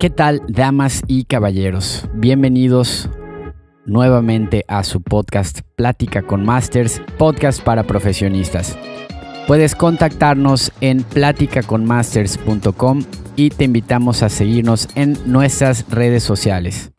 ¿Qué 0.00 0.08
tal, 0.08 0.40
damas 0.48 1.02
y 1.08 1.24
caballeros? 1.24 2.08
Bienvenidos 2.14 3.10
nuevamente 3.84 4.64
a 4.66 4.82
su 4.82 5.02
podcast 5.02 5.60
Plática 5.76 6.22
con 6.22 6.42
Masters, 6.42 7.02
podcast 7.18 7.62
para 7.62 7.82
profesionistas. 7.82 8.78
Puedes 9.46 9.74
contactarnos 9.74 10.72
en 10.80 11.02
platicaconmasters.com 11.02 13.02
y 13.36 13.50
te 13.50 13.64
invitamos 13.64 14.22
a 14.22 14.30
seguirnos 14.30 14.88
en 14.94 15.18
nuestras 15.26 15.84
redes 15.90 16.22
sociales. 16.22 16.92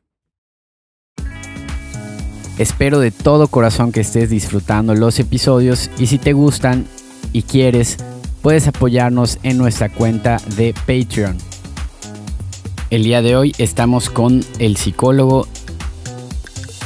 Espero 2.59 2.99
de 2.99 3.09
todo 3.09 3.47
corazón 3.47 3.91
que 3.91 4.01
estés 4.01 4.29
disfrutando 4.29 4.93
los 4.93 5.19
episodios 5.19 5.89
y 5.97 6.05
si 6.05 6.19
te 6.19 6.33
gustan 6.33 6.85
y 7.33 7.41
quieres, 7.41 7.97
puedes 8.43 8.67
apoyarnos 8.67 9.39
en 9.41 9.57
nuestra 9.57 9.89
cuenta 9.89 10.37
de 10.55 10.75
Patreon 10.85 11.37
el 12.91 13.05
día 13.05 13.21
de 13.21 13.37
hoy 13.37 13.55
estamos 13.57 14.09
con 14.09 14.43
el 14.59 14.75
psicólogo. 14.75 15.47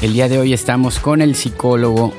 El 0.04 0.14
día 0.14 0.30
de 0.30 0.38
hoy 0.38 0.54
estamos 0.54 1.00
con 1.00 1.20
el 1.20 1.36
psicólogo, 1.36 2.14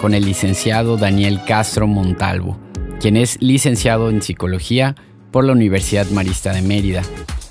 con 0.00 0.14
el 0.14 0.24
licenciado 0.24 0.96
Daniel 0.96 1.40
Castro 1.46 1.86
Montalvo, 1.86 2.58
quien 3.00 3.16
es 3.16 3.40
licenciado 3.40 4.10
en 4.10 4.20
psicología 4.20 4.96
por 5.30 5.44
la 5.44 5.52
Universidad 5.52 6.10
Marista 6.10 6.52
de 6.52 6.62
Mérida. 6.62 7.02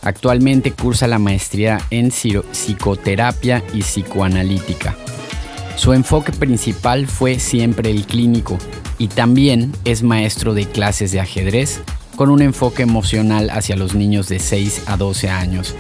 Actualmente 0.02 0.72
cursa 0.72 1.08
la 1.08 1.18
maestría 1.18 1.80
en 1.92 2.12
psicoterapia 2.12 3.64
y 3.74 3.80
psicoanalítica. 3.80 4.98
Su 5.78 5.94
enfoque 5.94 6.34
principal 6.34 7.08
fue 7.08 7.40
siempre 7.40 7.90
el 7.90 8.04
clínico 8.06 8.58
y 8.98 9.08
también 9.08 9.72
es 9.86 10.04
maestro 10.04 10.54
de 10.54 10.66
clases 10.66 11.14
de 11.14 11.22
ajedrez 11.22 11.82
con 12.20 12.32
un 12.32 12.42
enfoque 12.42 12.84
emocional 12.84 13.50
hacia 13.50 13.78
los 13.78 13.96
niños 13.96 14.28
de 14.28 14.40
6 14.40 14.84
a 14.88 14.98
12 14.98 15.30
años. 15.30 15.74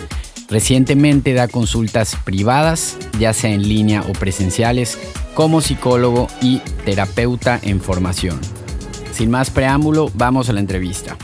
Recientemente 0.47 1.33
da 1.33 1.49
consultas 1.49 2.15
privadas, 2.23 2.95
ya 3.19 3.33
sea 3.33 3.51
en 3.51 3.67
línea 3.67 4.03
o 4.03 4.13
presenciales, 4.13 4.97
como 5.33 5.59
psicólogo 5.59 6.27
y 6.41 6.59
terapeuta 6.85 7.59
en 7.61 7.81
formación. 7.81 8.39
Sin 9.11 9.29
más 9.29 9.49
preámbulo, 9.49 10.11
vamos 10.13 10.47
a 10.47 10.53
la 10.53 10.61
entrevista. 10.61 11.17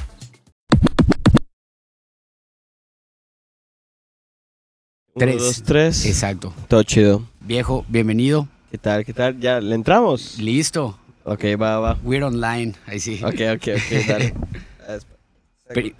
Tres. 5.15 5.37
dos, 5.37 5.63
tres. 5.63 6.05
Exacto. 6.07 6.53
Todo 6.67 6.83
chido. 6.83 7.23
Viejo, 7.39 7.85
bienvenido. 7.87 8.49
¿Qué 8.69 8.77
tal? 8.77 9.05
¿Qué 9.05 9.13
tal? 9.13 9.39
¿Ya 9.39 9.61
le 9.61 9.75
entramos? 9.75 10.39
Listo. 10.39 10.99
Ok, 11.23 11.45
va, 11.59 11.79
va. 11.79 11.97
We're 12.03 12.25
online. 12.25 12.73
Ahí 12.85 12.99
sí. 12.99 13.21
Ok, 13.23 13.39
ok, 13.55 13.67
ok, 13.77 14.07
dale. 14.09 14.33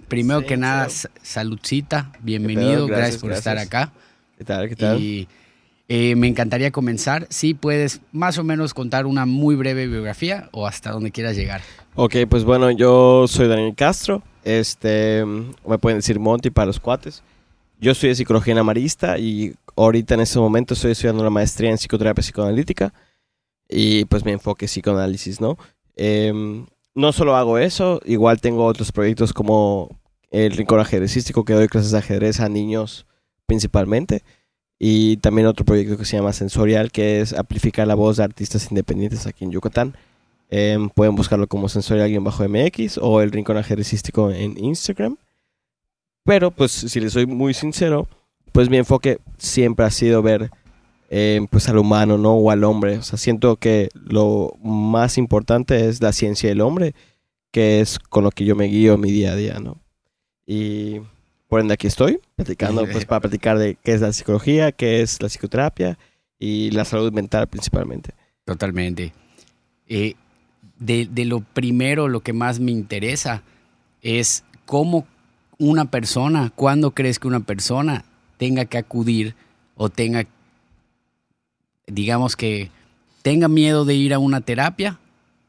Primero 0.08 0.44
que 0.44 0.56
nada, 0.56 0.88
saludcita, 1.22 2.12
bienvenido, 2.20 2.86
gracias, 2.86 3.20
por 3.20 3.32
estar 3.32 3.58
acá. 3.58 3.92
¿Qué 4.38 4.44
tal? 4.44 4.68
¿Qué 4.68 4.76
tal? 4.76 5.00
Y 5.00 5.28
eh, 5.88 6.14
me 6.16 6.28
encantaría 6.28 6.70
comenzar. 6.70 7.26
Si 7.30 7.54
puedes 7.54 8.00
más 8.12 8.38
o 8.38 8.44
menos 8.44 8.74
contar 8.74 9.06
una 9.06 9.26
muy 9.26 9.56
breve 9.56 9.86
biografía 9.86 10.48
o 10.52 10.66
hasta 10.66 10.90
donde 10.90 11.10
quieras 11.10 11.36
llegar. 11.36 11.62
Ok, 11.94 12.16
pues 12.28 12.44
bueno, 12.44 12.70
yo 12.70 13.26
soy 13.28 13.48
Daniel 13.48 13.74
Castro. 13.74 14.22
Este, 14.44 15.24
me 15.24 15.78
pueden 15.78 15.98
decir 15.98 16.20
Monty 16.20 16.50
para 16.50 16.66
los 16.66 16.78
cuates. 16.78 17.22
Yo 17.80 17.94
soy 17.94 18.10
de 18.10 18.14
psicología 18.14 18.52
en 18.52 18.58
amarista 18.58 19.18
y 19.18 19.54
ahorita 19.76 20.14
en 20.14 20.20
este 20.20 20.38
momento 20.38 20.74
estoy 20.74 20.92
estudiando 20.92 21.22
una 21.22 21.30
maestría 21.30 21.70
en 21.70 21.78
psicoterapia 21.78 22.22
psicoanalítica 22.22 22.94
y 23.68 24.04
pues 24.06 24.24
mi 24.24 24.32
enfoque 24.32 24.66
es 24.66 24.70
psicoanálisis, 24.70 25.40
¿no? 25.40 25.58
Eh, 25.96 26.64
no 26.96 27.12
solo 27.12 27.36
hago 27.36 27.58
eso, 27.58 28.00
igual 28.06 28.40
tengo 28.40 28.64
otros 28.64 28.90
proyectos 28.90 29.32
como 29.34 30.00
el 30.30 30.52
Rincón 30.52 30.80
Ajedrecístico, 30.80 31.44
que 31.44 31.52
doy 31.52 31.68
clases 31.68 31.92
de 31.92 31.98
ajedrez 31.98 32.40
a 32.40 32.48
niños 32.48 33.06
principalmente. 33.46 34.24
Y 34.78 35.18
también 35.18 35.46
otro 35.46 35.64
proyecto 35.64 35.96
que 35.96 36.06
se 36.06 36.16
llama 36.16 36.32
Sensorial, 36.32 36.90
que 36.90 37.20
es 37.20 37.34
amplificar 37.34 37.86
la 37.86 37.94
voz 37.94 38.16
de 38.16 38.24
artistas 38.24 38.70
independientes 38.70 39.26
aquí 39.26 39.44
en 39.44 39.52
Yucatán. 39.52 39.94
Em, 40.48 40.88
pueden 40.88 41.14
buscarlo 41.14 41.46
como 41.46 41.68
Sensorial-MX 41.68 42.98
o 43.02 43.20
el 43.20 43.30
Rincón 43.30 43.58
Ajedrecístico 43.58 44.30
en 44.30 44.56
Instagram. 44.62 45.16
Pero, 46.24 46.50
pues, 46.50 46.72
si 46.72 46.98
les 46.98 47.12
soy 47.12 47.26
muy 47.26 47.52
sincero, 47.54 48.08
pues 48.52 48.70
mi 48.70 48.78
enfoque 48.78 49.18
siempre 49.36 49.84
ha 49.84 49.90
sido 49.90 50.22
ver 50.22 50.50
eh, 51.08 51.46
pues 51.50 51.68
al 51.68 51.78
humano, 51.78 52.18
¿no? 52.18 52.34
O 52.34 52.50
al 52.50 52.64
hombre. 52.64 52.98
O 52.98 53.02
sea, 53.02 53.18
siento 53.18 53.56
que 53.56 53.88
lo 53.94 54.54
más 54.62 55.18
importante 55.18 55.88
es 55.88 56.00
la 56.00 56.12
ciencia 56.12 56.48
del 56.48 56.60
hombre, 56.60 56.94
que 57.50 57.80
es 57.80 57.98
con 57.98 58.24
lo 58.24 58.30
que 58.30 58.44
yo 58.44 58.56
me 58.56 58.66
guío 58.66 58.98
mi 58.98 59.10
día 59.10 59.32
a 59.32 59.36
día, 59.36 59.58
¿no? 59.60 59.78
Y 60.46 61.00
por 61.48 61.60
ende 61.60 61.74
aquí 61.74 61.86
estoy, 61.86 62.20
platicando, 62.34 62.86
pues 62.90 63.04
para 63.06 63.20
platicar 63.20 63.58
de 63.58 63.76
qué 63.82 63.92
es 63.92 64.00
la 64.00 64.12
psicología, 64.12 64.72
qué 64.72 65.00
es 65.00 65.22
la 65.22 65.28
psicoterapia 65.28 65.98
y 66.38 66.70
la 66.72 66.84
salud 66.84 67.12
mental 67.12 67.46
principalmente. 67.46 68.10
Totalmente. 68.44 69.12
Eh, 69.88 70.14
de, 70.78 71.08
de 71.10 71.24
lo 71.24 71.40
primero, 71.40 72.08
lo 72.08 72.20
que 72.20 72.32
más 72.32 72.60
me 72.60 72.72
interesa 72.72 73.42
es 74.02 74.44
cómo 74.66 75.06
una 75.58 75.90
persona, 75.90 76.52
cuándo 76.54 76.90
crees 76.90 77.18
que 77.18 77.28
una 77.28 77.40
persona 77.40 78.04
tenga 78.36 78.66
que 78.66 78.78
acudir 78.78 79.34
o 79.76 79.88
tenga 79.88 80.24
que 80.24 80.35
digamos 81.86 82.36
que 82.36 82.70
tenga 83.22 83.48
miedo 83.48 83.84
de 83.84 83.94
ir 83.94 84.14
a 84.14 84.18
una 84.18 84.40
terapia, 84.40 84.98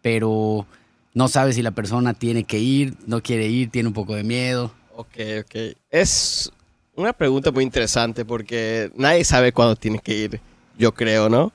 pero 0.01 0.65
no 1.13 1.27
sabe 1.27 1.53
si 1.53 1.61
la 1.61 1.71
persona 1.71 2.13
tiene 2.13 2.43
que 2.43 2.59
ir, 2.59 2.95
no 3.05 3.21
quiere 3.21 3.47
ir, 3.47 3.69
tiene 3.69 3.87
un 3.87 3.93
poco 3.93 4.15
de 4.15 4.23
miedo. 4.23 4.71
Ok, 4.95 5.17
ok. 5.41 5.55
Es 5.89 6.51
una 6.95 7.13
pregunta 7.13 7.51
muy 7.51 7.63
interesante 7.63 8.25
porque 8.25 8.91
nadie 8.95 9.23
sabe 9.23 9.51
cuándo 9.51 9.75
tiene 9.75 9.99
que 9.99 10.15
ir, 10.15 10.41
yo 10.77 10.93
creo, 10.93 11.29
¿no? 11.29 11.51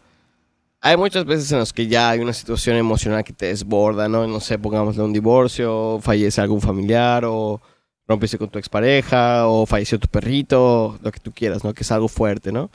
Hay 0.81 0.97
muchas 0.97 1.25
veces 1.25 1.51
en 1.53 1.61
las 1.61 1.73
que 1.73 1.87
ya 1.87 2.11
hay 2.11 2.19
una 2.21 2.33
situación 2.33 2.77
emocional 2.77 3.23
que 3.23 3.33
te 3.33 3.47
desborda, 3.47 4.09
¿no? 4.09 4.27
No 4.27 4.41
sé, 4.41 4.59
pongámosle 4.59 5.03
un 5.03 5.13
divorcio, 5.13 6.01
fallece 6.03 6.41
algún 6.41 6.61
familiar 6.61 7.25
o 7.25 7.61
rompiste 8.09 8.37
con 8.37 8.49
tu 8.49 8.59
expareja 8.59 9.47
o 9.47 9.65
falleció 9.65 9.99
tu 9.99 10.09
perrito, 10.09 10.99
lo 11.01 11.13
que 11.13 11.21
tú 11.21 11.31
quieras, 11.33 11.63
¿no? 11.63 11.73
Que 11.73 11.83
es 11.85 11.93
algo 11.93 12.09
fuerte, 12.09 12.51
¿no? 12.51 12.69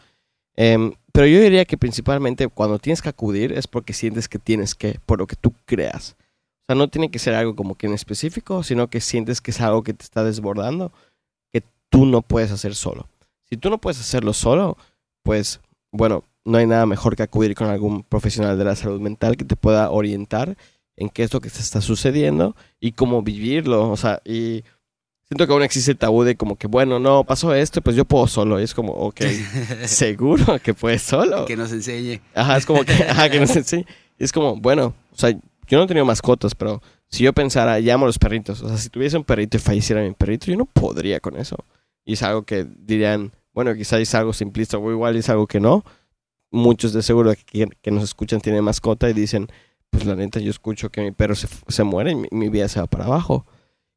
Em, 0.57 0.91
pero 1.13 1.28
yo 1.28 1.40
diría 1.40 1.66
que 1.66 1.78
principalmente 1.78 2.47
cuando 2.47 2.79
tienes 2.79 3.01
que 3.01 3.09
acudir 3.09 3.53
es 3.53 3.68
porque 3.68 3.94
sientes 3.94 4.28
que 4.28 4.40
tienes 4.40 4.75
que, 4.75 5.00
por 5.06 5.19
lo 5.19 5.28
que 5.28 5.35
tú 5.35 5.53
creas. 5.66 6.16
O 6.19 6.66
sea, 6.68 6.75
no 6.75 6.90
tiene 6.90 7.09
que 7.09 7.19
ser 7.19 7.35
algo 7.35 7.56
como 7.56 7.75
que 7.75 7.88
en 7.88 7.94
específico, 7.94 8.63
sino 8.63 8.90
que 8.90 9.00
sientes 9.00 9.40
que 9.40 9.51
es 9.51 9.62
algo 9.62 9.84
que 9.84 9.94
te 9.94 10.03
está 10.03 10.23
desbordando, 10.23 10.91
que 11.53 11.63
tú 11.90 12.06
no 12.06 12.22
puedes 12.22 12.51
hacer 12.51 12.75
solo. 12.75 13.07
Si 13.50 13.56
tú 13.56 13.69
no 13.69 13.78
puedes 13.78 14.00
hacerlo 14.00 14.34
solo, 14.34 14.78
pues 15.23 15.62
bueno, 15.91 16.23
no 16.44 16.57
hay 16.57 16.66
nada 16.66 16.85
mejor 16.85 17.16
que 17.16 17.24
acudir 17.24 17.56
con 17.56 17.68
algún 17.68 18.03
profesional 18.03 18.57
de 18.57 18.66
la 18.66 18.75
salud 18.75 19.00
mental 19.00 19.38
que 19.38 19.45
te 19.45 19.56
pueda 19.56 19.91
orientar 19.91 20.57
en 20.95 21.09
qué 21.09 21.24
es 21.24 21.34
lo 21.34 21.39
que 21.39 21.50
te 21.50 21.59
está 21.59 21.81
sucediendo 21.81 22.56
y 22.79 22.94
cómo 22.94 23.22
vivirlo. 23.22 23.89
O 23.89 23.97
sea, 23.97 24.22
y 24.25 24.63
Siento 25.29 25.45
que 25.45 25.51
aún 25.51 25.63
existe 25.63 25.91
el 25.91 25.97
tabú 25.97 26.23
de 26.23 26.38
como 26.38 26.55
que, 26.55 26.67
bueno, 26.67 26.99
no, 26.99 27.25
pasó 27.25 27.53
esto, 27.53 27.81
pues 27.81 27.97
yo 27.97 28.05
puedo 28.05 28.27
solo. 28.27 28.61
Y 28.61 28.63
es 28.63 28.73
como, 28.73 28.93
ok, 28.93 29.21
¿seguro 29.85 30.57
que 30.59 30.73
puedes 30.73 31.01
solo? 31.01 31.45
Que 31.45 31.57
nos 31.57 31.71
enseñe. 31.73 32.21
Ajá, 32.33 32.55
es 32.55 32.65
como 32.65 32.85
que, 32.85 32.93
ajá, 33.09 33.29
que 33.29 33.39
nos 33.39 33.53
enseñe. 33.53 33.85
Y 34.17 34.23
es 34.23 34.31
como, 34.31 34.55
bueno, 34.55 34.93
o 35.11 35.17
sea, 35.17 35.31
yo 35.31 35.77
no 35.77 35.83
he 35.83 35.88
tenido 35.88 36.05
mascotas, 36.05 36.55
pero 36.55 36.81
si 37.09 37.25
yo 37.25 37.33
pensara, 37.33 37.77
llamo 37.79 38.05
a 38.05 38.07
los 38.07 38.17
perritos, 38.17 38.61
o 38.61 38.69
sea, 38.69 38.77
si 38.77 38.89
tuviese 38.89 39.17
un 39.17 39.25
perrito 39.25 39.57
y 39.57 39.59
falleciera 39.59 40.01
mi 40.01 40.13
perrito, 40.13 40.45
yo 40.45 40.55
no 40.55 40.65
podría 40.65 41.19
con 41.19 41.35
eso. 41.35 41.57
Y 42.05 42.13
es 42.13 42.23
algo 42.23 42.44
que 42.44 42.65
dirían, 42.77 43.33
bueno, 43.53 43.75
quizás 43.75 43.99
es 43.99 44.15
algo 44.15 44.31
simplista 44.31 44.77
o 44.77 44.91
igual 44.91 45.17
es 45.17 45.27
algo 45.27 45.45
que 45.45 45.59
no. 45.59 45.83
Muchos 46.51 46.94
de 46.94 47.03
seguro 47.03 47.33
que, 47.51 47.67
que 47.81 47.91
nos 47.91 48.03
escuchan 48.05 48.39
tienen 48.39 48.63
mascota 48.63 49.09
y 49.09 49.13
dicen, 49.13 49.49
pues 49.89 50.05
la 50.05 50.15
neta, 50.15 50.39
yo 50.39 50.51
escucho 50.51 50.89
que 50.89 51.01
mi 51.01 51.11
perro 51.11 51.35
se, 51.35 51.49
se 51.67 51.83
muere 51.83 52.11
y 52.11 52.15
mi, 52.15 52.29
mi 52.31 52.47
vida 52.47 52.69
se 52.69 52.79
va 52.79 52.88
para 52.88 53.03
abajo 53.03 53.45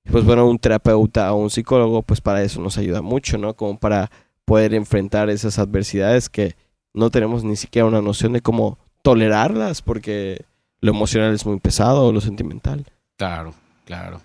pues 0.04 0.24
bueno, 0.24 0.48
un 0.48 0.58
terapeuta 0.58 1.32
o 1.32 1.36
un 1.36 1.50
psicólogo, 1.50 2.02
pues 2.02 2.20
para 2.20 2.42
eso 2.42 2.60
nos 2.60 2.78
ayuda 2.78 3.02
mucho, 3.02 3.38
¿no? 3.38 3.54
Como 3.54 3.78
para 3.78 4.10
poder 4.44 4.74
enfrentar 4.74 5.30
esas 5.30 5.58
adversidades 5.58 6.28
que 6.28 6.56
no 6.94 7.10
tenemos 7.10 7.44
ni 7.44 7.56
siquiera 7.56 7.86
una 7.86 8.02
noción 8.02 8.32
de 8.32 8.40
cómo 8.40 8.78
tolerarlas, 9.02 9.82
porque 9.82 10.44
lo 10.80 10.90
emocional 10.92 11.34
es 11.34 11.46
muy 11.46 11.60
pesado, 11.60 12.06
o 12.06 12.12
lo 12.12 12.20
sentimental. 12.20 12.86
Claro, 13.16 13.54
claro. 13.84 14.20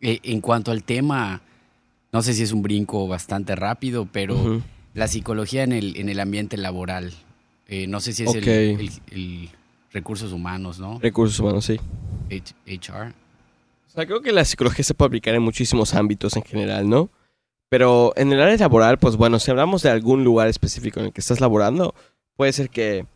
E, 0.00 0.20
en 0.24 0.40
cuanto 0.40 0.72
al 0.72 0.82
tema, 0.82 1.40
no 2.12 2.22
sé 2.22 2.34
si 2.34 2.42
es 2.42 2.52
un 2.52 2.62
brinco 2.62 3.06
bastante 3.08 3.56
rápido, 3.56 4.06
pero 4.10 4.60
la 4.94 5.08
psicología 5.08 5.62
en 5.62 5.72
el, 5.72 5.96
en 5.96 6.08
el 6.08 6.20
ambiente 6.20 6.56
laboral, 6.56 7.14
eh, 7.68 7.86
no 7.86 8.00
sé 8.00 8.12
si 8.12 8.24
es 8.24 8.34
el, 8.34 9.50
recursos 9.92 10.32
humanos, 10.32 10.78
¿no? 10.78 10.98
Recursos 10.98 11.38
humanos, 11.40 11.64
sí. 11.64 11.80
HR 12.28 13.14
creo 14.04 14.20
que 14.20 14.32
la 14.32 14.44
psicología 14.44 14.84
se 14.84 14.94
puede 14.94 15.08
aplicar 15.08 15.34
en 15.34 15.42
muchísimos 15.42 15.94
ámbitos 15.94 16.36
en 16.36 16.42
general, 16.42 16.88
¿no? 16.88 17.10
Pero 17.68 18.12
en 18.16 18.32
el 18.32 18.40
área 18.40 18.56
laboral, 18.56 18.98
pues 18.98 19.16
bueno, 19.16 19.38
si 19.38 19.50
hablamos 19.50 19.82
de 19.82 19.90
algún 19.90 20.24
lugar 20.24 20.48
específico 20.48 21.00
en 21.00 21.06
el 21.06 21.12
que 21.12 21.20
estás 21.20 21.40
laborando, 21.40 21.94
puede 22.36 22.52
ser 22.52 22.68
que, 22.68 23.06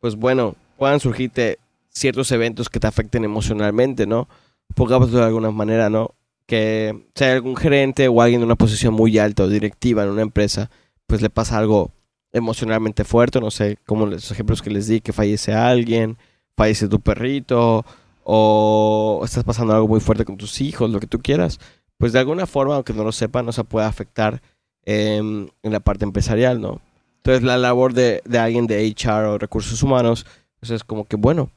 pues 0.00 0.16
bueno, 0.16 0.54
puedan 0.76 1.00
surgirte 1.00 1.58
ciertos 1.88 2.30
eventos 2.32 2.68
que 2.68 2.80
te 2.80 2.86
afecten 2.86 3.24
emocionalmente, 3.24 4.06
¿no? 4.06 4.28
Pongámoslo 4.74 5.18
de 5.18 5.24
alguna 5.24 5.50
manera, 5.50 5.88
¿no? 5.88 6.14
que 6.48 6.98
sea 7.14 7.34
algún 7.34 7.56
gerente 7.56 8.08
o 8.08 8.22
alguien 8.22 8.40
de 8.40 8.46
una 8.46 8.56
posición 8.56 8.94
muy 8.94 9.18
alta 9.18 9.44
o 9.44 9.48
directiva 9.48 10.02
en 10.02 10.08
una 10.08 10.22
empresa, 10.22 10.70
pues 11.06 11.20
le 11.20 11.28
pasa 11.28 11.58
algo 11.58 11.92
emocionalmente 12.32 13.04
fuerte, 13.04 13.38
no 13.38 13.50
sé, 13.50 13.76
como 13.86 14.06
los 14.06 14.30
ejemplos 14.30 14.62
que 14.62 14.70
les 14.70 14.86
di, 14.86 15.02
que 15.02 15.12
fallece 15.12 15.52
alguien, 15.52 16.16
fallece 16.56 16.88
tu 16.88 17.00
perrito, 17.00 17.84
o 18.30 19.22
estás 19.24 19.42
pasando 19.42 19.72
algo 19.74 19.88
muy 19.88 20.00
fuerte 20.00 20.26
con 20.26 20.36
tus 20.36 20.60
hijos, 20.60 20.90
lo 20.90 21.00
que 21.00 21.06
tú 21.06 21.18
quieras, 21.18 21.58
pues 21.96 22.12
de 22.12 22.18
alguna 22.18 22.46
forma, 22.46 22.74
aunque 22.74 22.92
no 22.92 23.02
lo 23.02 23.10
sepan, 23.10 23.46
no 23.46 23.52
se 23.52 23.64
puede 23.64 23.86
afectar 23.86 24.42
em, 24.84 25.48
en 25.62 25.72
la 25.72 25.80
parte 25.80 26.04
empresarial, 26.04 26.60
¿no? 26.60 26.82
Entonces 27.16 27.42
la 27.42 27.56
labor 27.56 27.94
de, 27.94 28.20
de 28.26 28.38
alguien 28.38 28.66
de 28.66 28.86
HR 28.86 29.24
o 29.28 29.38
recursos 29.38 29.82
humanos, 29.82 30.26
pues 30.60 30.70
es 30.72 30.84
como 30.84 31.06
que, 31.06 31.16
bueno, 31.16 31.50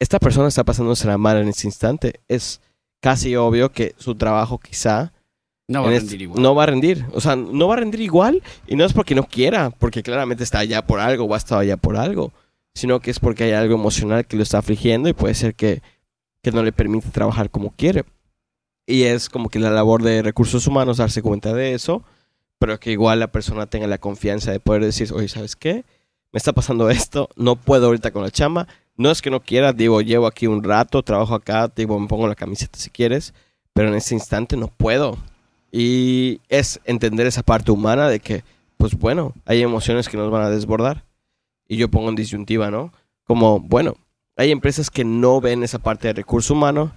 esta 0.00 0.18
persona 0.18 0.48
está 0.48 0.64
pasándose 0.64 1.06
la 1.06 1.16
mal 1.16 1.36
en 1.38 1.46
ese 1.48 1.68
instante. 1.68 2.20
Es 2.26 2.60
casi 3.00 3.36
obvio 3.36 3.70
que 3.70 3.94
su 3.96 4.16
trabajo 4.16 4.58
quizá 4.58 5.12
No 5.68 5.82
va 5.82 5.88
a 5.88 5.92
en 5.92 5.98
rendir 6.00 6.12
este- 6.14 6.22
igual. 6.24 6.42
no 6.42 6.54
va 6.56 6.62
a 6.64 6.66
rendir. 6.66 7.06
O 7.12 7.20
sea, 7.20 7.36
no 7.36 7.68
va 7.68 7.74
a 7.74 7.78
rendir 7.78 8.00
igual 8.00 8.42
y 8.66 8.74
no 8.74 8.84
es 8.84 8.92
porque 8.92 9.14
no 9.14 9.22
quiera, 9.24 9.70
porque 9.70 10.02
claramente 10.02 10.42
está 10.42 10.58
allá 10.58 10.84
por 10.84 10.98
algo 10.98 11.24
o 11.24 11.34
ha 11.34 11.38
estado 11.38 11.60
allá 11.60 11.76
por 11.76 11.96
algo, 11.96 12.32
sino 12.74 13.00
que 13.00 13.10
es 13.10 13.20
porque 13.20 13.44
hay 13.44 13.52
algo 13.52 13.74
emocional 13.74 14.26
que 14.26 14.36
lo 14.36 14.42
está 14.42 14.58
afligiendo 14.58 15.08
y 15.08 15.12
puede 15.12 15.34
ser 15.34 15.54
que, 15.54 15.82
que 16.42 16.50
no 16.50 16.62
le 16.62 16.72
permite 16.72 17.08
trabajar 17.10 17.50
como 17.50 17.70
quiere. 17.70 18.04
Y 18.86 19.04
es 19.04 19.28
como 19.28 19.48
que 19.48 19.58
la 19.58 19.70
labor 19.70 20.02
de 20.02 20.22
recursos 20.22 20.66
humanos 20.66 20.98
darse 20.98 21.22
cuenta 21.22 21.54
de 21.54 21.74
eso, 21.74 22.02
pero 22.58 22.78
que 22.78 22.92
igual 22.92 23.20
la 23.20 23.32
persona 23.32 23.66
tenga 23.66 23.86
la 23.86 23.98
confianza 23.98 24.50
de 24.50 24.60
poder 24.60 24.84
decir, 24.84 25.12
oye, 25.12 25.28
¿sabes 25.28 25.56
qué? 25.56 25.84
Me 26.32 26.38
está 26.38 26.52
pasando 26.52 26.90
esto, 26.90 27.28
no 27.36 27.56
puedo 27.56 27.86
ahorita 27.86 28.10
con 28.10 28.22
la 28.22 28.30
chamba. 28.30 28.66
No 28.96 29.10
es 29.10 29.22
que 29.22 29.30
no 29.30 29.40
quiera, 29.40 29.72
digo, 29.72 30.00
llevo 30.02 30.26
aquí 30.26 30.46
un 30.46 30.62
rato, 30.62 31.02
trabajo 31.02 31.34
acá, 31.34 31.70
digo, 31.74 31.98
me 31.98 32.06
pongo 32.06 32.28
la 32.28 32.36
camiseta 32.36 32.78
si 32.78 32.90
quieres, 32.90 33.34
pero 33.72 33.88
en 33.88 33.94
ese 33.94 34.14
instante 34.14 34.56
no 34.56 34.68
puedo. 34.68 35.16
Y 35.72 36.40
es 36.48 36.80
entender 36.84 37.26
esa 37.26 37.42
parte 37.42 37.72
humana 37.72 38.08
de 38.08 38.20
que, 38.20 38.44
pues 38.76 38.94
bueno, 38.96 39.32
hay 39.46 39.62
emociones 39.62 40.08
que 40.08 40.16
nos 40.16 40.30
van 40.30 40.42
a 40.42 40.50
desbordar. 40.50 41.04
Y 41.74 41.76
yo 41.76 41.88
pongo 41.88 42.08
en 42.08 42.14
disyuntiva, 42.14 42.70
¿no? 42.70 42.92
Como, 43.24 43.58
bueno, 43.58 43.94
hay 44.36 44.52
empresas 44.52 44.90
que 44.90 45.04
no 45.04 45.40
ven 45.40 45.62
esa 45.64 45.78
parte 45.80 46.06
de 46.08 46.14
recurso 46.14 46.54
humano 46.54 46.92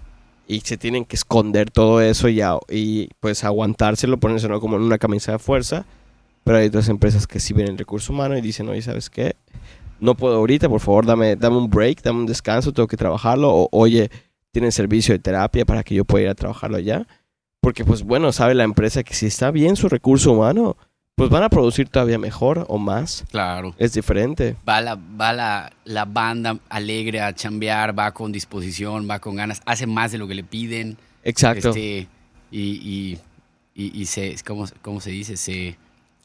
y 0.47 0.59
se 0.61 0.77
tienen 0.77 1.03
que 1.03 1.15
esconder 1.15 1.71
todo 1.71 1.99
eso 2.01 2.29
y, 2.29 2.41
a- 2.41 2.59
y 2.69 3.09
pues 3.19 3.43
aguantárselo, 3.43 4.17
ponérselo 4.17 4.59
como 4.61 4.75
en 4.75 4.83
una 4.83 4.97
camisa 4.97 5.31
de 5.31 5.39
fuerza. 5.39 5.85
Pero 6.43 6.57
hay 6.59 6.67
otras 6.67 6.89
empresas 6.89 7.25
que 7.27 7.39
sí 7.39 7.53
ven 7.53 7.67
el 7.67 7.77
recurso 7.77 8.13
humano 8.13 8.37
y 8.37 8.41
dicen, 8.41 8.69
oye, 8.69 8.81
¿sabes 8.81 9.09
qué? 9.09 9.35
No 9.99 10.15
puedo 10.15 10.35
ahorita, 10.37 10.69
por 10.69 10.79
favor, 10.79 11.05
dame, 11.05 11.35
dame 11.35 11.57
un 11.57 11.69
break, 11.69 12.03
dame 12.03 12.19
un 12.19 12.25
descanso, 12.27 12.71
tengo 12.71 12.87
que 12.87 12.97
trabajarlo. 12.97 13.49
O, 13.53 13.69
oye, 13.71 14.09
tienen 14.51 14.71
servicio 14.71 15.13
de 15.13 15.19
terapia 15.19 15.65
para 15.65 15.83
que 15.83 15.95
yo 15.95 16.05
pueda 16.05 16.23
ir 16.25 16.29
a 16.29 16.35
trabajarlo 16.35 16.77
allá. 16.77 17.07
Porque, 17.61 17.83
pues 17.83 18.03
bueno, 18.03 18.31
sabe 18.31 18.53
la 18.53 18.63
empresa 18.63 19.03
que 19.03 19.13
si 19.15 19.25
está 19.25 19.49
bien 19.51 19.75
su 19.75 19.89
recurso 19.89 20.31
humano, 20.31 20.77
pues 21.17 21.31
van 21.31 21.41
a 21.41 21.49
producir 21.49 21.89
todavía 21.89 22.19
mejor 22.19 22.65
o 22.69 22.77
más. 22.77 23.25
Claro. 23.31 23.73
Es 23.79 23.93
diferente. 23.93 24.55
Va, 24.69 24.81
la, 24.81 24.93
va 24.95 25.33
la, 25.33 25.73
la 25.83 26.05
banda 26.05 26.59
alegre 26.69 27.21
a 27.21 27.33
chambear, 27.33 27.97
va 27.97 28.13
con 28.13 28.31
disposición, 28.31 29.09
va 29.09 29.17
con 29.17 29.35
ganas, 29.35 29.63
hace 29.65 29.87
más 29.87 30.11
de 30.11 30.19
lo 30.19 30.27
que 30.27 30.35
le 30.35 30.43
piden. 30.43 30.95
Exacto. 31.23 31.69
Este, 31.69 32.07
y, 32.51 32.59
y, 32.61 33.19
y, 33.73 33.99
y 33.99 34.05
se, 34.05 34.35
¿cómo, 34.45 34.65
cómo 34.83 35.01
se 35.01 35.09
dice? 35.09 35.37
Se 35.37 35.75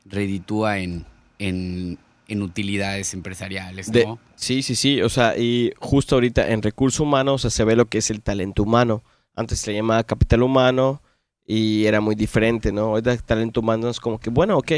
reditúa 0.05 0.79
en, 0.79 1.07
en, 1.39 1.99
en 2.29 2.43
utilidades 2.43 3.15
empresariales, 3.15 3.89
¿no? 3.89 3.95
De- 3.95 4.17
sí, 4.37 4.63
sí, 4.63 4.77
sí. 4.77 5.01
O 5.01 5.09
sea, 5.09 5.39
y 5.39 5.73
justo 5.79 6.17
ahorita 6.17 6.51
en 6.51 6.61
recursos 6.61 7.01
humanos 7.01 7.37
o 7.37 7.39
sea, 7.39 7.51
se 7.51 7.65
ve 7.65 7.77
lo 7.77 7.87
que 7.87 7.97
es 7.97 8.11
el 8.11 8.21
talento 8.21 8.63
humano. 8.63 9.03
Antes 9.35 9.61
se 9.61 9.71
le 9.71 9.79
llamaba 9.79 10.05
capital 10.05 10.43
humano 10.43 11.01
y 11.47 11.87
era 11.87 12.01
muy 12.01 12.15
diferente, 12.15 12.73
¿no? 12.73 12.83
Ahorita 12.83 13.17
talento 13.19 13.61
humano 13.61 13.89
es 13.89 14.01
como 14.01 14.19
que, 14.19 14.31
bueno, 14.31 14.59
ok, 14.59 14.73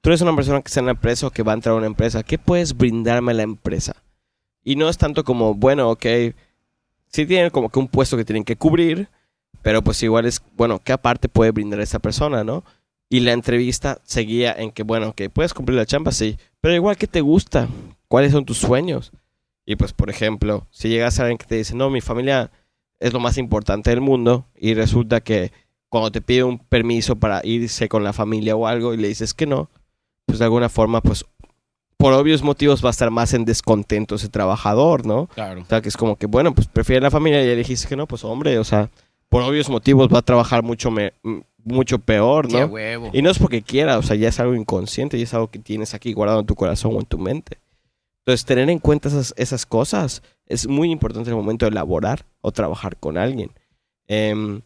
tú 0.00 0.10
eres 0.10 0.20
una 0.20 0.34
persona 0.34 0.60
que 0.60 0.68
está 0.68 0.80
en 0.80 0.86
la 0.86 0.92
empresa 0.92 1.26
o 1.26 1.30
que 1.30 1.42
va 1.42 1.52
a 1.52 1.54
entrar 1.54 1.74
a 1.74 1.78
una 1.78 1.86
empresa. 1.86 2.22
¿Qué 2.22 2.38
puedes 2.38 2.76
brindarme 2.76 3.32
a 3.32 3.34
la 3.34 3.42
empresa? 3.42 3.96
Y 4.62 4.76
no 4.76 4.88
es 4.88 4.98
tanto 4.98 5.24
como, 5.24 5.54
bueno, 5.54 5.90
ok, 5.90 6.06
sí 7.06 7.26
tienen 7.26 7.50
como 7.50 7.70
que 7.70 7.78
un 7.78 7.88
puesto 7.88 8.16
que 8.16 8.24
tienen 8.24 8.44
que 8.44 8.56
cubrir, 8.56 9.08
pero 9.62 9.82
pues 9.82 10.02
igual 10.02 10.26
es, 10.26 10.42
bueno, 10.56 10.80
¿qué 10.82 10.92
aparte 10.92 11.28
puede 11.28 11.50
brindar 11.50 11.80
esa 11.80 11.98
persona, 11.98 12.44
no? 12.44 12.64
Y 13.08 13.20
la 13.20 13.32
entrevista 13.32 14.00
seguía 14.04 14.52
en 14.52 14.70
que, 14.70 14.82
bueno, 14.82 15.08
ok, 15.08 15.22
puedes 15.32 15.54
cumplir 15.54 15.76
la 15.76 15.86
chamba, 15.86 16.12
sí, 16.12 16.38
pero 16.60 16.74
igual, 16.74 16.96
¿qué 16.96 17.06
te 17.06 17.20
gusta? 17.20 17.68
¿Cuáles 18.08 18.32
son 18.32 18.44
tus 18.44 18.58
sueños? 18.58 19.12
Y 19.66 19.76
pues, 19.76 19.92
por 19.92 20.10
ejemplo, 20.10 20.66
si 20.70 20.88
llegas 20.88 21.18
a 21.18 21.22
alguien 21.22 21.38
que 21.38 21.46
te 21.46 21.56
dice, 21.56 21.74
no, 21.74 21.90
mi 21.90 22.00
familia 22.00 22.50
es 23.00 23.12
lo 23.12 23.20
más 23.20 23.38
importante 23.38 23.90
del 23.90 24.00
mundo, 24.00 24.46
y 24.56 24.74
resulta 24.74 25.20
que 25.20 25.52
cuando 25.90 26.10
te 26.10 26.22
pide 26.22 26.44
un 26.44 26.58
permiso 26.58 27.16
para 27.16 27.42
irse 27.44 27.88
con 27.88 28.02
la 28.04 28.12
familia 28.14 28.56
o 28.56 28.66
algo 28.66 28.94
y 28.94 28.96
le 28.96 29.08
dices 29.08 29.34
que 29.34 29.44
no, 29.46 29.68
pues 30.24 30.38
de 30.38 30.46
alguna 30.46 30.68
forma, 30.70 31.02
pues 31.02 31.26
por 31.98 32.14
obvios 32.14 32.42
motivos 32.42 32.82
va 32.82 32.88
a 32.88 32.92
estar 32.92 33.10
más 33.10 33.34
en 33.34 33.44
descontento 33.44 34.14
ese 34.14 34.30
trabajador, 34.30 35.04
¿no? 35.04 35.26
Claro. 35.34 35.60
O 35.60 35.64
sea, 35.66 35.82
que 35.82 35.90
es 35.90 35.96
como 35.98 36.16
que, 36.16 36.24
bueno, 36.26 36.54
pues 36.54 36.66
prefiere 36.66 37.02
la 37.02 37.10
familia 37.10 37.44
y 37.44 37.46
ya 37.48 37.54
dijiste 37.54 37.86
que 37.88 37.96
no, 37.96 38.06
pues 38.06 38.24
hombre, 38.24 38.58
o 38.58 38.64
sea, 38.64 38.88
por 39.28 39.42
obvios 39.42 39.68
motivos 39.68 40.08
va 40.12 40.20
a 40.20 40.22
trabajar 40.22 40.62
mucho, 40.62 40.90
me- 40.90 41.12
mucho 41.62 41.98
peor, 41.98 42.48
Qué 42.48 42.58
¿no? 42.60 42.66
huevo. 42.66 43.10
Y 43.12 43.20
no 43.20 43.28
es 43.30 43.38
porque 43.38 43.60
quiera, 43.60 43.98
o 43.98 44.02
sea, 44.02 44.16
ya 44.16 44.28
es 44.30 44.40
algo 44.40 44.54
inconsciente 44.54 45.18
y 45.18 45.22
es 45.22 45.34
algo 45.34 45.50
que 45.50 45.58
tienes 45.58 45.92
aquí 45.92 46.14
guardado 46.14 46.40
en 46.40 46.46
tu 46.46 46.54
corazón 46.54 46.96
o 46.96 47.00
en 47.00 47.04
tu 47.06 47.18
mente. 47.18 47.58
Entonces, 48.24 48.46
tener 48.46 48.70
en 48.70 48.78
cuenta 48.78 49.08
esas, 49.08 49.34
esas 49.36 49.66
cosas 49.66 50.22
es 50.46 50.66
muy 50.68 50.90
importante 50.90 51.28
en 51.28 51.36
el 51.36 51.42
momento 51.42 51.66
de 51.66 51.70
elaborar 51.70 52.24
o 52.40 52.50
trabajar 52.52 52.96
con 52.96 53.18
alguien. 53.18 53.50
Em, 54.08 54.62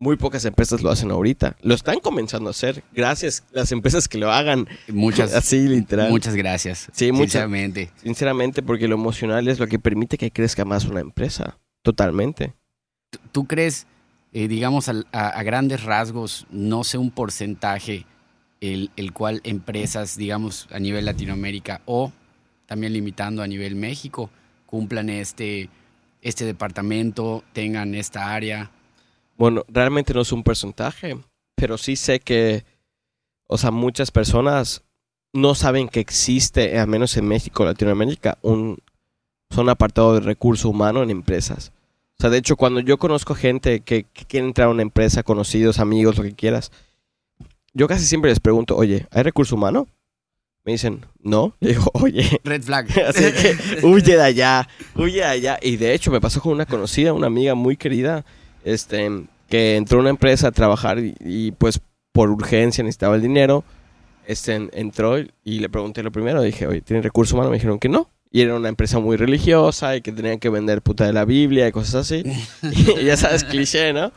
muy 0.00 0.16
pocas 0.16 0.44
empresas 0.46 0.82
lo 0.82 0.90
hacen 0.90 1.10
ahorita. 1.10 1.56
Lo 1.62 1.74
están 1.74 2.00
comenzando 2.00 2.48
a 2.48 2.52
hacer. 2.52 2.82
Gracias 2.92 3.44
las 3.52 3.70
empresas 3.70 4.08
que 4.08 4.16
lo 4.18 4.32
hagan 4.32 4.66
Muchas, 4.88 5.34
así, 5.34 5.68
literal. 5.68 6.10
muchas 6.10 6.34
gracias. 6.34 6.88
Sí, 6.92 7.12
muchas- 7.12 7.32
Sinceramente. 7.32 7.90
Sinceramente, 8.02 8.62
porque 8.62 8.88
lo 8.88 8.94
emocional 8.96 9.46
es 9.46 9.58
lo 9.58 9.66
que 9.66 9.78
permite 9.78 10.16
que 10.18 10.30
crezca 10.30 10.64
más 10.64 10.86
una 10.86 11.00
empresa. 11.00 11.58
Totalmente. 11.82 12.54
¿Tú 13.30 13.46
crees, 13.46 13.86
eh, 14.32 14.48
digamos, 14.48 14.88
a, 14.88 14.94
a 15.12 15.42
grandes 15.42 15.84
rasgos, 15.84 16.46
no 16.50 16.82
sé 16.82 16.96
un 16.96 17.10
porcentaje, 17.10 18.06
el, 18.62 18.90
el 18.96 19.12
cual 19.12 19.40
empresas, 19.44 20.16
digamos, 20.16 20.66
a 20.72 20.78
nivel 20.78 21.04
Latinoamérica 21.04 21.82
o 21.84 22.10
también 22.66 22.92
limitando 22.94 23.42
a 23.42 23.46
nivel 23.46 23.74
México, 23.74 24.30
cumplan 24.64 25.10
este, 25.10 25.68
este 26.22 26.44
departamento, 26.46 27.44
tengan 27.52 27.94
esta 27.94 28.32
área? 28.34 28.70
Bueno, 29.40 29.64
realmente 29.68 30.12
no 30.12 30.20
es 30.20 30.32
un 30.32 30.42
porcentaje, 30.42 31.16
pero 31.54 31.78
sí 31.78 31.96
sé 31.96 32.20
que, 32.20 32.62
o 33.46 33.56
sea, 33.56 33.70
muchas 33.70 34.10
personas 34.10 34.84
no 35.32 35.54
saben 35.54 35.88
que 35.88 36.00
existe, 36.00 36.78
al 36.78 36.88
menos 36.88 37.16
en 37.16 37.26
México, 37.26 37.64
Latinoamérica, 37.64 38.36
un 38.42 38.76
son 39.48 39.70
apartado 39.70 40.12
de 40.12 40.20
recurso 40.20 40.68
humano 40.68 41.02
en 41.02 41.08
empresas. 41.08 41.72
O 42.18 42.20
sea, 42.20 42.28
de 42.28 42.36
hecho, 42.36 42.56
cuando 42.56 42.80
yo 42.80 42.98
conozco 42.98 43.34
gente 43.34 43.80
que, 43.80 44.04
que 44.12 44.26
quiere 44.26 44.46
entrar 44.46 44.68
a 44.68 44.72
una 44.72 44.82
empresa, 44.82 45.22
conocidos, 45.22 45.78
amigos, 45.78 46.18
lo 46.18 46.24
que 46.24 46.34
quieras, 46.34 46.70
yo 47.72 47.88
casi 47.88 48.04
siempre 48.04 48.28
les 48.30 48.40
pregunto, 48.40 48.76
oye, 48.76 49.06
¿hay 49.10 49.22
recurso 49.22 49.54
humano? 49.54 49.88
Me 50.66 50.72
dicen, 50.72 51.06
no. 51.18 51.56
Digo, 51.60 51.90
oye, 51.94 52.42
Red 52.44 52.64
flag. 52.64 52.88
Así 53.08 53.32
que 53.32 53.86
huye 53.86 54.16
de 54.16 54.22
allá, 54.22 54.68
huye 54.96 55.20
de 55.20 55.24
allá. 55.24 55.58
Y 55.62 55.78
de 55.78 55.94
hecho 55.94 56.10
me 56.10 56.20
pasó 56.20 56.42
con 56.42 56.52
una 56.52 56.66
conocida, 56.66 57.14
una 57.14 57.28
amiga 57.28 57.54
muy 57.54 57.78
querida, 57.78 58.26
este, 58.64 59.26
que 59.48 59.76
entró 59.76 59.98
a 59.98 60.00
una 60.02 60.10
empresa 60.10 60.48
a 60.48 60.52
trabajar 60.52 60.98
y, 60.98 61.14
y, 61.20 61.52
pues 61.52 61.80
por 62.12 62.30
urgencia 62.30 62.82
necesitaba 62.84 63.16
el 63.16 63.22
dinero. 63.22 63.64
Este, 64.26 64.68
entró 64.72 65.18
y 65.18 65.58
le 65.58 65.68
pregunté 65.68 66.02
lo 66.02 66.12
primero, 66.12 66.42
dije, 66.42 66.66
oye, 66.66 66.80
¿tiene 66.80 67.02
recursos 67.02 67.32
humanos? 67.32 67.50
Me 67.50 67.56
dijeron 67.56 67.78
que 67.78 67.88
no. 67.88 68.10
Y 68.30 68.42
era 68.42 68.54
una 68.54 68.68
empresa 68.68 69.00
muy 69.00 69.16
religiosa 69.16 69.96
y 69.96 70.02
que 70.02 70.12
tenían 70.12 70.38
que 70.38 70.50
vender 70.50 70.82
puta 70.82 71.04
de 71.04 71.12
la 71.12 71.24
Biblia 71.24 71.66
y 71.66 71.72
cosas 71.72 71.94
así. 71.96 72.22
y 73.00 73.04
ya 73.04 73.16
sabes, 73.16 73.44
cliché, 73.44 73.92
¿no? 73.92 74.12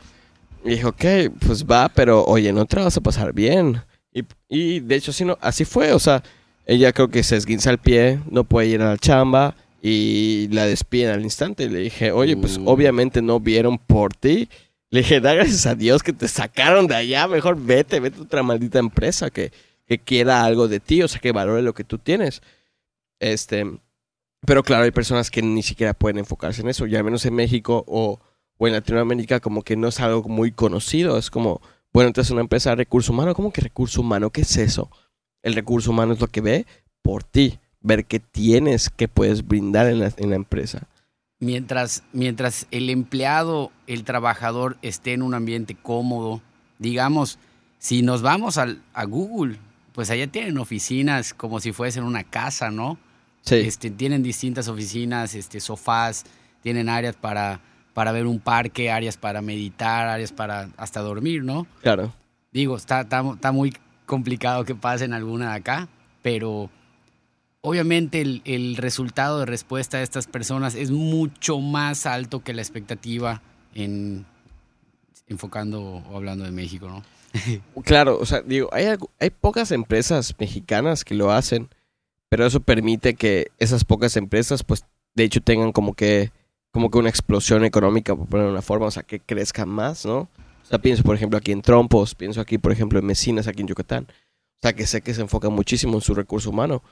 Y 0.64 0.70
dije, 0.70 0.86
ok, 0.86 1.04
pues 1.46 1.64
va, 1.66 1.88
pero 1.88 2.24
oye, 2.24 2.52
no 2.52 2.64
te 2.64 2.76
la 2.76 2.84
vas 2.84 2.96
a 2.96 3.00
pasar 3.00 3.32
bien. 3.32 3.82
Y, 4.12 4.22
y 4.48 4.80
de 4.80 4.94
hecho, 4.94 5.10
así, 5.10 5.24
no, 5.24 5.36
así 5.40 5.64
fue, 5.64 5.92
o 5.92 5.98
sea, 5.98 6.22
ella 6.64 6.92
creo 6.92 7.08
que 7.08 7.22
se 7.22 7.36
esguinza 7.36 7.70
el 7.70 7.78
pie, 7.78 8.20
no 8.30 8.44
puede 8.44 8.68
ir 8.68 8.80
a 8.80 8.90
la 8.90 8.98
chamba 8.98 9.56
y 9.86 10.48
la 10.48 10.64
despiden 10.64 11.10
al 11.10 11.22
instante. 11.22 11.64
Y 11.64 11.68
le 11.68 11.80
dije, 11.80 12.10
oye, 12.10 12.38
pues 12.38 12.56
Uh. 12.56 12.70
obviamente 12.70 13.20
no 13.20 13.38
vieron 13.38 13.76
por 13.76 14.14
ti. 14.14 14.48
Le 14.88 15.00
dije, 15.00 15.20
da 15.20 15.34
gracias 15.34 15.66
a 15.66 15.74
Dios 15.74 16.02
que 16.02 16.14
te 16.14 16.26
sacaron 16.26 16.86
de 16.86 16.94
allá, 16.96 17.28
mejor 17.28 17.60
vete, 17.60 18.00
vete 18.00 18.18
a 18.18 18.22
otra 18.22 18.42
maldita 18.42 18.78
empresa 18.78 19.28
que, 19.28 19.52
que 19.86 19.98
quiera 19.98 20.42
algo 20.42 20.68
de 20.68 20.80
ti, 20.80 21.02
o 21.02 21.08
sea, 21.08 21.20
que 21.20 21.32
valore 21.32 21.60
lo 21.60 21.74
que 21.74 21.84
tú 21.84 21.98
tienes. 21.98 22.40
Este, 23.20 23.66
pero 24.46 24.62
claro, 24.62 24.84
hay 24.84 24.90
personas 24.90 25.30
que 25.30 25.42
ni 25.42 25.62
siquiera 25.62 25.92
pueden 25.92 26.16
enfocarse 26.16 26.62
en 26.62 26.68
eso, 26.68 26.86
ya 26.86 26.98
al 26.98 27.04
menos 27.04 27.26
en 27.26 27.34
México 27.34 27.84
o, 27.86 28.20
o 28.56 28.66
en 28.66 28.72
Latinoamérica 28.72 29.40
como 29.40 29.60
que 29.62 29.76
no 29.76 29.88
es 29.88 30.00
algo 30.00 30.26
muy 30.30 30.50
conocido, 30.50 31.18
es 31.18 31.30
como, 31.30 31.60
bueno, 31.92 32.08
entonces 32.08 32.30
una 32.30 32.40
empresa 32.40 32.70
de 32.70 32.76
recurso 32.76 33.12
humano, 33.12 33.34
¿cómo 33.34 33.52
que 33.52 33.60
recurso 33.60 34.00
humano? 34.00 34.30
¿Qué 34.30 34.42
es 34.42 34.56
eso? 34.56 34.90
El 35.42 35.54
recurso 35.54 35.90
humano 35.90 36.14
es 36.14 36.20
lo 36.20 36.28
que 36.28 36.40
ve 36.40 36.66
por 37.02 37.22
ti, 37.22 37.58
ver 37.84 38.06
qué 38.06 38.18
tienes, 38.18 38.90
qué 38.90 39.06
puedes 39.06 39.46
brindar 39.46 39.86
en 39.86 40.00
la, 40.00 40.12
en 40.16 40.30
la 40.30 40.36
empresa. 40.36 40.88
mientras, 41.38 42.02
mientras 42.12 42.66
el 42.72 42.90
empleado, 42.90 43.70
el 43.86 44.02
trabajador 44.02 44.76
esté 44.82 45.12
en 45.12 45.22
un 45.22 45.34
ambiente 45.34 45.76
cómodo, 45.76 46.42
digamos, 46.78 47.38
si 47.78 48.02
nos 48.02 48.22
vamos 48.22 48.56
al, 48.56 48.82
a 48.94 49.04
Google, 49.04 49.58
pues 49.92 50.10
allá 50.10 50.26
tienen 50.26 50.58
oficinas 50.58 51.34
como 51.34 51.60
si 51.60 51.72
fuesen 51.72 52.02
una 52.02 52.24
casa, 52.24 52.70
¿no? 52.70 52.98
Sí. 53.42 53.56
Este, 53.56 53.90
tienen 53.90 54.22
distintas 54.22 54.68
oficinas, 54.68 55.34
este, 55.34 55.60
sofás, 55.60 56.24
tienen 56.62 56.88
áreas 56.88 57.14
para, 57.14 57.60
para 57.92 58.10
ver 58.10 58.26
un 58.26 58.40
parque, 58.40 58.90
áreas 58.90 59.18
para 59.18 59.42
meditar, 59.42 60.08
áreas 60.08 60.32
para 60.32 60.70
hasta 60.78 61.00
dormir, 61.00 61.44
¿no? 61.44 61.66
Claro. 61.82 62.14
Digo, 62.50 62.76
está, 62.76 63.02
está, 63.02 63.22
está 63.34 63.52
muy 63.52 63.76
complicado 64.06 64.64
que 64.64 64.74
pasen 64.74 65.12
alguna 65.12 65.50
de 65.50 65.56
acá, 65.56 65.88
pero 66.22 66.70
obviamente 67.64 68.20
el, 68.20 68.42
el 68.44 68.76
resultado 68.76 69.40
de 69.40 69.46
respuesta 69.46 69.96
de 69.96 70.04
estas 70.04 70.26
personas 70.26 70.74
es 70.74 70.90
mucho 70.90 71.58
más 71.60 72.04
alto 72.04 72.44
que 72.44 72.52
la 72.52 72.60
expectativa 72.60 73.40
en 73.74 74.26
enfocando 75.26 75.82
o 75.82 76.16
hablando 76.16 76.44
de 76.44 76.50
México, 76.50 76.88
¿no? 76.88 77.02
Claro, 77.84 78.18
o 78.20 78.26
sea, 78.26 78.42
digo, 78.42 78.68
hay, 78.70 78.86
hay 79.18 79.30
pocas 79.30 79.72
empresas 79.72 80.34
mexicanas 80.38 81.04
que 81.04 81.14
lo 81.14 81.32
hacen, 81.32 81.70
pero 82.28 82.46
eso 82.46 82.60
permite 82.60 83.14
que 83.14 83.50
esas 83.58 83.84
pocas 83.84 84.16
empresas, 84.18 84.62
pues, 84.62 84.84
de 85.14 85.24
hecho, 85.24 85.40
tengan 85.40 85.72
como 85.72 85.94
que, 85.94 86.30
como 86.70 86.90
que 86.90 86.98
una 86.98 87.08
explosión 87.08 87.64
económica, 87.64 88.14
por 88.14 88.26
ponerlo 88.26 88.50
de 88.50 88.54
una 88.54 88.62
forma, 88.62 88.86
o 88.86 88.90
sea, 88.90 89.04
que 89.04 89.20
crezcan 89.20 89.70
más, 89.70 90.04
¿no? 90.04 90.18
O 90.18 90.66
sea, 90.66 90.78
pienso, 90.78 91.02
por 91.02 91.16
ejemplo, 91.16 91.38
aquí 91.38 91.50
en 91.50 91.62
Trompos, 91.62 92.14
pienso 92.14 92.42
aquí, 92.42 92.58
por 92.58 92.72
ejemplo, 92.72 92.98
en 92.98 93.06
Mesinas, 93.06 93.48
aquí 93.48 93.62
en 93.62 93.68
Yucatán. 93.68 94.06
O 94.06 94.58
sea, 94.62 94.74
que 94.74 94.86
sé 94.86 95.00
que 95.00 95.14
se 95.14 95.22
enfocan 95.22 95.52
muchísimo 95.52 95.94
en 95.94 96.00
su 96.02 96.14
recurso 96.14 96.50
humano. 96.50 96.82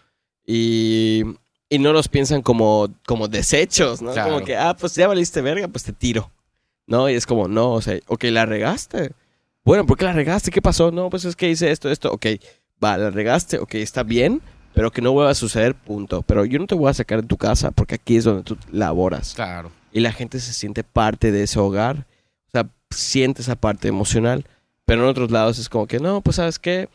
Y, 0.46 1.22
y 1.68 1.78
no 1.78 1.92
los 1.92 2.08
piensan 2.08 2.42
como, 2.42 2.88
como 3.06 3.28
desechos, 3.28 4.02
¿no? 4.02 4.12
Claro. 4.12 4.32
Como 4.32 4.44
que, 4.44 4.56
ah, 4.56 4.76
pues 4.78 4.94
ya 4.94 5.08
valiste 5.08 5.40
verga, 5.40 5.68
pues 5.68 5.84
te 5.84 5.92
tiro. 5.92 6.30
¿No? 6.86 7.08
Y 7.08 7.14
es 7.14 7.26
como, 7.26 7.48
no, 7.48 7.72
o 7.72 7.80
sea, 7.80 7.98
ok, 8.08 8.24
la 8.24 8.44
regaste. 8.44 9.12
Bueno, 9.64 9.86
¿por 9.86 9.96
qué 9.96 10.04
la 10.04 10.12
regaste? 10.12 10.50
¿Qué 10.50 10.60
pasó? 10.60 10.90
No, 10.90 11.08
pues 11.08 11.24
es 11.24 11.36
que 11.36 11.48
hice 11.48 11.70
esto, 11.70 11.90
esto. 11.90 12.12
Ok, 12.12 12.26
va, 12.82 12.98
la 12.98 13.10
regaste, 13.10 13.58
ok, 13.58 13.76
está 13.76 14.02
bien, 14.02 14.42
pero 14.74 14.90
que 14.90 15.00
no 15.00 15.12
vuelva 15.12 15.30
a 15.30 15.34
suceder, 15.34 15.74
punto. 15.74 16.22
Pero 16.22 16.44
yo 16.44 16.58
no 16.58 16.66
te 16.66 16.74
voy 16.74 16.90
a 16.90 16.94
sacar 16.94 17.22
de 17.22 17.28
tu 17.28 17.36
casa 17.36 17.70
porque 17.70 17.94
aquí 17.94 18.16
es 18.16 18.24
donde 18.24 18.42
tú 18.42 18.56
laboras. 18.70 19.34
Claro. 19.34 19.70
Y 19.92 20.00
la 20.00 20.12
gente 20.12 20.40
se 20.40 20.52
siente 20.52 20.82
parte 20.82 21.30
de 21.30 21.44
ese 21.44 21.60
hogar. 21.60 22.06
O 22.48 22.50
sea, 22.50 22.68
siente 22.90 23.42
esa 23.42 23.54
parte 23.54 23.88
emocional. 23.88 24.44
Pero 24.84 25.04
en 25.04 25.08
otros 25.08 25.30
lados 25.30 25.58
es 25.58 25.68
como 25.68 25.86
que, 25.86 26.00
no, 26.00 26.20
pues 26.22 26.36
sabes 26.36 26.58
qué, 26.58 26.88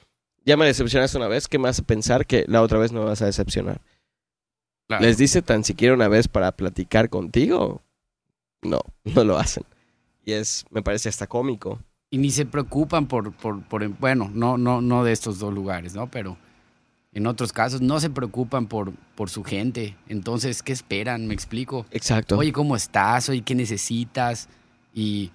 ya 0.48 0.56
me 0.58 0.66
decepcionaste 0.66 1.18
una 1.18 1.28
vez, 1.28 1.48
¿qué 1.48 1.60
me 1.60 1.70
pensar 1.86 2.26
que 2.26 2.46
la 2.48 2.62
otra 2.62 2.80
vez 2.80 2.92
no 2.94 3.02
me 3.02 3.08
vas 3.08 3.22
a 3.22 3.26
decepcionar? 3.26 3.82
claro. 4.88 5.04
¿Les 5.04 5.18
dice 5.18 5.42
tan 5.42 5.66
siquiera 5.66 5.94
una 5.94 6.08
vez 6.08 6.30
para 6.30 6.54
platicar 6.54 7.10
contigo? 7.10 7.82
No, 8.62 8.80
no 9.04 9.24
lo 9.26 9.38
hacen. 9.38 9.66
Y 10.24 10.32
es, 10.32 10.66
me 10.72 10.82
parece 10.82 11.10
hasta 11.10 11.28
cómico. 11.28 11.80
y 12.10 12.18
ni 12.18 12.32
se 12.32 12.46
preocupan 12.46 13.08
por, 13.08 13.34
por, 13.34 13.62
por- 13.68 13.86
bueno, 14.00 14.32
no, 14.34 14.58
no, 14.58 14.80
no 14.82 15.04
de 15.04 15.12
estos 15.12 15.38
dos 15.40 15.54
lugares, 15.54 15.94
¿no? 15.94 16.10
Pero 16.10 16.38
en 17.12 17.28
otros 17.28 17.52
casos 17.52 17.82
no 17.82 18.00
se 18.00 18.10
preocupan 18.10 18.68
por, 18.68 18.94
por 19.16 19.30
su 19.30 19.44
gente. 19.44 19.98
Entonces, 20.08 20.64
¿qué 20.64 20.72
esperan? 20.72 21.28
Me 21.28 21.34
explico. 21.34 21.86
Exacto. 21.92 22.38
Oye, 22.38 22.54
¿cómo 22.54 22.76
estás? 22.78 23.28
Oye, 23.28 23.42
¿qué 23.42 23.54
necesitas? 23.56 24.48
Y, 24.94 25.32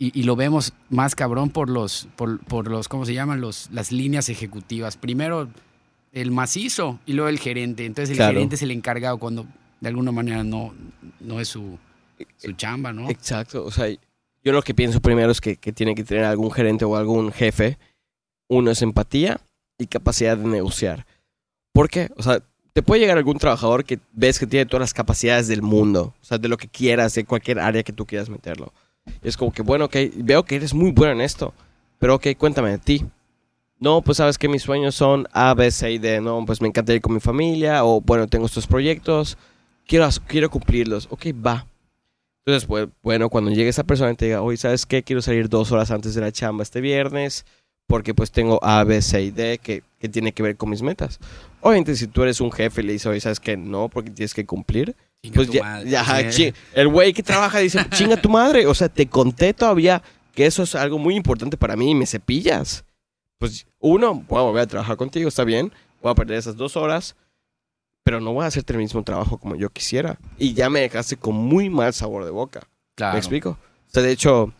y, 0.00 0.18
y 0.18 0.24
lo 0.24 0.34
vemos 0.34 0.72
más 0.88 1.14
cabrón 1.14 1.50
por 1.50 1.68
los, 1.70 2.08
por, 2.16 2.40
por 2.40 2.68
los, 2.68 2.88
¿cómo 2.88 3.04
se 3.06 3.14
llaman? 3.14 3.40
Los, 3.40 3.68
las 3.70 3.92
líneas 3.92 4.28
ejecutivas. 4.30 4.96
Primero 4.96 5.48
el 6.12 6.30
macizo 6.32 6.98
y 7.06 7.12
luego 7.12 7.28
el 7.28 7.38
gerente. 7.38 7.84
Entonces 7.84 8.10
el 8.10 8.16
Claro. 8.16 8.32
gerente 8.32 8.56
es 8.56 8.62
el 8.62 8.70
encargado 8.72 9.18
cuando 9.18 9.46
de 9.80 9.88
alguna 9.88 10.10
manera 10.10 10.42
no, 10.42 10.74
no 11.20 11.38
es 11.38 11.48
su, 11.48 11.78
su 12.38 12.52
chamba, 12.52 12.92
¿no? 12.92 13.08
Exacto. 13.10 13.64
O 13.64 13.70
sea, 13.70 13.86
yo 14.42 14.52
lo 14.52 14.62
que 14.62 14.74
pienso 14.74 15.00
primero 15.00 15.30
es 15.30 15.40
que, 15.40 15.56
que 15.56 15.70
tiene 15.72 15.94
que 15.94 16.02
tener 16.02 16.24
algún 16.24 16.50
gerente 16.50 16.84
o 16.86 16.96
algún 16.96 17.30
jefe. 17.30 17.78
Uno 18.48 18.70
es 18.70 18.80
empatía 18.82 19.38
y 19.78 19.86
capacidad 19.86 20.36
de 20.36 20.46
negociar. 20.48 21.06
¿Por 21.72 21.88
qué? 21.88 22.10
O 22.16 22.22
sea, 22.22 22.40
te 22.72 22.82
puede 22.82 23.00
llegar 23.02 23.18
algún 23.18 23.38
trabajador 23.38 23.84
que 23.84 23.98
ves 24.12 24.38
que 24.38 24.46
tiene 24.46 24.64
todas 24.66 24.80
las 24.80 24.94
capacidades 24.94 25.46
del 25.46 25.60
mundo. 25.62 26.14
O 26.20 26.24
sea, 26.24 26.38
de 26.38 26.48
lo 26.48 26.56
que 26.56 26.68
quieras, 26.68 27.14
de 27.14 27.24
cualquier 27.24 27.58
área 27.60 27.82
que 27.82 27.92
tú 27.92 28.06
quieras 28.06 28.28
meterlo. 28.30 28.72
Y 29.22 29.28
es 29.28 29.36
como 29.36 29.52
que, 29.52 29.62
bueno, 29.62 29.86
ok, 29.86 29.96
veo 30.16 30.44
que 30.44 30.56
eres 30.56 30.74
muy 30.74 30.90
bueno 30.92 31.12
en 31.14 31.20
esto. 31.20 31.54
Pero 31.98 32.16
ok, 32.16 32.28
cuéntame 32.38 32.70
de 32.70 32.78
ti. 32.78 33.04
No, 33.78 34.02
pues 34.02 34.18
sabes 34.18 34.38
que 34.38 34.48
mis 34.48 34.62
sueños 34.62 34.94
son 34.94 35.26
A, 35.32 35.54
B, 35.54 35.70
C 35.70 35.92
y 35.92 35.98
D. 35.98 36.20
No, 36.20 36.44
pues 36.44 36.60
me 36.60 36.68
encanta 36.68 36.94
ir 36.94 37.00
con 37.00 37.14
mi 37.14 37.20
familia. 37.20 37.84
O 37.84 38.00
bueno, 38.00 38.26
tengo 38.26 38.46
estos 38.46 38.66
proyectos. 38.66 39.38
Quiero, 39.86 40.08
quiero 40.26 40.50
cumplirlos. 40.50 41.08
Ok, 41.10 41.26
va. 41.44 41.66
Entonces, 42.44 42.66
pues, 42.66 42.88
bueno, 43.02 43.28
cuando 43.28 43.50
llegue 43.50 43.68
esa 43.68 43.84
persona 43.84 44.12
y 44.12 44.16
te 44.16 44.26
diga, 44.26 44.42
oye, 44.42 44.56
¿sabes 44.56 44.86
qué? 44.86 45.02
Quiero 45.02 45.22
salir 45.22 45.48
dos 45.48 45.72
horas 45.72 45.90
antes 45.90 46.14
de 46.14 46.20
la 46.20 46.32
chamba 46.32 46.62
este 46.62 46.80
viernes 46.80 47.44
porque 47.90 48.14
pues 48.14 48.30
tengo 48.30 48.60
A, 48.62 48.84
B, 48.84 49.02
C 49.02 49.20
y 49.20 49.30
D 49.32 49.58
que, 49.58 49.82
que 49.98 50.08
tiene 50.08 50.30
que 50.32 50.44
ver 50.44 50.56
con 50.56 50.70
mis 50.70 50.80
metas. 50.80 51.18
Obviamente, 51.60 51.96
si 51.96 52.06
tú 52.06 52.22
eres 52.22 52.40
un 52.40 52.52
jefe 52.52 52.82
y 52.82 52.84
le 52.84 52.92
dices, 52.92 53.06
oye, 53.06 53.20
¿sabes 53.20 53.40
qué? 53.40 53.56
No, 53.56 53.88
porque 53.88 54.10
tienes 54.10 54.32
que 54.32 54.46
cumplir. 54.46 54.94
Chinga 55.22 55.34
Pues 55.34 55.46
tu 55.48 55.52
ya, 55.54 55.62
madre. 55.62 55.90
ya, 55.90 56.32
Sí. 56.32 56.52
chi- 56.52 56.54
el 56.74 56.88
güey 56.88 57.12
que 57.12 57.22
trabaja 57.22 57.58
dice, 57.58 57.78
chinga 57.90 58.16
tu 58.20 58.28
madre. 58.28 58.66
O 58.66 58.74
sea, 58.74 58.88
te 58.88 59.06
conté 59.06 59.52
todavía 59.54 60.02
que 60.34 60.46
eso 60.46 60.62
es 60.62 60.74
algo 60.74 60.98
muy 60.98 61.14
importante 61.16 61.56
para 61.56 61.76
mí 61.76 61.90
y 61.90 61.94
me 61.94 62.06
cepillas. 62.06 62.84
Pues 63.38 63.66
uno, 63.78 64.14
voy 64.28 64.38
a 64.38 64.42
volver 64.42 64.62
a 64.62 64.66
trabajar 64.66 64.96
contigo, 64.96 65.28
está 65.28 65.44
bien. 65.44 65.72
Voy 66.02 66.10
a 66.12 66.14
perder 66.14 66.38
esas 66.38 66.56
dos 66.56 66.76
horas, 66.76 67.16
pero 68.02 68.20
no 68.20 68.32
voy 68.32 68.44
a 68.44 68.48
hacerte 68.48 68.72
el 68.72 68.78
mismo 68.78 69.02
trabajo 69.02 69.38
como 69.38 69.56
yo 69.56 69.68
quisiera. 69.70 70.18
Y 70.38 70.54
ya 70.54 70.70
me 70.70 70.80
dejaste 70.80 71.16
con 71.16 71.34
muy 71.34 71.68
mal 71.68 71.92
sabor 71.92 72.24
de 72.24 72.30
boca. 72.30 72.60
Claro. 72.94 73.14
¿Me 73.14 73.18
explico? 73.18 73.50
O 73.50 73.90
sea, 73.92 74.02
de 74.02 74.12
hecho, 74.12 74.52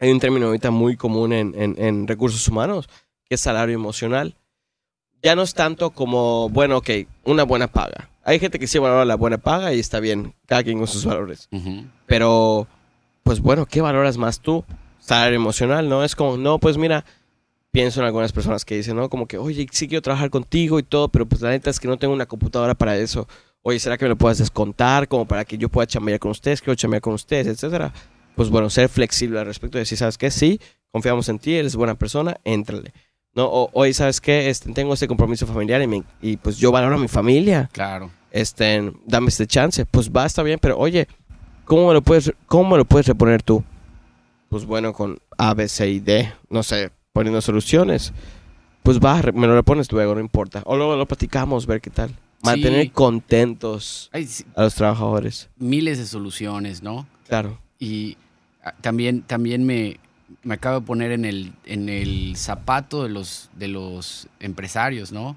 hay 0.00 0.10
un 0.10 0.18
término 0.20 0.46
ahorita 0.46 0.70
muy 0.72 0.96
común 0.96 1.32
en, 1.32 1.54
en- 1.56 1.76
en 1.78 2.08
recursos 2.08 2.46
humanos, 2.48 2.88
que 3.28 3.36
es 3.36 3.40
salario 3.40 3.74
emocional. 3.74 4.34
Ya 5.22 5.36
no 5.36 5.42
es 5.42 5.54
tanto 5.54 5.90
como, 5.90 6.48
bueno, 6.48 6.78
ok, 6.78 6.90
una 7.24 7.44
buena 7.44 7.68
paga. 7.68 8.08
Hay 8.24 8.38
gente 8.38 8.58
que 8.58 8.66
sí 8.66 8.78
valora 8.78 9.04
la 9.04 9.16
buena 9.16 9.38
paga 9.38 9.72
y 9.74 9.80
está 9.80 10.00
bien, 10.00 10.34
cada 10.46 10.62
quien 10.62 10.78
con 10.78 10.86
sus 10.86 11.04
valores. 11.04 11.48
Pero, 12.06 12.66
pues 13.22 13.40
bueno, 13.40 13.66
¿qué 13.66 13.80
valoras 13.80 14.16
más 14.16 14.40
tú? 14.40 14.64
Salario 14.98 15.36
emocional, 15.36 15.88
¿no? 15.88 16.04
Es 16.04 16.14
como, 16.14 16.36
no, 16.36 16.58
pues 16.58 16.78
mira, 16.78 17.04
pienso 17.72 18.00
en 18.00 18.06
algunas 18.06 18.32
personas 18.32 18.64
que 18.64 18.76
dicen, 18.76 18.96
¿no? 18.96 19.08
Como 19.08 19.26
que, 19.26 19.38
oye, 19.38 19.66
sí 19.72 19.88
quiero 19.88 20.02
trabajar 20.02 20.30
contigo 20.30 20.78
y 20.78 20.84
todo, 20.84 21.08
pero 21.08 21.26
pues 21.26 21.40
la 21.42 21.50
neta 21.50 21.70
es 21.70 21.80
que 21.80 21.88
no 21.88 21.96
tengo 21.96 22.14
una 22.14 22.26
computadora 22.26 22.74
para 22.74 22.96
eso. 22.96 23.26
Oye, 23.62 23.78
¿será 23.78 23.96
que 23.96 24.04
me 24.04 24.10
lo 24.10 24.16
puedas 24.16 24.38
descontar 24.38 25.08
como 25.08 25.26
para 25.26 25.44
que 25.44 25.58
yo 25.58 25.68
pueda 25.68 25.86
chambear 25.86 26.18
con 26.18 26.30
ustedes, 26.30 26.60
quiero 26.60 26.74
chambear 26.74 27.00
con 27.00 27.14
ustedes, 27.14 27.46
etcétera? 27.46 27.92
Pues 28.36 28.50
bueno, 28.50 28.70
ser 28.70 28.88
flexible 28.88 29.40
al 29.40 29.46
respecto 29.46 29.78
de 29.78 29.82
decir, 29.82 29.98
¿sabes 29.98 30.18
qué? 30.18 30.30
Sí, 30.30 30.60
confiamos 30.90 31.28
en 31.28 31.38
ti, 31.38 31.54
eres 31.54 31.74
buena 31.74 31.94
persona, 31.94 32.36
éntrale. 32.44 32.92
No, 33.34 33.46
o, 33.46 33.70
oye, 33.72 33.94
¿sabes 33.94 34.20
qué? 34.20 34.50
Este, 34.50 34.72
tengo 34.72 34.92
este 34.94 35.08
compromiso 35.08 35.46
familiar 35.46 35.80
y, 35.82 35.86
me- 35.86 36.02
y 36.20 36.36
pues 36.36 36.58
yo 36.58 36.70
valoro 36.70 36.96
a 36.96 36.98
mi 36.98 37.08
familia 37.08 37.70
Claro. 37.72 38.10
este, 38.30 38.92
dame 39.06 39.28
este 39.28 39.46
chance. 39.46 39.86
Pues 39.86 40.10
va, 40.10 40.26
está 40.26 40.42
bien, 40.42 40.58
pero 40.60 40.78
oye, 40.78 41.08
¿cómo 41.64 41.88
me 41.88 41.94
lo 41.94 42.02
puedes, 42.02 42.32
cómo 42.46 42.70
me 42.70 42.76
lo 42.76 42.84
puedes 42.84 43.06
reponer 43.06 43.42
tú? 43.42 43.64
Pues 44.50 44.66
bueno, 44.66 44.92
con 44.92 45.18
A, 45.38 45.54
B, 45.54 45.66
C 45.66 45.88
y 45.88 46.00
D, 46.00 46.30
no 46.50 46.62
sé, 46.62 46.90
poniendo 47.14 47.40
soluciones. 47.40 48.12
Pues 48.82 48.98
va, 49.00 49.22
me 49.32 49.46
lo 49.46 49.54
repones 49.54 49.90
luego, 49.92 50.14
no 50.14 50.20
importa. 50.20 50.60
O 50.66 50.76
luego 50.76 50.96
lo 50.96 51.06
platicamos, 51.06 51.64
ver 51.66 51.80
qué 51.80 51.88
tal. 51.90 52.14
Mantener 52.42 52.82
Sí. 52.82 52.90
contentos 52.90 54.10
sí, 54.26 54.44
a 54.56 54.62
los 54.64 54.74
trabajadores. 54.74 55.48
miles 55.56 55.96
de 55.98 56.04
soluciones, 56.06 56.82
¿no? 56.82 57.06
Claro. 57.28 57.58
Y 57.78 58.16
ah, 58.64 58.74
también, 58.80 59.22
también 59.22 59.64
me, 59.64 59.98
me 60.42 60.54
acabo 60.54 60.80
de 60.80 60.86
poner 60.86 61.12
en 61.12 61.24
el, 61.24 61.52
en 61.64 61.88
el 61.88 62.34
zapato 62.36 63.02
de 63.02 63.08
los, 63.08 63.50
de 63.56 63.68
los 63.68 64.28
empresarios, 64.40 65.12
¿no? 65.12 65.36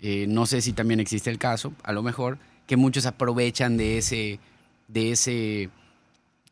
Eh, 0.00 0.26
no 0.28 0.46
sé 0.46 0.60
si 0.60 0.72
también 0.72 1.00
existe 1.00 1.30
el 1.30 1.38
caso, 1.38 1.72
a 1.82 1.92
lo 1.92 2.02
mejor, 2.02 2.38
que 2.66 2.76
muchos 2.76 3.06
aprovechan 3.06 3.76
de 3.76 3.98
ese, 3.98 4.38
de 4.88 5.12
ese, 5.12 5.70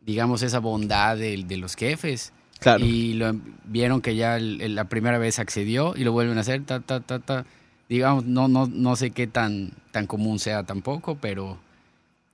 digamos, 0.05 0.43
esa 0.43 0.59
bondad 0.59 1.17
de, 1.17 1.43
de 1.45 1.57
los 1.57 1.75
jefes. 1.77 2.33
Claro. 2.61 2.85
Y 2.85 3.15
lo, 3.15 3.35
vieron 3.65 4.01
que 4.01 4.15
ya 4.17 4.37
el- 4.37 4.75
la 4.75 4.85
primera 4.85 5.19
vez 5.19 5.39
accedió 5.39 5.95
y 5.97 6.05
lo 6.05 6.13
vuelven 6.13 6.39
a 6.39 6.43
hacer, 6.43 6.63
ta, 6.65 6.81
ta, 6.81 7.01
ta, 7.01 7.19
ta. 7.19 7.45
Digamos, 7.89 8.25
no, 8.25 8.49
no, 8.49 8.67
no 8.69 8.97
sé 8.97 9.11
qué 9.11 9.27
tan, 9.27 9.73
tan 9.91 10.07
común 10.07 10.39
sea 10.39 10.63
tampoco, 10.63 11.17
pero 11.21 11.59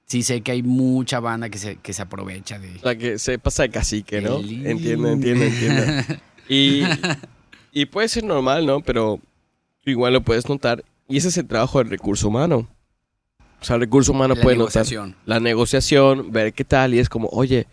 sí 0.08 0.22
sé 0.22 0.40
que 0.40 0.52
hay 0.52 0.62
mucha 0.62 1.20
banda 1.20 1.48
que 1.50 1.58
se, 1.58 1.76
que 1.76 1.92
se 1.92 2.02
aprovecha 2.02 2.58
de... 2.58 2.78
Sea, 2.80 2.96
que 2.96 3.18
se 3.18 3.38
pasa 3.38 3.62
de 3.64 3.70
cacique, 3.70 4.20
¿no? 4.20 4.38
El- 4.38 4.66
Entiendo, 4.66 5.08
entiendo, 5.08 5.44
entiendo. 5.44 5.82
Y, 6.50 6.82
y 7.72 7.84
puede 7.86 8.08
ser 8.08 8.24
normal, 8.24 8.64
¿no? 8.64 8.80
Pero 8.80 9.20
tú 9.84 9.90
igual 9.90 10.14
lo 10.14 10.22
puedes 10.22 10.48
notar. 10.48 10.82
Y 11.06 11.18
ese 11.18 11.28
es 11.28 11.36
el 11.36 11.46
trabajo 11.46 11.78
del 11.78 11.90
recurso 11.90 12.28
humano. 12.28 12.66
O 13.60 13.64
sea, 13.64 13.74
el 13.76 13.80
recurso 13.82 14.12
humano 14.12 14.34
La 14.34 14.40
puede 14.42 14.56
notar 14.56 14.76
negociación. 14.76 15.16
la 15.26 15.40
negociación, 15.40 16.32
ver 16.32 16.54
qué 16.54 16.64
tal. 16.64 16.94
Y 16.94 17.00
es 17.00 17.10
como, 17.10 17.28
oye, 17.32 17.66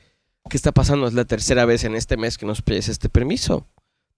¿qué 0.50 0.58
está 0.58 0.74
pasando? 0.74 1.08
Es 1.08 1.14
la 1.14 1.24
tercera 1.24 1.64
vez 1.64 1.86
en 1.86 1.96
este 1.96 2.18
mes 2.18 2.38
que 2.38 2.46
nos 2.46 2.62
pides 2.62 2.90
este 2.90 3.08
permiso. 3.08 3.66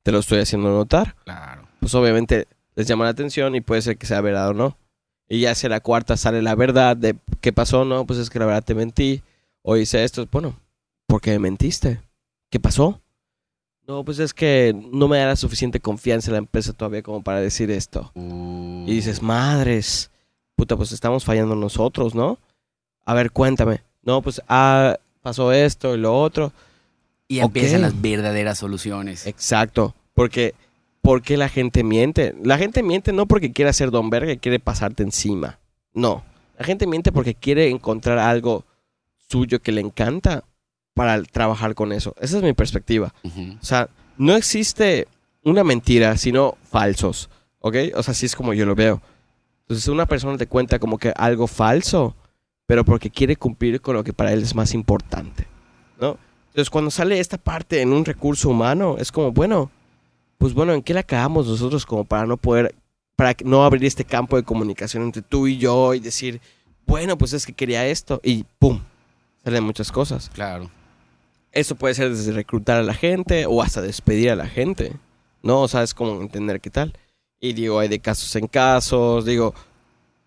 Te 0.02 0.12
lo 0.12 0.18
estoy 0.20 0.40
haciendo 0.40 0.70
notar. 0.72 1.16
Claro. 1.26 1.68
Pues 1.80 1.94
obviamente 1.94 2.48
les 2.76 2.88
llama 2.88 3.04
la 3.04 3.12
atención 3.12 3.54
y 3.56 3.62
puede 3.62 3.84
ser 3.84 3.98
que 3.98 4.08
sea 4.08 4.22
verdad 4.22 4.50
o 4.50 4.54
no. 4.56 4.76
Y 5.30 5.42
ya 5.42 5.56
si 5.56 5.68
a 5.68 5.70
la 5.70 5.82
cuarta 5.82 6.16
sale 6.16 6.42
la 6.42 6.56
verdad 6.56 6.96
de 6.96 7.16
qué 7.42 7.52
pasó, 7.52 7.86
no, 7.86 8.06
pues 8.06 8.20
es 8.20 8.30
que 8.30 8.40
la 8.40 8.46
verdad 8.46 8.64
te 8.64 8.76
mentí. 8.76 9.22
o 9.62 9.76
dice 9.76 10.04
esto, 10.04 10.26
bueno, 10.32 10.56
¿por 11.06 11.22
qué 11.22 11.32
me 11.32 11.40
mentiste? 11.40 12.00
¿Qué 12.50 12.60
pasó? 12.60 13.02
No, 13.88 14.04
pues 14.04 14.20
es 14.20 14.34
que 14.34 14.76
no 14.92 15.08
me 15.08 15.18
da 15.18 15.28
la 15.28 15.36
suficiente 15.36 15.80
confianza 15.80 16.30
en 16.30 16.34
la 16.34 16.40
empresa 16.40 16.74
todavía 16.74 17.02
como 17.02 17.24
para 17.24 17.40
decir 17.40 17.72
esto. 17.72 18.12
Y 18.16 18.94
dices, 18.94 19.22
madres, 19.22 20.12
puta, 20.56 20.76
pues 20.76 20.92
estamos 20.92 21.24
fallando 21.24 21.56
nosotros, 21.56 22.14
¿no? 22.14 22.38
A 23.06 23.14
ver, 23.14 23.32
cuéntame. 23.32 23.82
No, 24.02 24.22
pues, 24.22 24.42
ah, 24.50 24.98
pasó 25.22 25.54
esto 25.54 25.96
y 25.96 26.00
lo 26.00 26.20
otro. 26.20 26.52
Y 27.30 27.40
empiezan 27.40 27.82
las 27.82 28.00
verdaderas 28.02 28.58
soluciones. 28.58 29.26
Exacto, 29.26 29.96
porque 30.14 30.54
¿por 31.08 31.22
qué 31.22 31.38
la 31.38 31.48
gente 31.48 31.86
miente? 31.86 32.36
La 32.44 32.58
gente 32.58 32.84
miente 32.84 33.14
no 33.14 33.28
porque 33.28 33.54
quiere 33.54 33.72
ser 33.72 33.92
don 33.92 34.10
verga 34.10 34.34
y 34.34 34.40
quiere 34.40 34.60
pasarte 34.60 35.04
encima. 35.04 35.58
No, 35.94 36.26
la 36.60 36.66
gente 36.66 36.86
miente 36.86 37.14
porque 37.14 37.34
quiere 37.34 37.70
encontrar 37.70 38.20
algo 38.20 38.66
suyo 39.30 39.62
que 39.62 39.72
le 39.72 39.80
encanta 39.80 40.44
para 40.94 41.24
trabajar 41.24 41.76
con 41.76 41.94
eso. 41.94 42.14
Esa 42.20 42.36
es 42.36 42.44
mi 42.44 42.52
perspectiva. 42.52 43.14
O 43.24 43.64
sea, 43.64 43.88
no 44.18 44.36
existe 44.36 45.08
una 45.44 45.64
mentira, 45.64 46.18
sino 46.18 46.58
falsos, 46.70 47.30
¿ok? 47.60 47.76
O 47.96 48.04
sea, 48.04 48.12
así 48.12 48.26
es 48.26 48.36
como 48.36 48.54
yo 48.54 48.66
lo 48.66 48.76
veo. 48.76 49.02
Entonces, 49.62 49.88
una 49.88 50.08
persona 50.08 50.38
te 50.38 50.48
cuenta 50.48 50.78
como 50.78 50.98
que 50.98 51.14
algo 51.16 51.48
falso, 51.48 52.18
pero 52.66 52.84
porque 52.84 53.10
quiere 53.10 53.38
cumplir 53.38 53.80
con 53.80 53.96
lo 53.96 54.04
que 54.04 54.12
para 54.12 54.34
él 54.34 54.44
es 54.44 54.54
más 54.56 54.74
importante, 54.74 55.48
¿no? 56.02 56.18
Entonces, 56.48 56.70
cuando 56.70 56.92
sale 56.92 57.18
esta 57.18 57.38
parte 57.38 57.82
en 57.82 57.94
un 57.94 58.04
recurso 58.04 58.50
humano, 58.50 58.98
es 59.00 59.10
como, 59.10 59.32
bueno, 59.32 59.72
pues 60.38 60.54
bueno, 60.54 60.74
¿en 60.74 60.82
qué 60.84 60.94
la 60.94 61.04
cagamos 61.04 61.48
nosotros 61.48 61.86
como 61.86 62.04
para 62.06 62.26
no 62.26 62.38
poder, 62.38 62.76
para 63.16 63.36
no 63.44 63.64
abrir 63.64 63.86
este 63.86 64.06
campo 64.06 64.36
de 64.38 64.44
comunicación 64.44 65.04
entre 65.04 65.22
tú 65.22 65.48
y 65.48 65.58
yo 65.58 65.94
y 65.94 66.00
decir, 66.00 66.42
bueno, 66.86 67.18
pues 67.18 67.34
es 67.34 67.46
que 67.46 67.54
quería 67.54 67.86
esto 67.88 68.20
y 68.24 68.46
¡pum! 68.60 68.82
Salen 69.44 69.64
muchas 69.64 69.92
cosas. 69.92 70.30
Claro. 70.34 70.70
Eso 71.52 71.76
puede 71.76 71.96
ser 71.96 72.10
desde 72.10 72.32
reclutar 72.34 72.78
a 72.78 72.84
la 72.84 72.94
gente 72.94 73.46
o 73.46 73.62
hasta 73.64 73.82
despedir 73.82 74.30
a 74.32 74.36
la 74.36 74.48
gente. 74.48 74.94
¿No? 75.44 75.62
O 75.62 75.68
sea, 75.68 75.84
es 75.84 75.94
como 75.94 76.22
entender 76.22 76.60
qué 76.60 76.70
tal. 76.70 76.94
Y 77.40 77.54
digo, 77.54 77.80
hay 77.80 77.88
de 77.88 78.00
casos 78.00 78.36
en 78.36 78.48
casos. 78.48 79.24
Digo, 79.26 79.54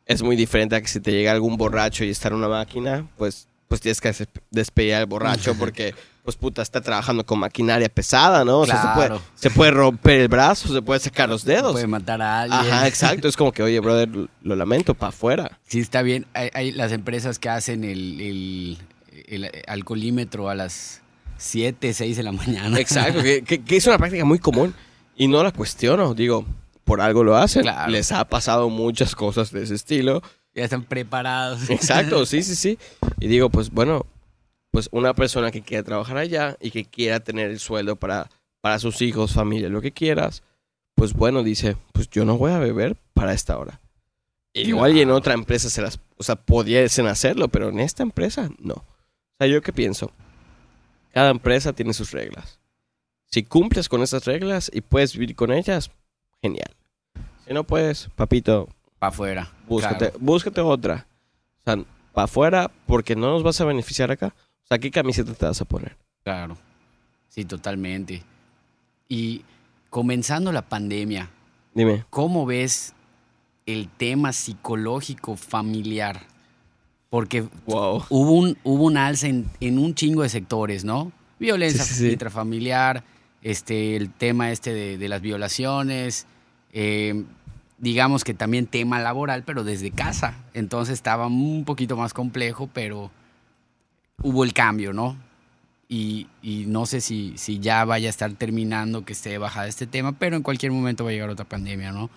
es 0.06 0.22
muy 0.22 0.36
diferente 0.36 0.76
a 0.76 0.80
que 0.80 0.88
si 0.88 1.00
te 1.00 1.12
llega 1.12 1.32
algún 1.32 1.56
borracho 1.56 2.04
y 2.04 2.10
está 2.10 2.28
en 2.28 2.34
una 2.34 2.48
máquina, 2.48 3.06
pues, 3.18 3.46
pues 3.68 3.80
tienes 3.80 4.00
que 4.00 4.08
des- 4.08 4.28
despedir 4.50 4.94
al 4.94 5.06
borracho 5.06 5.54
porque, 5.58 5.94
pues 6.30 6.36
puta, 6.36 6.62
está 6.62 6.80
trabajando 6.80 7.26
con 7.26 7.38
maquinaria 7.40 7.88
pesada, 7.88 8.44
¿no? 8.44 8.60
O 8.60 8.66
sea, 8.66 8.80
se 8.80 8.88
puede, 8.94 9.06
Claro. 9.08 9.22
se 9.34 9.50
puede 9.50 9.70
romper 9.72 10.20
el 10.20 10.28
brazo, 10.28 10.72
se 10.72 10.80
puede 10.82 11.00
sacar 11.00 11.28
los 11.28 11.44
dedos. 11.44 11.72
Puede 11.72 11.86
matar 11.86 12.22
a 12.22 12.42
alguien. 12.42 12.60
Ajá, 12.60 12.86
exacto. 12.86 13.26
Es 13.28 13.36
como 13.36 13.50
que, 13.52 13.62
oye, 13.62 13.80
brother, 13.80 14.08
lo 14.42 14.56
lamento, 14.56 14.94
para 14.94 15.08
afuera. 15.10 15.58
Sí, 15.66 15.80
está 15.80 16.02
bien. 16.02 16.26
Hay, 16.34 16.50
hay 16.54 16.72
las 16.72 16.92
empresas 16.92 17.38
que 17.38 17.48
hacen 17.48 17.84
el, 17.84 18.20
el- 18.20 18.78
el 19.26 19.50
alcoholímetro 19.66 20.48
a 20.48 20.54
las 20.54 21.00
7, 21.36 21.92
6 21.92 22.16
de 22.16 22.22
la 22.22 22.32
mañana. 22.32 22.78
Exacto, 22.78 23.22
que, 23.22 23.42
que- 23.46 23.62
que 23.62 23.76
es 23.76 23.86
una 23.86 23.98
práctica 23.98 24.24
muy 24.24 24.38
común 24.38 24.74
y 25.16 25.26
no 25.28 25.42
la 25.42 25.50
cuestiono. 25.52 26.14
Digo, 26.14 26.46
por 26.84 27.00
algo 27.00 27.24
lo 27.24 27.36
hacen. 27.36 27.62
Claro. 27.62 27.90
Les 27.90 28.12
ha 28.12 28.24
pasado 28.24 28.68
muchas 28.68 29.14
cosas 29.14 29.50
de 29.52 29.62
ese 29.62 29.74
estilo. 29.74 30.22
Ya 30.54 30.64
están 30.64 30.82
preparados. 30.84 31.70
Exacto, 31.70 32.26
sí, 32.26 32.42
sí, 32.42 32.56
sí. 32.56 32.78
Y 33.20 33.28
digo, 33.28 33.50
pues 33.50 33.70
bueno, 33.70 34.04
pues 34.70 34.88
una 34.92 35.14
persona 35.14 35.50
que 35.50 35.62
quiera 35.62 35.82
trabajar 35.82 36.16
allá 36.16 36.56
y 36.60 36.70
que 36.70 36.84
quiera 36.84 37.20
tener 37.20 37.50
el 37.50 37.58
sueldo 37.58 37.96
para, 37.96 38.28
para 38.60 38.78
sus 38.78 39.02
hijos, 39.02 39.32
familia, 39.34 39.68
lo 39.68 39.80
que 39.80 39.92
quieras, 39.92 40.42
pues 40.94 41.12
bueno, 41.14 41.42
dice, 41.42 41.76
pues 41.92 42.08
yo 42.10 42.24
no 42.24 42.36
voy 42.36 42.52
a 42.52 42.58
beber 42.58 42.96
para 43.14 43.32
esta 43.32 43.58
hora. 43.58 43.80
Igual 44.52 44.96
y 44.96 45.00
en 45.02 45.10
otra 45.10 45.34
empresa 45.34 45.70
se 45.70 45.80
las, 45.82 46.00
o 46.16 46.22
sea, 46.22 46.34
pudiesen 46.36 47.06
hacerlo, 47.06 47.48
pero 47.48 47.68
en 47.68 47.80
esta 47.80 48.02
empresa 48.02 48.50
no. 48.58 48.74
O 48.74 48.84
sea, 49.38 49.46
yo 49.46 49.62
qué 49.62 49.72
pienso. 49.72 50.10
Cada 51.12 51.30
empresa 51.30 51.72
tiene 51.72 51.92
sus 51.92 52.10
reglas. 52.12 52.58
Si 53.26 53.44
cumples 53.44 53.88
con 53.88 54.02
esas 54.02 54.24
reglas 54.24 54.70
y 54.74 54.80
puedes 54.80 55.12
vivir 55.16 55.36
con 55.36 55.52
ellas, 55.52 55.90
genial. 56.42 56.70
Si 57.46 57.54
no 57.54 57.64
puedes, 57.64 58.08
papito, 58.16 58.68
Para 58.98 59.10
afuera. 59.10 59.52
Búscate, 59.68 60.06
Claro. 60.10 60.18
búscate 60.20 60.60
otra. 60.60 61.06
O 61.60 61.62
sea, 61.64 61.84
para 62.12 62.24
afuera, 62.24 62.70
porque 62.86 63.14
no 63.16 63.30
nos 63.30 63.42
vas 63.44 63.60
a 63.60 63.64
beneficiar 63.64 64.10
acá. 64.10 64.34
Sea, 64.70 64.78
¿qué 64.78 64.92
camiseta 64.92 65.34
te 65.34 65.46
vas 65.46 65.60
a 65.60 65.64
poner? 65.64 65.96
Claro. 66.22 66.56
Sí, 67.28 67.44
totalmente. 67.44 68.22
Y 69.08 69.42
comenzando 69.90 70.52
la 70.52 70.62
pandemia, 70.62 71.28
Dime. 71.74 72.04
¿cómo 72.08 72.46
ves 72.46 72.94
el 73.66 73.88
tema 73.88 74.32
psicológico 74.32 75.34
familiar? 75.34 76.20
Porque 77.08 77.42
Wow. 77.66 78.04
hubo 78.10 78.30
un, 78.30 78.56
hubo 78.62 78.84
un 78.84 78.96
alza 78.96 79.26
en, 79.26 79.50
en 79.58 79.76
un 79.80 79.96
chingo 79.96 80.22
de 80.22 80.28
sectores, 80.28 80.84
¿no? 80.84 81.10
Violencia 81.40 81.82
Sí, 81.82 81.94
sí, 81.94 82.00
sí. 82.06 82.12
intrafamiliar, 82.12 83.02
este, 83.42 83.96
el 83.96 84.12
tema 84.12 84.52
este 84.52 84.72
de, 84.72 84.98
de 84.98 85.08
las 85.08 85.20
violaciones, 85.20 86.28
eh, 86.72 87.24
digamos 87.78 88.22
que 88.22 88.34
también 88.34 88.68
tema 88.68 89.00
laboral, 89.00 89.42
pero 89.42 89.64
desde 89.64 89.90
casa. 89.90 90.36
Entonces 90.54 90.92
estaba 90.94 91.26
un 91.26 91.64
poquito 91.64 91.96
más 91.96 92.12
complejo, 92.14 92.68
pero 92.72 93.10
hubo 94.22 94.44
el 94.44 94.52
cambio, 94.52 94.92
¿no? 94.92 95.16
Y, 95.88 96.28
y 96.42 96.66
no 96.66 96.86
sé 96.86 97.00
si, 97.00 97.34
si 97.36 97.58
ya 97.58 97.84
vaya 97.84 98.08
a 98.08 98.10
estar 98.10 98.32
terminando 98.34 99.04
que 99.04 99.12
esté 99.12 99.38
bajada 99.38 99.66
este 99.66 99.86
tema, 99.86 100.12
pero 100.12 100.36
en 100.36 100.42
cualquier 100.42 100.70
momento 100.72 101.04
va 101.04 101.10
a 101.10 101.12
llegar 101.12 101.30
otra 101.30 101.44
pandemia, 101.44 101.90
¿no? 101.90 102.10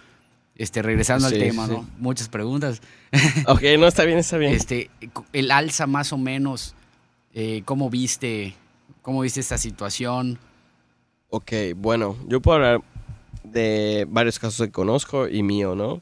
Este, 0.56 0.84
regresando 0.84 1.28
Sí, 1.30 1.36
al 1.36 1.42
tema, 1.42 1.66
sí. 1.66 1.72
¿no? 1.74 1.90
Muchas 1.98 2.30
preguntas. 2.30 2.82
Ok, 3.48 3.62
no, 3.80 3.88
está 3.88 4.04
bien, 4.06 4.20
está 4.20 4.38
bien. 4.38 4.54
Este, 4.54 4.90
el 5.34 5.50
alza 5.52 5.88
más 5.88 6.14
o 6.14 6.18
menos, 6.18 6.76
eh, 7.34 7.64
¿cómo 7.66 7.90
viste, 7.90 8.54
cómo 9.02 9.22
viste 9.22 9.40
esta 9.40 9.58
situación? 9.58 10.38
Ok, 11.30 11.52
bueno, 11.76 12.16
yo 12.28 12.42
puedo 12.42 12.58
hablar 12.58 12.82
de 13.44 14.06
varios 14.08 14.38
casos 14.38 14.68
que 14.68 14.72
conozco 14.72 15.28
y 15.28 15.42
mío, 15.42 15.74
¿no? 15.74 15.94
O 15.94 16.02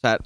sea, 0.00 0.18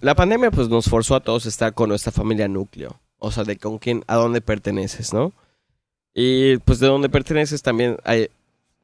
la 0.00 0.14
pandemia 0.14 0.52
pues 0.52 0.68
nos 0.68 0.86
forzó 0.86 1.16
a 1.16 1.20
todos 1.20 1.46
a 1.46 1.48
estar 1.48 1.74
con 1.74 1.88
nuestra 1.88 2.12
familia 2.12 2.46
núcleo. 2.46 3.00
O 3.24 3.30
sea, 3.30 3.44
de 3.44 3.56
con 3.56 3.78
quién, 3.78 4.02
a 4.08 4.16
dónde 4.16 4.40
perteneces, 4.40 5.12
¿no? 5.12 5.32
Y 6.12 6.56
pues 6.58 6.80
de 6.80 6.88
dónde 6.88 7.08
perteneces 7.08 7.62
también 7.62 7.96
hay, 8.04 8.28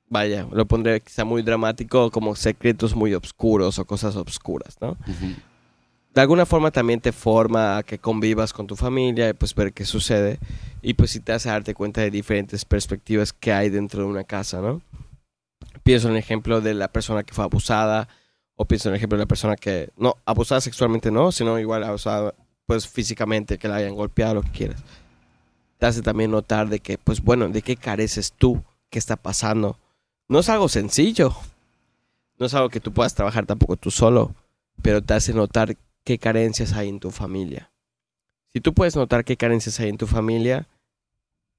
vaya, 0.09 0.47
lo 0.53 0.65
pondré 0.65 1.01
quizá 1.01 1.25
muy 1.25 1.43
dramático, 1.43 2.13
como 2.13 2.37
secretos 2.37 2.95
muy 2.95 3.15
oscuros 3.15 3.81
o 3.81 3.85
cosas 3.85 4.15
oscuras, 4.15 4.77
¿no? 4.81 4.97
de 6.15 6.23
alguna 6.23 6.47
forma 6.47 6.71
también 6.71 7.01
te 7.01 7.13
forma 7.13 7.79
a 7.79 7.83
que 7.83 7.99
convivas 7.99 8.53
con 8.53 8.67
tu 8.67 8.77
familia 8.77 9.29
y 9.29 9.33
pues 9.35 9.55
ver 9.55 9.73
qué 9.73 9.85
sucede 9.85 10.39
y 10.83 10.95
pues 10.95 11.11
sí 11.11 11.21
te 11.21 11.33
hace 11.33 11.49
darte 11.49 11.75
cuenta 11.75 12.01
de 12.01 12.11
diferentes 12.11 12.65
perspectivas 12.65 13.33
que 13.33 13.53
hay 13.53 13.71
dentro 13.71 14.03
de 14.03 14.09
una 14.09 14.25
casa, 14.25 14.61
¿no? 14.61 14.81
Pienso 15.83 16.09
en 16.09 16.15
el 16.15 16.19
ejemplo 16.19 16.61
de 16.61 16.75
la 16.75 16.89
persona 16.89 17.23
que 17.23 17.35
fue 17.35 17.45
abusada 17.45 18.09
o 18.57 18.65
pienso 18.65 18.89
en 18.89 18.95
el 18.95 18.97
ejemplo 18.99 19.17
de 19.17 19.25
la 19.25 19.29
persona 19.29 19.57
que, 19.57 19.91
no, 19.97 20.17
abusada 20.25 20.61
sexualmente 20.61 21.11
no, 21.11 21.31
sino 21.31 21.59
igual 21.59 21.85
abusada 21.85 22.35
pues 22.69 22.87
físicamente, 22.87 23.57
que 23.57 23.67
la 23.67 23.77
hayan 23.77 23.95
golpeado, 23.95 24.35
lo 24.35 24.43
que 24.43 24.51
quieras. 24.51 24.85
Te 25.79 25.87
hace 25.87 26.03
también 26.03 26.31
notar 26.31 26.69
de 26.69 26.81
que, 26.81 26.99
pues 26.99 27.23
bueno, 27.23 27.49
de 27.49 27.63
qué 27.63 27.77
careces 27.77 28.35
tú, 28.35 28.63
qué 28.91 28.99
está 28.99 29.17
pasando. 29.17 29.79
No 30.29 30.41
es 30.41 30.51
algo 30.51 30.69
sencillo, 30.69 31.35
no 32.37 32.45
es 32.45 32.53
algo 32.53 32.69
que 32.69 32.81
tú 32.81 32.93
puedas 32.93 33.15
trabajar 33.15 33.47
tampoco 33.47 33.79
tú 33.79 33.91
solo, 33.91 34.35
pero 34.83 35.01
te 35.01 35.15
hace 35.15 35.33
notar 35.33 35.79
qué 36.05 36.19
carencias 36.19 36.75
hay 36.75 36.91
en 36.91 37.01
tu 37.01 37.11
familia. 37.11 37.71
Si 38.53 38.61
tú 38.61 38.75
puedes 38.75 38.95
notar 38.97 39.25
qué 39.25 39.39
carencias 39.39 39.81
hay 39.81 39.89
en 39.89 39.97
tu 39.97 40.07
familia, 40.07 40.69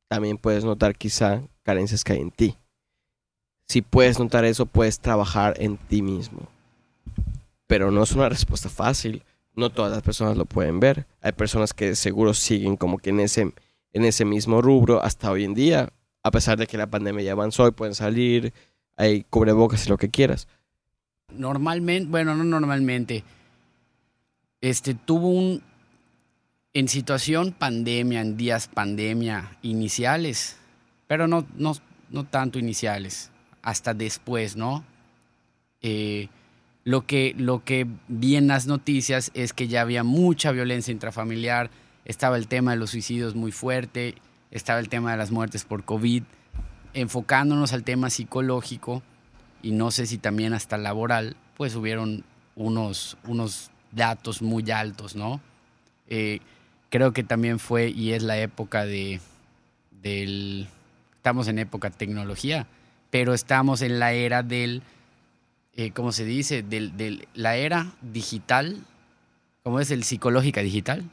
también 0.10 0.38
puedes 0.38 0.64
notar 0.64 0.96
quizá 0.96 1.42
carencias 1.64 2.04
que 2.04 2.14
hay 2.14 2.20
en 2.20 2.30
ti. 2.30 2.56
Si 3.68 3.82
puedes 3.82 4.20
notar 4.20 4.46
eso, 4.46 4.68
puedes 4.68 5.00
trabajar 5.00 5.56
en 5.58 5.78
ti 5.78 6.04
mismo. 6.04 6.48
Pero 7.66 7.90
no 7.90 8.04
es 8.04 8.12
una 8.12 8.30
respuesta 8.30 8.70
fácil. 8.70 9.24
No 9.60 9.70
todas 9.70 9.92
las 9.92 10.02
personas 10.02 10.38
lo 10.38 10.46
pueden 10.46 10.80
ver. 10.80 11.06
Hay 11.22 11.34
personas 11.34 11.74
que 11.74 11.94
seguro 11.94 12.34
siguen 12.34 12.78
como 12.78 12.98
que 12.98 13.10
en 13.10 13.20
ese, 13.20 13.54
en 13.92 14.06
ese 14.06 14.24
mismo 14.24 14.62
rubro 14.62 15.04
hasta 15.04 15.30
hoy 15.30 15.44
en 15.44 15.54
día. 15.54 15.90
A 16.24 16.32
pesar 16.32 16.58
de 16.58 16.66
que 16.66 16.78
la 16.78 16.90
pandemia 16.90 17.26
ya 17.26 17.34
avanzó 17.34 17.68
y 17.68 17.72
pueden 17.72 17.94
salir, 17.94 18.54
hay 18.96 19.24
cubrebocas 19.24 19.86
y 19.86 19.90
lo 19.90 19.98
que 19.98 20.10
quieras. 20.10 20.48
Normalmente, 21.34 22.10
bueno, 22.10 22.36
no 22.36 22.46
normalmente, 22.46 23.26
este, 24.62 24.94
tuvo 24.94 25.28
un, 25.28 25.62
en 26.72 26.88
situación 26.88 27.52
pandemia, 27.52 28.22
en 28.22 28.38
días 28.38 28.70
pandemia 28.70 29.58
iniciales, 29.62 30.56
pero 31.08 31.28
no, 31.28 31.46
no, 31.56 31.74
no 32.10 32.24
tanto 32.24 32.60
iniciales, 32.60 33.30
hasta 33.62 33.94
después, 33.94 34.56
¿no? 34.56 34.86
Eh, 35.82 36.30
lo, 36.90 37.06
que, 37.06 37.36
lo 37.38 37.64
que 37.64 37.86
vi 38.08 38.36
en 38.36 38.48
las 38.48 38.66
noticias 38.66 39.30
es 39.36 39.54
que 39.54 39.68
ya 39.68 39.82
había 39.82 40.04
mucha 40.04 40.52
violencia 40.52 40.92
intrafamiliar, 40.92 41.70
estaba 42.04 42.36
el 42.36 42.48
tema 42.48 42.72
de 42.72 42.78
los 42.78 42.90
suicidios 42.90 43.36
muy 43.36 43.52
fuerte, 43.52 44.16
estaba 44.50 44.80
el 44.80 44.90
tema 44.90 45.12
de 45.12 45.18
las 45.18 45.30
muertes 45.30 45.66
por 45.66 45.84
COVID, 45.84 46.24
enfocándonos 46.96 47.74
al 47.74 47.84
tema 47.84 48.10
psicológico 48.10 49.04
y 49.62 49.72
no 49.72 49.92
sé 49.92 50.08
si 50.08 50.18
también 50.18 50.54
hasta 50.54 50.80
laboral, 50.80 51.36
pues 51.58 51.76
hubieron 51.76 52.24
unos, 52.56 53.18
unos 53.24 53.70
datos 53.92 54.42
muy 54.42 54.72
altos, 54.72 55.16
¿no? 55.16 55.42
Eh, 56.08 56.40
creo 56.90 57.14
que 57.14 57.22
también 57.22 57.60
fue 57.60 57.90
y 57.90 58.14
es 58.14 58.24
la 58.24 58.40
época 58.40 58.84
de 58.86 59.22
del 60.02 60.68
estamos 61.18 61.48
en 61.48 61.60
época 61.60 61.92
tecnología, 61.92 62.66
pero 63.12 63.36
estamos 63.36 63.84
en 63.84 64.00
la 64.00 64.14
era 64.14 64.42
del 64.42 64.82
eh, 65.80 65.92
¿cómo 65.92 66.12
se 66.12 66.26
dice? 66.26 66.62
Del, 66.64 66.98
del- 66.98 67.28
la 67.34 67.56
era 67.56 67.94
digital, 68.02 68.78
¿cómo 69.64 69.80
es 69.80 69.92
el 69.92 70.04
psicológica 70.04 70.62
digital? 70.62 71.04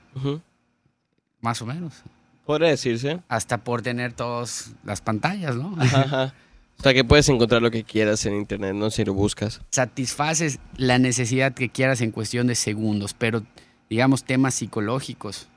Más 1.41 1.63
o 1.63 1.67
menos. 1.67 2.03
Podría 2.45 2.69
decirse. 2.71 3.21
Hasta 3.29 3.59
por 3.59 3.83
tener 3.83 4.13
todas 4.13 4.73
las 4.85 5.01
pantallas, 5.01 5.55
¿no? 5.57 5.75
Ajá. 5.79 6.35
O 6.79 6.83
sea, 6.83 6.93
que 6.93 7.05
puedes 7.05 7.29
encontrar 7.29 7.63
lo 7.63 7.71
que 7.71 7.85
quieras 7.85 8.27
en 8.27 8.35
internet, 8.35 8.75
no 8.75 8.91
si 8.91 9.05
lo 9.05 9.15
buscas. 9.15 9.61
Satisfaces 9.71 10.59
la 10.77 10.99
necesidad 10.99 11.55
que 11.55 11.69
quieras 11.71 12.01
en 12.01 12.11
cuestión 12.11 12.47
de 12.49 12.55
segundos, 12.55 13.15
pero 13.15 13.43
digamos 13.89 14.25
temas 14.25 14.55
psicológicos, 14.55 15.49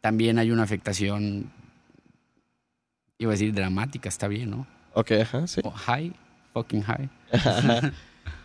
también 0.00 0.38
hay 0.38 0.50
una 0.52 0.62
afectación, 0.62 1.50
iba 3.18 3.32
a 3.32 3.34
decir 3.34 3.52
dramática, 3.52 4.08
está 4.08 4.28
bien, 4.28 4.50
¿no? 4.50 4.66
Ok, 4.94 5.10
ajá, 5.20 5.46
sí. 5.46 5.60
High, 5.74 6.12
fucking 6.54 6.82
high. 6.82 7.08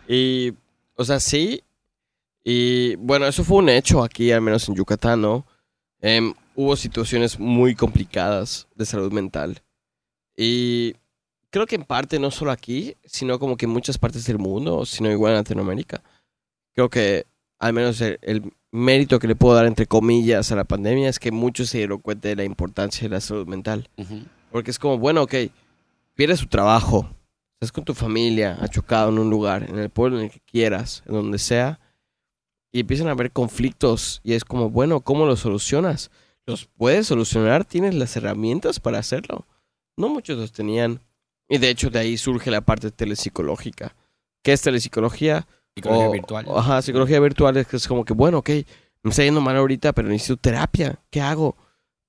Y, 0.08 0.52
o 0.96 1.04
sea, 1.04 1.20
sí. 1.20 1.62
Y 2.44 2.96
bueno, 2.96 3.26
eso 3.26 3.44
fue 3.44 3.58
un 3.58 3.68
hecho 3.68 4.02
aquí, 4.02 4.32
al 4.32 4.40
menos 4.40 4.68
en 4.68 4.74
Yucatán, 4.74 5.20
¿no? 5.20 5.46
Em, 6.00 6.34
hubo 6.54 6.76
situaciones 6.76 7.38
muy 7.38 7.74
complicadas 7.74 8.66
de 8.74 8.84
salud 8.84 9.12
mental. 9.12 9.62
Y 10.36 10.94
creo 11.50 11.66
que 11.66 11.76
en 11.76 11.84
parte 11.84 12.18
no 12.18 12.30
solo 12.30 12.50
aquí, 12.50 12.96
sino 13.04 13.38
como 13.38 13.56
que 13.56 13.66
en 13.66 13.72
muchas 13.72 13.98
partes 13.98 14.26
del 14.26 14.38
mundo, 14.38 14.84
sino 14.84 15.10
igual 15.10 15.32
en 15.32 15.38
Latinoamérica. 15.38 16.02
Creo 16.74 16.90
que 16.90 17.26
al 17.58 17.72
menos 17.72 18.00
el, 18.00 18.18
el 18.22 18.52
mérito 18.72 19.18
que 19.18 19.28
le 19.28 19.36
puedo 19.36 19.54
dar 19.54 19.66
entre 19.66 19.86
comillas 19.86 20.50
a 20.50 20.56
la 20.56 20.64
pandemia 20.64 21.08
es 21.08 21.20
que 21.20 21.30
muchos 21.30 21.68
se 21.68 21.78
dieron 21.78 22.00
cuenta 22.00 22.28
de 22.28 22.36
la 22.36 22.44
importancia 22.44 23.02
de 23.02 23.14
la 23.14 23.20
salud 23.20 23.46
mental. 23.46 23.88
Ujú. 23.96 24.22
Porque 24.50 24.70
es 24.70 24.78
como, 24.78 24.98
bueno, 24.98 25.22
ok, 25.22 25.34
pierdes 26.14 26.40
tu 26.40 26.46
trabajo, 26.46 27.08
estás 27.62 27.70
con 27.72 27.84
tu 27.84 27.94
familia, 27.94 28.58
achocado 28.60 29.08
en 29.10 29.18
un 29.20 29.30
lugar, 29.30 29.62
en 29.70 29.78
el 29.78 29.88
pueblo 29.88 30.18
en 30.18 30.24
el 30.24 30.30
que 30.32 30.40
quieras, 30.40 31.04
en 31.06 31.14
donde 31.14 31.38
sea, 31.38 31.78
y 32.72 32.80
empiezan 32.80 33.06
a 33.06 33.12
haber 33.12 33.30
conflictos 33.30 34.20
y 34.24 34.32
es 34.32 34.44
como, 34.44 34.68
bueno, 34.68 35.00
¿cómo 35.00 35.26
los 35.26 35.38
solucionas? 35.40 36.10
¿Los 36.44 36.66
puedes 36.66 37.06
solucionar? 37.06 37.64
¿Tienes 37.64 37.94
las 37.94 38.16
herramientas 38.16 38.80
para 38.80 38.98
hacerlo? 38.98 39.46
No 39.96 40.08
muchos 40.08 40.38
los 40.38 40.50
tenían. 40.50 41.00
Y 41.48 41.58
de 41.58 41.70
hecho 41.70 41.88
de 41.88 42.00
ahí 42.00 42.16
surge 42.16 42.50
la 42.50 42.62
parte 42.62 42.90
telepsicológica. 42.90 43.94
¿Qué 44.42 44.52
es 44.54 44.62
telepsicología? 44.62 45.46
Psicología 45.76 46.08
O- 46.08 46.10
virtual. 46.12 46.44
o- 46.48 46.58
Ajá, 46.58 46.82
psicología 46.82 47.20
virtual 47.20 47.56
es 47.58 47.68
que 47.68 47.76
es 47.76 47.86
como 47.86 48.04
que, 48.04 48.12
bueno, 48.12 48.38
ok, 48.38 48.50
me 49.04 49.10
está 49.10 49.22
yendo 49.22 49.40
mal 49.40 49.56
ahorita, 49.56 49.92
pero 49.92 50.08
necesito 50.08 50.36
terapia. 50.36 50.98
¿Qué 51.10 51.20
hago? 51.20 51.56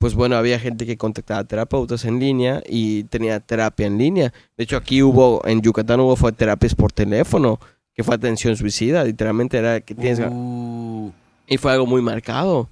Pues 0.03 0.15
bueno, 0.15 0.35
había 0.35 0.59
gente 0.59 0.85
que 0.85 0.97
contactaba 0.97 1.45
terapeutas 1.45 2.03
en 2.03 2.19
línea 2.19 2.61
y 2.67 3.05
tenía 3.05 3.39
terapia 3.39 3.87
en 3.87 3.97
línea. 3.97 4.33
De 4.57 4.65
hecho, 4.65 4.75
aquí 4.75 5.01
hubo, 5.01 5.41
en 5.45 5.61
Yucatán 5.61 6.01
hubo 6.01 6.17
fue 6.17 6.33
terapias 6.33 6.75
por 6.75 6.91
teléfono, 6.91 7.57
que 7.93 8.03
fue 8.03 8.13
atención 8.13 8.57
suicida. 8.57 9.05
Literalmente 9.05 9.57
era 9.57 9.79
que 9.79 9.95
tienes... 9.95 10.19
Uh, 10.29 11.09
Y 11.47 11.55
fue 11.55 11.71
algo 11.71 11.85
muy 11.85 12.01
marcado. 12.01 12.67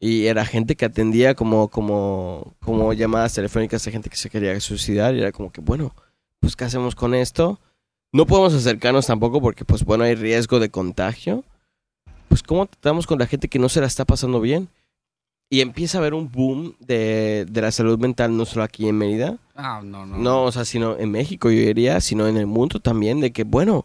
Y 0.00 0.26
era 0.26 0.44
gente 0.44 0.74
que 0.74 0.84
atendía 0.84 1.36
como, 1.36 1.68
como, 1.68 2.52
como 2.60 2.92
llamadas 2.92 3.32
telefónicas 3.34 3.84
de 3.84 3.92
gente 3.92 4.10
que 4.10 4.16
se 4.16 4.28
quería 4.28 4.58
suicidar. 4.58 5.14
Y 5.14 5.20
era 5.20 5.30
como 5.30 5.52
que, 5.52 5.60
bueno, 5.60 5.94
pues 6.40 6.56
¿qué 6.56 6.64
hacemos 6.64 6.96
con 6.96 7.14
esto? 7.14 7.60
No 8.10 8.26
podemos 8.26 8.54
acercarnos 8.54 9.06
tampoco 9.06 9.40
porque, 9.40 9.64
pues 9.64 9.84
bueno, 9.84 10.02
hay 10.02 10.16
riesgo 10.16 10.58
de 10.58 10.68
contagio. 10.68 11.44
Pues 12.26 12.42
¿cómo 12.42 12.66
tratamos 12.66 13.06
con 13.06 13.20
la 13.20 13.28
gente 13.28 13.46
que 13.46 13.60
no 13.60 13.68
se 13.68 13.80
la 13.80 13.86
está 13.86 14.04
pasando 14.04 14.40
bien? 14.40 14.68
Y 15.52 15.60
empieza 15.60 15.98
a 15.98 16.00
haber 16.00 16.14
un 16.14 16.32
boom 16.32 16.76
de, 16.80 17.44
de 17.46 17.60
la 17.60 17.70
salud 17.70 17.98
mental, 17.98 18.34
no 18.34 18.46
solo 18.46 18.62
aquí 18.62 18.88
en 18.88 18.96
Mérida. 18.96 19.36
ah, 19.54 19.82
no, 19.84 20.06
no. 20.06 20.16
No, 20.16 20.44
o 20.44 20.50
sea, 20.50 20.64
sino 20.64 20.96
en 20.96 21.10
México, 21.10 21.50
yo 21.50 21.60
diría, 21.60 22.00
sino 22.00 22.26
en 22.26 22.38
el 22.38 22.46
mundo 22.46 22.80
también, 22.80 23.20
de 23.20 23.32
que, 23.32 23.44
bueno, 23.44 23.84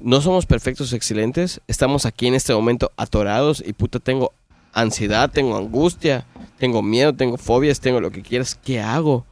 no 0.00 0.20
somos 0.20 0.46
perfectos 0.46 0.92
excelentes, 0.92 1.60
estamos 1.66 2.06
aquí 2.06 2.28
en 2.28 2.34
este 2.34 2.54
momento 2.54 2.92
atorados 2.96 3.64
y 3.66 3.72
puta, 3.72 3.98
tengo 3.98 4.30
ansiedad, 4.72 5.28
tengo 5.28 5.56
angustia, 5.56 6.24
tengo 6.56 6.82
miedo, 6.82 7.12
tengo 7.12 7.36
fobias, 7.36 7.80
tengo 7.80 8.00
lo 8.00 8.12
que 8.12 8.22
quieras, 8.22 8.54
¿qué 8.54 8.80
hago? 8.80 9.26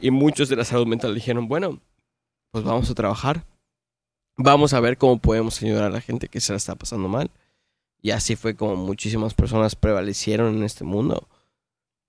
Y 0.00 0.12
muchos 0.12 0.48
de 0.48 0.54
la 0.54 0.64
salud 0.64 0.86
mental 0.86 1.16
dijeron, 1.16 1.48
bueno, 1.48 1.80
pues 2.52 2.62
vamos 2.62 2.88
a 2.88 2.94
trabajar, 2.94 3.44
vamos 4.36 4.72
a 4.72 4.78
ver 4.78 4.96
cómo 4.98 5.18
podemos 5.18 5.60
ayudar 5.64 5.82
a 5.82 5.90
la 5.90 6.00
gente 6.00 6.28
que 6.28 6.40
se 6.40 6.52
la 6.52 6.58
está 6.58 6.76
pasando 6.76 7.08
mal. 7.08 7.28
Y 8.02 8.10
así 8.10 8.34
fue 8.36 8.56
como 8.56 8.74
muchísimas 8.76 9.32
personas 9.34 9.76
prevalecieron 9.76 10.56
en 10.56 10.64
este 10.64 10.84
mundo. 10.84 11.28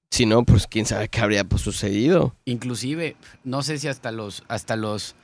Si 0.10 0.26
no, 0.26 0.44
pues 0.44 0.68
quién 0.68 0.86
sabe 0.86 1.08
qué 1.08 1.22
habría 1.22 1.44
pues, 1.44 1.62
sucedido. 1.62 2.36
Inclusive, 2.46 3.16
no 3.44 3.62
sé 3.64 3.78
si 3.78 3.88
hasta 3.88 4.12
los, 4.12 4.44
hasta 4.48 4.76
los, 4.76 5.16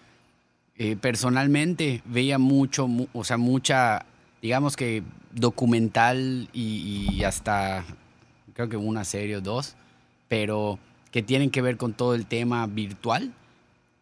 eh, 0.77 0.95
personalmente 0.95 2.01
veía 2.05 2.38
mucho, 2.39 2.88
mu- 2.88 3.08
o 3.13 3.23
sea, 3.23 3.38
mucha, 3.38 4.05
digamos 4.41 4.75
que 4.75 5.03
documental 5.32 6.49
y, 6.53 7.23
hasta, 7.23 7.84
creo 8.53 8.69
que 8.69 8.77
una 8.77 9.03
serie 9.03 9.38
o 9.38 9.41
dos, 9.41 9.75
pero 10.27 10.79
que 11.12 11.21
tienen 11.23 11.49
que 11.51 11.62
ver 11.62 11.77
con 11.77 11.93
todo 11.93 12.13
el 12.15 12.25
tema 12.27 12.65
virtual 12.67 13.34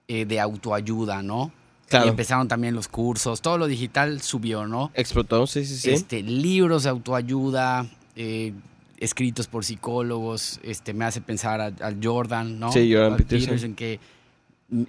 eh, 0.08 0.26
de 0.26 0.40
autoayuda, 0.40 1.22
¿no? 1.24 1.52
Y 1.90 2.08
empezaron 2.08 2.48
también 2.48 2.76
los 2.76 2.88
cursos, 2.90 3.42
todo 3.42 3.58
lo 3.58 3.68
digital 3.68 4.22
subió, 4.22 4.68
¿no? 4.68 4.92
Explotó, 4.94 5.48
sí, 5.48 5.66
sí, 5.66 5.78
sí. 5.78 5.92
Este, 5.92 6.22
libros 6.22 6.84
de 6.84 6.90
autoayuda, 6.90 7.86
eh, 8.16 8.54
escritos 8.98 9.48
por 9.48 9.64
psicólogos, 9.64 10.60
este, 10.64 10.94
me 10.94 11.06
hace 11.06 11.22
pensar 11.22 11.62
a, 11.62 11.68
a 11.68 11.94
Jordan, 12.02 12.60
¿no? 12.60 12.72
Sí, 12.72 12.94
Jordan 12.94 13.18
Peterson. 13.18 13.74
que 13.74 14.00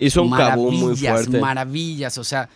Hizo 0.00 0.22
un 0.24 0.30
kaboom 0.32 0.74
muy 0.74 0.80
maravillas, 0.94 1.12
fuerte. 1.12 1.40
Maravillas, 1.40 2.18
o 2.18 2.24
sea, 2.24 2.48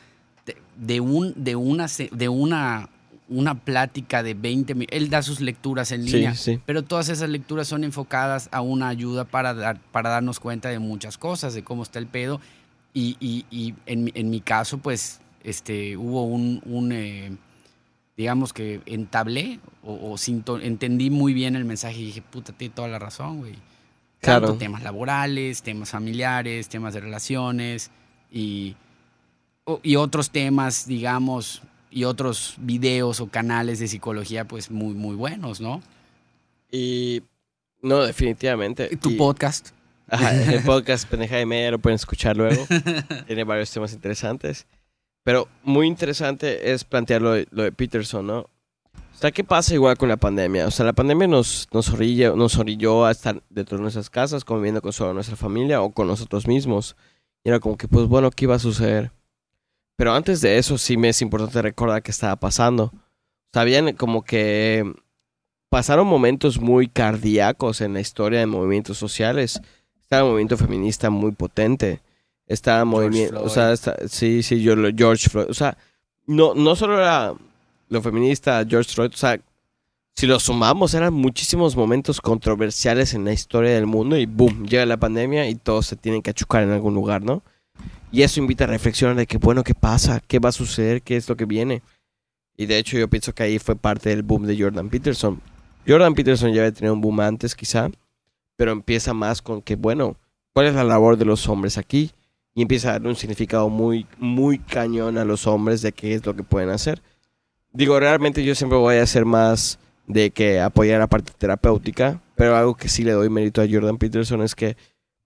de, 0.44 0.57
de 0.76 0.98
un, 1.00 1.33
de 1.37 1.55
una, 1.55 1.87
de 2.11 2.28
una, 2.28 2.88
una 3.28 3.55
plática 3.55 4.24
de 4.24 4.35
20 4.35 4.74
minutos, 4.74 4.96
él 4.96 5.09
da 5.09 5.22
sus 5.22 5.40
lecturas 5.40 5.92
en 5.92 6.05
Sí, 6.05 6.14
línea, 6.14 6.35
sí. 6.35 6.59
pero 6.66 6.83
todas 6.83 7.09
esas 7.11 7.28
lecturas 7.28 7.68
son 7.68 7.85
enfocadas 7.85 8.48
a 8.50 8.61
una 8.61 8.88
ayuda 8.88 9.24
para, 9.24 9.55
dar, 9.55 9.78
para 9.92 10.11
darnos 10.11 10.40
cuenta 10.40 10.68
de 10.68 10.81
muchas 10.81 11.16
cosas, 11.16 11.55
de 11.55 11.62
cómo 11.62 11.85
está 11.85 12.00
el 12.00 12.09
pedo. 12.09 12.40
Y, 12.94 13.16
y- 13.20 13.46
y 13.50 13.74
en, 13.87 14.05
mi- 14.05 14.12
en 14.14 14.31
mi 14.31 14.40
caso, 14.40 14.78
pues, 14.78 15.20
este, 15.42 15.96
hubo 15.96 16.24
un, 16.24 16.61
un, 16.66 16.92
eh, 16.92 17.37
digamos 18.16 18.52
que 18.52 18.81
entablé 18.87 19.61
o, 19.83 20.12
o 20.12 20.18
sinto- 20.18 20.61
entendí 20.61 21.09
muy 21.11 21.33
bien 21.33 21.57
el 21.57 21.64
mensaje 21.64 21.98
y 21.98 22.05
dije, 22.07 22.22
puta, 22.22 22.52
tiene 22.52 22.74
toda 22.74 22.88
la 22.88 22.98
razón, 22.98 23.38
güey. 23.40 23.55
Claro. 24.20 24.46
Tanto 24.48 24.59
temas 24.59 24.83
laborales, 24.83 25.62
temas 25.62 25.90
familiares, 25.90 26.68
temas 26.68 26.94
de 26.94 27.00
relaciones 27.00 27.90
y, 28.31 28.76
y 29.83 29.96
otros 29.96 30.31
temas, 30.31 30.87
digamos, 30.87 31.62
y 31.90 32.05
otros 32.05 32.55
videos 32.59 33.20
o 33.20 33.28
canales 33.28 33.78
de 33.81 33.88
psicología, 33.88 34.46
pues 34.46 34.70
muy, 34.70 34.94
muy 34.94 35.16
buenos, 35.16 35.61
¿no? 35.61 35.83
Y 36.70 37.22
no, 37.83 37.98
definitivamente. 38.02 38.96
Tu 38.98 39.11
Y- 39.11 39.14
podcast. 39.16 39.70
Ajá, 40.12 40.53
el 40.53 40.62
podcast 40.62 41.09
Pendeja 41.09 41.37
de 41.37 41.46
Media 41.46 41.70
lo 41.70 41.79
pueden 41.79 41.94
escuchar 41.94 42.37
luego. 42.37 42.66
Tiene 43.27 43.44
varios 43.44 43.70
temas 43.70 43.94
interesantes. 43.94 44.66
Pero 45.25 45.48
muy 45.62 45.87
interesante 45.87 46.72
es 46.72 46.85
plantear 46.85 47.22
lo 47.22 47.33
de, 47.33 47.48
lo 47.51 47.62
de 47.62 47.72
Peterson, 47.72 48.27
¿no? 48.27 48.38
O 48.40 48.48
sea, 49.14 49.31
¿qué 49.31 49.42
pasa 49.42 49.72
igual 49.72 49.96
con 49.96 50.11
la 50.11 50.18
pandemia? 50.18 50.66
O 50.66 50.70
sea, 50.70 50.85
la 50.85 50.92
pandemia 50.92 51.29
nos, 51.29 51.66
nos, 51.72 51.88
orilla, 51.88 52.33
nos 52.33 52.59
orilló 52.59 53.07
a 53.07 53.11
estar 53.11 53.42
dentro 53.48 53.79
de 53.79 53.83
nuestras 53.83 54.11
casas, 54.11 54.44
conviviendo 54.44 54.83
con 54.83 54.92
solo 54.92 55.14
nuestra 55.14 55.37
familia 55.37 55.81
o 55.81 55.90
con 55.92 56.09
nosotros 56.09 56.46
mismos. 56.46 56.94
Y 57.42 57.48
era 57.48 57.59
como 57.59 57.79
que, 57.79 57.88
pues 57.88 58.07
bueno, 58.07 58.31
¿qué 58.31 58.44
iba 58.44 58.57
a 58.57 58.59
suceder? 58.59 59.12
Pero 59.96 60.12
antes 60.12 60.42
de 60.42 60.59
eso 60.59 60.77
sí 60.77 60.98
me 60.98 61.09
es 61.09 61.22
importante 61.22 61.62
recordar 61.62 62.03
qué 62.03 62.11
estaba 62.11 62.37
pasando. 62.37 62.92
Sabían 63.55 63.94
como 63.94 64.25
que 64.25 64.92
pasaron 65.70 66.07
momentos 66.07 66.61
muy 66.61 66.87
cardíacos 66.87 67.81
en 67.81 67.94
la 67.94 68.01
historia 68.01 68.40
de 68.40 68.46
movimientos 68.46 68.98
sociales. 68.98 69.62
Estaba 70.12 70.29
movimiento 70.29 70.59
feminista 70.59 71.09
muy 71.09 71.33
potente. 71.33 72.03
Estaba 72.46 72.85
movimiento, 72.85 73.42
o 73.42 73.48
sea, 73.48 73.72
está- 73.72 73.96
sí, 74.09 74.42
sí, 74.42 74.61
yo, 74.61 74.75
George 74.94 75.31
Floyd. 75.31 75.46
O 75.48 75.55
sea, 75.55 75.79
no, 76.27 76.53
no 76.55 76.77
solo 76.77 76.98
era 76.98 77.33
lo 77.88 78.03
feminista, 78.03 78.62
George 78.68 78.92
Floyd, 78.92 79.11
o 79.14 79.16
sea, 79.16 79.40
si 80.14 80.27
lo 80.27 80.38
sumamos, 80.38 80.92
eran 80.92 81.14
muchísimos 81.14 81.77
momentos 81.77 82.20
controversiales 82.20 83.14
en 83.14 83.25
la 83.25 83.33
historia 83.33 83.70
del 83.70 83.87
mundo 83.87 84.18
y 84.18 84.27
boom, 84.27 84.66
llega 84.66 84.85
la 84.85 84.98
pandemia 84.98 85.48
y 85.48 85.55
todos 85.55 85.87
se 85.87 85.96
tienen 85.96 86.20
que 86.20 86.29
achucar 86.29 86.62
en 86.62 86.72
algún 86.72 86.92
lugar, 86.92 87.22
¿no? 87.22 87.42
Y 88.11 88.20
eso 88.20 88.38
invita 88.38 88.64
a 88.64 88.66
reflexionar 88.66 89.16
de 89.16 89.27
que, 89.27 89.38
bueno, 89.38 89.64
¿qué 89.64 89.75
pasa? 89.75 90.20
¿Qué 90.29 90.38
va 90.40 90.51
a 90.51 90.53
suceder? 90.53 91.01
¿Qué 91.01 91.16
es 91.16 91.27
lo 91.27 91.38
que 91.38 91.46
viene? 91.46 91.81
Y 92.59 92.66
de 92.66 92.77
hecho 92.77 92.98
yo 92.98 93.09
pienso 93.09 93.33
que 93.35 93.44
ahí 93.44 93.59
fue 93.59 93.77
parte 93.77 94.11
del 94.11 94.22
boom 94.22 94.44
de 94.44 94.61
Jordan 94.62 94.90
Peterson. 94.90 95.40
Jordan 95.88 96.14
Peterson 96.14 96.53
ya 96.53 96.61
había 96.61 96.72
tenido 96.72 96.92
un 96.92 97.01
boom 97.01 97.18
antes 97.20 97.55
quizá, 97.55 97.88
pero 98.62 98.70
empieza 98.70 99.12
más 99.12 99.42
con 99.42 99.61
que, 99.61 99.75
bueno, 99.75 100.14
¿cuál 100.53 100.66
es 100.66 100.75
la 100.77 100.85
labor 100.85 101.16
de 101.16 101.25
los 101.25 101.48
hombres 101.48 101.79
aquí? 101.79 102.12
Y 102.55 102.62
empieza 102.62 102.90
a 102.90 102.92
darle 102.92 103.09
un 103.09 103.16
significado 103.16 103.68
muy, 103.68 104.07
muy 104.18 104.61
cañón 104.61 105.18
a 105.18 105.25
los 105.25 105.48
hombres 105.48 105.83
de 105.83 105.90
qué 105.90 106.14
es 106.14 106.25
lo 106.25 106.37
que 106.37 106.44
pueden 106.44 106.70
hacer. 106.70 107.03
Digo, 107.72 107.98
realmente 107.98 108.44
yo 108.44 108.55
siempre 108.55 108.79
voy 108.79 108.98
a 108.98 109.03
hacer 109.03 109.25
más 109.25 109.81
de 110.07 110.31
que 110.31 110.61
apoyar 110.61 111.01
la 111.01 111.09
parte 111.09 111.33
terapéutica, 111.37 112.22
Pero 112.37 112.57
algo 112.57 112.77
que 112.77 112.88
sí 112.88 113.03
le 113.03 113.11
doy 113.11 113.29
mérito 113.31 113.62
a 113.62 113.66
Jordan 113.68 113.98
Peterson 113.98 114.42
es 114.42 114.55
que 114.55 114.77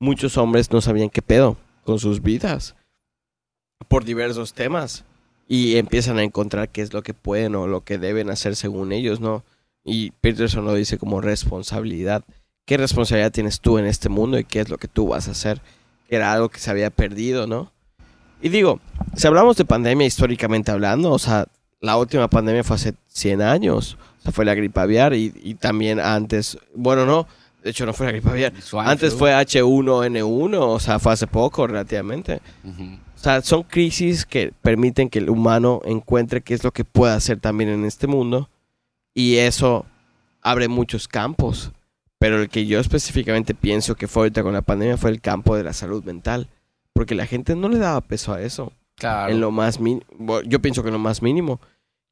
muchos 0.01 0.39
hombres 0.39 0.73
no 0.73 0.81
sabían 0.81 1.11
qué 1.11 1.21
pedo 1.21 1.59
con 1.85 1.99
sus 1.99 2.23
vidas 2.23 2.75
por 3.87 4.07
diversos 4.07 4.55
temas 4.55 5.05
y 5.47 5.77
empiezan 5.77 6.17
a 6.17 6.23
encontrar 6.23 6.71
qué 6.71 6.81
es 6.81 6.95
lo 6.95 7.03
que 7.03 7.13
pueden 7.13 7.55
o 7.55 7.67
lo 7.67 7.83
que 7.83 7.99
deben 7.99 8.31
hacer 8.31 8.57
según 8.57 8.93
ellos, 8.93 9.21
¿no? 9.21 9.45
Y 9.85 10.13
Peterson 10.23 10.65
lo 10.65 10.73
dice 10.73 10.97
como 10.97 11.21
responsabilidad. 11.21 12.25
¿Qué 12.67 12.77
responsabilidad 12.77 13.31
tienes 13.33 13.61
tú 13.61 13.79
en 13.79 13.87
este 13.87 14.09
mundo 14.09 14.39
y 14.39 14.45
qué 14.45 14.61
es 14.61 14.69
lo 14.69 14.77
que 14.77 14.89
tú 14.89 15.09
vas 15.09 15.29
a 15.29 15.31
hacer? 15.31 15.63
Era 16.09 16.33
algo 16.33 16.49
que 16.49 16.59
se 16.59 16.71
había 16.71 16.91
perdido, 16.91 17.47
¿no? 17.47 17.73
Y 18.43 18.49
digo, 18.49 18.81
si 19.15 19.27
hablamos 19.27 19.57
de 19.57 19.65
pandemia 19.65 20.07
históricamente 20.07 20.73
hablando, 20.73 21.13
o 21.13 21.19
sea, 21.19 21.47
la 21.81 21.97
última 21.97 22.29
pandemia 22.29 22.65
fue 22.65 22.77
hace 22.77 22.95
100 23.07 23.41
años, 23.41 23.97
o 24.19 24.23
sea, 24.23 24.33
fue 24.33 24.45
la 24.45 24.55
gripe 24.55 24.81
aviar 24.81 25.15
y, 25.15 25.33
y 25.43 25.55
también 25.55 26.01
antes, 26.01 26.59
bueno, 26.75 27.07
no, 27.07 27.27
de 27.63 27.71
hecho 27.71 27.87
no 27.87 27.93
fue 27.93 28.07
la 28.07 28.13
gripe 28.13 28.31
aviar, 28.31 28.53
antes 28.85 29.15
fue 29.15 29.33
H1N1, 29.33 30.59
o 30.59 30.81
sea, 30.81 30.99
fue 30.99 31.13
hace 31.13 31.27
poco 31.27 31.67
relativamente. 31.67 32.41
O 32.65 33.19
sea, 33.19 33.43
son 33.43 33.63
crisis 33.63 34.27
que 34.27 34.53
permiten 34.63 35.09
que 35.09 35.21
el 35.21 35.31
humano 35.31 35.81
encuentre 35.85 36.43
qué 36.43 36.55
es 36.55 36.63
lo 36.63 36.73
que 36.73 36.85
puede 36.85 37.15
hacer 37.15 37.41
también 37.41 37.71
en 37.71 37.85
este 37.85 38.07
mundo. 38.07 38.49
Y 39.15 39.37
eso 39.37 39.87
abre 40.43 40.69
muchos 40.69 41.09
campos. 41.09 41.73
Pero 42.19 42.41
el 42.41 42.49
que 42.49 42.67
yo 42.67 42.81
específicamente 42.81 43.55
pienso 43.55 43.95
que 43.95 44.09
fue 44.09 44.23
ahorita 44.23 44.43
con 44.43 44.55
la 44.55 44.63
pandemia 44.63 44.97
fue 44.97 45.11
el 45.11 45.21
campo 45.21 45.57
de 45.57 45.65
la 45.65 45.73
salud 45.73 46.03
mental. 46.05 46.49
Porque 46.93 47.15
la 47.15 47.27
gente 47.27 47.55
no 47.55 47.69
le 47.69 47.79
daba 47.79 48.01
peso 48.01 48.33
a 48.33 48.41
eso. 48.41 48.73
Claro. 48.95 49.33
En 49.33 49.41
lo 49.41 49.51
más 49.51 49.81
mínimo. 49.81 50.41
Yo 50.47 50.61
pienso 50.63 50.83
que 50.83 50.89
en 50.89 50.95
lo 50.95 50.99
más 50.99 51.21
mínimo. 51.23 51.61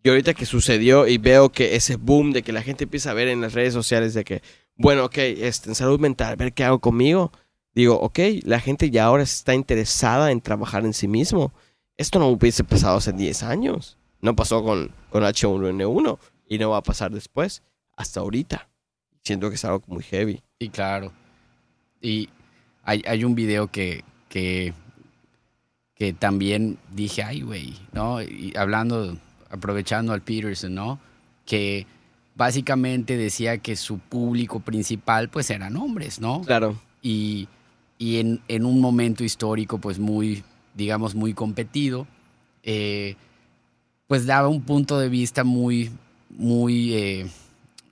Y 0.03 0.11
ahorita 0.11 0.35
que 0.35 0.45
sucedió 0.45 1.07
y 1.07 1.17
veo 1.17 1.51
que 1.51 1.77
ese 1.77 1.97
boom 1.97 2.33
de 2.33 2.43
que 2.43 2.53
la 2.53 2.61
gente 2.61 2.85
empieza 2.85 3.11
a 3.11 3.14
ver 3.14 3.29
en 3.29 3.40
las 3.40 3.55
redes 3.55 3.73
sociales 3.73 4.12
de 4.12 4.23
que, 4.23 4.43
bueno, 4.77 5.07
ok, 5.07 5.17
este, 5.17 5.71
en 5.71 5.75
salud 5.75 5.99
mental, 5.99 6.37
ver 6.37 6.53
qué 6.53 6.64
hago 6.64 6.79
conmigo. 6.79 7.33
Digo, 7.75 7.99
ok, 7.99 8.19
la 8.43 8.61
gente 8.61 8.90
ya 8.90 9.07
ahora 9.07 9.23
está 9.23 9.55
interesada 9.55 10.31
en 10.31 10.43
trabajar 10.43 10.85
en 10.85 10.93
sí 10.93 11.09
mismo. 11.09 11.55
Esto 11.97 12.19
no 12.19 12.29
hubiese 12.29 12.64
pasado 12.64 12.99
hace 12.99 13.14
10 13.14 13.45
años. 13.45 13.97
No 14.21 14.37
pasó 14.37 14.62
con, 14.62 14.93
con 15.09 15.23
H1N1 15.23 16.19
y 16.49 16.59
no 16.59 16.71
va 16.71 16.79
a 16.79 16.83
pasar 16.83 17.11
después. 17.11 17.62
Hasta 17.97 18.21
ahorita. 18.21 18.69
Siento 19.25 19.49
que 19.49 19.57
es 19.57 19.65
algo 19.65 19.83
muy 19.87 20.03
heavy. 20.03 20.41
Sí, 20.61 20.69
claro. 20.69 21.13
Y 22.01 22.29
hay, 22.83 23.03
hay 23.07 23.25
un 23.25 23.35
video 23.35 23.69
que, 23.69 24.05
que, 24.29 24.75
que 25.95 26.13
también 26.13 26.79
dije, 26.93 27.23
ay, 27.23 27.41
güey, 27.41 27.75
¿no? 27.93 28.23
Y 28.23 28.53
hablando, 28.57 29.17
aprovechando 29.51 30.13
al 30.13 30.21
Peterson, 30.23 30.75
¿no? 30.75 30.99
Que 31.47 31.87
básicamente 32.35 33.17
decía 33.17 33.59
que 33.59 33.77
su 33.77 33.99
público 33.99 34.61
principal, 34.61 35.31
pues, 35.31 35.49
eran 35.51 35.77
hombres, 35.77 36.21
¿no? 36.21 36.43
Claro. 36.43 36.79
y, 37.01 37.49
y 37.99 38.19
en, 38.19 38.41
en 38.49 38.67
un 38.67 38.81
momento 38.81 39.23
histórico 39.25 39.79
pues 39.79 39.99
muy, 39.99 40.43
digamos, 40.75 41.15
muy 41.15 41.33
competido, 41.33 42.07
eh, 42.63 43.15
pues 44.09 44.27
daba 44.27 44.49
un 44.49 44.63
punto 44.63 44.99
de 44.99 45.09
vista 45.09 45.45
muy, 45.45 45.91
muy, 46.31 46.95
eh, 46.95 47.27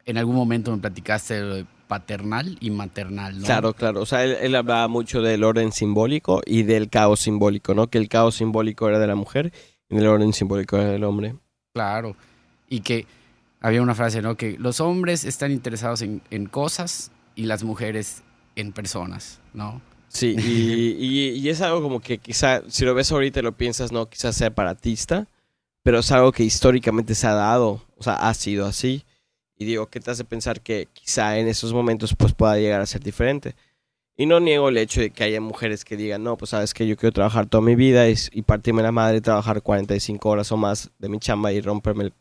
en 0.06 0.18
algún 0.18 0.34
momento 0.36 0.70
me 0.72 0.78
platicaste 0.78 1.42
de 1.42 1.66
paternal 1.88 2.56
y 2.60 2.70
maternal, 2.70 3.38
¿no? 3.38 3.44
Claro, 3.44 3.74
claro. 3.74 4.00
O 4.00 4.06
sea, 4.06 4.24
él, 4.24 4.36
él 4.40 4.54
hablaba 4.54 4.88
mucho 4.88 5.20
del 5.20 5.44
orden 5.44 5.72
simbólico 5.72 6.40
y 6.46 6.62
del 6.62 6.88
caos 6.88 7.20
simbólico, 7.20 7.74
¿no? 7.74 7.88
Que 7.88 7.98
el 7.98 8.08
caos 8.08 8.36
simbólico 8.36 8.88
era 8.88 8.98
de 8.98 9.06
la 9.06 9.14
mujer 9.14 9.52
y 9.90 9.96
el 9.96 10.06
orden 10.06 10.32
simbólico 10.32 10.76
era 10.78 10.86
del 10.90 11.04
hombre. 11.04 11.34
Claro. 11.74 12.16
Y 12.68 12.80
que 12.80 13.06
había 13.60 13.82
una 13.82 13.94
frase, 13.94 14.22
¿no? 14.22 14.36
Que 14.36 14.56
los 14.58 14.80
hombres 14.80 15.24
están 15.24 15.52
interesados 15.52 16.00
en, 16.02 16.22
en 16.30 16.46
cosas 16.46 17.10
y 17.34 17.44
las 17.44 17.62
mujeres 17.62 18.22
en 18.56 18.72
personas, 18.72 19.40
¿no? 19.52 19.80
Sí, 20.08 20.34
y, 20.38 20.96
y- 21.06 21.28
y 21.38 21.48
es 21.48 21.60
algo 21.62 21.80
como 21.82 22.00
que 22.00 22.18
quizá, 22.18 22.62
si 22.68 22.84
lo 22.84 22.94
ves 22.94 23.10
ahorita 23.12 23.40
y 23.40 23.42
lo 23.42 23.52
piensas, 23.52 23.92
no, 23.92 24.06
quizás 24.10 24.36
sea 24.36 24.48
separatista, 24.48 25.26
pero 25.82 26.00
es 26.00 26.10
algo 26.12 26.32
que 26.32 26.42
históricamente 26.44 27.14
se 27.14 27.26
ha 27.26 27.32
dado, 27.34 27.82
o 27.96 28.02
sea, 28.02 28.14
ha 28.16 28.34
sido 28.34 28.66
así. 28.66 29.04
Y 29.62 29.64
digo, 29.64 29.86
¿qué 29.86 30.00
te 30.00 30.10
hace 30.10 30.24
pensar 30.24 30.60
que 30.60 30.88
quizá 30.92 31.38
en 31.38 31.48
esos 31.48 31.72
momentos 31.72 32.14
pues 32.16 32.34
pueda 32.34 32.56
llegar 32.58 32.80
a 32.80 32.86
ser 32.86 33.02
diferente? 33.02 33.54
Y 34.16 34.26
no 34.26 34.40
niego 34.40 34.68
el 34.68 34.76
hecho 34.76 35.00
de 35.00 35.10
que 35.10 35.24
haya 35.24 35.40
mujeres 35.40 35.84
que 35.84 35.96
digan, 35.96 36.22
no, 36.22 36.36
pues 36.36 36.50
sabes 36.50 36.74
que 36.74 36.86
yo 36.86 36.96
quiero 36.96 37.12
trabajar 37.12 37.46
toda 37.46 37.62
mi 37.62 37.74
vida 37.74 38.08
y, 38.08 38.14
y 38.32 38.42
partirme 38.42 38.82
la 38.82 38.92
madre, 38.92 39.20
trabajar 39.20 39.62
45 39.62 40.28
horas 40.28 40.52
o 40.52 40.56
más 40.56 40.90
de 40.98 41.08
mi 41.08 41.18
chamba 41.18 41.52
y 41.52 41.60
romperme 41.60 42.12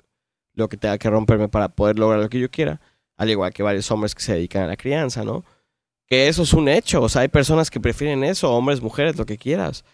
lo 0.54 0.70
que 0.70 0.78
tenga 0.78 0.98
que 0.98 1.10
romperme 1.10 1.50
para 1.50 1.70
poder 1.70 2.00
lograr 2.00 2.22
lo 2.22 2.30
que 2.30 2.40
yo 2.40 2.50
quiera. 2.50 2.80
Al 3.18 3.30
igual 3.30 3.54
que 3.54 3.64
varios 3.64 3.92
hombres 3.92 4.16
que 4.16 4.24
se 4.24 4.34
dedican 4.34 4.64
a 4.64 4.68
la 4.68 4.78
crianza, 4.78 5.24
¿no? 5.24 5.44
que 6.12 6.28
eso 6.28 6.44
es 6.44 6.52
un 6.52 6.68
hecho. 6.68 7.02
O 7.02 7.08
sea, 7.08 7.22
hay 7.22 7.30
personas 7.30 7.72
que 7.72 7.80
prefieren 7.80 8.26
eso, 8.26 8.52
hombres, 8.52 8.82
mujeres, 8.82 9.16
lo 9.16 9.26
que 9.26 9.38
quieras. 9.38 9.86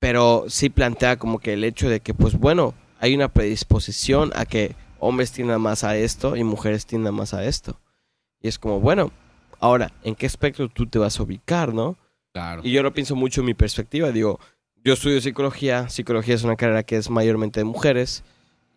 Pero 0.00 0.46
sí 0.48 0.70
plantea 0.70 1.18
como 1.18 1.40
que 1.40 1.52
el 1.52 1.62
hecho 1.62 1.90
de 1.90 2.00
que, 2.00 2.14
pues 2.14 2.38
bueno, 2.38 2.72
hay 3.00 3.14
una 3.14 3.28
predisposición 3.28 4.32
a 4.34 4.46
que 4.46 4.74
hombres 5.06 5.32
tiendan 5.32 5.60
más 5.60 5.84
a 5.84 5.96
esto 5.96 6.36
y 6.36 6.44
mujeres 6.44 6.86
tiendan 6.86 7.14
más 7.14 7.34
a 7.34 7.44
esto. 7.44 7.80
Y 8.40 8.48
es 8.48 8.58
como, 8.58 8.80
bueno, 8.80 9.12
ahora, 9.60 9.92
¿en 10.02 10.14
qué 10.14 10.26
aspecto 10.26 10.68
tú 10.68 10.86
te 10.86 10.98
vas 10.98 11.18
a 11.18 11.22
ubicar, 11.22 11.72
no? 11.72 11.96
Claro. 12.32 12.62
Y 12.64 12.72
yo 12.72 12.82
lo 12.82 12.92
pienso 12.92 13.16
mucho 13.16 13.40
en 13.40 13.46
mi 13.46 13.54
perspectiva. 13.54 14.10
Digo, 14.12 14.38
yo 14.84 14.92
estudio 14.92 15.20
psicología. 15.20 15.88
Psicología 15.88 16.34
es 16.34 16.44
una 16.44 16.56
carrera 16.56 16.82
que 16.82 16.96
es 16.96 17.10
mayormente 17.10 17.60
de 17.60 17.64
mujeres. 17.64 18.24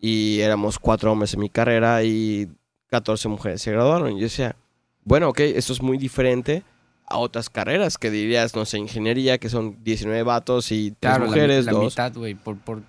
Y 0.00 0.40
éramos 0.40 0.78
cuatro 0.78 1.12
hombres 1.12 1.34
en 1.34 1.40
mi 1.40 1.50
carrera 1.50 2.02
y 2.02 2.48
14 2.88 3.28
mujeres 3.28 3.62
se 3.62 3.72
graduaron. 3.72 4.12
Y 4.12 4.14
yo 4.16 4.22
decía, 4.22 4.56
bueno, 5.04 5.28
ok, 5.28 5.40
esto 5.40 5.72
es 5.72 5.82
muy 5.82 5.98
diferente 5.98 6.62
a 7.06 7.18
otras 7.18 7.50
carreras 7.50 7.98
que 7.98 8.10
dirías, 8.10 8.54
no 8.54 8.64
sé, 8.64 8.78
ingeniería, 8.78 9.38
que 9.38 9.48
son 9.48 9.82
19 9.82 10.22
vatos 10.22 10.70
y 10.72 10.92
tres 10.92 10.98
claro, 11.00 11.24
la 11.24 11.26
mujeres, 11.26 11.64
la, 11.66 11.72
dos. 11.72 11.84
mitad, 11.84 12.14
güey, 12.14 12.34
por, 12.34 12.56
por... 12.58 12.82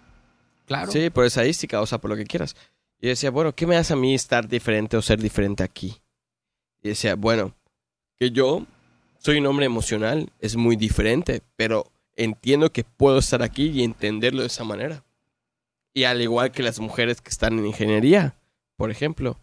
Claro. 0.67 0.91
Sí, 0.91 1.09
por 1.09 1.25
estadística, 1.25 1.81
o 1.81 1.85
sea, 1.85 1.97
por 1.97 2.11
lo 2.11 2.15
que 2.15 2.25
quieras. 2.25 2.55
Y 3.01 3.07
decía, 3.07 3.31
bueno, 3.31 3.53
¿qué 3.53 3.65
me 3.65 3.77
hace 3.77 3.93
a 3.93 3.95
mí 3.95 4.13
estar 4.13 4.47
diferente 4.47 4.95
o 4.95 5.01
ser 5.01 5.19
diferente 5.19 5.63
aquí? 5.63 5.99
Y 6.83 6.89
decía, 6.89 7.15
bueno, 7.15 7.55
que 8.15 8.29
yo 8.29 8.65
soy 9.17 9.39
un 9.39 9.47
hombre 9.47 9.65
emocional, 9.65 10.31
es 10.39 10.55
muy 10.55 10.75
diferente, 10.75 11.41
pero 11.55 11.91
entiendo 12.15 12.71
que 12.71 12.83
puedo 12.83 13.17
estar 13.17 13.41
aquí 13.41 13.69
y 13.69 13.83
entenderlo 13.83 14.41
de 14.41 14.47
esa 14.47 14.63
manera. 14.63 15.03
Y 15.95 16.03
al 16.03 16.21
igual 16.21 16.51
que 16.51 16.61
las 16.61 16.79
mujeres 16.79 17.21
que 17.21 17.31
están 17.31 17.57
en 17.57 17.65
ingeniería, 17.65 18.35
por 18.77 18.91
ejemplo. 18.91 19.37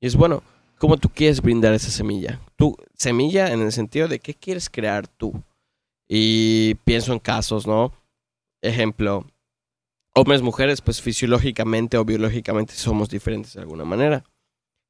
Y 0.00 0.08
es 0.08 0.16
bueno, 0.16 0.42
¿cómo 0.78 0.96
tú 0.96 1.08
quieres 1.08 1.40
brindar 1.40 1.72
esa 1.72 1.90
semilla? 1.90 2.40
Tú, 2.56 2.76
semilla 2.96 3.52
en 3.52 3.60
el 3.60 3.70
sentido 3.70 4.08
de 4.08 4.18
qué 4.18 4.34
quieres 4.34 4.68
crear 4.68 5.06
tú. 5.06 5.40
Y 6.08 6.74
pienso 6.84 7.12
en 7.12 7.20
casos, 7.20 7.64
¿no? 7.66 7.92
Ejemplo, 8.60 9.24
hombres, 10.14 10.42
mujeres, 10.42 10.80
pues 10.80 11.02
fisiológicamente 11.02 11.98
o 11.98 12.04
biológicamente 12.04 12.74
somos 12.74 13.08
diferentes 13.08 13.54
de 13.54 13.60
alguna 13.60 13.84
manera. 13.84 14.24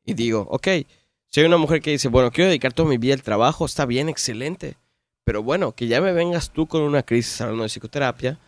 Y 0.04 0.14
digo, 0.14 0.46
ok, 0.50 0.68
si 1.30 1.40
hay 1.40 1.46
una 1.46 1.56
mujer 1.56 1.80
que 1.80 1.90
dice, 1.90 2.08
bueno, 2.08 2.30
quiero 2.30 2.48
dedicar 2.48 2.72
toda 2.72 2.88
mi 2.88 2.98
vida 2.98 3.14
al 3.14 3.22
trabajo, 3.22 3.64
está 3.64 3.86
bien, 3.86 4.08
excelente. 4.08 4.76
Pero 5.24 5.42
bueno, 5.42 5.72
que 5.72 5.86
ya 5.86 6.00
me 6.00 6.12
vengas 6.12 6.50
tú 6.50 6.66
con 6.66 6.82
una 6.82 7.02
crisis 7.02 7.40
hablando 7.40 7.62
de 7.62 7.70
psicoterapia, 7.70 8.38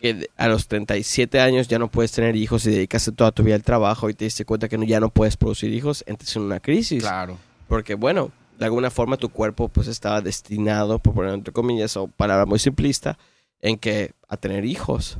que 0.00 0.28
a 0.36 0.48
los 0.48 0.68
37 0.68 1.40
años 1.40 1.68
ya 1.68 1.78
no 1.78 1.90
puedes 1.90 2.12
tener 2.12 2.36
hijos 2.36 2.66
y 2.66 2.70
dedicaste 2.70 3.12
toda 3.12 3.32
tu 3.32 3.42
vida 3.42 3.54
al 3.54 3.62
trabajo 3.62 4.10
y 4.10 4.14
te 4.14 4.26
diste 4.26 4.44
cuenta 4.44 4.68
que 4.68 4.76
no, 4.76 4.84
ya 4.84 5.00
no 5.00 5.08
puedes 5.08 5.36
producir 5.36 5.72
hijos, 5.72 6.04
entras 6.06 6.36
en 6.36 6.42
una 6.42 6.60
crisis. 6.60 7.02
Claro. 7.02 7.38
Porque 7.66 7.94
bueno, 7.94 8.30
de 8.58 8.66
alguna 8.66 8.90
forma 8.90 9.16
tu 9.16 9.30
cuerpo 9.30 9.68
pues 9.68 9.88
estaba 9.88 10.20
destinado, 10.20 10.98
por 10.98 11.14
poner 11.14 11.32
entre 11.32 11.54
comillas, 11.54 11.96
o 11.96 12.08
palabra 12.08 12.44
muy 12.44 12.58
simplista, 12.58 13.18
en 13.60 13.78
que 13.78 14.12
a 14.28 14.36
tener 14.36 14.64
hijos. 14.64 15.18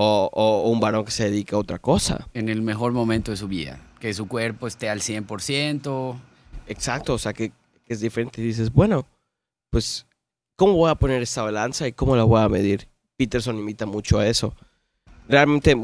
O, 0.00 0.30
o 0.32 0.70
un 0.70 0.78
varón 0.78 1.04
que 1.04 1.10
se 1.10 1.24
dedica 1.24 1.56
a 1.56 1.58
otra 1.58 1.80
cosa. 1.80 2.28
En 2.32 2.48
el 2.48 2.62
mejor 2.62 2.92
momento 2.92 3.32
de 3.32 3.36
su 3.36 3.48
vida. 3.48 3.80
Que 3.98 4.14
su 4.14 4.28
cuerpo 4.28 4.68
esté 4.68 4.88
al 4.88 5.00
100%. 5.00 6.16
Exacto, 6.68 7.14
o 7.14 7.18
sea 7.18 7.32
que, 7.32 7.50
que 7.84 7.94
es 7.94 8.00
diferente. 8.00 8.40
Y 8.40 8.44
dices, 8.44 8.72
bueno, 8.72 9.06
pues, 9.70 10.06
¿cómo 10.54 10.74
voy 10.74 10.90
a 10.90 10.94
poner 10.94 11.20
esta 11.20 11.42
balanza 11.42 11.88
y 11.88 11.92
cómo 11.92 12.14
la 12.14 12.22
voy 12.22 12.40
a 12.40 12.48
medir? 12.48 12.86
Peterson 13.16 13.58
imita 13.58 13.86
mucho 13.86 14.20
a 14.20 14.28
eso. 14.28 14.54
Realmente, 15.28 15.74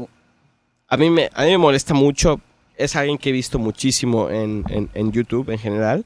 a 0.87 0.95
mí 0.97 1.09
me, 1.09 1.29
a 1.33 1.43
mí 1.43 1.49
me 1.49 1.57
molesta 1.57 1.93
mucho. 1.93 2.39
Es 2.77 2.95
alguien 2.95 3.17
que 3.17 3.29
he 3.29 3.33
visto 3.33 3.59
muchísimo 3.59 4.29
en, 4.29 4.63
en, 4.69 4.89
en 4.93 5.11
YouTube 5.11 5.49
en 5.49 5.59
general. 5.59 6.05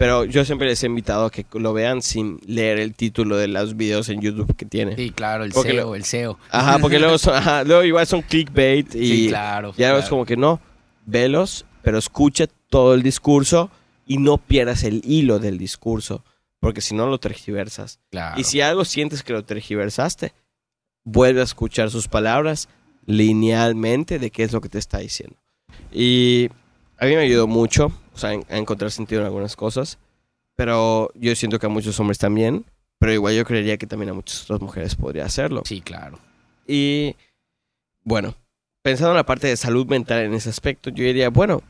Pero 0.00 0.24
yo 0.24 0.46
siempre 0.46 0.66
les 0.66 0.82
he 0.82 0.86
invitado 0.86 1.26
a 1.26 1.30
que 1.30 1.44
lo 1.52 1.74
vean 1.74 2.00
sin 2.00 2.40
leer 2.46 2.78
el 2.78 2.94
título 2.94 3.36
de 3.36 3.48
los 3.48 3.76
videos 3.76 4.08
en 4.08 4.22
YouTube 4.22 4.56
que 4.56 4.64
tiene. 4.64 4.96
Sí, 4.96 5.10
claro, 5.10 5.44
el 5.44 5.52
Porque 5.52 5.72
SEO, 5.72 5.84
lo- 5.88 5.94
el 5.94 6.04
SEO. 6.04 6.38
Ajá, 6.50 6.78
porque 6.78 6.98
luego, 6.98 7.18
son- 7.18 7.34
ajá, 7.34 7.64
luego 7.64 7.84
igual 7.84 8.06
son 8.06 8.22
clickbait 8.22 8.94
y 8.94 9.06
sí, 9.24 9.28
claro. 9.28 9.72
ya 9.72 9.90
claro. 9.90 9.98
es 9.98 10.08
como 10.08 10.24
que 10.24 10.38
no, 10.38 10.58
velos, 11.04 11.66
pero 11.82 11.98
escucha 11.98 12.46
todo 12.70 12.94
el 12.94 13.02
discurso 13.02 13.70
y 14.06 14.16
no 14.16 14.38
pierdas 14.38 14.84
el 14.84 15.02
hilo 15.04 15.38
del 15.38 15.58
discurso, 15.58 16.24
porque 16.60 16.80
si 16.80 16.94
no 16.94 17.06
lo 17.06 17.18
tergiversas. 17.18 17.98
Claro. 18.10 18.40
Y 18.40 18.44
si 18.44 18.62
algo 18.62 18.86
sientes 18.86 19.22
que 19.22 19.34
lo 19.34 19.44
tergiversaste, 19.44 20.32
vuelve 21.04 21.42
a 21.42 21.44
escuchar 21.44 21.90
sus 21.90 22.08
palabras 22.08 22.70
linealmente 23.04 24.18
de 24.18 24.30
qué 24.30 24.44
es 24.44 24.52
lo 24.52 24.62
que 24.62 24.70
te 24.70 24.78
está 24.78 24.96
diciendo. 25.00 25.36
Y 25.92 26.48
a 26.98 27.04
mí 27.04 27.10
me 27.16 27.22
ayudó 27.22 27.46
mucho, 27.46 27.92
o 28.14 28.18
sea, 28.18 28.32
en- 28.32 28.44
a 28.50 28.56
encontrar 28.58 28.90
sentido 28.90 29.20
en 29.20 29.26
algunas 29.26 29.56
cosas. 29.56 29.98
pero 30.56 31.10
yo 31.14 31.34
siento 31.36 31.58
que 31.58 31.64
a 31.64 31.70
muchos 31.70 31.98
hombres 32.00 32.18
también, 32.18 32.66
pero 32.98 33.14
igual 33.14 33.34
yo 33.34 33.46
creería 33.46 33.78
que 33.78 33.86
también 33.86 34.10
a 34.10 34.12
muchas 34.12 34.42
otras 34.42 34.60
mujeres 34.60 34.94
podría 34.94 35.24
hacerlo. 35.24 35.62
Sí, 35.64 35.80
claro. 35.80 36.18
Y 36.66 37.16
bueno, 38.04 38.34
pensando 38.82 39.12
en 39.12 39.16
la 39.16 39.24
parte 39.24 39.46
de 39.46 39.56
salud 39.56 39.86
mental 39.86 40.20
en 40.20 40.34
ese 40.34 40.50
aspecto, 40.50 40.90
yo 40.90 41.02
diría, 41.04 41.30
bueno, 41.30 41.62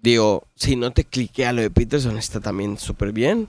digo, 0.00 0.44
si 0.54 0.74
no 0.74 0.90
te 0.90 1.04
cliquea 1.04 1.52
lo 1.52 1.60
de 1.60 1.70
Peterson 1.70 2.16
está 2.16 2.40
también 2.40 2.78
súper 2.78 3.12
bien, 3.12 3.46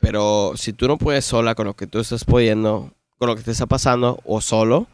pero 0.00 0.52
si 0.56 0.72
tú 0.72 0.88
no 0.88 0.96
puedes 0.96 1.26
sola 1.26 1.54
con 1.54 1.66
lo 1.66 1.74
que 1.76 1.86
tú 1.86 1.98
estás 1.98 2.24
pudiendo, 2.24 2.94
con 3.18 3.28
lo 3.28 3.36
que 3.36 3.42
te 3.42 3.50
está 3.50 3.66
pasando 3.66 4.20
o 4.24 4.40
solo, 4.40 4.86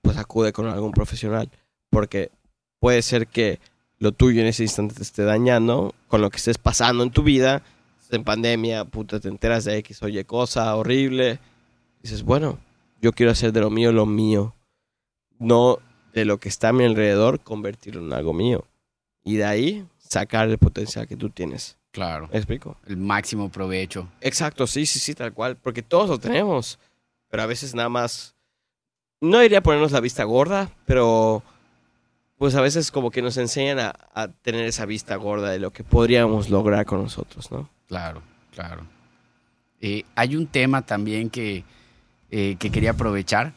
pues 0.00 0.16
acude 0.16 0.52
con 0.52 0.66
algún 0.68 0.92
profesional, 0.92 1.50
porque 1.90 2.30
puede 2.78 3.02
ser 3.02 3.26
que 3.26 3.58
lo 4.02 4.10
tuyo 4.10 4.40
en 4.40 4.48
ese 4.48 4.64
instante 4.64 4.96
te 4.96 5.02
esté 5.02 5.22
dañando 5.22 5.94
con 6.08 6.20
lo 6.20 6.28
que 6.28 6.38
estés 6.38 6.58
pasando 6.58 7.04
en 7.04 7.12
tu 7.12 7.22
vida, 7.22 7.62
en 8.10 8.24
pandemia, 8.24 8.84
puta, 8.84 9.20
te 9.20 9.28
enteras 9.28 9.64
de 9.64 9.76
X, 9.76 10.02
oye, 10.02 10.24
cosa 10.24 10.74
horrible, 10.74 11.38
dices, 12.02 12.24
bueno, 12.24 12.58
yo 13.00 13.12
quiero 13.12 13.30
hacer 13.30 13.52
de 13.52 13.60
lo 13.60 13.70
mío 13.70 13.92
lo 13.92 14.04
mío, 14.04 14.56
no 15.38 15.78
de 16.12 16.24
lo 16.24 16.38
que 16.38 16.48
está 16.48 16.70
a 16.70 16.72
mi 16.72 16.82
alrededor, 16.82 17.38
convertirlo 17.38 18.04
en 18.04 18.12
algo 18.12 18.32
mío. 18.32 18.64
Y 19.22 19.36
de 19.36 19.44
ahí 19.44 19.86
sacar 20.00 20.48
el 20.48 20.58
potencial 20.58 21.06
que 21.06 21.16
tú 21.16 21.30
tienes. 21.30 21.78
Claro. 21.92 22.28
¿Me 22.32 22.38
explico? 22.38 22.76
El 22.86 22.96
máximo 22.96 23.50
provecho. 23.50 24.08
Exacto, 24.20 24.66
sí, 24.66 24.84
sí, 24.84 24.98
sí, 24.98 25.14
tal 25.14 25.32
cual. 25.32 25.56
Porque 25.56 25.82
todos 25.82 26.08
lo 26.10 26.18
tenemos. 26.18 26.80
Pero 27.30 27.44
a 27.44 27.46
veces 27.46 27.72
nada 27.72 27.88
más. 27.88 28.34
No 29.20 29.38
diría 29.38 29.62
ponernos 29.62 29.92
la 29.92 30.00
vista 30.00 30.24
gorda, 30.24 30.72
pero. 30.86 31.44
Pues 32.42 32.56
a 32.56 32.60
veces 32.60 32.90
como 32.90 33.12
que 33.12 33.22
nos 33.22 33.36
enseñan 33.36 33.78
a, 33.78 33.94
a 34.14 34.26
tener 34.26 34.64
esa 34.66 34.84
vista 34.84 35.14
gorda 35.14 35.50
de 35.50 35.60
lo 35.60 35.70
que 35.72 35.84
podríamos 35.84 36.50
lograr 36.50 36.84
con 36.86 37.00
nosotros, 37.00 37.48
¿no? 37.52 37.68
Claro, 37.86 38.20
claro. 38.52 38.82
Eh, 39.80 40.02
hay 40.16 40.34
un 40.34 40.48
tema 40.48 40.82
también 40.82 41.30
que, 41.30 41.62
eh, 42.32 42.56
que 42.58 42.70
quería 42.70 42.90
aprovechar. 42.90 43.52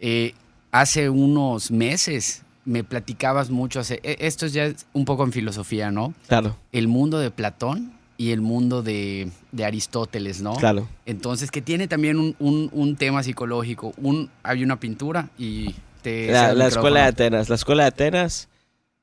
Eh, 0.00 0.34
hace 0.72 1.08
unos 1.10 1.70
meses 1.70 2.42
me 2.64 2.82
platicabas 2.82 3.50
mucho, 3.50 3.78
hace, 3.78 4.00
e- 4.02 4.16
esto 4.18 4.48
ya 4.48 4.64
es 4.64 4.84
un 4.94 5.04
poco 5.04 5.22
en 5.22 5.30
filosofía, 5.30 5.92
¿no? 5.92 6.12
Claro, 6.26 6.56
El 6.72 6.88
mundo 6.88 7.20
de 7.20 7.30
Platón 7.30 7.92
y 8.16 8.32
el 8.32 8.40
mundo 8.40 8.82
de, 8.82 9.30
de 9.52 9.64
Aristóteles, 9.64 10.42
¿no? 10.42 10.56
claro. 10.56 10.88
Entonces, 11.06 11.52
que 11.52 11.62
tiene 11.62 11.86
también 11.86 12.18
un, 12.18 12.34
un- 12.40 12.68
un 12.72 12.96
tema 12.96 13.22
psicológico. 13.22 13.94
Un, 13.96 14.28
hay 14.42 14.64
una 14.64 14.80
pintura 14.80 15.28
y 15.38 15.76
te... 16.04 16.30
La, 16.30 16.68
escuela 16.68 17.00
de. 17.00 17.06
Atenas. 17.08 17.48
La 17.48 17.54
escuela 17.56 17.82
de 17.84 17.88
Atenas. 17.88 18.48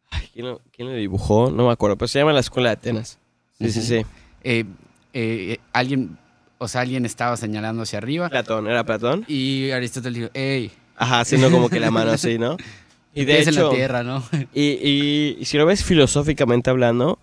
Ay, 0.09 0.29
¿quién, 0.33 0.45
lo, 0.45 0.61
quién 0.71 0.87
lo 0.89 0.93
dibujó? 0.95 1.51
No 1.51 1.67
me 1.67 1.73
acuerdo, 1.73 1.97
pero 1.97 2.07
se 2.07 2.19
llama 2.19 2.31
la 2.33 2.39
escuela 2.39 2.69
de 2.69 2.73
Atenas. 2.73 3.17
Sí, 3.57 3.71
sí, 3.71 3.81
sí. 3.81 4.05
Eh, 4.43 4.65
eh, 5.13 5.57
alguien, 5.73 6.17
o 6.57 6.67
sea, 6.67 6.81
alguien 6.81 7.05
estaba 7.05 7.35
señalando 7.37 7.83
hacia 7.83 7.97
arriba 7.97 8.29
Platón, 8.29 8.67
¿era 8.67 8.83
Platón? 8.85 9.25
y 9.27 9.71
Aristóteles 9.71 10.17
dijo, 10.19 10.31
hey, 10.33 10.71
Ajá, 10.95 11.19
haciendo 11.21 11.49
como 11.51 11.69
que 11.69 11.79
la 11.79 11.91
mano 11.91 12.11
así, 12.11 12.37
¿no? 12.37 12.57
Y 13.13 13.25
de 13.25 13.33
pies 13.35 13.47
en 13.47 13.53
hecho, 13.55 13.69
la 13.69 13.75
tierra, 13.75 14.03
¿no? 14.03 14.23
y, 14.53 14.61
y- 14.81 15.37
y 15.39 15.45
si 15.45 15.57
lo 15.57 15.65
ves 15.65 15.83
filosóficamente 15.83 16.69
hablando, 16.69 17.19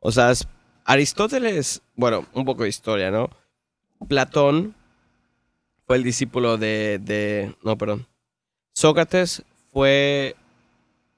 o 0.00 0.10
sea, 0.10 0.32
es- 0.32 0.48
Aristóteles, 0.84 1.82
bueno, 1.94 2.26
un 2.32 2.44
poco 2.44 2.64
de 2.64 2.68
historia, 2.68 3.12
¿no? 3.12 3.30
Platón 4.08 4.74
fue 5.86 5.96
el 5.96 6.02
discípulo 6.02 6.58
de, 6.58 6.98
de, 7.00 7.54
no, 7.62 7.78
perdón. 7.78 8.06
Sócrates 8.72 9.42
fue, 9.72 10.36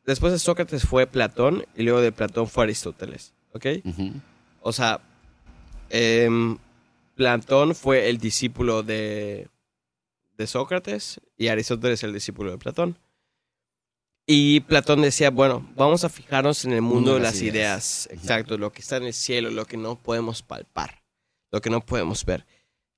después 0.06 0.32
de 0.32 0.38
Sócrates 0.38 0.84
fue 0.86 1.06
Platón 1.06 1.64
y 1.76 1.82
luego 1.82 2.00
de 2.00 2.12
Platón 2.12 2.48
fue 2.48 2.64
Aristóteles, 2.64 3.34
¿ok? 3.52 3.66
O 4.60 4.72
sea, 4.72 5.00
em, 5.90 6.58
Platón 7.14 7.74
fue 7.74 8.08
el 8.08 8.18
discípulo 8.18 8.82
de, 8.82 9.48
de 10.36 10.46
Sócrates 10.46 11.20
y 11.36 11.48
Aristóteles 11.48 12.02
el 12.02 12.12
discípulo 12.12 12.50
de 12.50 12.58
Platón. 12.58 12.98
Y 14.26 14.60
Platón 14.60 15.02
decía, 15.02 15.30
bueno, 15.30 15.68
vamos 15.76 16.04
a 16.04 16.08
fijarnos 16.08 16.64
en 16.64 16.72
el 16.72 16.80
mundo, 16.82 17.14
de 17.14 17.20
las 17.20 17.42
ideas. 17.42 18.08
Exacto, 18.12 18.56
lo 18.56 18.72
que 18.72 18.80
está 18.80 18.96
en 18.96 19.04
el 19.04 19.12
cielo, 19.14 19.50
lo 19.50 19.64
que 19.66 19.76
no 19.76 19.96
podemos 19.96 20.42
palpar, 20.42 21.02
lo 21.50 21.60
que 21.60 21.70
no 21.70 21.80
podemos 21.80 22.24
ver. 22.24 22.46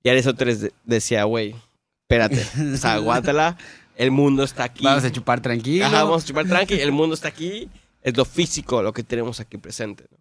Y 0.03 0.11
Aristóteles 0.11 0.61
de- 0.61 0.73
decía, 0.85 1.25
güey, 1.25 1.57
espérate, 2.03 2.47
o 2.75 2.77
sea, 2.77 2.95
aguántala, 2.95 3.57
el 3.97 4.11
mundo 4.11 4.45
está 4.45 4.65
aquí. 4.65 4.85
Vamos 4.85 5.05
a 5.05 5.13
chupar 5.13 5.41
tranquilo. 5.41 5.87
Ajá, 5.87 6.05
vamos 6.05 6.25
a 6.25 6.27
chupar 6.27 6.47
tranqui, 6.47 6.75
el 6.75 6.93
mundo 6.93 7.15
está 7.15 7.29
aquí, 7.29 7.69
es 8.03 8.17
lo 8.17 8.25
físico, 8.25 8.83
lo 8.83 8.93
que 8.93 9.03
tenemos 9.03 9.41
aquí 9.41 9.57
presente. 9.57 10.07
¿no? 10.11 10.19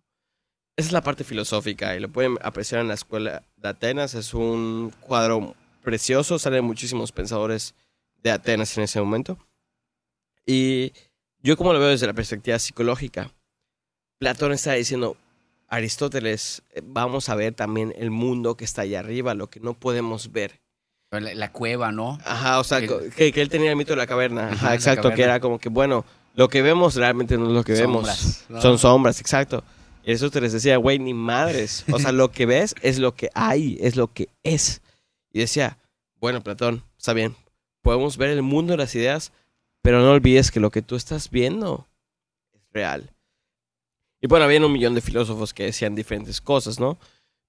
Esa 0.76 0.88
es 0.88 0.94
la 0.94 1.04
parte 1.04 1.24
filosófica 1.24 1.96
y 1.96 2.00
lo 2.00 2.10
pueden 2.10 2.38
apreciar 2.42 2.82
en 2.82 2.88
la 2.88 2.96
escuela 2.96 3.44
de 3.58 3.70
Atenas. 3.70 4.16
Es 4.16 4.34
un 4.34 4.92
cuadro 5.02 5.56
precioso, 5.84 6.40
salen 6.40 6.66
muchísimos 6.66 7.12
pensadores 7.12 7.76
de 8.24 8.32
Atenas 8.32 8.76
en 8.78 8.84
ese 8.84 9.00
momento. 9.00 9.38
Y 10.46 10.94
yo 11.42 11.58
como 11.58 11.74
lo 11.74 11.80
veo 11.80 11.90
desde 11.90 12.08
la 12.08 12.14
perspectiva 12.14 12.58
psicológica, 12.58 13.32
Platón 14.18 14.52
está 14.54 14.74
diciendo, 14.74 15.18
Aristóteles, 15.68 16.64
eh, 16.72 16.82
vamos 16.84 17.30
a 17.30 17.36
ver 17.36 17.54
también 17.54 17.94
el 17.98 18.10
mundo 18.10 18.56
que 18.56 18.66
está 18.66 18.82
allá 18.82 19.00
arriba, 19.00 19.36
lo 19.36 19.50
que 19.50 19.60
no 19.60 19.74
podemos 19.74 20.32
ver. 20.32 20.63
La, 21.22 21.34
la 21.34 21.52
cueva, 21.52 21.92
¿no? 21.92 22.18
Ajá, 22.26 22.60
o 22.60 22.64
sea, 22.64 22.80
El- 22.80 23.12
que, 23.16 23.32
que 23.32 23.42
él 23.42 23.50
tenía 23.50 23.70
el 23.72 23.76
mito 23.76 23.92
de 23.94 23.98
la 23.98 24.08
caverna. 24.08 24.50
Ajá, 24.52 24.74
exacto, 24.74 25.12
que 25.14 25.24
era 25.24 25.40
como 25.40 25.60
que, 25.60 25.70
bueno, 25.70 26.06
lo 26.36 26.50
que 26.50 26.62
vemos 26.62 26.96
realmente 26.96 27.38
no 27.38 27.48
es 27.48 27.54
lo 27.54 27.64
que 27.64 27.76
Sombras, 27.76 28.22
vemos. 28.24 28.46
¿no? 28.50 28.62
Son 28.62 28.80
sombras, 28.80 29.20
exacto. 29.20 29.64
Y 30.04 30.12
eso 30.12 30.30
te 30.32 30.42
les 30.42 30.52
decía, 30.54 30.78
güey, 30.78 31.00
ni 31.00 31.14
madres. 31.14 31.86
O 31.92 31.98
sea, 32.00 32.12
lo 32.12 32.32
que 32.32 32.46
ves 32.46 32.76
es 32.82 33.00
lo 33.00 33.16
que 33.16 33.30
hay, 33.36 33.78
es 33.80 33.96
lo 33.96 34.12
que 34.12 34.28
es. 34.44 34.82
Y 35.32 35.40
decía, 35.40 35.78
bueno, 36.20 36.42
Platón, 36.42 36.84
está 36.98 37.14
bien, 37.14 37.36
podemos 37.82 38.18
ver 38.18 38.30
el 38.32 38.42
mundo 38.42 38.74
de 38.74 38.78
las 38.78 38.94
ideas, 38.96 39.32
pero 39.82 40.00
no 40.02 40.12
olvides 40.12 40.52
que 40.52 40.60
lo 40.60 40.72
que 40.72 40.82
tú 40.82 40.96
estás 40.96 41.30
viendo 41.30 41.88
es 42.54 42.62
real. 42.74 43.12
Y 44.22 44.28
bueno, 44.28 44.46
había 44.46 44.66
un 44.66 44.72
millón 44.72 44.96
de 44.96 45.02
filósofos 45.02 45.54
que 45.54 45.64
decían 45.66 45.96
diferentes 45.96 46.40
cosas, 46.42 46.80
¿no? 46.80 46.98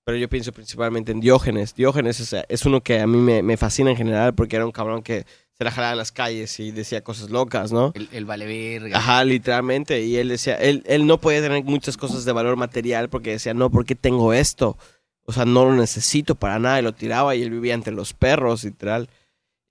Pero 0.04 0.18
yo 0.18 0.28
pienso 0.28 0.52
principalmente 0.52 1.12
en 1.12 1.20
Diógenes. 1.20 1.74
Diógenes 1.74 2.20
es, 2.20 2.36
es 2.48 2.66
uno 2.66 2.82
que 2.82 3.00
a 3.00 3.06
mí 3.06 3.16
me, 3.18 3.42
me 3.42 3.56
fascina 3.56 3.90
en 3.90 3.96
general 3.96 4.34
porque 4.34 4.56
era 4.56 4.66
un 4.66 4.72
cabrón 4.72 5.02
que 5.02 5.24
se 5.56 5.64
la 5.64 5.70
jalaba 5.70 5.92
en 5.92 5.98
las 5.98 6.12
calles 6.12 6.58
y 6.60 6.72
decía 6.72 7.02
cosas 7.02 7.30
locas, 7.30 7.72
¿no? 7.72 7.92
El, 7.94 8.08
el 8.12 8.24
vale 8.24 8.44
verga. 8.44 8.98
Ajá, 8.98 9.24
literalmente. 9.24 10.02
Y 10.02 10.16
él 10.16 10.28
decía, 10.28 10.56
él, 10.56 10.82
él 10.86 11.06
no 11.06 11.20
podía 11.20 11.40
tener 11.40 11.62
muchas 11.64 11.96
cosas 11.96 12.24
de 12.24 12.32
valor 12.32 12.56
material 12.56 13.08
porque 13.08 13.30
decía, 13.30 13.54
no, 13.54 13.70
¿por 13.70 13.86
qué 13.86 13.94
tengo 13.94 14.32
esto? 14.32 14.76
O 15.24 15.32
sea, 15.32 15.44
no 15.44 15.64
lo 15.64 15.74
necesito 15.74 16.34
para 16.34 16.58
nada. 16.58 16.80
Y 16.80 16.82
lo 16.82 16.92
tiraba 16.92 17.34
y 17.34 17.42
él 17.42 17.50
vivía 17.50 17.74
entre 17.74 17.94
los 17.94 18.12
perros, 18.12 18.64
literal. 18.64 19.08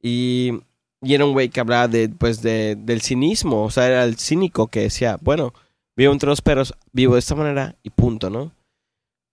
Y, 0.01 0.53
y 1.01 1.13
era 1.13 1.25
un 1.25 1.33
güey 1.33 1.49
que 1.49 1.59
hablaba 1.59 1.87
de, 1.87 2.09
pues, 2.09 2.41
de, 2.41 2.75
del 2.75 3.01
cinismo. 3.01 3.63
O 3.63 3.69
sea, 3.69 3.87
era 3.87 4.03
el 4.03 4.17
cínico 4.17 4.67
que 4.67 4.79
decía, 4.81 5.19
bueno, 5.21 5.53
vivo 5.95 6.11
entre 6.11 6.29
los 6.29 6.41
perros, 6.41 6.73
vivo 6.91 7.13
de 7.13 7.19
esta 7.19 7.35
manera 7.35 7.75
y 7.83 7.91
punto, 7.91 8.29
¿no? 8.29 8.51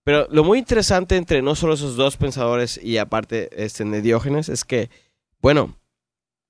Pero 0.03 0.27
lo 0.31 0.43
muy 0.43 0.59
interesante 0.59 1.15
entre 1.15 1.41
no 1.41 1.55
solo 1.55 1.75
esos 1.75 1.95
dos 1.95 2.17
pensadores 2.17 2.79
y 2.81 2.97
aparte 2.97 3.49
este, 3.63 3.83
de 3.85 4.01
Diógenes 4.01 4.49
es 4.49 4.65
que, 4.65 4.89
bueno, 5.41 5.77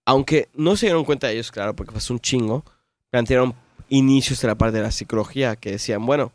aunque 0.05 0.49
no 0.55 0.75
se 0.77 0.85
dieron 0.87 1.03
cuenta 1.03 1.27
de 1.27 1.33
ellos, 1.33 1.51
claro, 1.51 1.75
porque 1.75 1.91
pasó 1.91 2.13
un 2.13 2.21
chingo, 2.21 2.63
plantearon 3.09 3.53
inicios 3.89 4.41
de 4.41 4.47
la 4.47 4.55
parte 4.55 4.77
de 4.77 4.83
la 4.83 4.91
psicología 4.91 5.57
que 5.57 5.71
decían, 5.71 6.05
bueno, 6.05 6.31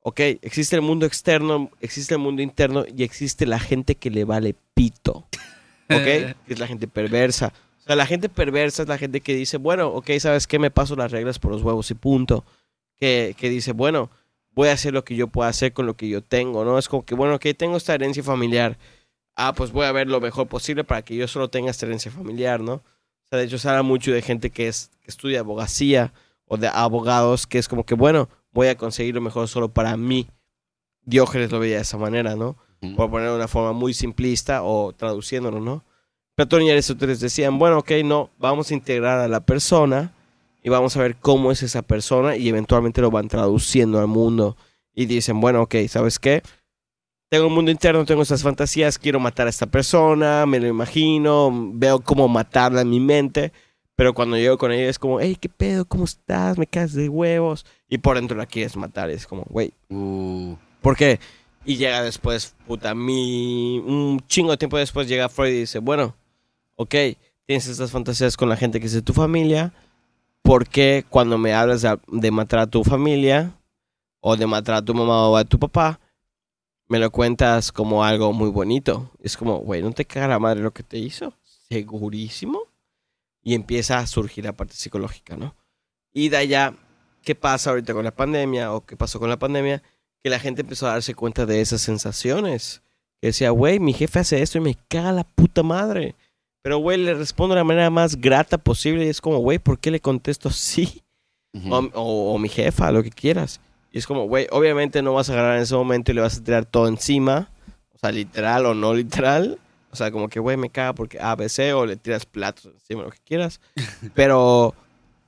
ok, 0.00 0.20
existe 0.42 0.74
el 0.74 0.82
mundo 0.82 1.06
externo, 1.06 1.70
existe 1.80 2.14
el 2.14 2.20
mundo 2.20 2.42
interno 2.42 2.84
y 2.84 3.04
existe 3.04 3.46
la 3.46 3.60
gente 3.60 3.94
que 3.94 4.10
le 4.10 4.24
vale 4.24 4.56
pito, 4.74 5.26
¿ok? 5.88 5.88
que 5.88 6.34
es 6.48 6.58
la 6.58 6.66
gente 6.66 6.88
perversa. 6.88 7.52
O 7.78 7.82
sea, 7.82 7.96
la 7.96 8.06
gente 8.06 8.28
perversa 8.28 8.82
es 8.82 8.88
la 8.88 8.98
gente 8.98 9.20
que 9.20 9.34
dice, 9.34 9.56
bueno, 9.56 9.88
ok, 9.88 10.10
¿sabes 10.18 10.46
qué? 10.46 10.58
Me 10.58 10.70
paso 10.70 10.96
las 10.96 11.12
reglas 11.12 11.38
por 11.38 11.52
los 11.52 11.62
huevos 11.62 11.90
y 11.90 11.94
punto. 11.94 12.44
Que, 12.96 13.34
que 13.38 13.48
dice, 13.48 13.72
bueno, 13.72 14.10
voy 14.52 14.68
a 14.68 14.72
hacer 14.72 14.92
lo 14.92 15.04
que 15.04 15.16
yo 15.16 15.28
pueda 15.28 15.48
hacer 15.48 15.72
con 15.72 15.86
lo 15.86 15.96
que 15.96 16.08
yo 16.08 16.22
tengo, 16.22 16.64
¿no? 16.64 16.78
Es 16.78 16.88
como 16.88 17.04
que, 17.04 17.14
bueno, 17.14 17.36
ok, 17.36 17.46
tengo 17.56 17.76
esta 17.76 17.94
herencia 17.94 18.22
familiar. 18.22 18.78
Ah, 19.36 19.54
pues 19.54 19.72
voy 19.72 19.86
a 19.86 19.92
ver 19.92 20.08
lo 20.08 20.20
mejor 20.20 20.48
posible 20.48 20.84
para 20.84 21.02
que 21.02 21.16
yo 21.16 21.28
solo 21.28 21.48
tenga 21.48 21.70
esta 21.70 21.86
herencia 21.86 22.10
familiar, 22.10 22.60
¿no? 22.60 22.74
O 22.74 22.82
sea, 23.28 23.38
de 23.38 23.44
hecho, 23.44 23.58
se 23.58 23.68
habla 23.68 23.82
mucho 23.82 24.12
de 24.12 24.22
gente 24.22 24.50
que, 24.50 24.68
es, 24.68 24.90
que 25.02 25.10
estudia 25.10 25.40
abogacía 25.40 26.12
o 26.46 26.56
de 26.56 26.68
abogados, 26.68 27.46
que 27.46 27.58
es 27.58 27.68
como 27.68 27.84
que, 27.86 27.94
bueno, 27.94 28.28
voy 28.52 28.66
a 28.66 28.76
conseguir 28.76 29.14
lo 29.14 29.20
mejor 29.20 29.48
solo 29.48 29.72
para 29.72 29.96
mí. 29.96 30.28
Diógenes 31.02 31.50
lo 31.52 31.60
veía 31.60 31.76
de 31.76 31.82
esa 31.82 31.96
manera, 31.96 32.34
¿no? 32.34 32.56
Por 32.96 33.10
ponerlo 33.10 33.32
de 33.32 33.36
una 33.38 33.48
forma 33.48 33.72
muy 33.72 33.94
simplista 33.94 34.62
o 34.62 34.92
traduciéndolo, 34.92 35.60
¿no? 35.60 35.84
Platón 36.34 36.62
y 36.62 36.70
Aristóteles 36.70 37.20
decían, 37.20 37.58
bueno, 37.58 37.78
ok, 37.78 37.90
no, 38.04 38.30
vamos 38.38 38.70
a 38.70 38.74
integrar 38.74 39.18
a 39.18 39.28
la 39.28 39.44
persona 39.44 40.14
y 40.62 40.68
vamos 40.68 40.96
a 40.96 41.02
ver 41.02 41.16
cómo 41.16 41.52
es 41.52 41.62
esa 41.62 41.82
persona 41.82 42.36
y 42.36 42.48
eventualmente 42.48 43.00
lo 43.00 43.10
van 43.10 43.28
traduciendo 43.28 43.98
al 43.98 44.06
mundo 44.06 44.56
y 44.94 45.06
dicen, 45.06 45.40
bueno, 45.40 45.62
ok, 45.62 45.76
¿sabes 45.88 46.18
qué? 46.18 46.42
Tengo 47.28 47.46
un 47.46 47.54
mundo 47.54 47.70
interno, 47.70 48.04
tengo 48.04 48.22
estas 48.22 48.42
fantasías, 48.42 48.98
quiero 48.98 49.20
matar 49.20 49.46
a 49.46 49.50
esta 49.50 49.66
persona, 49.66 50.46
me 50.46 50.58
lo 50.58 50.66
imagino, 50.66 51.50
veo 51.74 52.00
cómo 52.00 52.26
matarla 52.26 52.80
en 52.80 52.90
mi 52.90 52.98
mente, 52.98 53.52
pero 53.94 54.14
cuando 54.14 54.36
llego 54.36 54.58
con 54.58 54.72
ella 54.72 54.88
es 54.88 54.98
como, 54.98 55.20
hey, 55.20 55.36
¿qué 55.40 55.48
pedo? 55.48 55.84
¿Cómo 55.84 56.04
estás? 56.04 56.58
Me 56.58 56.66
caes 56.66 56.92
de 56.92 57.08
huevos. 57.08 57.64
Y 57.88 57.98
por 57.98 58.16
dentro 58.16 58.36
la 58.36 58.46
quieres 58.46 58.76
matar, 58.76 59.10
es 59.10 59.26
como, 59.26 59.44
güey, 59.48 59.72
Uh, 59.90 60.56
¿Por 60.80 60.96
qué? 60.96 61.20
Y 61.64 61.76
llega 61.76 62.02
después, 62.02 62.54
puta, 62.66 62.94
mi... 62.94 63.78
Un 63.78 64.20
chingo 64.26 64.50
de 64.50 64.56
tiempo 64.56 64.78
después 64.78 65.06
llega 65.06 65.28
Freud 65.28 65.50
y 65.50 65.60
dice, 65.60 65.78
bueno, 65.78 66.16
ok, 66.76 66.94
tienes 67.46 67.68
estas 67.68 67.90
fantasías 67.90 68.36
con 68.36 68.48
la 68.48 68.56
gente 68.56 68.80
que 68.80 68.86
es 68.86 68.92
de 68.92 69.02
tu 69.02 69.12
familia, 69.12 69.72
¿por 70.42 70.68
qué 70.68 71.04
cuando 71.08 71.38
me 71.38 71.54
hablas 71.54 71.82
de, 71.82 72.30
matar 72.30 72.60
a 72.60 72.66
tu 72.66 72.84
familia 72.84 73.52
o 74.20 74.36
de 74.36 74.46
matar 74.46 74.76
a 74.76 74.84
tu 74.84 74.94
mamá 74.94 75.28
o 75.28 75.36
a 75.36 75.44
tu 75.44 75.58
papá, 75.58 76.00
me 76.88 76.98
lo 76.98 77.10
cuentas 77.10 77.72
como 77.72 78.04
algo 78.04 78.32
muy 78.32 78.50
bonito? 78.50 79.10
Es 79.20 79.36
como, 79.36 79.58
güey, 79.58 79.82
¿no 79.82 79.92
te 79.92 80.04
caga 80.04 80.28
la 80.28 80.38
madre 80.38 80.60
lo 80.60 80.72
que 80.72 80.82
te 80.82 80.98
hizo? 80.98 81.34
¿Segurísimo? 81.68 82.62
Y 83.42 83.54
empieza 83.54 83.98
a 83.98 84.06
surgir 84.06 84.44
la 84.44 84.56
parte 84.56 84.74
psicológica, 84.74 85.36
¿no? 85.36 85.54
Y 86.12 86.28
de 86.28 86.38
allá, 86.38 86.74
¿qué 87.22 87.34
pasa 87.34 87.70
ahorita 87.70 87.94
con 87.94 88.04
la 88.04 88.14
pandemia 88.14 88.72
o 88.72 88.84
qué 88.84 88.96
pasó 88.96 89.20
con 89.20 89.30
la 89.30 89.38
pandemia? 89.38 89.82
Que 90.22 90.30
la 90.30 90.40
gente 90.40 90.62
empezó 90.62 90.86
a 90.86 90.92
darse 90.92 91.14
cuenta 91.14 91.46
de 91.46 91.60
esas 91.60 91.80
sensaciones. 91.80 92.82
Que 93.20 93.28
decía, 93.28 93.50
güey, 93.50 93.78
mi 93.78 93.92
jefe 93.92 94.18
hace 94.18 94.42
esto 94.42 94.58
y 94.58 94.62
me 94.62 94.76
caga 94.88 95.12
la 95.12 95.24
puta 95.24 95.62
madre. 95.62 96.16
Pero, 96.62 96.78
güey, 96.78 96.98
le 96.98 97.14
respondo 97.14 97.54
de 97.54 97.60
la 97.60 97.64
manera 97.64 97.90
más 97.90 98.16
grata 98.16 98.58
posible 98.58 99.04
y 99.06 99.08
es 99.08 99.20
como, 99.20 99.38
güey, 99.38 99.58
¿por 99.58 99.78
qué 99.78 99.90
le 99.90 100.00
contesto 100.00 100.50
sí? 100.50 101.02
O, 101.70 101.78
o- 101.94 102.34
o 102.34 102.38
mi 102.38 102.48
jefa, 102.48 102.92
lo 102.92 103.02
que 103.02 103.10
quieras. 103.10 103.60
Y 103.90 103.98
es 103.98 104.06
como, 104.06 104.24
güey, 104.28 104.46
obviamente 104.52 105.02
no 105.02 105.14
vas 105.14 105.30
a 105.30 105.32
agarrar 105.32 105.56
en 105.56 105.62
ese 105.62 105.74
momento 105.74 106.12
y 106.12 106.14
le 106.14 106.20
vas 106.20 106.38
a 106.38 106.44
tirar 106.44 106.64
todo 106.64 106.86
encima. 106.86 107.50
O 107.94 107.98
sea, 107.98 108.12
literal 108.12 108.66
o 108.66 108.74
no 108.74 108.94
literal. 108.94 109.58
O 109.90 109.96
sea, 109.96 110.12
como 110.12 110.28
que, 110.28 110.38
güey, 110.38 110.56
me 110.56 110.70
caga 110.70 110.92
porque 110.94 111.18
ABC 111.20 111.72
o 111.74 111.86
le 111.86 111.96
tiras 111.96 112.24
platos 112.24 112.66
encima, 112.66 113.02
lo 113.02 113.10
que 113.10 113.18
quieras. 113.24 113.60
Pero 114.14 114.74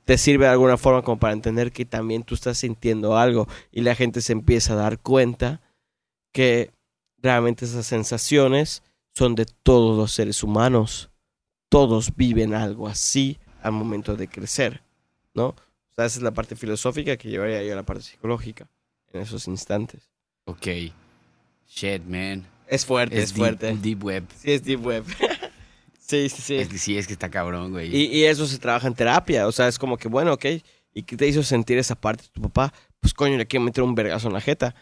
te 0.05 0.17
sirve 0.19 0.45
de 0.45 0.53
alguna 0.53 0.77
forma 0.77 1.03
como 1.03 1.19
para 1.19 1.33
entender 1.33 1.73
que 1.73 1.85
también 1.85 2.23
tú 2.23 2.35
estás 2.35 2.59
sintiendo 2.59 3.17
algo 3.17 3.49
y 3.73 3.81
la 3.81 3.95
gente 3.97 4.21
se 4.21 4.33
empieza 4.33 4.75
a 4.75 4.77
dar 4.77 4.99
cuenta 5.01 5.61
que 6.33 6.71
realmente 7.19 7.65
esas 7.65 7.87
sensaciones 7.87 8.83
son 9.15 9.35
de 9.35 9.47
todos 9.65 9.97
los 9.97 10.13
seres 10.13 10.43
humanos. 10.43 11.11
Todos 11.73 12.15
viven 12.15 12.53
algo 12.53 12.87
así 12.87 13.39
al 13.63 13.73
momento 13.73 14.15
de 14.15 14.29
crecer, 14.29 14.83
¿no? 15.33 15.47
O 15.47 15.95
sea, 15.97 16.05
esa 16.05 16.19
es 16.19 16.23
la 16.23 16.33
parte 16.33 16.55
filosófica 16.55 17.17
que 17.17 17.31
llevaría 17.31 17.63
yo 17.63 17.73
a 17.73 17.77
la 17.77 17.83
parte 17.83 18.03
psicológica 18.03 18.69
en 19.11 19.23
esos 19.23 19.49
instantes. 19.49 20.11
Ok. 20.45 20.67
Shit, 21.67 22.05
man. 22.05 22.45
Es 22.67 22.85
fuerte, 22.85 23.17
es, 23.17 23.25
Es, 23.25 23.35
deep, 23.35 23.39
fuerte. 23.39 23.77
deep 23.77 24.05
web. 24.05 24.25
Sí, 24.37 24.53
es 24.53 24.63
deep 24.63 24.85
web. 24.85 25.05
sí, 25.99 26.29
sí, 26.29 26.43
sí. 26.43 26.57
Es 26.57 26.69
que 26.69 26.77
sí, 26.77 26.99
es 26.99 27.07
que 27.07 27.15
está 27.15 27.31
cabrón, 27.31 27.73
güey. 27.73 27.95
Y, 27.95 28.05
y 28.19 28.25
eso 28.25 28.47
se 28.47 28.59
trabaja 28.59 28.87
en 28.87 28.95
terapia. 28.95 29.47
O 29.47 29.53
sea, 29.53 29.67
es 29.67 29.79
como 29.79 29.97
que, 29.97 30.09
bueno, 30.09 30.35
ok. 30.35 30.45
¿Y 30.93 31.05
qué 31.05 31.17
te 31.17 31.27
hizo 31.27 31.43
sentir 31.43 31.79
esa 31.79 31.95
parte 31.95 32.25
de 32.25 32.29
tu 32.29 32.43
papá? 32.43 32.75
Pues 33.01 33.15
coño, 33.15 33.39
le 33.39 33.47
quiero 33.47 33.65
meter 33.65 33.83
un 33.83 33.95
vergazo 33.95 34.29
en 34.29 34.35
la 34.35 34.43
jeta. 34.43 34.75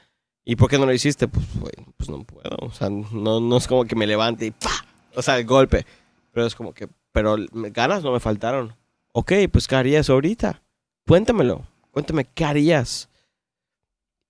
¿Y 0.44 0.56
por 0.56 0.68
qué 0.68 0.76
no 0.76 0.86
lo 0.86 0.92
hiciste? 0.92 1.28
Pues, 1.28 1.46
güey, 1.54 1.72
pues 1.96 2.10
no 2.10 2.24
puedo. 2.24 2.56
O 2.62 2.72
sea, 2.72 2.90
no, 2.90 3.40
no 3.40 3.56
es 3.56 3.68
como 3.68 3.84
que 3.84 3.94
me 3.94 4.08
levante 4.08 4.46
y 4.46 4.50
¡pa! 4.50 4.70
O 5.14 5.22
sea, 5.22 5.38
el 5.38 5.46
golpe. 5.46 5.86
Pero 6.32 6.46
es 6.46 6.54
como 6.54 6.72
que, 6.72 6.88
pero 7.12 7.36
ganas 7.50 8.02
no 8.02 8.12
me 8.12 8.20
faltaron. 8.20 8.74
Ok, 9.12 9.32
pues 9.50 9.66
¿qué 9.66 9.76
harías 9.76 10.08
ahorita? 10.08 10.62
Cuéntamelo. 11.06 11.66
Cuéntame, 11.90 12.24
¿qué 12.24 12.44
harías? 12.44 13.08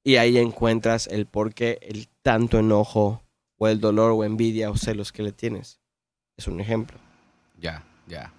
Y 0.02 0.16
ahí 0.16 0.38
encuentras 0.38 1.06
el 1.08 1.26
por 1.26 1.52
qué 1.52 1.78
el 1.82 2.08
tanto 2.22 2.58
enojo 2.58 3.22
o 3.58 3.68
el 3.68 3.80
dolor 3.80 4.12
o 4.12 4.24
envidia 4.24 4.70
o 4.70 4.76
celos 4.76 5.12
que 5.12 5.22
le 5.22 5.32
tienes. 5.32 5.80
Es 6.36 6.48
un 6.48 6.60
ejemplo. 6.60 6.98
Ya, 7.58 7.84
ya. 8.06 8.32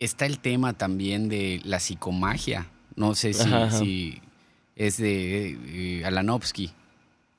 Está 0.00 0.26
el 0.26 0.40
tema 0.40 0.72
también 0.72 1.28
de 1.28 1.60
la 1.64 1.78
psicomagia. 1.78 2.68
No 2.96 3.14
sé 3.14 3.32
si 3.34 4.20
es 4.74 4.96
de 4.96 6.00
eh, 6.00 6.04
Alanovsky. 6.04 6.72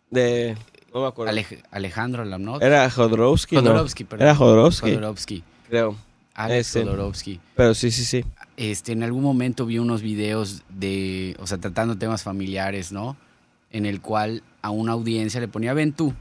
De. 0.09 0.55
No 0.97 1.03
me 1.03 1.07
acuerdo. 1.09 1.31
Alej- 1.33 1.63
Alejandro 1.71 2.23
Alanovsky. 2.23 2.65
Era 2.65 2.89
Jodorowsky. 2.89 3.55
¿no? 3.55 3.61
Jodorowsky, 3.61 4.03
perdón. 4.03 4.25
Era 4.27 4.35
Jodorowsky, 4.35 4.89
Jodorowsky. 4.91 5.43
creo. 5.69 5.95
Alex 6.33 6.67
Ese. 6.69 6.83
Jodorowsky. 6.83 7.39
Pero 7.55 7.73
sí, 7.73 7.91
sí, 7.91 8.03
sí. 8.05 8.25
Este, 8.57 8.91
en 8.91 9.03
algún 9.03 9.23
momento 9.23 9.65
vi 9.65 9.79
unos 9.79 10.01
videos 10.01 10.63
de, 10.69 11.35
o 11.39 11.47
sea, 11.47 11.57
tratando 11.57 11.97
temas 11.97 12.23
familiares, 12.23 12.91
¿no? 12.91 13.17
En 13.71 13.85
el 13.85 14.01
cual 14.01 14.43
a 14.61 14.69
una 14.69 14.93
audiencia 14.93 15.39
le 15.39 15.47
ponía, 15.47 15.73
ven 15.73 15.93
tú. 15.93 16.13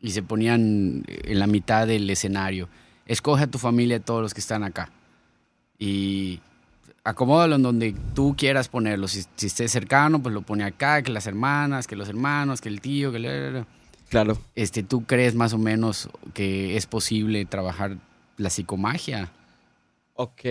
Y 0.00 0.10
se 0.10 0.22
ponían 0.22 1.04
en 1.06 1.38
la 1.38 1.46
mitad 1.46 1.86
del 1.86 2.08
escenario. 2.10 2.68
Escoge 3.06 3.44
a 3.44 3.46
tu 3.46 3.58
familia 3.58 3.98
de 3.98 4.04
todos 4.04 4.22
los 4.22 4.34
que 4.34 4.40
están 4.40 4.64
acá. 4.64 4.90
Y 5.78 6.40
acomódalo 7.04 7.56
en 7.56 7.62
donde 7.62 7.94
tú 8.14 8.34
quieras 8.36 8.68
ponerlo. 8.68 9.08
Si, 9.08 9.24
si 9.36 9.46
esté 9.46 9.68
cercano, 9.68 10.22
pues 10.22 10.34
lo 10.34 10.42
pone 10.42 10.64
acá, 10.64 11.02
que 11.02 11.10
las 11.12 11.26
hermanas, 11.26 11.86
que 11.86 11.96
los 11.96 12.08
hermanos, 12.08 12.60
que 12.60 12.68
el 12.68 12.80
tío, 12.80 13.10
que... 13.12 13.18
el- 13.18 13.64
Claro. 14.08 14.36
Este, 14.54 14.82
¿Tú 14.82 15.04
crees 15.06 15.34
más 15.34 15.54
o 15.54 15.58
menos 15.58 16.10
que 16.34 16.76
es 16.76 16.86
posible 16.86 17.46
trabajar 17.46 17.96
la 18.36 18.50
psicomagia? 18.50 19.30
Ok. 20.14 20.42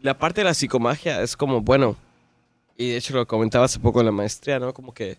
La 0.00 0.16
parte 0.18 0.40
de 0.40 0.46
la 0.46 0.54
psicomagia 0.54 1.20
es 1.22 1.36
como, 1.36 1.60
bueno, 1.60 1.94
y 2.78 2.88
de 2.88 2.96
hecho 2.96 3.14
lo 3.14 3.26
comentaba 3.26 3.66
hace 3.66 3.78
poco 3.80 4.00
en 4.00 4.06
la 4.06 4.12
maestría, 4.12 4.58
¿no? 4.58 4.72
Como 4.72 4.94
que 4.94 5.18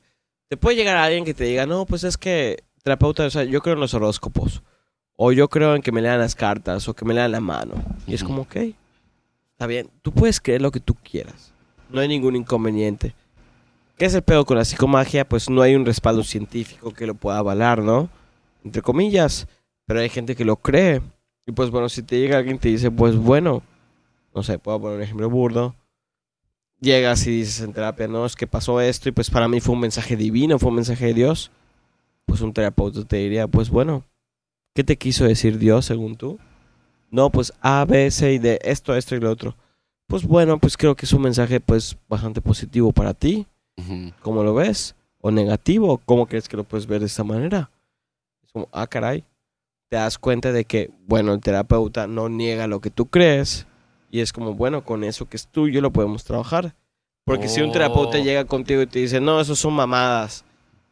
te 0.49 0.57
puede 0.57 0.75
llegar 0.75 0.97
alguien 0.97 1.23
que 1.23 1.36
te 1.36 1.43
diga, 1.43 1.67
no, 1.67 1.86
pues 1.86 2.03
es 2.03 2.17
que 2.17 2.63
terapeuta, 2.83 3.25
o 3.25 3.29
sea, 3.29 3.43
yo 3.43 3.61
creo 3.61 3.75
en 3.75 3.79
los 3.81 3.93
horóscopos. 3.93 4.63
O 5.15 5.31
yo 5.31 5.47
creo 5.47 5.75
en 5.75 5.83
que 5.83 5.91
me 5.91 6.01
lean 6.01 6.19
las 6.19 6.33
cartas 6.36 6.88
o 6.89 6.95
que 6.95 7.05
me 7.05 7.13
lean 7.13 7.31
la 7.31 7.39
mano. 7.41 7.75
Y 8.07 8.15
es 8.15 8.23
como, 8.23 8.41
ok, 8.41 8.55
está 9.56 9.68
bien. 9.68 9.89
Tú 10.01 10.12
puedes 10.12 10.41
creer 10.41 10.62
lo 10.62 10.72
que 10.72 10.82
tú 10.82 10.95
quieras. 10.95 11.53
No 11.89 12.01
hay 12.01 12.10
ningún 12.10 12.36
inconveniente. 12.36 13.16
¿Qué 13.97 14.03
es 14.03 14.14
el 14.14 14.22
pedo 14.22 14.45
con 14.45 14.58
la 14.58 14.66
psicomagia? 14.66 15.28
Pues 15.28 15.49
no 15.49 15.62
hay 15.62 15.76
un 15.76 15.86
respaldo 15.86 16.24
científico 16.24 16.91
que 16.91 17.08
lo 17.08 17.16
pueda 17.16 17.38
avalar, 17.38 17.82
¿no? 17.82 18.10
Entre 18.66 18.82
comillas. 18.82 19.47
Pero 19.86 20.01
hay 20.01 20.10
gente 20.10 20.36
que 20.36 20.43
lo 20.43 20.58
cree. 20.58 21.01
Y 21.47 21.53
pues 21.53 21.70
bueno, 21.70 21.88
si 21.88 22.03
te 22.03 22.20
llega 22.20 22.38
alguien 22.38 22.58
y 22.58 22.60
te 22.60 22.68
dice, 22.68 22.91
pues 22.91 23.16
bueno, 23.16 23.64
no 24.34 24.43
sé, 24.43 24.60
puedo 24.60 24.82
poner 24.82 24.97
un 24.97 25.03
ejemplo 25.03 25.30
burdo. 25.30 25.74
Llegas 26.82 27.26
y 27.26 27.32
dices 27.32 27.62
en 27.62 27.72
terapia, 27.72 28.10
no, 28.10 28.26
es 28.26 28.36
que 28.36 28.47
pasó 28.47 28.82
esto 28.82 29.08
y 29.08 29.14
pues 29.14 29.30
para 29.30 29.47
mí 29.47 29.62
fue 29.62 29.74
un 29.74 29.80
mensaje 29.80 30.18
divino, 30.18 30.60
fue 30.60 30.70
un 30.70 30.76
mensaje 30.76 31.06
de 31.06 31.14
Dios. 31.14 31.51
Pues 32.26 32.41
un 32.41 32.51
terapeuta 32.51 33.06
te 33.06 33.18
diría, 33.18 33.47
pues 33.47 33.70
bueno, 33.70 34.03
¿qué 34.74 34.84
te 34.84 34.97
quiso 34.97 35.24
decir 35.24 35.58
Dios 35.60 35.86
según 35.86 36.18
tú? 36.18 36.39
No, 37.16 37.30
pues 37.30 37.53
A, 37.61 37.86
B, 37.86 38.11
C 38.11 38.34
y 38.34 38.39
D, 38.39 38.59
esto, 38.61 38.93
esto 38.93 39.16
y 39.16 39.22
lo 39.22 39.32
otro. 39.32 39.55
Pues 40.07 40.26
bueno, 40.26 40.59
pues 40.59 40.76
creo 40.76 40.95
que 40.95 41.05
es 41.05 41.13
un 41.13 41.22
mensaje 41.22 41.61
pues 41.61 41.95
bastante 42.09 42.41
positivo 42.41 42.91
para 42.91 43.13
ti. 43.13 43.47
Ujú. 43.78 44.11
¿Cómo 44.22 44.43
lo 44.43 44.53
ves? 44.53 44.95
¿O 45.22 45.32
negativo? 45.32 45.97
¿Cómo 46.05 46.26
crees 46.28 46.49
que 46.49 46.57
lo 46.57 46.66
puedes 46.66 46.86
ver 46.88 46.99
de 46.99 47.05
esta 47.05 47.24
manera? 47.24 47.72
Es 48.43 48.51
como, 48.51 48.68
ah, 48.74 48.86
caray. 48.86 49.24
Te 49.89 49.95
das 49.95 50.18
cuenta 50.18 50.51
de 50.51 50.66
que, 50.66 50.91
bueno, 51.07 51.34
el 51.34 51.39
terapeuta 51.39 52.05
no 52.05 52.28
niega 52.28 52.68
lo 52.68 52.82
que 52.82 52.89
tú 52.89 53.05
crees. 53.05 53.66
Y 54.11 54.20
es 54.20 54.34
como, 54.34 54.53
bueno, 54.53 54.84
con 54.84 55.05
eso 55.05 55.26
que 55.28 55.38
es 55.38 55.47
tuyo 55.47 55.80
lo 55.80 55.91
podemos 55.91 56.26
trabajar. 56.26 56.76
Porque 57.24 57.47
si 57.47 57.61
un 57.61 57.72
terapeuta 57.72 58.18
Oh. 58.20 58.24
llega 58.24 58.43
contigo 58.43 58.82
y 58.82 58.88
te 58.88 58.99
dice, 58.99 59.22
no, 59.22 59.39
eso 59.39 59.55
son 59.55 59.74
mamadas. 59.74 60.43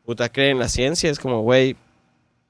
Puta, 0.06 0.30
cree 0.30 0.52
en 0.52 0.60
la 0.60 0.70
ciencia. 0.70 1.10
Es 1.12 1.20
como, 1.20 1.42
güey, 1.42 1.76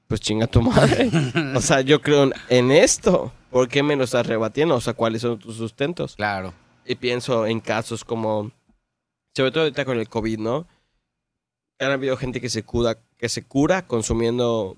pues 0.08 0.20
chinga 0.20 0.46
tu 0.46 0.62
madre. 0.62 1.10
o 1.56 1.60
sea, 1.60 1.80
yo 1.80 2.00
creo 2.02 2.30
en- 2.48 2.70
esto. 2.70 3.32
¿Por 3.50 3.68
qué 3.68 3.82
me 3.82 3.94
lo 3.96 4.04
estás 4.04 4.26
rebatiendo? 4.26 4.74
O 4.74 4.80
sea, 4.80 4.94
¿cuáles 4.94 5.22
son 5.22 5.38
tus 5.38 5.56
sustentos? 5.56 6.16
Claro. 6.16 6.52
Y 6.84 6.96
pienso 6.96 7.46
en 7.46 7.60
casos 7.60 8.04
como, 8.04 8.50
sobre 9.34 9.50
todo 9.52 9.62
ahorita 9.64 9.84
con 9.84 9.98
el 9.98 10.08
COVID, 10.08 10.38
¿no? 10.38 10.66
Han 11.78 11.90
habido 11.92 12.16
gente 12.16 12.40
que 12.40 12.48
se 12.50 12.62
cura, 12.64 12.98
que 13.16 13.28
se 13.28 13.44
cura 13.44 13.86
consumiendo 13.86 14.76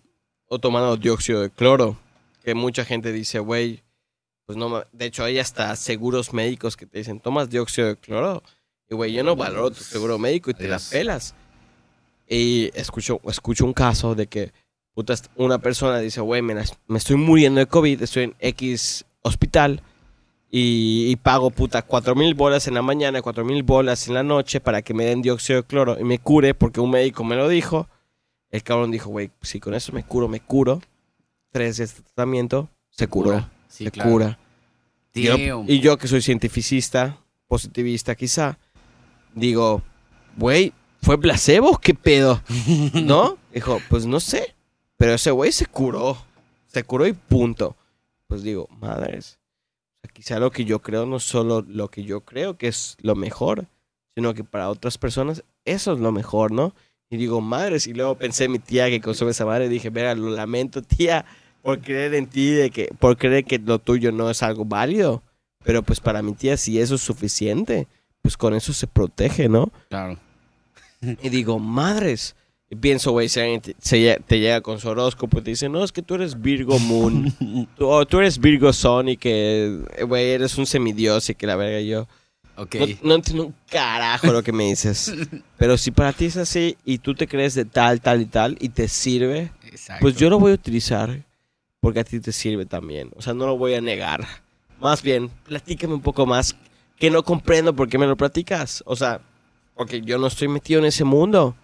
o 0.49 0.59
tomando 0.59 0.97
dióxido 0.97 1.41
de 1.41 1.51
cloro. 1.51 1.97
Que 2.45 2.55
mucha 2.55 2.85
gente 2.85 3.13
dice, 3.13 3.39
güey, 3.39 3.83
pues 4.45 4.57
no, 4.57 4.69
ma-". 4.69 4.87
de 4.93 5.07
hecho 5.07 5.25
hay 5.25 5.39
hasta 5.39 5.75
seguros 5.77 6.33
médicos 6.33 6.77
que 6.77 6.87
te 6.87 6.99
dicen, 6.99 7.19
tomas 7.21 7.51
dióxido 7.51 7.89
de 7.89 7.97
cloro. 7.97 8.43
Y 8.89 8.95
güey, 8.95 9.13
yo 9.13 9.25
no 9.25 9.35
valoro 9.37 9.71
tu 9.71 9.83
seguro 9.83 10.19
médico 10.19 10.51
y 10.51 10.55
te 10.55 10.69
la 10.69 10.77
Adiós. 10.77 10.91
pelas. 10.91 11.35
Y 12.29 12.71
escucho, 12.75 13.21
escucho 13.29 13.65
un 13.65 13.73
caso 13.73 14.15
de 14.15 14.27
que 14.27 14.53
una 15.37 15.59
persona 15.59 15.99
dice, 15.99 16.21
güey, 16.21 16.43
me, 16.43 16.55
me 16.87 16.99
estoy 16.99 17.17
muriendo 17.17 17.61
de 17.61 17.67
COVID, 17.67 18.03
estoy 18.03 18.25
en 18.25 18.35
X 18.41 19.05
hospital 19.23 19.83
y, 20.51 21.07
y 21.11 21.17
pago 21.17 21.51
puta 21.51 21.83
cuatro 21.83 22.15
mil 22.15 22.35
bolas 22.35 22.67
en 22.67 22.75
la 22.75 22.83
mañana, 22.83 23.21
cuatro 23.21 23.45
mil 23.45 23.63
bolas 23.63 24.09
en 24.09 24.15
la 24.15 24.23
noche 24.23 24.61
para 24.61 24.83
que 24.83 24.95
me 24.95 25.05
den 25.05 25.21
dióxido 25.23 25.61
de 25.63 25.67
cloro 25.69 25.99
y 26.01 26.05
me 26.05 26.19
cure 26.19 26.55
porque 26.55 26.81
un 26.81 26.91
médico 26.91 27.25
me 27.25 27.37
lo 27.37 27.49
dijo. 27.49 27.89
El 28.51 28.63
cabrón 28.63 28.91
dijo, 28.91 29.11
güey, 29.11 29.31
si 29.43 29.61
con 29.61 29.75
eso 29.75 29.93
me 29.93 30.03
curo, 30.05 30.29
me 30.29 30.41
curo. 30.41 30.81
Tres 31.51 31.77
días 31.79 31.97
de 31.97 32.03
tratamiento, 32.03 32.69
se 32.91 33.07
curó, 33.09 33.49
Sí, 33.69 33.85
se 33.85 33.91
claro. 33.91 34.11
cura. 34.11 34.39
Yo, 35.15 35.37
y 35.67 35.81
yo 35.81 35.97
que 35.97 36.09
soy 36.09 36.21
cientificista, 36.23 37.19
positivista 37.49 38.15
quizá, 38.15 38.59
digo, 39.35 39.83
güey, 40.37 40.73
¿fue 41.03 41.19
placebo? 41.19 41.79
¿Qué 41.79 41.95
pedo? 41.95 42.43
¿No? 42.93 43.39
Dijo, 43.53 43.81
pues 43.89 44.05
no 44.07 44.21
sé. 44.21 44.55
Pero 44.97 45.15
ese 45.15 45.31
güey 45.31 45.53
se 45.53 45.67
curó. 45.67 46.17
Se 46.67 46.85
curó 46.85 47.07
y 47.07 47.13
punto. 47.13 47.77
Pues 48.27 48.43
digo, 48.43 48.69
madres. 48.81 49.39
Quizá 50.13 50.39
lo 50.39 50.51
que 50.51 50.65
yo 50.65 50.81
creo 50.81 51.05
no 51.05 51.17
es 51.17 51.25
solo 51.25 51.65
lo 51.67 51.89
que 51.89 52.05
yo 52.05 52.23
creo 52.23 52.57
que 52.57 52.69
es 52.69 52.97
lo 53.01 53.15
mejor, 53.15 53.67
sino 54.15 54.33
que 54.35 54.45
para 54.45 54.71
otras 54.71 54.97
personas 54.97 55.45
eso 55.65 55.93
es 55.93 56.01
lo 56.01 56.13
mejor, 56.13 56.53
¿no? 56.53 56.75
Y 57.11 57.17
digo, 57.19 57.41
madres. 57.41 57.87
Y 57.87 57.93
luego 57.93 58.17
pensé 58.17 58.45
en 58.45 58.53
mi 58.53 58.59
tía 58.59 58.89
que 58.89 59.01
consume 59.01 59.33
esa 59.33 59.45
madre. 59.45 59.67
Y 59.67 59.69
dije, 59.69 59.91
mira, 59.91 60.15
lo 60.15 60.31
lamento, 60.31 60.83
tía, 60.83 61.25
por 61.63 61.81
creer 61.81 62.15
en 62.15 62.27
ti, 62.27 62.51
de 62.51 62.71
que, 62.71 62.89
por 62.99 63.17
creer 63.17 63.45
que 63.45 63.59
lo 63.59 63.79
tuyo 63.79 64.13
no 64.13 64.31
es 64.31 64.43
algo 64.43 64.65
válido. 64.65 65.23
Pero 65.65 65.83
pues 65.83 66.01
para 66.01 66.23
mi 66.23 66.33
tía, 66.33 66.57
si 66.57 66.81
eso 66.81 66.95
es 66.95 67.01
suficiente, 67.01 67.87
pues 68.23 68.37
con 68.37 68.55
eso 68.55 68.73
se 68.73 68.87
protege, 68.87 69.49
¿no? 69.49 69.73
Claro. 69.89 70.19
Y 71.01 71.29
digo, 71.29 71.59
madres. 71.59 72.35
Pienso, 72.81 73.13
güey, 73.13 73.29
si 73.29 73.39
alguien 73.39 73.61
te, 73.61 73.77
se 73.79 74.21
te 74.27 74.41
llega 74.41 74.61
con 74.61 74.81
su 74.81 74.89
horóscopo 74.89 75.39
y 75.39 75.43
te 75.43 75.51
dice, 75.51 75.69
no, 75.69 75.85
es 75.85 75.93
que 75.93 76.03
tú 76.03 76.17
eres 76.17 76.41
Virgo 76.41 76.79
Moon. 76.81 77.33
tú, 77.77 77.87
o 77.89 78.05
tú 78.07 78.19
eres 78.19 78.39
Virgo 78.39 78.73
Sun 78.73 79.11
y 79.11 79.17
que, 79.17 79.85
güey, 80.07 80.31
eres 80.31 80.59
un 80.59 80.67
semidios 80.67 81.31
y 81.31 81.37
que 81.37 81.47
la 81.47 81.55
verga 81.55 81.81
yo. 81.81 82.09
Ok. 82.57 82.75
No, 82.75 82.87
no 83.03 83.15
entiendo 83.15 83.47
un 83.47 83.55
carajo 83.71 84.33
lo 84.33 84.43
que 84.43 84.51
me 84.53 84.65
dices. 84.65 85.15
Pero 85.59 85.79
si 85.79 85.93
para 85.93 86.13
ti 86.13 86.25
es 86.25 86.37
así 86.37 86.77
y 86.85 86.99
tú 86.99 87.15
te 87.15 87.29
crees 87.29 87.55
de 87.55 87.67
tal, 87.67 88.01
tal 88.01 88.23
y 88.23 88.27
tal 88.27 88.57
y 88.59 88.71
te 88.71 88.89
sirve, 88.89 89.53
Exacto. 89.65 90.01
pues 90.01 90.17
yo 90.17 90.29
lo 90.29 90.41
voy 90.41 90.51
a 90.51 90.55
utilizar 90.55 91.23
porque 91.81 92.01
a 92.01 92.05
ti 92.05 92.19
te 92.19 92.33
sirve 92.33 92.67
también. 92.67 93.11
O 93.15 93.23
sea, 93.23 93.33
no 93.33 93.47
lo 93.47 93.57
voy 93.57 93.75
a 93.75 93.81
negar. 93.81 94.27
Más 94.81 95.03
bien, 95.03 95.31
platícame 95.45 95.95
un 95.95 96.03
poco 96.03 96.27
más 96.27 96.57
que 96.99 97.11
no 97.11 97.23
comprendo 97.23 97.77
por 97.77 97.89
qué 97.89 97.97
me 97.97 98.07
lo 98.07 98.17
platicas. 98.17 98.83
O 98.87 98.97
sea, 98.97 99.21
porque 99.77 100.01
yo 100.01 100.19
no 100.19 100.27
estoy 100.27 100.49
metido 100.49 100.81
en 100.81 100.87
ese 100.87 101.05
mundo 101.05 101.55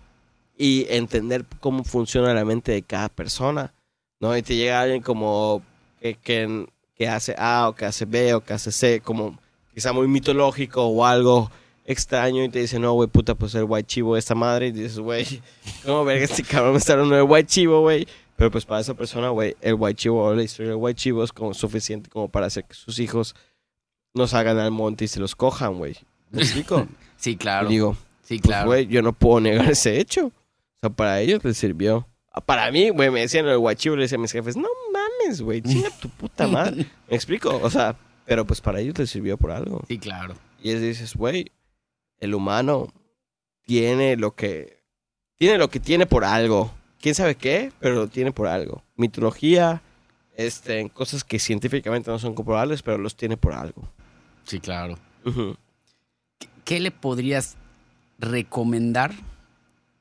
y 0.63 0.87
entender 0.91 1.45
cómo 1.59 1.83
funciona 1.83 2.33
la 2.33 2.45
mente 2.45 2.71
de 2.71 2.83
cada 2.83 3.09
persona. 3.09 3.75
¿No? 4.21 4.37
Y 4.37 4.43
te 4.43 4.55
llega 4.55 4.81
alguien 4.81 5.03
como 5.03 5.61
que, 6.01 6.15
que, 6.15 6.67
que 6.95 7.09
hace 7.09 7.35
A 7.37 7.69
o 7.69 7.75
que 7.75 7.85
hace 7.85 8.05
B 8.05 8.33
o 8.35 8.45
que 8.45 8.53
hace 8.53 8.71
C, 8.71 9.01
como 9.01 9.37
quizá 9.75 9.93
muy 9.93 10.07
mitológico 10.07 10.87
o 10.87 11.05
algo 11.05 11.51
extraño 11.85 12.45
y 12.45 12.49
te 12.49 12.61
dice, 12.61 12.79
no, 12.79 12.93
güey, 12.93 13.09
puta, 13.09 13.35
pues 13.35 13.57
el 13.57 13.65
white 13.65 13.89
chivo 13.89 14.15
de 14.15 14.21
esta 14.21 14.37
madre. 14.37 14.69
Y 14.69 14.71
dices, 14.71 15.01
güey, 15.01 15.43
¿cómo 15.85 16.05
verga 16.05 16.27
este 16.27 16.45
cabrón 16.45 16.75
me 16.75 16.79
está 16.79 16.93
hablando 16.93 17.17
de 17.17 17.23
white 17.23 17.49
chivo, 17.49 17.81
güey? 17.81 18.07
Pero 18.37 18.53
pues 18.53 18.65
para 18.65 18.81
esa 18.81 18.95
persona, 18.95 19.31
güey, 19.31 19.57
el 19.63 19.75
white 19.75 19.97
chivo 19.97 20.23
o 20.23 20.33
la 20.33 20.45
historia 20.45 20.71
del 20.71 20.79
white 20.81 21.01
chivo 21.01 21.25
es 21.25 21.33
como 21.33 21.55
suficiente 21.55 22.09
como 22.09 22.29
para 22.29 22.47
hacer 22.47 22.67
que 22.67 22.75
sus 22.75 23.01
hijos 23.01 23.35
no 24.15 24.29
salgan 24.29 24.59
al 24.59 24.71
monte 24.71 25.07
y 25.07 25.09
se 25.09 25.19
los 25.19 25.35
cojan, 25.35 25.79
güey. 25.79 25.97
¿Me 26.31 26.43
explico? 26.43 26.87
Sí, 27.17 27.37
claro. 27.37 27.69
Y 27.69 27.73
digo, 27.75 27.97
sí, 28.23 28.39
pues, 28.39 28.43
claro. 28.43 28.67
güey, 28.67 28.87
yo 28.89 29.01
no 29.01 29.13
puedo 29.13 29.41
negar 29.41 29.71
ese 29.71 30.01
hecho. 30.01 30.33
O 30.85 30.89
sea, 30.89 30.97
para 30.97 31.21
ellos 31.21 31.45
les 31.45 31.57
sirvió. 31.57 32.09
Para 32.45 32.69
mí, 32.73 32.89
güey, 32.91 33.09
me 33.11 33.21
decían 33.21 33.47
el 33.47 33.59
guachivo, 33.59 33.95
le 33.95 34.03
decían 34.03 34.21
a 34.21 34.23
mis 34.23 34.33
jefes, 34.33 34.57
no 34.57 34.67
mames, 34.93 35.41
güey, 35.41 35.63
chinga 35.63 35.91
tu 36.01 36.09
puta 36.09 36.49
madre. 36.49 36.87
¿Me 37.09 37.15
explico? 37.15 37.57
O 37.63 37.71
sea, 37.71 37.95
pero 38.27 38.45
pues 38.45 38.61
para 38.61 38.81
ellos 38.81 38.99
les 38.99 39.09
sirvió 39.11 39.37
por 39.39 39.53
algo. 39.53 39.83
Sí, 39.87 39.99
claro. 39.99 40.35
Y 40.61 40.71
es 40.71 40.81
dices, 40.81 41.15
güey, 41.15 41.53
el 42.19 42.35
humano 42.35 42.93
tiene 43.65 44.17
lo 44.17 44.35
que 44.35 44.83
tiene 45.39 45.57
lo 45.57 45.71
que 45.71 45.79
tiene 45.79 46.07
por 46.07 46.25
algo. 46.25 46.73
¿Quién 47.01 47.15
sabe 47.15 47.37
qué? 47.37 47.73
Pero 47.79 47.95
lo 47.95 48.09
tiene 48.09 48.33
por 48.33 48.49
algo. 48.49 48.83
Mitología, 48.97 49.83
este, 50.37 50.89
cosas 50.91 51.23
que 51.23 51.39
científicamente 51.39 52.11
no 52.11 52.19
son 52.19 52.35
comprobables, 52.35 52.83
pero 52.83 52.99
los 52.99 53.15
tiene 53.17 53.37
por 53.37 53.53
algo. 53.53 53.89
Sí, 54.45 54.59
claro. 54.59 54.97
Ujú. 55.25 55.55
¿Qué- 56.39 56.49
¿Qué 56.65 56.81
le 56.81 56.91
podrías 56.91 57.57
recomendar 58.19 59.13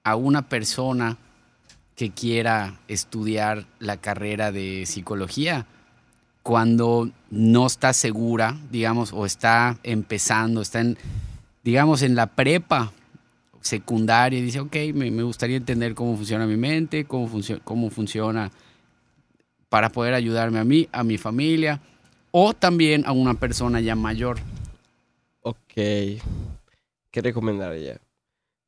a 0.03 0.15
una 0.15 0.49
persona 0.49 1.17
que 1.95 2.11
quiera 2.11 2.79
estudiar 2.87 3.65
la 3.79 3.97
carrera 3.97 4.51
de 4.51 4.85
psicología 4.85 5.67
cuando 6.43 7.11
no 7.29 7.67
está 7.67 7.93
segura, 7.93 8.57
digamos, 8.71 9.13
o 9.13 9.25
está 9.25 9.77
empezando, 9.83 10.61
está 10.61 10.81
en, 10.81 10.97
digamos, 11.63 12.01
en 12.01 12.15
la 12.15 12.27
prepa 12.27 12.91
secundaria 13.61 14.39
y 14.39 14.41
dice, 14.41 14.59
ok, 14.59 14.75
me, 14.93 15.09
gustaría 15.23 15.57
entender 15.57 15.93
cómo 15.93 16.17
funciona 16.17 16.47
mi 16.47 16.57
mente, 16.57 17.05
cómo, 17.05 17.29
cómo 17.63 17.89
funciona 17.91 18.51
para 19.69 19.91
poder 19.91 20.15
ayudarme 20.15 20.59
a 20.59 20.63
mí, 20.63 20.89
a 20.91 21.03
mi 21.03 21.17
familia, 21.17 21.79
o 22.31 22.53
también 22.53 23.03
a 23.05 23.11
una 23.11 23.35
persona 23.35 23.79
ya 23.79 23.95
mayor. 23.95 24.39
Ok. 25.41 25.73
¿Qué 25.75 27.21
recomendaría? 27.21 27.99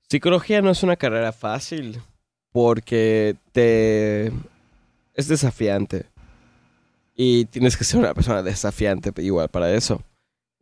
Psicología 0.10 0.62
no 0.62 0.70
es 0.70 0.84
una 0.84 0.96
carrera 0.96 1.32
fácil 1.32 2.00
porque 2.52 3.36
te 3.52 4.28
es 5.16 5.28
desafiante. 5.28 6.06
Y 7.16 7.46
tienes 7.46 7.78
que 7.78 7.84
ser 7.84 8.00
una 8.00 8.14
persona 8.14 8.42
desafiante 8.42 9.12
igual 9.22 9.50
para 9.50 9.72
eso. 9.74 10.02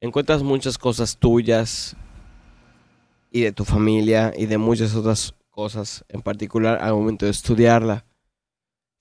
Encuentras 0.01 0.43
muchas 0.43 0.77
cosas 0.77 1.17
tuyas 1.17 1.95
y 3.31 3.41
de 3.41 3.51
tu 3.51 3.63
familia 3.63 4.33
y 4.35 4.45
de 4.47 4.57
muchas 4.57 4.93
otras 4.95 5.33
cosas 5.49 6.03
en 6.09 6.21
particular 6.21 6.79
al 6.81 6.93
momento 6.93 7.25
de 7.25 7.31
estudiarla. 7.31 8.05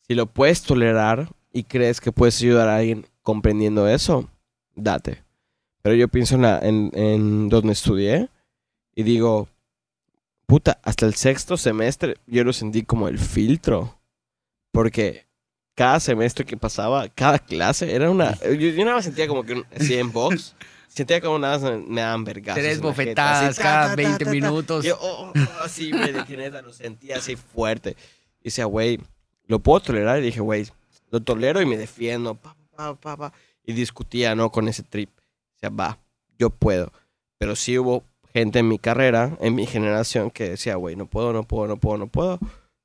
Si 0.07 0.15
lo 0.15 0.27
puedes 0.27 0.63
tolerar 0.63 1.33
y 1.53 1.65
crees 1.65 2.01
que 2.01 2.13
puedes 2.13 2.41
ayudar 2.41 2.69
a 2.69 2.77
alguien 2.77 3.07
comprendiendo 3.23 3.89
eso, 3.89 4.29
date. 4.75 5.25
Pero 5.83 5.95
yo 5.97 6.09
pienso 6.09 6.35
en, 6.37 6.43
la- 6.43 6.61
en, 6.61 7.49
donde 7.49 7.73
estudié 7.73 8.29
y 8.95 9.03
digo, 9.03 9.49
puta, 10.51 10.81
hasta 10.83 11.07
el 11.07 11.15
sexto 11.15 11.57
semestre 11.57 12.17
yo 12.27 12.43
lo 12.43 12.53
sentí 12.53 12.83
como 12.83 13.07
el 13.07 13.21
filtro. 13.21 14.01
Porque 14.73 15.29
cada 15.77 16.01
semestre 16.01 16.45
que 16.45 16.57
pasaba, 16.57 17.09
cada 17.09 17.39
clase 17.39 17.95
era 17.95 18.11
una... 18.11 18.37
Yo, 18.43 18.55
yo 18.55 18.85
nada 18.85 18.97
más 18.97 19.05
sentía 19.05 19.29
como 19.29 19.45
que 19.45 19.63
así 19.77 19.97
en 19.97 20.11
box. 20.11 20.57
Sentía 20.89 21.21
como 21.21 21.39
nada 21.39 21.57
más 21.57 21.71
me, 21.71 21.79
me 21.87 22.01
daban 22.01 22.25
vergazos. 22.25 22.61
Tres 22.61 22.81
bofetadas 22.81 23.51
así, 23.51 23.63
cada 23.63 23.83
ta, 23.83 23.89
ta, 23.91 23.97
20 23.97 24.25
ta, 24.25 24.31
minutos. 24.33 24.85
Yo, 24.85 24.99
oh, 25.01 25.33
oh, 25.33 25.63
así, 25.63 25.93
güey, 25.93 26.13
de 26.13 26.37
neta 26.37 26.63
lo 26.63 26.73
sentía 26.73 27.19
así 27.19 27.37
fuerte. 27.37 27.97
Y 28.41 28.45
decía, 28.47 28.65
güey, 28.65 28.99
lo 29.47 29.61
puedo 29.61 29.79
tolerar. 29.79 30.19
Y 30.19 30.23
dije, 30.23 30.41
güey, 30.41 30.67
lo 31.11 31.21
tolero 31.21 31.63
y 31.63 31.67
me 31.67 31.77
defiendo. 31.77 32.35
Pa, 32.35 32.57
pa, 32.75 32.97
pa, 32.97 33.17
pa. 33.17 33.33
Y 33.65 33.73
discutía, 33.73 34.35
¿no? 34.35 34.51
Con 34.51 34.67
ese 34.67 34.83
trip. 34.83 35.11
O 35.55 35.59
sea, 35.61 35.71
va, 35.71 36.01
yo 36.41 36.51
puedo. 36.51 36.93
Pero 37.39 37.55
sí 37.55 37.79
hubo 37.79 38.03
gente 38.33 38.61
en 38.61 38.69
mi 38.69 38.79
carrera, 38.79 39.37
en 39.41 39.55
mi 39.55 39.67
generación, 39.67 40.31
que 40.31 40.51
decía, 40.51 40.77
güey, 40.77 40.97
no 40.97 41.07
puedo, 41.07 41.33
no 41.33 41.45
puedo, 41.45 41.67
no 41.67 41.77
puedo, 41.77 41.99
no 41.99 42.07
puedo. 42.07 42.39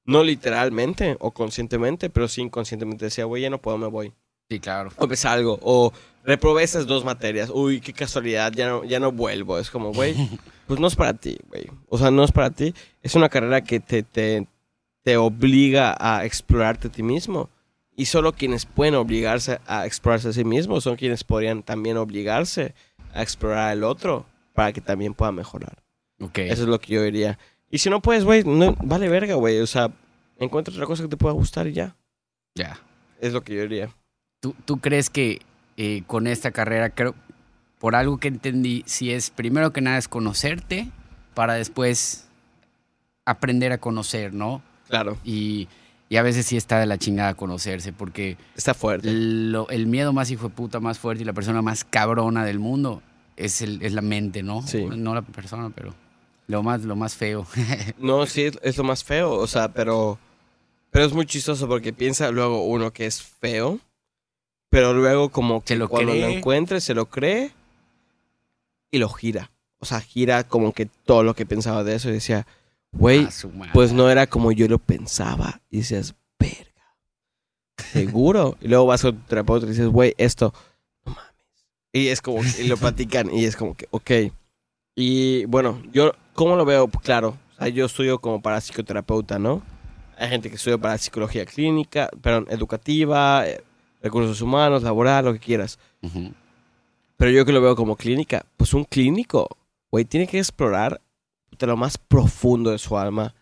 No 0.05 0.23
literalmente 0.23 1.17
o 1.19 1.31
conscientemente, 1.31 2.09
pero 2.09 2.27
sí 2.27 2.41
inconscientemente 2.41 3.05
decía, 3.05 3.25
güey, 3.25 3.43
ya 3.43 3.49
no 3.49 3.61
puedo, 3.61 3.77
me 3.77 3.87
voy. 3.87 4.13
Sí, 4.49 4.59
claro. 4.59 4.91
O 4.97 5.07
me 5.07 5.15
salgo. 5.15 5.57
O 5.61 5.91
reprobé 6.23 6.63
esas 6.63 6.85
dos 6.85 7.03
materias. 7.03 7.49
Uy, 7.51 7.81
qué 7.81 7.93
casualidad, 7.93 8.51
ya 8.53 8.69
no, 8.69 8.83
ya 8.83 8.99
no 8.99 9.11
vuelvo. 9.11 9.57
Es 9.57 9.71
como, 9.71 9.91
güey, 9.93 10.15
pues 10.67 10.79
no 10.79 10.87
es 10.87 10.95
para 10.95 11.13
ti, 11.13 11.37
güey. 11.49 11.65
O 11.89 11.97
sea, 11.97 12.11
no 12.11 12.23
es 12.23 12.31
para 12.31 12.51
ti. 12.51 12.73
Es 13.01 13.15
una 13.15 13.29
carrera 13.29 13.61
que 13.61 13.79
te, 13.79 14.03
te, 14.03 14.47
te 15.03 15.17
obliga 15.17 15.95
a 15.99 16.25
explorarte 16.25 16.89
a 16.89 16.91
ti 16.91 17.01
mismo. 17.01 17.49
Y 17.97 18.05
solo 18.05 18.33
quienes 18.33 18.65
pueden 18.65 18.95
obligarse 18.95 19.59
a 19.65 19.85
explorarse 19.85 20.29
a 20.29 20.33
sí 20.33 20.43
mismos 20.43 20.83
son 20.83 20.97
quienes 20.97 21.23
podrían 21.23 21.63
también 21.63 21.97
obligarse 21.97 22.75
a 23.13 23.23
explorar 23.23 23.69
al 23.69 23.83
otro 23.83 24.25
para 24.55 24.73
que 24.73 24.81
también 24.81 25.13
pueda 25.13 25.31
mejorar. 25.31 25.83
Ok. 26.19 26.39
Eso 26.39 26.63
es 26.63 26.67
lo 26.69 26.79
que 26.79 26.93
yo 26.93 27.03
diría. 27.03 27.37
Y 27.69 27.77
si 27.79 27.89
no 27.89 28.01
puedes, 28.01 28.23
güey, 28.23 28.43
no, 28.43 28.75
vale 28.83 29.09
verga, 29.09 29.35
güey. 29.35 29.59
O 29.59 29.67
sea, 29.67 29.91
encuentra 30.39 30.73
otra 30.73 30.85
cosa 30.87 31.03
que 31.03 31.09
te 31.09 31.17
pueda 31.17 31.33
gustar 31.33 31.67
y 31.67 31.73
ya. 31.73 31.95
Ya. 32.55 32.79
Es 33.19 33.33
lo 33.33 33.43
que 33.43 33.53
yo 33.55 33.61
diría. 33.63 33.89
¿Tú, 34.39 34.55
tú 34.65 34.77
crees 34.77 35.09
que 35.09 35.41
eh, 35.77 36.03
con 36.07 36.25
esta 36.27 36.51
carrera, 36.51 36.89
creo, 36.89 37.13
por 37.79 37.95
algo 37.95 38.17
que 38.17 38.29
entendí, 38.29 38.83
si 38.87 39.11
es 39.11 39.29
primero 39.29 39.71
que 39.73 39.81
nada 39.81 39.97
es 39.97 40.07
conocerte 40.07 40.89
para 41.33 41.55
después 41.55 42.27
aprender 43.25 43.71
a 43.71 43.77
conocer, 43.79 44.33
¿no? 44.33 44.61
Claro, 44.87 45.17
Y, 45.23 45.67
y 46.09 46.17
a 46.17 46.21
veces 46.21 46.45
sí 46.45 46.57
está 46.57 46.79
de 46.79 46.85
la 46.85 46.97
chingada 46.99 47.33
conocerse, 47.33 47.91
porque 47.91 48.37
está 48.55 48.73
fuerte. 48.75 49.09
lo- 49.11 49.67
el 49.69 49.87
miedo 49.87 50.13
más 50.13 50.29
hijo 50.31 50.47
de 50.49 50.53
puta, 50.55 50.79
más 50.79 50.99
fuerte 50.99 51.23
y 51.23 51.25
la 51.25 51.33
persona 51.33 51.61
más 51.63 51.83
cabrona 51.83 52.45
del 52.45 52.59
mundo 52.59 53.01
es, 53.35 53.61
el, 53.61 53.81
es 53.81 53.93
la 53.93 54.01
mente, 54.01 54.43
¿no? 54.43 54.65
Sí. 54.65 54.85
No 54.85 55.13
la 55.13 55.21
persona, 55.21 55.71
pero 55.73 55.93
lo 56.47 56.63
más, 56.63 56.83
lo 56.83 56.95
más 56.95 57.15
feo. 57.15 57.45
No, 57.97 58.25
sí, 58.25 58.51
es, 58.61 58.77
lo 58.77 58.83
más 58.83 59.03
feo, 59.03 59.33
o 59.33 59.47
sea, 59.47 59.69
pero, 59.69 60.19
pero 60.91 61.05
es 61.05 61.13
muy 61.13 61.25
chistoso 61.25 61.67
porque 61.67 61.93
piensa 61.93 62.31
luego 62.31 62.65
uno 62.65 62.91
que 62.91 63.05
es 63.05 63.21
feo, 63.21 63.79
pero 64.69 64.93
luego 64.93 65.29
como 65.29 65.61
que 65.61 65.73
Se 65.73 65.79
lo 65.79 65.89
cuando 65.89 66.13
lo 66.13 66.27
encuentre 66.27 66.81
se 66.81 66.93
lo 66.93 67.07
cree 67.07 67.51
y 68.91 68.97
lo 68.97 69.09
gira. 69.09 69.51
O 69.79 69.85
sea, 69.85 70.01
gira 70.01 70.45
como 70.45 70.73
que 70.73 70.85
todo 70.85 71.23
lo 71.23 71.35
que 71.35 71.45
pensaba 71.45 71.83
de 71.83 71.95
eso 71.95 72.09
y 72.09 72.13
decía, 72.13 72.47
güey, 72.91 73.25
A 73.25 73.29
pues 73.73 73.93
no 73.93 74.09
era 74.09 74.27
como 74.27 74.51
yo 74.51 74.67
lo 74.67 74.79
pensaba. 74.79 75.61
Y 75.69 75.77
decías, 75.77 76.15
verga, 76.39 76.95
seguro. 77.77 78.57
y 78.61 78.67
luego 78.67 78.85
vas 78.85 79.01
con 79.01 79.17
tu 79.17 79.27
terapeuta 79.27 79.65
y 79.65 79.69
dices, 79.69 79.87
güey, 79.87 80.13
esto. 80.17 80.53
Y 81.95 82.09
es 82.09 82.21
como, 82.21 82.41
y 82.43 82.67
lo 82.67 82.75
platican 82.75 83.33
y 83.33 83.45
es 83.45 83.55
como 83.55 83.73
que, 83.73 83.87
ok. 83.89 84.11
Y 84.97 85.45
bueno, 85.45 85.81
yo, 85.93 86.11
¿cómo 86.33 86.57
lo 86.57 86.65
veo? 86.65 86.89
Claro, 86.89 87.37
o 87.53 87.55
sea, 87.57 87.69
yo 87.69 87.85
estudio 87.85 88.19
como 88.19 88.41
para 88.41 88.59
psicoterapeuta, 88.59 89.39
¿no? 89.39 89.63
Hay 90.17 90.27
gente 90.27 90.49
que 90.49 90.57
estudia 90.57 90.77
para 90.77 90.97
psicología 90.97 91.45
clínica, 91.45 92.09
perdón, 92.21 92.47
educativa, 92.49 93.47
eh, 93.47 93.63
recursos 94.03 94.41
humanos, 94.41 94.83
laboral, 94.83 95.23
lo 95.23 95.31
que 95.31 95.39
quieras. 95.39 95.79
Pero 97.15 97.31
yo 97.31 97.45
que 97.45 97.53
lo 97.53 97.61
veo 97.61 97.77
como 97.77 97.95
clínica, 97.95 98.45
pues 98.57 98.73
un 98.73 98.83
clínico, 98.83 99.47
güey, 99.89 100.03
tiene 100.03 100.27
que 100.27 100.37
explorar 100.37 100.99
de 101.57 101.65
lo 101.65 101.77
más 101.77 101.97
profundo 101.97 102.71
de 102.71 102.77
su 102.77 102.97
alma 102.97 103.33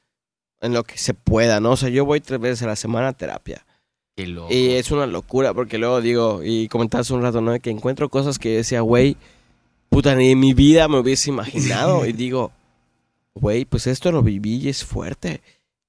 en 0.62 0.74
lo 0.74 0.84
que 0.84 1.00
se 1.00 1.16
pueda, 1.16 1.60
¿no? 1.60 1.72
O 1.72 1.76
sea, 1.76 1.90
yo 1.90 2.06
voy 2.06 2.22
tres 2.22 2.40
veces 2.40 2.62
a 2.62 2.68
la 2.68 2.76
semana 2.76 3.08
a 3.08 3.14
terapia. 3.14 3.66
Qué 4.16 4.28
loco. 4.28 4.54
Y 4.54 4.72
es 4.72 4.92
una 4.92 5.08
locura, 5.08 5.54
porque 5.54 5.78
luego 5.78 6.02
digo, 6.02 6.42
y 6.44 6.68
comentabas 6.68 7.10
un 7.12 7.22
rato, 7.22 7.42
¿no? 7.42 7.60
Que 7.60 7.72
encuentro 7.72 8.10
cosas 8.10 8.38
que 8.38 8.58
decía, 8.58 8.82
güey, 8.82 9.18
puta, 9.90 10.16
ni 10.16 10.32
en 10.32 10.40
mi 10.40 10.54
vida 10.54 10.88
me 10.88 11.00
hubiese 11.00 11.30
imaginado. 11.30 12.06
y 12.06 12.14
digo, 12.14 12.52
güey, 13.34 13.66
pues 13.66 13.88
esto 13.88 14.12
lo 14.12 14.22
viví 14.22 14.58
y 14.58 14.70
es 14.70 14.84
fuerte. 14.84 15.42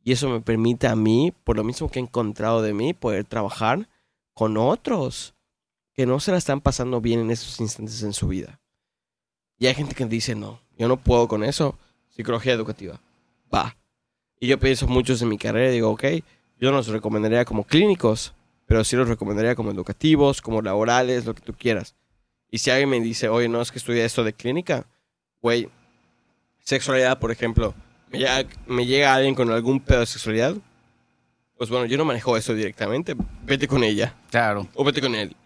Y 0.03 0.13
eso 0.13 0.29
me 0.29 0.41
permite 0.41 0.87
a 0.87 0.97
mí, 0.97 1.33
por 1.45 1.57
lo 1.57 1.65
mismo 1.65 1.91
que 1.91 1.99
he 1.99 2.03
encontrado 2.03 2.63
de 2.63 2.75
mí, 2.75 2.93
poder 2.93 3.25
trabajar 3.25 3.89
con 4.35 4.57
otros 4.57 5.35
que 5.95 6.07
no 6.07 6.21
se 6.21 6.33
la 6.33 6.39
están 6.39 6.61
pasando 6.61 7.01
bien 7.01 7.21
en 7.21 7.31
esos 7.31 7.61
instantes 7.61 8.03
en 8.03 8.13
su 8.13 8.29
vida. 8.29 8.61
Y 9.59 9.67
hay 9.67 9.75
gente 9.75 9.95
que 9.95 10.05
dice, 10.07 10.35
no, 10.35 10.61
yo 10.77 10.89
no 10.89 10.97
puedo 10.97 11.29
con 11.29 11.45
eso. 11.45 11.79
Psicología 12.11 12.53
educativa. 12.53 13.01
Va. 13.53 13.77
Y 14.41 14.49
yo 14.49 14.59
pienso 14.59 14.87
muchos 14.87 15.23
en 15.23 15.29
mi 15.29 15.39
carrera 15.39 15.71
y 15.71 15.75
digo, 15.75 15.91
ok, 15.91 16.05
yo 16.65 16.71
no 16.71 16.79
los 16.79 16.89
recomendaría 16.89 17.45
como 17.45 17.65
clínicos, 17.65 18.33
pero 18.67 18.83
sí 18.85 18.97
los 18.97 19.09
recomendaría 19.09 19.55
como 19.55 19.71
educativos, 19.71 20.41
como 20.41 20.63
laborales, 20.63 21.27
lo 21.27 21.35
que 21.35 21.43
tú 21.43 21.53
quieras. 21.53 21.95
Y 22.51 22.59
si 22.59 22.71
alguien 22.71 22.89
me 22.89 23.01
dice, 23.01 23.29
oye, 23.29 23.49
no, 23.49 23.61
es 23.61 23.71
que 23.71 23.79
estudia 23.79 24.05
esto 24.05 24.25
de 24.25 24.33
clínica, 24.33 24.87
güey, 25.43 25.69
sexualidad, 26.61 27.19
por 27.19 27.31
ejemplo, 27.31 27.75
me 28.11 28.19
llega, 28.19 28.45
me 28.67 28.87
llega 28.87 29.15
alguien 29.15 29.35
con 29.35 29.51
algún 29.51 29.81
pedo 29.81 30.01
de 30.01 30.07
sexualidad, 30.07 30.55
pues 31.59 31.69
bueno, 31.71 31.85
yo 31.87 31.97
no 31.99 32.05
manejo 32.05 32.37
eso 32.37 32.55
directamente, 32.55 33.15
vete 33.45 33.69
con 33.69 33.85
ella, 33.85 34.15
Claro. 34.31 34.67
o 34.75 34.85
vete 34.85 35.01
con 35.01 35.15
él. 35.15 35.37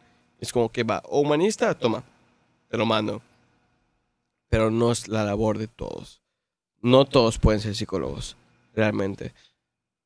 Es 0.40 0.52
como 0.52 0.70
que 0.70 0.84
va, 0.84 1.02
o 1.06 1.20
humanista, 1.20 1.74
toma, 1.74 2.04
te 2.68 2.76
lo 2.78 2.86
mando. 2.86 3.20
Pero 4.48 4.70
no 4.70 4.92
es 4.92 5.08
la 5.08 5.24
labor 5.24 5.58
de 5.58 5.66
todos. 5.66 6.22
No 6.80 7.04
todos 7.04 7.38
pueden 7.38 7.60
ser 7.60 7.74
psicólogos, 7.74 8.36
realmente. 8.74 9.34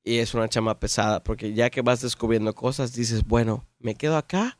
Y 0.05 0.19
es 0.19 0.35
una 0.35 0.49
chama 0.49 0.79
pesada, 0.81 1.23
porque 1.23 1.53
ya 1.55 1.71
que 1.71 1.81
vas 1.81 2.03
descubriendo 2.03 2.55
cosas, 2.55 2.93
dices, 2.93 3.25
bueno, 3.25 3.67
¿me 3.79 3.95
quedo 3.95 4.17
acá 4.17 4.59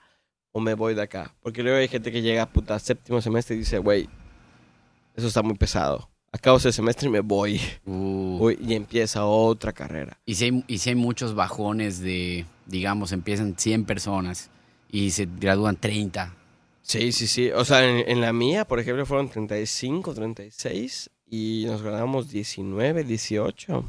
o 0.53 0.61
me 0.61 0.75
voy 0.75 0.95
de 0.95 1.03
acá? 1.03 1.35
Porque 1.41 1.63
luego 1.63 1.79
hay 1.79 1.89
gente 1.89 2.13
que 2.13 2.23
llega 2.23 2.43
a 2.43 2.53
puta 2.53 2.79
séptimo 2.79 3.21
semestre 3.21 3.57
y 3.57 3.61
dice, 3.61 3.79
güey, 3.79 4.09
eso 5.17 5.27
está 5.27 5.43
muy 5.43 5.57
pesado. 5.57 6.09
Acabo 6.31 6.57
ese 6.57 6.73
semestre 6.73 7.09
y 7.09 7.11
me 7.11 7.21
voy. 7.21 7.61
Uh. 7.85 8.51
Y 8.53 8.75
empieza 8.75 9.27
otra 9.27 9.73
carrera. 9.73 10.19
Y 10.25 10.37
si, 10.37 10.45
hay, 10.47 10.65
y 10.67 10.79
si 10.79 10.91
hay 10.91 10.97
muchos 10.97 11.35
bajones 11.35 12.01
de, 12.01 12.47
digamos, 12.67 13.13
empiezan 13.13 13.59
100 13.59 13.85
personas 13.85 14.51
y 14.89 15.11
se 15.11 15.27
gradúan 15.27 15.77
30. 15.77 16.35
Sí, 16.81 17.13
sí, 17.13 17.27
sí. 17.27 17.51
O 17.51 17.65
sea, 17.65 17.85
en, 17.85 18.09
en 18.09 18.21
la 18.21 18.33
mía, 18.33 18.65
por 18.65 18.81
ejemplo, 18.81 19.05
fueron 19.05 19.29
35, 19.29 20.15
36 20.15 21.11
y 21.27 21.65
nos 21.67 21.83
graduamos 21.83 22.31
19, 22.31 23.05
18. 23.05 23.85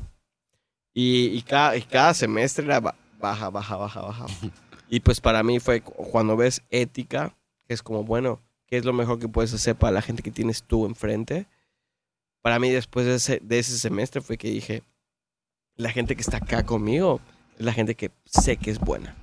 Y, 0.94 1.26
y, 1.28 1.42
cada, 1.42 1.76
y 1.76 1.82
cada 1.82 2.14
semestre 2.14 2.66
era 2.66 2.80
ba- 2.80 2.96
baja, 3.20 3.50
baja, 3.50 3.76
baja, 3.78 4.02
baja. 4.02 4.26
Y 4.90 5.00
pues 5.00 5.20
para 5.22 5.42
mí 5.42 5.60
fue 5.60 5.82
cu- 5.82 5.94
cuando 6.12 6.38
ves 6.38 6.62
ética, 6.70 7.36
que 7.68 7.74
es 7.74 7.82
como, 7.82 8.04
bueno, 8.04 8.40
¿qué 8.68 8.78
es 8.78 8.86
lo 8.86 8.94
mejor 8.94 9.18
que 9.18 9.28
puedes 9.28 9.52
hacer 9.54 9.76
para 9.76 9.92
la 9.92 10.04
gente 10.04 10.22
que 10.22 10.30
tienes 10.30 10.62
tú 10.64 10.86
enfrente? 10.86 11.48
Para 12.44 12.60
mí 12.60 12.70
después 12.70 13.06
de 13.08 13.16
ese, 13.16 13.40
de 13.42 13.58
ese 13.58 13.78
semestre 13.80 14.22
fue 14.22 14.38
que 14.38 14.50
dije, 14.50 14.84
la 15.78 15.90
gente 15.92 16.16
que 16.16 16.22
está 16.22 16.38
acá 16.38 16.64
conmigo 16.64 17.22
es 17.58 17.66
la 17.66 17.74
gente 17.74 17.96
que 17.96 18.12
sé 18.26 18.58
que 18.58 18.70
es 18.70 18.78
buena. 18.80 19.16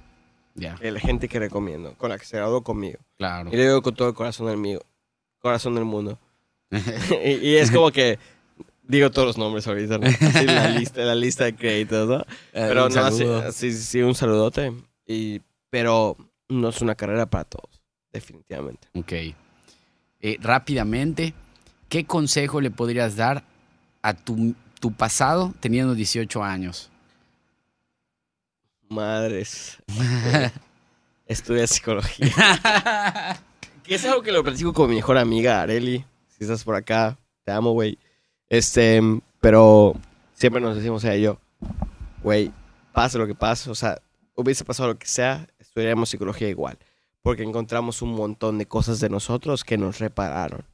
Ya, 0.56 0.76
la 0.80 0.98
gente 0.98 1.28
que 1.28 1.38
recomiendo, 1.38 1.94
con 1.94 2.10
la 2.10 2.18
que 2.18 2.24
se 2.24 2.36
graduó 2.38 2.62
conmigo. 2.64 2.98
claro. 3.16 3.48
Y 3.52 3.56
lo 3.56 3.62
digo 3.62 3.82
con 3.82 3.94
todo 3.94 4.08
el 4.08 4.14
corazón 4.14 4.48
del 4.48 4.56
mío, 4.56 4.80
corazón 5.38 5.76
del 5.76 5.84
mundo. 5.84 6.18
y, 7.24 7.30
y 7.48 7.56
es 7.56 7.70
como 7.70 7.92
que 7.92 8.18
digo 8.90 9.10
todos 9.10 9.28
los 9.28 9.38
nombres 9.38 9.66
ahorita, 9.66 9.98
¿no? 9.98 10.06
Así 10.06 10.44
la 10.46 10.68
lista, 10.78 11.00
la 11.02 11.14
lista 11.14 11.44
de 11.44 11.54
créditos, 11.54 12.08
¿no? 12.08 12.24
Pero 12.52 12.82
Eh, 12.82 12.86
Un 12.86 12.94
no, 13.42 13.52
sí, 13.52 13.72
sí, 13.72 14.02
un 14.02 14.14
saludote. 14.14 14.72
Y, 15.06 15.40
pero 15.70 16.16
no 16.48 16.68
es 16.68 16.80
una 16.80 16.94
carrera 16.94 17.26
para 17.26 17.44
todos, 17.44 17.80
definitivamente. 18.12 18.88
Ok. 18.94 19.12
Eh, 20.22 20.36
rápidamente, 20.40 21.32
¿qué 21.88 22.04
consejo 22.04 22.60
le 22.60 22.70
podrías 22.70 23.16
dar 23.16 23.44
a 24.02 24.14
tu, 24.14 24.54
tu 24.80 24.92
pasado 24.92 25.54
teniendo 25.60 25.94
18 25.94 26.42
años? 26.42 26.90
Madres. 28.88 29.78
Estudia 31.26 31.66
psicología. 31.66 32.26
que 33.84 33.94
es 33.94 34.04
algo 34.04 34.22
que 34.22 34.32
lo 34.32 34.42
platico 34.42 34.72
con 34.72 34.90
mi 34.90 34.96
mejor 34.96 35.16
amiga, 35.16 35.62
Areli. 35.62 36.04
Si 36.28 36.44
estás 36.44 36.64
por 36.64 36.74
acá, 36.74 37.16
te 37.44 37.52
amo, 37.52 37.70
güey. 37.72 37.98
Este, 38.50 39.00
pero 39.40 39.94
siempre 40.34 40.60
nos 40.60 40.76
decimos 40.76 41.04
ella 41.04 41.16
y 41.16 41.22
yo, 41.22 41.38
güey, 42.22 42.52
pase 42.92 43.16
lo 43.16 43.26
que 43.26 43.34
pase, 43.34 43.70
o 43.70 43.74
sea, 43.74 44.02
hubiese 44.34 44.64
pasado 44.64 44.90
lo 44.90 44.98
que 44.98 45.06
sea, 45.06 45.46
estudiaríamos 45.58 46.10
psicología 46.10 46.48
igual. 46.48 46.78
Porque 47.22 47.42
encontramos 47.42 48.02
un 48.02 48.12
montón 48.14 48.58
de 48.58 48.66
cosas 48.66 48.98
de 49.00 49.08
nosotros 49.08 49.64
que 49.64 49.78
nos 49.78 49.98
repararon. 49.98 50.64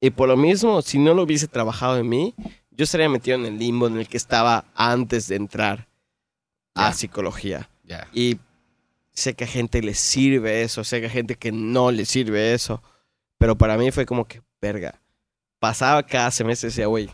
Y 0.00 0.10
por 0.10 0.28
lo 0.28 0.36
mismo, 0.36 0.82
si 0.82 0.98
no 0.98 1.14
lo 1.14 1.22
hubiese 1.22 1.46
trabajado 1.46 1.98
en 1.98 2.08
mí, 2.08 2.34
yo 2.70 2.84
estaría 2.84 3.08
metido 3.08 3.36
en 3.36 3.46
el 3.46 3.58
limbo 3.58 3.86
en 3.86 3.98
el 3.98 4.08
que 4.08 4.16
estaba 4.16 4.64
antes 4.74 5.28
de 5.28 5.36
entrar 5.36 5.88
a 6.74 6.92
psicología. 6.92 7.68
Y 8.12 8.38
sé 9.12 9.34
que 9.34 9.44
a 9.44 9.48
gente 9.48 9.82
le 9.82 9.94
sirve 9.94 10.62
eso, 10.62 10.82
sé 10.82 11.00
que 11.00 11.06
a 11.06 11.10
gente 11.10 11.34
que 11.34 11.52
no 11.52 11.90
le 11.90 12.06
sirve 12.06 12.54
eso. 12.54 12.82
Pero 13.36 13.56
para 13.56 13.76
mí 13.76 13.90
fue 13.90 14.06
como 14.06 14.26
que, 14.26 14.40
verga. 14.60 14.99
Pasaba 15.60 16.02
cada 16.02 16.30
semestre 16.30 16.70
decía, 16.70 16.86
güey, 16.86 17.08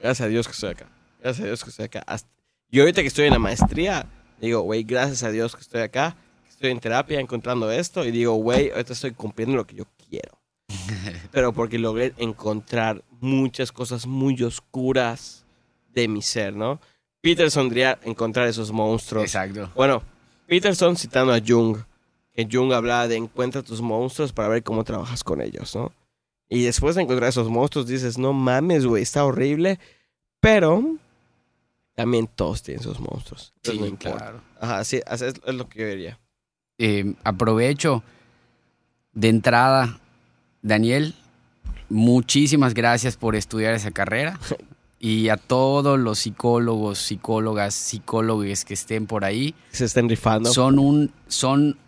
gracias 0.00 0.26
a 0.26 0.28
Dios 0.28 0.46
que 0.46 0.52
estoy 0.52 0.70
acá. 0.70 0.86
Gracias 1.22 1.44
a 1.44 1.46
Dios 1.46 1.62
que 1.62 1.70
estoy 1.70 1.84
acá. 1.84 2.02
Hasta- 2.06 2.28
Y 2.70 2.80
ahorita 2.80 3.02
que 3.02 3.08
estoy 3.08 3.26
en 3.26 3.32
la 3.34 3.38
maestría, 3.38 4.06
digo, 4.40 4.62
güey, 4.62 4.82
gracias 4.84 5.22
a 5.22 5.30
Dios 5.30 5.54
que 5.54 5.60
estoy 5.60 5.82
acá. 5.82 6.16
que 6.44 6.50
Estoy 6.50 6.70
en 6.70 6.80
terapia 6.80 7.20
encontrando 7.20 7.70
esto. 7.70 8.04
Y 8.04 8.10
digo, 8.10 8.34
güey, 8.34 8.70
ahorita 8.70 8.92
estoy 8.94 9.12
cumpliendo 9.12 9.54
lo 9.56 9.66
que 9.66 9.76
yo 9.76 9.84
quiero. 10.08 10.38
Pero 11.30 11.52
porque 11.52 11.78
logré 11.78 12.14
encontrar 12.16 13.04
muchas 13.20 13.70
cosas 13.72 14.06
muy 14.06 14.42
oscuras 14.42 15.44
de 15.92 16.08
mi 16.08 16.22
ser, 16.22 16.54
¿no? 16.54 16.80
Peterson 17.20 17.68
diría 17.68 17.98
encontrar 18.04 18.46
esos 18.48 18.72
monstruos. 18.72 19.24
Exacto. 19.24 19.70
Bueno, 19.74 20.02
Peterson 20.46 20.96
citando 20.96 21.34
a 21.34 21.40
Jung, 21.46 21.76
que 22.32 22.48
Jung 22.50 22.72
hablaba 22.72 23.08
de 23.08 23.16
encuentra 23.16 23.62
tus 23.62 23.82
monstruos 23.82 24.32
para 24.32 24.48
ver 24.48 24.62
cómo 24.62 24.84
trabajas 24.84 25.22
con 25.22 25.42
ellos, 25.42 25.74
¿no? 25.76 25.92
Y 26.52 26.64
después 26.64 26.96
de 26.96 27.02
encontrar 27.02 27.28
esos 27.28 27.48
monstruos 27.48 27.86
dices, 27.86 28.18
no 28.18 28.32
mames, 28.32 28.84
güey, 28.84 29.04
está 29.04 29.24
horrible, 29.24 29.78
pero 30.40 30.96
también 31.94 32.26
todos 32.26 32.62
tienen 32.62 32.82
sus 32.82 32.98
monstruos. 32.98 33.54
Sí, 33.62 33.78
no 33.78 33.96
claro. 33.96 34.42
Ajá, 34.60 34.82
sí, 34.84 35.00
así 35.06 35.26
es, 35.26 35.34
es 35.46 35.54
lo 35.54 35.68
que 35.68 35.80
yo 35.80 35.86
diría. 35.86 36.18
Eh, 36.78 37.14
aprovecho 37.22 38.02
de 39.12 39.28
entrada, 39.28 40.00
Daniel, 40.60 41.14
muchísimas 41.88 42.74
gracias 42.74 43.16
por 43.16 43.36
estudiar 43.36 43.72
esa 43.74 43.92
carrera. 43.92 44.38
Y 45.02 45.30
a 45.30 45.38
todos 45.38 45.98
los 45.98 46.18
psicólogos, 46.18 46.98
psicólogas, 46.98 47.74
psicólogos 47.74 48.66
que 48.66 48.74
estén 48.74 49.06
por 49.06 49.24
ahí, 49.24 49.54
Se 49.70 49.86
están 49.86 50.10
rifando. 50.10 50.52
son 50.52 50.78
un 50.78 51.10
son 51.26 51.78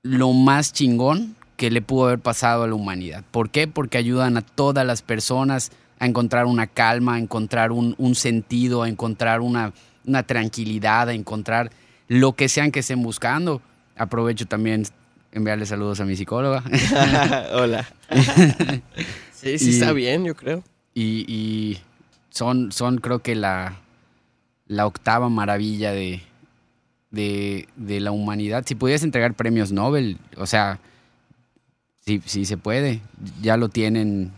lo 0.00 0.32
más 0.32 0.72
chingón 0.72 1.36
que 1.56 1.70
le 1.70 1.82
pudo 1.82 2.06
haber 2.06 2.18
pasado 2.18 2.64
a 2.64 2.66
la 2.68 2.74
humanidad. 2.74 3.24
¿Por 3.30 3.50
qué? 3.50 3.66
Porque 3.68 3.98
ayudan 3.98 4.36
a 4.36 4.42
todas 4.42 4.84
las 4.86 5.02
personas 5.02 5.70
a 5.98 6.06
encontrar 6.06 6.46
una 6.46 6.66
calma, 6.66 7.14
a 7.14 7.18
encontrar 7.18 7.70
un, 7.72 7.94
un 7.98 8.14
sentido, 8.14 8.82
a 8.82 8.88
encontrar 8.88 9.40
una, 9.40 9.72
una 10.06 10.22
tranquilidad, 10.24 11.08
a 11.08 11.14
encontrar 11.14 11.70
lo 12.08 12.32
que 12.32 12.48
sean 12.48 12.70
que 12.72 12.80
estén 12.80 13.02
buscando. 13.02 13.62
Aprovecho 13.96 14.46
también 14.46 14.84
enviarle 15.32 15.66
saludos 15.66 16.00
a 16.00 16.04
mi 16.04 16.16
psicóloga. 16.16 16.62
Hola. 17.54 17.86
sí, 19.32 19.58
sí 19.58 19.70
Y- 19.70 19.74
está 19.74 19.92
bien, 19.92 20.24
yo 20.24 20.34
creo. 20.34 20.62
y, 20.94 21.24
y 21.32 21.78
son, 22.30 22.72
son 22.72 22.98
creo 22.98 23.20
que 23.20 23.34
la, 23.36 23.76
la 24.66 24.86
octava 24.86 25.28
maravilla 25.28 25.92
de, 25.92 26.20
de, 27.10 27.68
de 27.76 28.00
la 28.00 28.10
humanidad. 28.10 28.64
Si 28.66 28.74
pudieras 28.74 29.02
entregar 29.04 29.34
premios 29.34 29.70
Nobel, 29.72 30.18
o 30.36 30.46
sea, 30.46 30.80
si, 32.06 32.20
si 32.24 32.44
se 32.44 32.56
puede, 32.56 33.00
ya 33.40 33.56
lo 33.56 33.68
tienen 33.68 34.32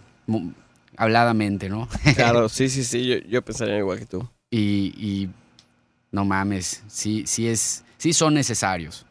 habladamente, 0.97 1.69
¿no? 1.69 1.89
Claro, 2.15 2.49
sí, 2.49 2.69
sí, 2.69 2.85
sí, 2.85 3.07
yo, 3.07 3.17
yo 3.29 3.43
pensaría 3.43 3.79
igual 3.79 3.99
que 3.99 4.07
tú. 4.07 4.29
y, 4.51 4.95
y 4.97 5.31
no 6.13 6.25
mames, 6.25 6.83
sí, 6.87 7.25
sí 7.27 7.49
es, 7.49 7.85
sí 7.99 8.13
son 8.13 8.35
necesarios. 8.35 9.05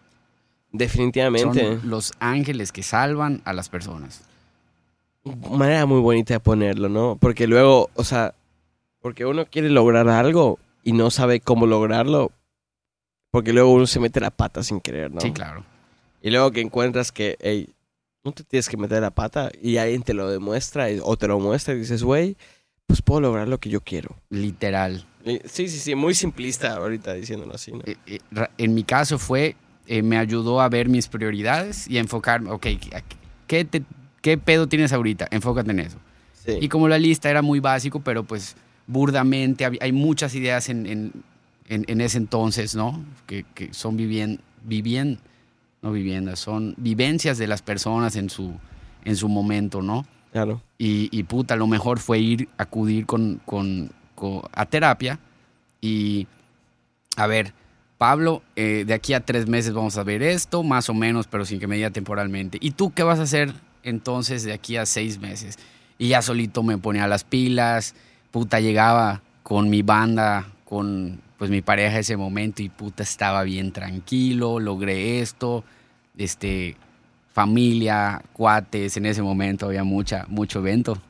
Definitivamente. 0.72 1.78
Son 1.78 1.90
los 1.90 2.14
ángeles 2.20 2.72
que 2.72 2.84
salvan 2.84 3.42
a 3.46 3.54
las 3.54 3.70
personas. 3.70 4.22
manera 5.52 5.86
muy 5.86 6.02
bonita 6.02 6.34
de 6.34 6.40
ponerlo, 6.40 6.90
¿no? 6.90 7.18
Porque 7.20 7.48
luego, 7.48 7.90
o 7.96 8.04
sea, 8.04 8.34
porque 9.02 9.26
uno 9.26 9.46
quiere 9.46 9.70
lograr 9.70 10.10
algo 10.10 10.60
y 10.84 10.92
no 10.92 11.12
sabe 11.12 11.40
cómo 11.40 11.66
lograrlo, 11.66 12.32
porque 13.32 13.54
luego 13.54 13.72
uno 13.72 13.88
se 13.88 14.00
mete 14.00 14.20
la 14.20 14.32
pata 14.32 14.64
sin 14.64 14.82
querer, 14.82 15.12
¿no? 15.12 15.22
Sí, 15.22 15.32
claro. 15.32 15.64
Y 16.22 16.32
luego 16.32 16.52
que 16.52 16.62
encuentras 16.62 17.12
que, 17.12 17.38
hey, 17.40 17.70
no 18.26 18.32
te 18.32 18.44
tienes 18.44 18.68
que 18.68 18.76
meter 18.76 19.02
la 19.02 19.12
pata 19.12 19.52
y 19.62 19.78
alguien 19.78 20.02
te 20.02 20.14
lo 20.16 20.30
demuestra 20.30 20.88
o 21.04 21.16
te 21.16 21.28
lo 21.28 21.40
muestra 21.40 21.74
y 21.76 21.78
dices, 21.80 22.04
güey, 22.04 22.36
pues 22.88 23.02
puedo 23.02 23.22
lograr 23.22 23.48
lo 23.48 23.60
que 23.60 23.70
yo 23.70 23.82
quiero. 23.82 24.16
Literal. 24.30 25.06
Sí, 25.46 25.70
sí, 25.70 25.80
sí, 25.80 25.96
muy 25.96 26.14
simplista 26.16 26.74
ahorita 26.76 27.14
diciéndolo 27.14 27.54
así, 27.56 27.72
¿no? 27.72 27.80
Eh, 27.86 27.96
eh, 28.08 28.20
en 28.58 28.74
mi 28.74 28.84
caso 28.84 29.18
fue, 29.20 29.56
eh, 29.88 30.02
me 30.02 30.18
ayudó 30.18 30.60
a 30.60 30.70
ver 30.70 30.90
mis 30.90 31.08
prioridades 31.08 31.88
y 31.88 31.98
a 31.98 32.02
enfocarme, 32.02 32.52
ok, 32.52 32.68
¿qué, 33.48 33.64
te- 33.66 33.84
¿qué 34.22 34.38
pedo 34.38 34.68
tienes 34.68 34.92
ahorita? 34.92 35.28
Enfócate 35.32 35.72
en 35.72 35.80
eso. 35.80 35.98
Sí. 36.34 36.58
Y 36.62 36.68
como 36.70 36.88
la 36.88 36.98
lista 37.00 37.30
era 37.30 37.42
muy 37.42 37.60
básico, 37.60 38.02
pero 38.02 38.24
pues 38.24 38.56
burdamente, 38.88 39.66
hay 39.80 39.92
muchas 39.92 40.34
ideas 40.36 40.70
en, 40.70 40.86
en, 40.86 41.12
en- 41.68 41.86
en 41.88 42.02
ese 42.02 42.18
entonces, 42.18 42.76
¿no? 42.76 43.04
Que, 43.28 43.46
que 43.56 43.74
son 43.74 43.98
vivien, 43.98 44.40
vivien, 44.64 45.20
no 45.86 45.92
viviendas, 45.92 46.40
son 46.40 46.74
vivencias 46.78 47.38
de 47.38 47.46
las 47.46 47.62
personas 47.62 48.16
en 48.16 48.30
su, 48.32 48.54
en 49.06 49.16
su 49.16 49.30
momento, 49.30 49.84
¿no? 49.84 50.06
Claro. 50.32 50.62
Y, 50.80 51.10
y 51.18 51.24
puta, 51.24 51.56
lo 51.56 51.68
mejor 51.68 52.00
fue 52.00 52.18
ir, 52.20 52.50
acudir 52.58 53.06
con, 53.06 53.40
con- 53.46 53.92
con- 54.16 54.42
a 54.52 54.66
terapia 54.66 55.20
y, 55.82 56.26
a 57.16 57.28
ver, 57.28 57.54
Pablo, 58.00 58.42
eh, 58.56 58.84
de 58.86 58.94
aquí 58.96 59.14
a 59.14 59.20
tres 59.20 59.48
meses 59.48 59.74
vamos 59.74 59.96
a 59.98 60.04
ver 60.04 60.24
esto, 60.24 60.64
más 60.64 60.90
o 60.90 60.94
menos, 60.96 61.28
pero 61.28 61.46
sin 61.46 61.60
que 61.60 61.68
me 61.68 61.76
diga 61.76 61.92
temporalmente. 61.92 62.58
¿Y 62.60 62.72
tú 62.72 62.92
qué 62.92 63.04
vas 63.04 63.20
a 63.20 63.24
hacer 63.24 63.54
entonces 63.84 64.44
de 64.44 64.54
aquí 64.54 64.78
a 64.78 64.88
seis 64.88 65.20
meses? 65.20 65.60
Y 66.00 66.10
ya 66.10 66.22
solito 66.24 66.64
me 66.64 66.78
ponía 66.80 67.08
las 67.08 67.24
pilas, 67.24 67.94
puta, 68.32 68.60
llegaba 68.60 69.22
con 69.44 69.70
mi 69.70 69.84
banda, 69.84 70.48
con 70.76 71.22
pues 71.38 71.50
mi 71.50 71.62
pareja 71.62 72.00
ese 72.00 72.18
momento 72.18 72.62
y 72.62 72.68
puta, 72.68 73.02
estaba 73.02 73.44
bien 73.44 73.72
tranquilo, 73.72 74.60
logré 74.60 75.22
esto, 75.22 75.64
este, 76.18 76.76
familia, 77.32 78.22
cuates, 78.34 78.98
en 78.98 79.06
ese 79.06 79.22
momento 79.22 79.68
había 79.68 79.86
mucha, 79.86 80.26
mucho 80.28 80.60
evento. 80.60 81.02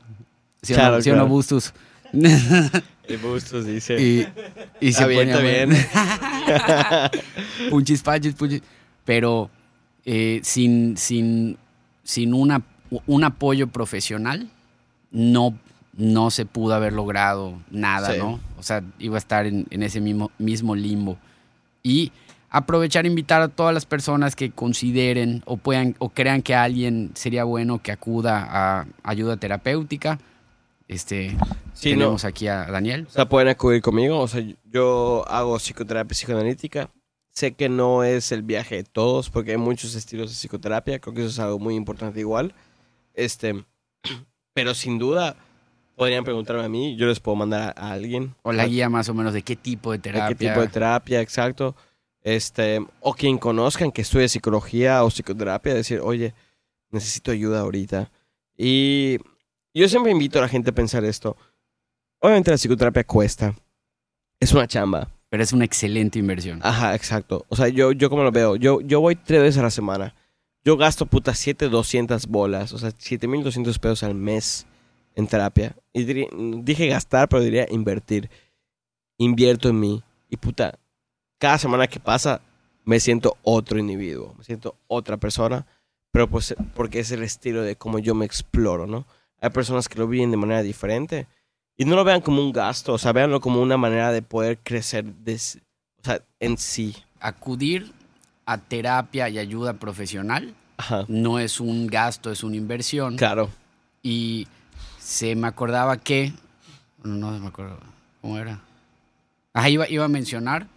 ¿Sí 0.62 0.74
o 0.74 0.76
Claro, 0.76 0.98
no, 0.98 1.02
¿sí 1.02 1.10
no. 1.10 1.28
Bustos? 1.28 1.74
El 2.14 3.18
Bustos 3.24 3.66
dice. 3.66 4.00
y, 4.00 4.28
y 4.80 4.94
se 4.94 5.00
Está 5.00 5.08
bien, 5.08 5.32
ponía 5.32 5.66
bueno. 5.66 5.76
punchis, 7.72 8.04
panchis, 8.04 8.36
punchis. 8.36 8.62
Pero 9.04 9.50
eh, 10.06 10.42
sin, 10.44 10.96
sin, 10.96 11.58
sin 12.04 12.36
una, 12.36 12.62
un 13.08 13.24
apoyo 13.24 13.66
profesional, 13.66 14.48
no, 15.10 15.58
no 15.98 16.30
se 16.32 16.46
pudo 16.46 16.74
haber 16.76 16.94
logrado 16.94 17.60
nada, 17.72 18.12
Sí. 18.14 18.18
¿no? 18.20 18.40
O 18.58 18.64
sea, 18.64 18.84
iba 19.00 19.16
a 19.16 19.18
estar 19.20 19.46
en, 19.46 19.66
en 19.70 19.84
ese 19.84 20.02
mismo, 20.02 20.32
mismo 20.38 20.76
limbo. 20.76 21.18
Y 21.84 22.12
aprovechar 22.50 23.06
e 23.06 23.10
invitar 23.10 23.42
a 23.42 23.48
todas 23.48 23.74
las 23.74 23.86
personas 23.86 24.36
que 24.36 24.52
consideren 24.52 25.42
o 25.46 25.58
puedan 25.58 25.96
o 26.00 26.10
crean 26.10 26.42
que 26.42 26.56
alguien 26.56 27.12
sería 27.16 27.44
bueno 27.44 27.82
que 27.82 27.92
acuda 27.92 28.46
a 28.50 28.88
ayuda 29.04 29.38
terapéutica. 29.38 30.20
Este, 30.88 31.36
Sí, 31.74 31.90
tenemos 31.92 32.24
no. 32.24 32.30
aquí 32.30 32.48
a 32.48 32.66
Daniel. 32.66 33.06
O 33.10 33.12
sea, 33.12 33.28
pueden 33.28 33.48
acudir 33.50 33.82
conmigo. 33.82 34.20
O 34.20 34.28
sea, 34.28 34.44
yo 34.72 35.26
hago 35.28 35.58
psicoterapia 35.60 36.14
psicoanalítica. 36.14 36.90
Sé 37.32 37.54
que 37.54 37.68
no 37.68 38.04
es 38.06 38.32
el 38.32 38.44
viaje 38.44 38.76
de 38.78 38.84
todos, 38.86 39.30
porque 39.30 39.52
hay 39.52 39.58
muchos 39.58 39.94
estilos 39.96 40.30
de 40.30 40.36
psicoterapia. 40.36 41.00
Creo 41.00 41.14
que 41.14 41.22
eso 41.22 41.30
es 41.30 41.40
algo 41.40 41.60
muy 41.60 41.76
importante 41.76 42.20
igual. 42.22 42.54
Este, 43.14 43.66
pero 44.54 44.74
sin 44.74 45.00
duda, 45.00 45.36
podrían 45.96 46.24
preguntarme 46.24 46.64
a 46.64 46.70
mí. 46.70 46.96
Yo 46.96 47.08
les 47.08 47.20
puedo 47.20 47.36
mandar 47.36 47.74
a, 47.76 47.88
a 47.90 47.92
alguien. 47.94 48.36
O 48.44 48.52
la 48.52 48.68
guía 48.68 48.90
más 48.90 49.10
o 49.10 49.14
menos 49.14 49.34
de 49.34 49.42
qué 49.42 49.56
tipo 49.56 49.92
de 49.92 49.98
de 49.98 50.04
terapia. 50.04 50.28
qué 50.28 50.36
tipo 50.36 50.62
de 50.62 50.68
terapia, 50.68 51.22
exacto. 51.22 51.76
Este, 52.22 52.84
o 53.02 53.14
quien 53.14 53.38
conozcan 53.38 53.92
que 53.92 54.02
estudie 54.02 54.28
psicología 54.28 55.04
o 55.04 55.10
psicoterapia, 55.10 55.76
decir, 55.76 56.00
oye, 56.02 56.34
necesito 56.90 57.32
ayuda 57.32 57.60
ahorita. 57.60 58.10
Y 58.58 59.20
yo 59.74 59.88
siempre 59.88 60.12
invito 60.12 60.40
a 60.40 60.42
la 60.42 60.48
gente 60.48 60.72
a 60.72 60.74
pensar 60.74 61.06
esto. 61.06 61.38
Obviamente 62.20 62.50
la 62.50 62.58
psicoterapia 62.58 63.04
cuesta. 63.04 63.54
Es 64.40 64.54
una 64.54 64.68
chamba. 64.68 65.10
Pero 65.30 65.44
es 65.44 65.54
una 65.54 65.66
excelente 65.66 66.18
inversión. 66.18 66.60
Ajá, 66.64 66.96
exacto. 66.96 67.46
O 67.50 67.56
sea, 67.56 67.68
yo, 67.68 67.92
yo 67.92 68.10
como 68.10 68.24
lo 68.24 68.32
veo, 68.32 68.56
yo, 68.56 68.82
yo 68.82 69.02
voy 69.02 69.16
tres 69.16 69.42
veces 69.42 69.60
a 69.60 69.64
la 69.64 69.72
semana. 69.72 70.16
Yo 70.64 70.78
gasto 70.78 71.06
puta 71.06 71.36
7,200 71.36 72.26
bolas, 72.26 72.74
o 72.74 72.80
sea, 72.80 72.92
7,200 72.98 73.78
pesos 73.78 74.02
al 74.02 74.16
mes 74.16 74.66
en 75.14 75.28
terapia. 75.28 75.76
Y 75.96 76.04
diría- 76.04 76.28
dije 76.34 76.88
gastar, 76.88 77.30
pero 77.30 77.42
diría 77.42 77.66
invertir. 77.72 78.30
Invierto 79.18 79.70
en 79.70 79.80
mí. 79.80 80.04
Y 80.30 80.36
puta, 80.38 80.78
cada 81.40 81.58
semana 81.58 81.88
que 81.88 82.00
pasa 82.00 82.42
me 82.84 83.00
siento 83.00 83.38
otro 83.44 83.80
individuo, 83.80 84.36
me 84.38 84.44
siento 84.44 84.76
otra 84.88 85.18
persona, 85.18 85.66
pero 86.12 86.30
pues 86.30 86.54
porque 86.76 87.00
es 87.00 87.12
el 87.12 87.24
estilo 87.24 87.62
de 87.62 87.76
cómo 87.78 88.00
yo 88.00 88.14
me 88.14 88.26
exploro, 88.26 88.86
¿no? 88.88 89.06
Hay 89.42 89.50
personas 89.52 89.88
que 89.88 89.98
lo 89.98 90.08
viven 90.08 90.32
de 90.32 90.38
manera 90.38 90.62
diferente 90.64 91.28
y 91.78 91.86
no 91.86 91.96
lo 91.96 92.04
vean 92.04 92.22
como 92.22 92.42
un 92.42 92.52
gasto, 92.52 92.94
o 92.94 92.98
sea, 92.98 93.14
véanlo 93.14 93.40
como 93.40 93.62
una 93.62 93.78
manera 93.78 94.12
de 94.12 94.22
poder 94.22 94.58
crecer 94.60 95.06
des- 95.06 95.60
o 96.02 96.04
sea, 96.04 96.22
en 96.40 96.58
sí. 96.58 96.96
Acudir 97.22 97.92
a 98.46 98.58
terapia 98.58 99.30
y 99.30 99.40
ayuda 99.40 99.74
profesional 99.74 100.54
Ajá. 100.78 101.06
no 101.08 101.40
es 101.40 101.60
un 101.60 101.88
gasto, 101.88 102.32
es 102.32 102.44
una 102.44 102.58
inversión. 102.58 103.16
Claro. 103.18 103.50
Y 104.04 104.48
se 105.06 105.36
me 105.36 105.48
acordaba 105.48 105.98
que. 105.98 106.34
No, 107.04 107.30
no 107.32 107.40
me 107.40 107.48
acuerdo. 107.48 107.78
¿Cómo 108.22 108.40
era? 108.40 108.60
Ajá, 109.54 109.70
iba, 109.70 109.88
iba 109.88 110.04
a 110.04 110.08
mencionar 110.08 110.68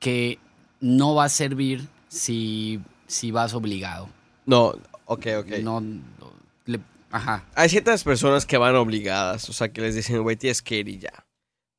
que 0.00 0.38
no 0.80 1.14
va 1.14 1.24
a 1.24 1.28
servir 1.28 1.86
si, 2.08 2.80
si 3.06 3.30
vas 3.30 3.54
obligado. 3.54 4.08
No, 4.46 4.74
ok, 5.06 5.26
ok. 5.38 5.48
No, 5.62 5.80
no, 5.80 6.32
le- 6.66 6.80
ajá. 7.12 7.44
Hay 7.54 7.68
ciertas 7.68 8.02
personas 8.02 8.46
que 8.46 8.58
van 8.58 8.74
obligadas, 8.74 9.48
o 9.48 9.52
sea, 9.52 9.72
que 9.72 9.80
les 9.80 9.94
dicen, 9.94 10.22
güey, 10.22 10.36
tienes 10.36 10.60
que 10.60 10.78
ir 10.78 10.88
y 10.88 10.98
ya, 10.98 11.24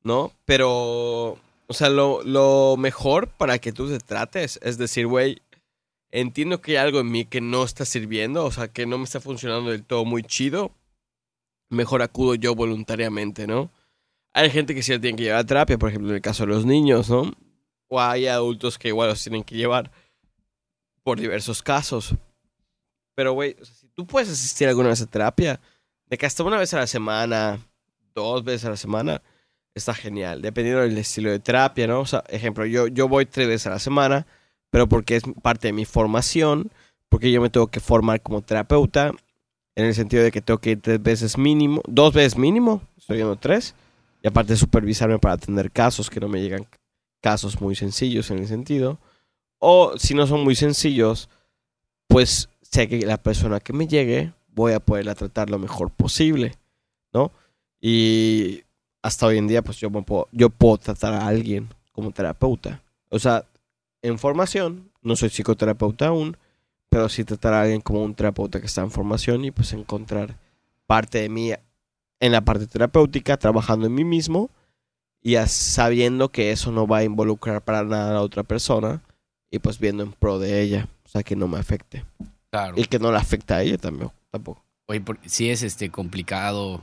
¿no? 0.02 0.32
Pero, 0.46 1.32
o 1.66 1.72
sea, 1.74 1.90
lo, 1.90 2.22
lo 2.22 2.76
mejor 2.78 3.28
para 3.28 3.58
que 3.58 3.72
tú 3.72 3.88
te 3.88 3.98
trates 3.98 4.58
es 4.62 4.78
decir, 4.78 5.06
güey, 5.06 5.42
entiendo 6.12 6.62
que 6.62 6.72
hay 6.72 6.76
algo 6.78 7.00
en 7.00 7.10
mí 7.10 7.26
que 7.26 7.42
no 7.42 7.62
está 7.62 7.84
sirviendo, 7.84 8.44
o 8.46 8.50
sea, 8.50 8.68
que 8.68 8.86
no 8.86 8.96
me 8.96 9.04
está 9.04 9.20
funcionando 9.20 9.70
del 9.70 9.84
todo 9.84 10.04
muy 10.06 10.22
chido, 10.22 10.72
mejor 11.70 12.02
acudo 12.02 12.34
yo 12.34 12.54
voluntariamente, 12.54 13.46
¿no? 13.46 13.70
Hay 14.32 14.50
gente 14.50 14.74
que 14.74 14.82
sí 14.82 14.98
tiene 14.98 15.16
que 15.16 15.24
llevar 15.24 15.40
a 15.40 15.46
terapia, 15.46 15.78
por 15.78 15.88
ejemplo, 15.88 16.10
en 16.10 16.16
el 16.16 16.22
caso 16.22 16.44
de 16.44 16.52
los 16.52 16.66
niños, 16.66 17.08
¿no? 17.08 17.32
O 17.88 18.00
hay 18.00 18.26
adultos 18.26 18.78
que 18.78 18.88
igual 18.88 19.08
los 19.08 19.22
tienen 19.22 19.42
que 19.42 19.56
llevar 19.56 19.90
por 21.02 21.18
diversos 21.18 21.62
casos. 21.62 22.14
Pero, 23.14 23.32
güey, 23.32 23.56
si 23.62 23.88
tú 23.88 24.06
puedes 24.06 24.28
asistir 24.28 24.68
alguna 24.68 24.90
vez 24.90 25.00
a 25.00 25.06
terapia, 25.06 25.60
de 26.06 26.18
que 26.18 26.26
hasta 26.26 26.44
una 26.44 26.58
vez 26.58 26.72
a 26.74 26.78
la 26.78 26.86
semana, 26.86 27.58
dos 28.14 28.44
veces 28.44 28.66
a 28.66 28.70
la 28.70 28.76
semana, 28.76 29.22
está 29.74 29.94
genial. 29.94 30.42
Dependiendo 30.42 30.82
del 30.82 30.98
estilo 30.98 31.30
de 31.30 31.38
terapia, 31.38 31.86
¿no? 31.86 32.00
O 32.00 32.06
sea, 32.06 32.24
ejemplo, 32.28 32.66
yo, 32.66 32.86
yo 32.86 33.08
voy 33.08 33.26
tres 33.26 33.48
veces 33.48 33.66
a 33.66 33.70
la 33.70 33.78
semana, 33.78 34.26
pero 34.70 34.88
porque 34.88 35.16
es 35.16 35.22
parte 35.42 35.68
de 35.68 35.72
mi 35.72 35.84
formación, 35.84 36.70
porque 37.08 37.32
yo 37.32 37.40
me 37.40 37.50
tengo 37.50 37.68
que 37.68 37.80
formar 37.80 38.20
como 38.20 38.42
terapeuta, 38.42 39.12
en 39.74 39.86
el 39.86 39.94
sentido 39.94 40.22
de 40.22 40.30
que 40.30 40.40
tengo 40.40 40.58
que 40.58 40.70
ir 40.70 40.80
tres 40.80 41.02
veces 41.02 41.38
mínimo, 41.38 41.80
dos 41.86 42.12
veces 42.12 42.36
mínimo, 42.36 42.82
estoy 42.96 43.18
yendo 43.18 43.36
tres, 43.36 43.74
y 44.22 44.28
aparte 44.28 44.56
supervisarme 44.56 45.18
para 45.18 45.34
atender 45.34 45.70
casos 45.70 46.10
que 46.10 46.20
no 46.20 46.28
me 46.28 46.40
llegan 46.40 46.66
casos 47.20 47.60
muy 47.60 47.74
sencillos 47.74 48.30
en 48.30 48.38
el 48.38 48.48
sentido. 48.48 48.98
O 49.58 49.98
si 49.98 50.14
no 50.14 50.26
son 50.26 50.42
muy 50.42 50.54
sencillos, 50.54 51.28
pues 52.08 52.48
sé 52.62 52.88
que 52.88 53.00
la 53.00 53.18
persona 53.18 53.60
que 53.60 53.72
me 53.72 53.86
llegue 53.86 54.32
voy 54.48 54.72
a 54.72 54.80
poderla 54.80 55.14
tratar 55.14 55.50
lo 55.50 55.58
mejor 55.58 55.90
posible, 55.90 56.54
¿no? 57.12 57.32
Y 57.80 58.62
hasta 59.02 59.26
hoy 59.26 59.38
en 59.38 59.48
día, 59.48 59.62
pues 59.62 59.78
yo, 59.78 59.90
puedo, 59.90 60.28
yo 60.32 60.50
puedo 60.50 60.78
tratar 60.78 61.14
a 61.14 61.26
alguien 61.26 61.68
como 61.92 62.10
terapeuta. 62.10 62.82
O 63.08 63.18
sea, 63.18 63.46
en 64.02 64.18
formación, 64.18 64.90
no 65.02 65.16
soy 65.16 65.30
psicoterapeuta 65.30 66.08
aún, 66.08 66.36
pero 66.90 67.08
sí 67.08 67.24
tratar 67.24 67.54
a 67.54 67.62
alguien 67.62 67.80
como 67.80 68.02
un 68.02 68.14
terapeuta 68.14 68.60
que 68.60 68.66
está 68.66 68.82
en 68.82 68.90
formación 68.90 69.44
y 69.44 69.50
pues 69.50 69.72
encontrar 69.72 70.36
parte 70.86 71.18
de 71.22 71.28
mí 71.30 71.52
en 72.20 72.32
la 72.32 72.42
parte 72.42 72.66
terapéutica, 72.66 73.38
trabajando 73.38 73.86
en 73.86 73.94
mí 73.94 74.04
mismo 74.04 74.50
y 75.22 75.36
sabiendo 75.46 76.28
que 76.30 76.50
eso 76.52 76.70
no 76.72 76.86
va 76.86 76.98
a 76.98 77.04
involucrar 77.04 77.62
para 77.62 77.82
nada 77.84 78.10
a 78.10 78.14
la 78.14 78.20
otra 78.22 78.42
persona 78.42 79.00
y 79.50 79.58
pues 79.60 79.78
viendo 79.78 80.02
en 80.02 80.12
pro 80.12 80.38
de 80.38 80.60
ella, 80.60 80.88
o 81.04 81.08
sea, 81.08 81.22
que 81.22 81.36
no 81.36 81.48
me 81.48 81.58
afecte. 81.58 82.04
Claro. 82.50 82.74
Y 82.76 82.84
que 82.84 82.98
no 82.98 83.10
le 83.12 83.18
afecta 83.18 83.56
a 83.56 83.62
ella 83.62 83.78
también, 83.78 84.10
tampoco. 84.30 84.64
Oye, 84.86 85.00
por- 85.00 85.18
sí 85.26 85.50
es 85.50 85.62
este 85.62 85.90
complicado 85.90 86.82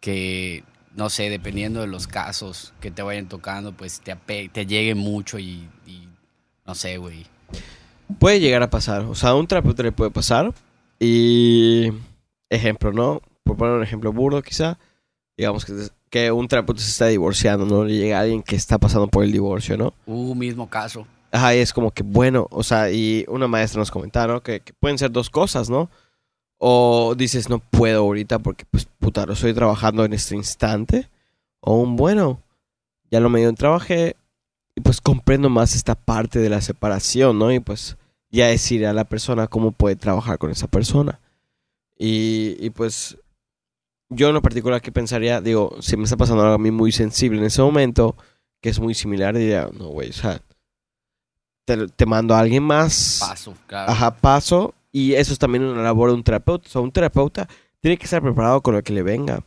que, 0.00 0.64
no 0.94 1.10
sé, 1.10 1.28
dependiendo 1.28 1.80
de 1.80 1.86
los 1.86 2.06
casos 2.06 2.72
que 2.80 2.90
te 2.90 3.02
vayan 3.02 3.28
tocando, 3.28 3.72
pues 3.72 4.00
te, 4.00 4.16
te 4.48 4.66
llegue 4.66 4.94
mucho 4.94 5.38
y, 5.38 5.68
y 5.86 6.08
no 6.66 6.74
sé, 6.74 6.96
güey. 6.96 7.26
Puede 8.18 8.40
llegar 8.40 8.62
a 8.62 8.70
pasar, 8.70 9.02
o 9.02 9.14
sea, 9.14 9.30
a 9.30 9.34
un 9.34 9.46
terapeuta 9.46 9.82
le 9.82 9.92
puede 9.92 10.10
pasar 10.10 10.52
y 10.98 11.92
ejemplo, 12.48 12.92
¿no? 12.92 13.20
Por 13.44 13.56
poner 13.56 13.74
un 13.74 13.82
ejemplo 13.82 14.12
burdo 14.12 14.42
quizá, 14.42 14.78
digamos 15.36 15.64
que, 15.64 15.72
que 16.10 16.30
un 16.32 16.48
terapeuta 16.48 16.80
se 16.80 16.90
está 16.90 17.06
divorciando, 17.06 17.66
¿no? 17.66 17.84
Le 17.84 17.96
llega 17.96 18.20
alguien 18.20 18.42
que 18.42 18.56
está 18.56 18.78
pasando 18.78 19.08
por 19.08 19.24
el 19.24 19.32
divorcio, 19.32 19.76
¿no? 19.76 19.92
Uh, 20.06 20.34
mismo 20.34 20.68
caso. 20.68 21.06
Ajá, 21.32 21.54
y 21.54 21.58
es 21.58 21.72
como 21.72 21.90
que 21.90 22.02
bueno, 22.02 22.46
o 22.50 22.62
sea, 22.62 22.90
y 22.90 23.24
una 23.28 23.48
maestra 23.48 23.80
nos 23.80 23.90
comentaron 23.90 24.40
que, 24.40 24.60
que 24.60 24.72
pueden 24.72 24.98
ser 24.98 25.10
dos 25.10 25.28
cosas, 25.28 25.68
¿no? 25.68 25.90
O 26.58 27.14
dices, 27.16 27.48
no 27.48 27.58
puedo 27.58 28.00
ahorita 28.00 28.38
porque, 28.38 28.64
pues, 28.70 28.86
puta, 28.98 29.26
lo 29.26 29.34
estoy 29.34 29.52
trabajando 29.52 30.04
en 30.04 30.14
este 30.14 30.34
instante. 30.34 31.08
O 31.60 31.74
un 31.76 31.96
bueno, 31.96 32.40
ya 33.10 33.20
lo 33.20 33.28
medio 33.28 33.52
trabajé 33.54 34.16
y 34.76 34.82
pues 34.82 35.00
comprendo 35.00 35.48
más 35.48 35.74
esta 35.74 35.94
parte 35.94 36.38
de 36.38 36.50
la 36.50 36.60
separación, 36.60 37.38
¿no? 37.38 37.50
Y 37.50 37.60
pues 37.60 37.96
ya 38.30 38.46
decir 38.48 38.86
a 38.86 38.92
la 38.92 39.04
persona 39.04 39.48
cómo 39.48 39.72
puede 39.72 39.96
trabajar 39.96 40.38
con 40.38 40.50
esa 40.50 40.68
persona. 40.68 41.18
Y, 41.98 42.56
y 42.60 42.70
pues 42.70 43.16
yo 44.10 44.28
en 44.28 44.34
lo 44.34 44.42
particular 44.42 44.82
que 44.82 44.92
pensaría, 44.92 45.40
digo, 45.40 45.76
si 45.80 45.96
me 45.96 46.04
está 46.04 46.18
pasando 46.18 46.42
algo 46.42 46.54
a 46.54 46.58
mí 46.58 46.70
muy 46.70 46.92
sensible 46.92 47.38
en 47.38 47.46
ese 47.46 47.62
momento, 47.62 48.16
que 48.60 48.68
es 48.68 48.78
muy 48.78 48.92
similar, 48.94 49.34
diría, 49.34 49.70
no, 49.72 49.86
güey, 49.88 50.10
o 50.10 50.12
sea, 50.12 50.42
te, 51.64 51.88
te 51.88 52.04
mando 52.04 52.34
a 52.34 52.40
alguien 52.40 52.62
más. 52.62 53.18
Paso, 53.20 53.54
claro. 53.66 53.90
Ajá, 53.90 54.14
paso. 54.14 54.74
Y 54.92 55.14
eso 55.14 55.32
es 55.32 55.38
también 55.38 55.64
una 55.64 55.82
labor 55.82 56.10
de 56.10 56.16
un 56.16 56.22
terapeuta. 56.22 56.68
O 56.68 56.70
sea, 56.70 56.80
un 56.82 56.92
terapeuta 56.92 57.48
tiene 57.80 57.96
que 57.96 58.04
estar 58.04 58.22
preparado 58.22 58.60
con 58.60 58.74
lo 58.74 58.82
que 58.82 58.92
le 58.92 59.02
venga. 59.02 59.42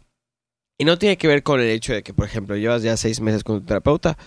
Y 0.78 0.86
no 0.86 0.98
tiene 0.98 1.18
que 1.18 1.28
ver 1.28 1.44
con 1.44 1.60
el 1.60 1.68
hecho 1.68 1.94
de 1.94 2.02
que, 2.02 2.14
por 2.14 2.26
ejemplo, 2.26 2.56
llevas 2.56 2.82
ya 2.82 2.98
seis 2.98 3.22
meses 3.22 3.44
con 3.44 3.60
tu 3.60 3.66
terapeuta 3.66 4.18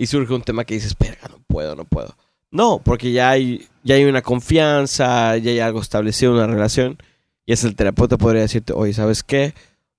y 0.00 0.06
surge 0.06 0.32
un 0.32 0.40
tema 0.40 0.64
que 0.64 0.72
dices, 0.72 0.96
verga, 0.98 1.28
no 1.28 1.42
puedo, 1.46 1.76
no 1.76 1.84
puedo. 1.84 2.16
No, 2.50 2.80
porque 2.82 3.12
ya 3.12 3.28
hay, 3.28 3.68
ya 3.84 3.96
hay 3.96 4.06
una 4.06 4.22
confianza, 4.22 5.36
ya 5.36 5.50
hay 5.50 5.60
algo 5.60 5.82
establecido, 5.82 6.32
una 6.32 6.46
relación. 6.46 6.96
Y 7.44 7.52
es 7.52 7.64
el 7.64 7.76
terapeuta 7.76 8.16
podría 8.16 8.40
decirte, 8.40 8.72
oye, 8.72 8.94
¿sabes 8.94 9.22
qué? 9.22 9.52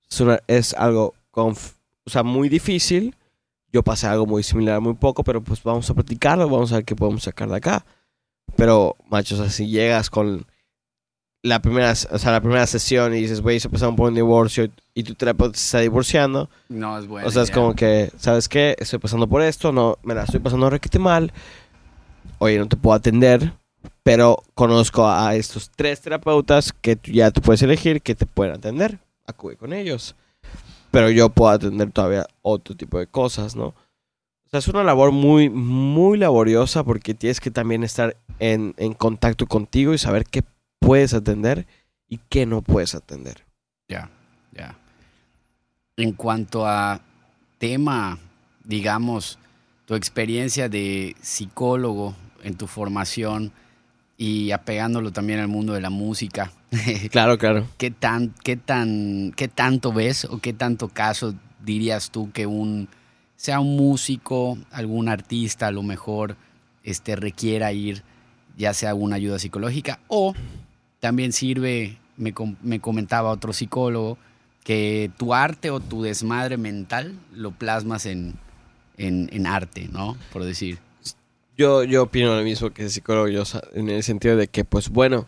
Es, 0.10 0.24
es 0.48 0.74
algo 0.74 1.14
o 1.34 1.54
sea, 2.08 2.24
muy 2.24 2.50
difícil. 2.50 3.16
Yo 3.72 3.84
pasé 3.84 4.08
algo 4.08 4.26
muy 4.26 4.42
similar 4.42 4.82
muy 4.82 4.96
poco, 4.96 5.24
pero 5.24 5.44
pues 5.44 5.62
vamos 5.62 5.88
a 5.88 5.94
platicarlo, 5.94 6.50
vamos 6.50 6.72
a 6.72 6.78
ver 6.78 6.86
qué 6.86 6.96
podemos 6.96 7.22
sacar 7.22 7.48
de 7.48 7.58
acá. 7.58 7.86
Pero, 8.56 8.98
macho, 9.08 9.36
o 9.36 9.38
sea, 9.38 9.52
si 9.52 9.68
llegas 9.68 10.10
con 10.10 10.48
la 11.44 11.60
primera, 11.60 11.92
o 11.92 12.18
sea, 12.18 12.32
la 12.32 12.42
primera 12.42 12.68
sesión 12.68 13.14
y 13.16 13.22
dices, 13.22 13.42
güey, 13.42 13.60
se 13.60 13.70
pasaron 13.70 13.96
por 13.96 14.10
un 14.10 14.16
divorcio 14.16 14.70
y 14.94 15.04
tu 15.04 15.16
terapeuta 15.16 15.58
se 15.58 15.66
está 15.66 15.80
divorciando, 15.80 16.50
No 16.70 16.98
es 17.00 17.08
bueno. 17.08 17.28
o 17.28 17.32
sea, 17.32 17.44
es 17.44 17.52
como 17.52 17.74
que, 17.74 18.12
¿sabes 18.18 18.48
qué? 18.48 18.76
Estoy 18.80 19.00
pasando 19.00 19.28
por 19.28 19.42
esto, 19.42 19.72
no, 19.72 19.98
me 20.04 20.14
la 20.14 20.24
estoy 20.24 20.40
pasando 20.40 20.70
requete 20.70 21.00
mal. 21.00 21.34
Oye, 22.38 22.58
no 22.60 22.68
te 22.68 22.76
puedo 22.78 22.96
atender, 22.96 23.54
pero 24.04 24.44
conozco 24.54 25.08
a 25.08 25.36
estos 25.36 25.72
tres 25.76 26.02
terapeutas 26.02 26.74
que 26.74 26.98
ya 27.06 27.32
tú 27.32 27.42
puedes 27.42 27.62
elegir 27.64 28.02
que 28.02 28.14
te 28.16 28.26
pueden 28.26 28.56
atender. 28.56 29.00
Acude 29.26 29.56
con 29.58 29.74
ellos. 29.74 30.16
Pero 30.92 31.10
yo 31.10 31.30
puedo 31.30 31.52
atender 31.52 31.92
todavía 31.92 32.28
otro 32.42 32.76
tipo 32.76 33.00
de 33.00 33.08
cosas, 33.08 33.56
¿no? 33.56 33.68
O 33.68 34.50
sea, 34.52 34.60
es 34.60 34.68
una 34.68 34.84
labor 34.84 35.12
muy, 35.12 35.50
muy 35.50 36.18
laboriosa 36.18 36.84
porque 36.84 37.14
tienes 37.14 37.40
que 37.40 37.50
también 37.50 37.84
estar 37.84 38.18
en, 38.40 38.74
en 38.78 38.94
contacto 38.94 39.48
contigo 39.48 39.94
y 39.94 39.98
saber 39.98 40.26
qué 40.26 40.44
puedes 40.82 41.14
atender 41.14 41.68
y 42.10 42.20
qué 42.28 42.46
no 42.46 42.62
puedes 42.62 42.96
atender. 42.96 43.46
Ya, 43.88 44.10
ya. 44.52 44.76
En 45.96 46.12
cuanto 46.12 46.66
a 46.66 47.00
tema, 47.58 48.18
digamos, 48.66 49.40
tu 49.86 49.96
experiencia 49.96 50.68
de 50.68 51.16
psicólogo 51.22 52.16
en 52.44 52.56
tu 52.56 52.68
formación 52.68 53.54
y 54.18 54.52
apegándolo 54.52 55.12
también 55.12 55.40
al 55.40 55.48
mundo 55.48 55.74
de 55.74 55.82
la 55.82 55.90
música, 55.90 56.52
Claro, 57.12 57.38
claro. 57.38 57.68
¿qué, 57.78 57.92
tan, 57.92 58.34
qué, 58.44 58.56
tan, 58.56 59.34
¿qué 59.36 59.48
tanto 59.48 59.94
ves 59.94 60.26
o 60.26 60.40
qué 60.40 60.54
tanto 60.54 60.88
caso 60.88 61.36
dirías 61.64 62.12
tú 62.12 62.32
que 62.32 62.46
un 62.46 62.90
sea 63.36 63.60
un 63.60 63.76
músico, 63.76 64.58
algún 64.72 65.10
artista 65.10 65.68
a 65.68 65.72
lo 65.72 65.82
mejor 65.84 66.38
este, 66.84 67.16
requiera 67.16 67.74
ir 67.74 68.04
ya 68.56 68.74
sea 68.74 68.94
una 68.94 69.16
ayuda 69.16 69.40
psicológica 69.40 70.00
o 70.08 70.34
también 71.02 71.34
sirve, 71.34 71.98
me, 72.16 72.34
me 72.62 72.80
comentaba 72.80 73.32
otro 73.32 73.52
psicólogo, 73.52 74.18
que 74.64 75.12
tu 75.18 75.34
arte 75.34 75.72
o 75.72 75.80
tu 75.80 76.04
desmadre 76.04 76.56
mental 76.56 77.20
lo 77.34 77.52
plasmas 77.52 78.06
en, 78.06 78.36
en, 78.98 79.30
en 79.34 79.48
arte, 79.48 79.90
¿no? 79.92 80.16
Por 80.32 80.46
decir. 80.46 80.78
Yo, 81.58 81.84
yo 81.84 82.04
opino 82.04 82.36
lo 82.36 82.44
mismo 82.44 82.70
que 82.70 82.84
el 82.84 82.90
psicólogo, 82.90 83.28
yo, 83.28 83.44
en 83.74 83.90
el 83.90 84.04
sentido 84.04 84.38
de 84.38 84.48
que, 84.48 84.64
pues 84.64 84.90
bueno, 84.90 85.26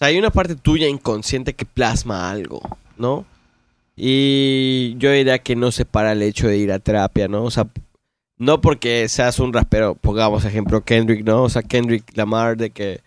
hay 0.00 0.18
una 0.18 0.30
parte 0.30 0.56
tuya 0.56 0.88
inconsciente 0.88 1.54
que 1.54 1.64
plasma 1.64 2.30
algo, 2.30 2.60
¿no? 2.98 3.24
Y 3.96 4.96
yo 4.98 5.12
diría 5.12 5.38
que 5.38 5.54
no 5.54 5.70
separa 5.70 6.12
el 6.12 6.22
hecho 6.22 6.48
de 6.48 6.58
ir 6.58 6.72
a 6.72 6.78
terapia, 6.80 7.28
¿no? 7.28 7.44
O 7.44 7.50
sea, 7.50 7.68
no 8.38 8.60
porque 8.60 9.08
seas 9.08 9.38
un 9.38 9.52
rapero, 9.52 9.94
pongamos 9.94 10.44
ejemplo 10.44 10.84
Kendrick, 10.84 11.24
¿no? 11.24 11.44
O 11.44 11.48
sea, 11.48 11.62
Kendrick 11.62 12.16
Lamar, 12.16 12.56
de 12.56 12.70
que 12.70 13.00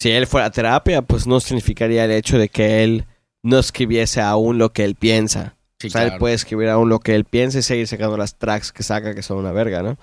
si 0.00 0.10
él 0.10 0.26
fuera 0.26 0.46
a 0.46 0.50
terapia, 0.50 1.02
pues 1.02 1.26
no 1.26 1.40
significaría 1.40 2.04
el 2.04 2.10
hecho 2.10 2.38
de 2.38 2.48
que 2.48 2.82
él 2.82 3.04
no 3.42 3.58
escribiese 3.58 4.22
aún 4.22 4.56
lo 4.56 4.72
que 4.72 4.84
él 4.84 4.94
piensa. 4.94 5.56
Sí, 5.78 5.88
o 5.88 5.90
sea, 5.90 6.04
él 6.04 6.12
puede 6.18 6.34
escribir 6.34 6.70
aún 6.70 6.88
lo 6.88 7.00
que 7.00 7.14
él 7.14 7.24
piensa 7.24 7.58
y 7.58 7.62
seguir 7.62 7.86
sacando 7.86 8.16
las 8.16 8.36
tracks 8.36 8.72
que 8.72 8.82
saca, 8.82 9.14
que 9.14 9.22
son 9.22 9.38
una 9.38 9.52
verga, 9.52 9.82
¿no? 9.82 9.90
O 9.90 9.96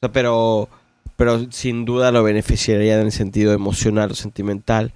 sea, 0.00 0.12
pero, 0.12 0.68
pero 1.16 1.50
sin 1.52 1.84
duda 1.84 2.10
lo 2.10 2.22
beneficiaría 2.22 2.98
en 2.98 3.06
el 3.06 3.12
sentido 3.12 3.52
emocional 3.52 4.10
o 4.10 4.14
sentimental. 4.14 4.92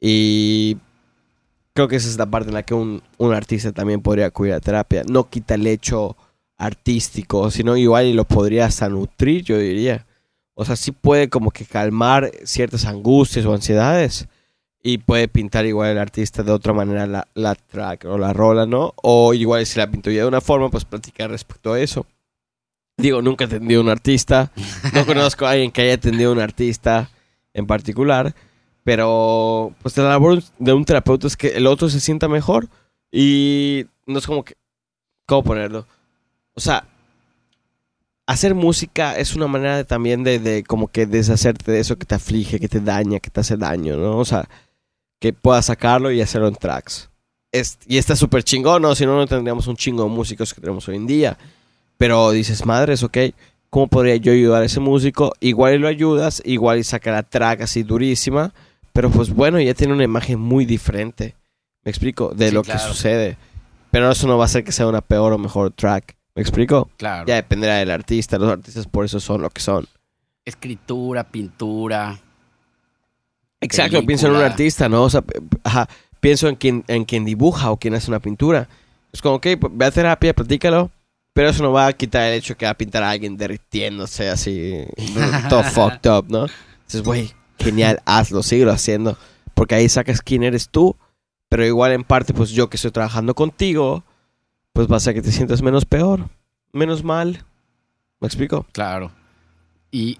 Y 0.00 0.78
creo 1.74 1.88
que 1.88 1.96
esa 1.96 2.08
es 2.08 2.18
la 2.18 2.26
parte 2.26 2.48
en 2.48 2.54
la 2.54 2.62
que 2.62 2.74
un, 2.74 3.02
un 3.18 3.34
artista 3.34 3.72
también 3.72 4.00
podría 4.00 4.26
acudir 4.26 4.54
a 4.54 4.60
terapia. 4.60 5.02
No 5.06 5.28
quita 5.28 5.54
el 5.54 5.66
hecho 5.66 6.16
artístico, 6.56 7.50
sino 7.50 7.76
igual 7.76 8.06
y 8.06 8.14
lo 8.14 8.24
podría 8.24 8.64
hasta 8.66 8.88
nutrir, 8.88 9.44
yo 9.44 9.58
diría. 9.58 10.06
O 10.54 10.64
sea, 10.64 10.76
sí 10.76 10.92
puede 10.92 11.28
como 11.28 11.50
que 11.50 11.64
calmar 11.64 12.30
ciertas 12.44 12.84
angustias 12.84 13.44
o 13.44 13.54
ansiedades. 13.54 14.28
Y 14.82 14.98
puede 14.98 15.28
pintar 15.28 15.64
igual 15.64 15.90
el 15.90 15.98
artista 15.98 16.42
de 16.42 16.52
otra 16.52 16.74
manera 16.74 17.06
la, 17.06 17.26
la 17.34 17.54
track 17.54 18.04
o 18.04 18.18
la 18.18 18.34
rola, 18.34 18.66
¿no? 18.66 18.92
O 19.02 19.32
igual 19.32 19.64
si 19.64 19.78
la 19.78 19.90
pintó 19.90 20.10
ya 20.10 20.22
de 20.22 20.28
una 20.28 20.42
forma, 20.42 20.70
pues 20.70 20.84
platicar 20.84 21.30
respecto 21.30 21.72
a 21.72 21.80
eso. 21.80 22.06
Digo, 22.96 23.22
nunca 23.22 23.44
he 23.44 23.46
atendido 23.46 23.80
a 23.80 23.84
un 23.84 23.90
artista. 23.90 24.52
No 24.92 25.06
conozco 25.06 25.46
a 25.46 25.52
alguien 25.52 25.72
que 25.72 25.82
haya 25.82 25.94
atendido 25.94 26.30
a 26.30 26.34
un 26.34 26.40
artista 26.40 27.10
en 27.54 27.66
particular. 27.66 28.34
Pero, 28.84 29.74
pues 29.82 29.96
la 29.96 30.04
labor 30.04 30.42
de 30.58 30.72
un 30.72 30.84
terapeuta 30.84 31.26
es 31.26 31.36
que 31.36 31.48
el 31.48 31.66
otro 31.66 31.88
se 31.88 32.00
sienta 32.00 32.28
mejor. 32.28 32.68
Y 33.10 33.86
no 34.06 34.18
es 34.18 34.26
como 34.26 34.44
que... 34.44 34.54
¿Cómo 35.26 35.42
ponerlo? 35.42 35.86
O 36.52 36.60
sea, 36.60 36.86
hacer 38.26 38.54
música 38.54 39.18
es 39.18 39.34
una 39.34 39.46
manera 39.46 39.76
de- 39.76 39.84
también 39.84 40.24
de, 40.24 40.38
de 40.38 40.62
como 40.64 40.88
que 40.88 41.06
deshacerte 41.06 41.70
de 41.72 41.80
eso 41.80 41.96
que 41.96 42.06
te 42.06 42.14
aflige, 42.14 42.58
que 42.58 42.68
te 42.68 42.80
daña, 42.80 43.20
que 43.20 43.30
te 43.30 43.40
hace 43.40 43.56
daño, 43.56 43.96
¿no? 43.96 44.18
O 44.18 44.24
sea, 44.24 44.48
que 45.20 45.32
puedas 45.32 45.66
sacarlo 45.66 46.10
y 46.10 46.20
hacerlo 46.20 46.48
en 46.48 46.54
tracks. 46.56 47.10
Es- 47.52 47.78
y 47.86 47.98
está 47.98 48.16
súper 48.16 48.42
chingón, 48.42 48.82
¿no? 48.82 48.94
Si 48.94 49.06
no, 49.06 49.16
no 49.16 49.26
tendríamos 49.26 49.66
un 49.66 49.76
chingo 49.76 50.02
de 50.04 50.10
músicos 50.10 50.52
que 50.54 50.60
tenemos 50.60 50.88
hoy 50.88 50.96
en 50.96 51.06
día. 51.06 51.38
Pero 51.96 52.30
dices, 52.32 52.64
madres, 52.66 53.02
ok, 53.02 53.16
¿cómo 53.70 53.86
podría 53.88 54.16
yo 54.16 54.32
ayudar 54.32 54.62
a 54.62 54.66
ese 54.66 54.80
músico? 54.80 55.32
Igual 55.40 55.74
y 55.74 55.78
lo 55.78 55.88
ayudas, 55.88 56.42
igual 56.44 56.78
y 56.78 56.84
saca 56.84 57.12
la 57.12 57.22
track 57.22 57.60
así 57.62 57.82
durísima. 57.84 58.52
Pero 58.92 59.10
pues 59.10 59.30
bueno, 59.30 59.60
ya 59.60 59.74
tiene 59.74 59.92
una 59.92 60.04
imagen 60.04 60.40
muy 60.40 60.64
diferente. 60.66 61.34
¿Me 61.84 61.90
explico? 61.90 62.30
De 62.34 62.48
Sí, 62.48 62.54
lo 62.54 62.62
claro. 62.62 62.80
que 62.80 62.86
sucede. 62.88 63.36
Pero 63.90 64.10
eso 64.10 64.26
no 64.26 64.36
va 64.38 64.44
a 64.44 64.46
hacer 64.46 64.64
que 64.64 64.72
sea 64.72 64.86
una 64.88 65.00
peor 65.02 65.32
o 65.32 65.38
mejor 65.38 65.70
track. 65.72 66.16
¿Me 66.34 66.42
explico? 66.42 66.90
Claro. 66.96 67.26
Ya 67.26 67.36
dependerá 67.36 67.76
del 67.76 67.90
artista. 67.90 68.38
Los 68.38 68.50
artistas 68.50 68.86
por 68.86 69.04
eso 69.04 69.20
son 69.20 69.42
lo 69.42 69.50
que 69.50 69.60
son. 69.60 69.86
Escritura, 70.44 71.24
pintura. 71.24 72.18
Exacto, 73.60 74.04
pienso 74.04 74.26
en 74.26 74.32
un 74.32 74.38
Película. 74.38 74.52
artista, 74.52 74.88
¿no? 74.88 75.04
O 75.04 75.10
sea, 75.10 75.24
ajá, 75.62 75.88
pienso 76.20 76.48
en 76.48 76.56
quien, 76.56 76.84
en 76.88 77.04
quien 77.04 77.24
dibuja 77.24 77.70
o 77.70 77.78
quien 77.78 77.94
hace 77.94 78.10
una 78.10 78.20
pintura. 78.20 78.68
Es 79.12 79.22
como, 79.22 79.36
ok, 79.36 79.46
pues, 79.60 79.72
ve 79.74 79.84
a 79.86 79.90
terapia, 79.90 80.34
platícalo. 80.34 80.90
Pero 81.32 81.48
eso 81.48 81.62
no 81.62 81.72
va 81.72 81.86
a 81.86 81.92
quitar 81.92 82.24
el 82.24 82.34
hecho 82.38 82.56
que 82.56 82.64
va 82.64 82.70
a 82.72 82.76
pintar 82.78 83.02
a 83.02 83.10
alguien 83.10 83.36
derritiéndose 83.36 84.28
así, 84.28 84.84
todo 85.48 85.64
fucked 85.64 86.08
up, 86.08 86.26
¿no? 86.28 86.46
Entonces, 86.76 87.02
güey, 87.02 87.32
genial, 87.58 88.00
hazlo, 88.04 88.42
síguelo 88.42 88.70
haciendo. 88.70 89.16
Porque 89.54 89.74
ahí 89.74 89.88
sacas 89.88 90.20
quién 90.20 90.42
eres 90.44 90.68
tú. 90.68 90.96
Pero 91.48 91.64
igual 91.64 91.92
en 91.92 92.04
parte, 92.04 92.34
pues 92.34 92.50
yo 92.50 92.68
que 92.68 92.76
estoy 92.76 92.90
trabajando 92.90 93.34
contigo, 93.34 94.04
pues 94.74 94.88
va 94.88 94.94
a 94.94 94.96
hacer 94.98 95.14
que 95.14 95.22
te 95.22 95.32
sientas 95.32 95.62
menos 95.62 95.86
peor, 95.86 96.28
menos 96.72 97.02
mal. 97.02 97.42
¿Me 98.20 98.26
explico? 98.26 98.66
Claro. 98.72 99.10
Y 99.90 100.18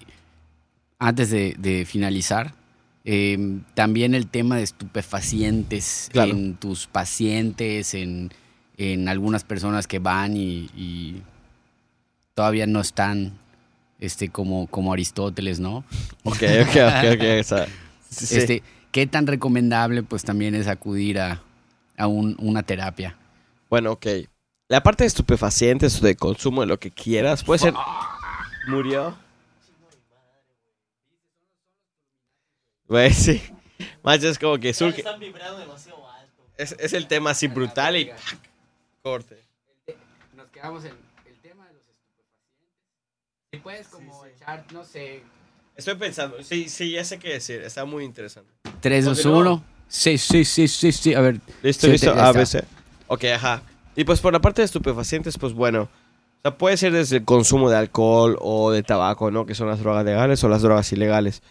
antes 0.99 1.29
de, 1.31 1.55
de 1.59 1.85
finalizar, 1.85 2.55
eh, 3.05 3.61
también 3.75 4.15
el 4.15 4.29
tema 4.29 4.57
de 4.57 4.63
estupefacientes 4.63 6.09
Claro. 6.13 6.31
en 6.31 6.55
tus 6.55 6.87
pacientes, 6.87 7.95
en, 7.95 8.31
en 8.79 9.09
algunas 9.09 9.43
personas 9.45 9.87
que 9.87 9.99
van 9.99 10.37
y, 10.37 10.71
y 10.77 11.23
todavía 12.35 12.67
no 12.67 12.81
están 12.81 13.33
este, 14.01 14.29
como, 14.29 14.67
como 14.69 14.93
Aristóteles, 14.93 15.61
¿no? 15.61 15.85
Ok, 16.25 16.43
ok, 16.63 16.77
ok, 16.77 17.15
ok. 17.15 17.25
o 17.41 17.45
sea, 17.45 17.67
sí. 18.11 18.37
Este, 18.39 18.63
¿Qué 18.93 19.07
tan 19.09 19.27
recomendable 19.27 20.05
pues 20.05 20.23
también 20.23 20.55
es 20.55 20.69
acudir 20.69 21.19
a, 21.19 21.43
a 21.97 22.07
un- 22.07 22.37
una 22.39 22.63
terapia? 22.63 23.17
Bueno, 23.69 23.93
ok. 23.93 24.07
La 24.69 24.83
parte 24.83 25.05
de 25.05 25.09
estupefacientes 25.09 26.01
o 26.01 26.07
de 26.07 26.17
consumo 26.17 26.63
de 26.63 26.67
lo 26.67 26.79
que 26.79 26.91
quieras 26.91 27.45
puede 27.45 27.59
ser. 27.59 27.75
Murió. 28.67 29.17
Güey, 32.89 33.13
sí. 33.13 33.43
Macho, 34.03 34.29
es 34.29 34.39
como 34.39 34.59
que 34.59 34.73
surge. 34.73 34.99
Están 34.99 35.21
vibrando 35.21 35.59
demasiado 35.59 36.09
alto. 36.09 36.47
Es, 36.57 36.73
es 36.79 36.93
el 36.93 37.07
tema 37.07 37.31
así 37.31 37.47
brutal 37.49 37.97
y. 37.97 38.07
¡pac! 38.07 38.19
Corte. 39.03 39.39
Nos 40.35 40.47
quedamos 40.49 40.85
en 40.85 40.93
el 41.27 41.37
tema 41.43 41.67
de 41.67 41.75
los 41.75 41.83
estupefacientes. 41.83 43.63
puedes 43.63 43.89
como 43.89 44.25
echar, 44.27 44.65
no 44.73 44.85
sé. 44.85 45.23
Estoy 45.77 45.97
pensando, 45.97 46.41
sí, 46.43 46.69
sí, 46.69 46.93
ya 46.93 47.05
sé 47.05 47.19
qué 47.19 47.31
decir, 47.35 47.61
está 47.63 47.85
muy 47.85 48.05
interesante. 48.05 48.51
3, 48.81 49.05
2, 49.07 49.17
Continúa. 49.19 49.41
1. 49.41 49.65
Sí, 49.89 50.17
sí, 50.19 50.45
sí, 50.45 50.69
sí, 50.69 50.93
sí. 50.93 51.15
A 51.15 51.21
ver, 51.21 51.41
Listo, 51.63 51.87
Sí, 51.87 51.93
listo, 51.93 52.13
te- 52.13 52.17
ya 52.17 52.25
A, 52.25 52.29
está. 52.29 52.39
B, 52.39 52.47
C. 52.47 52.65
Ok, 53.09 53.25
ajá. 53.25 53.63
Y 53.97 54.05
pues 54.05 54.21
por 54.21 54.33
la 54.33 54.41
parte 54.41 54.63
de 54.63 54.67
estupefacientes, 54.67 55.39
pues 55.39 55.53
bueno, 55.53 55.83
o 55.83 55.89
sea, 56.43 56.59
puede 56.59 56.77
ser 56.77 56.93
desde 56.93 57.19
el 57.19 57.25
consumo 57.25 57.71
de 57.71 57.77
alcohol 57.77 58.37
o 58.41 58.71
de 58.71 58.83
tabaco, 58.83 59.31
¿no? 59.31 59.47
Que 59.47 59.55
son 59.55 59.69
las 59.69 59.81
drogas 59.81 60.05
legales 60.05 60.43
o 60.45 60.49
las 60.49 60.63
drogas 60.63 60.93
ilegales. 60.93 61.43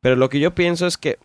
Pero 0.00 0.16
lo 0.16 0.28
que 0.28 0.40
yo 0.40 0.54
pienso 0.54 0.86
es 0.86 0.98
que 0.98 1.18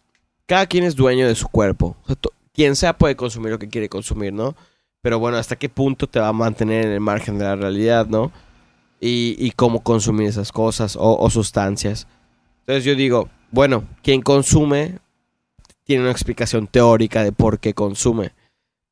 cada 0.46 0.68
quien 0.68 0.84
es 0.84 0.96
dueño 0.96 1.28
de 1.28 1.36
su 1.36 1.48
cuerpo. 1.50 1.98
O 2.04 2.08
sea, 2.08 2.16
quien 2.54 2.76
sea 2.76 2.98
puede 2.98 3.16
consumir 3.16 3.52
lo 3.52 3.60
que 3.60 3.70
quiere 3.70 3.90
consumir, 3.90 4.34
¿no? 4.34 4.56
Pero 5.02 5.20
bueno, 5.20 5.38
¿hasta 5.38 5.56
qué 5.56 5.70
punto 5.70 6.08
te 6.08 6.20
va 6.20 6.30
a 6.30 6.34
mantener 6.34 6.86
en 6.86 6.92
el 6.92 7.00
margen 7.00 7.38
de 7.38 7.46
la 7.46 7.56
realidad, 7.56 8.08
¿no? 8.08 8.32
Y, 9.02 9.52
cómo 9.56 9.82
consumir 9.82 10.28
esas 10.28 10.52
cosas 10.52 10.98
o, 11.00 11.30
sustancias. 11.30 12.06
Entonces 12.62 12.84
yo 12.84 12.96
digo, 12.96 13.30
bueno, 13.52 13.86
quien 14.04 14.22
consume 14.22 15.00
tiene 15.86 16.04
una 16.04 16.12
explicación 16.12 16.68
teórica 16.68 17.24
de 17.24 17.32
por 17.32 17.60
qué 17.60 17.74
consume. 17.74 18.32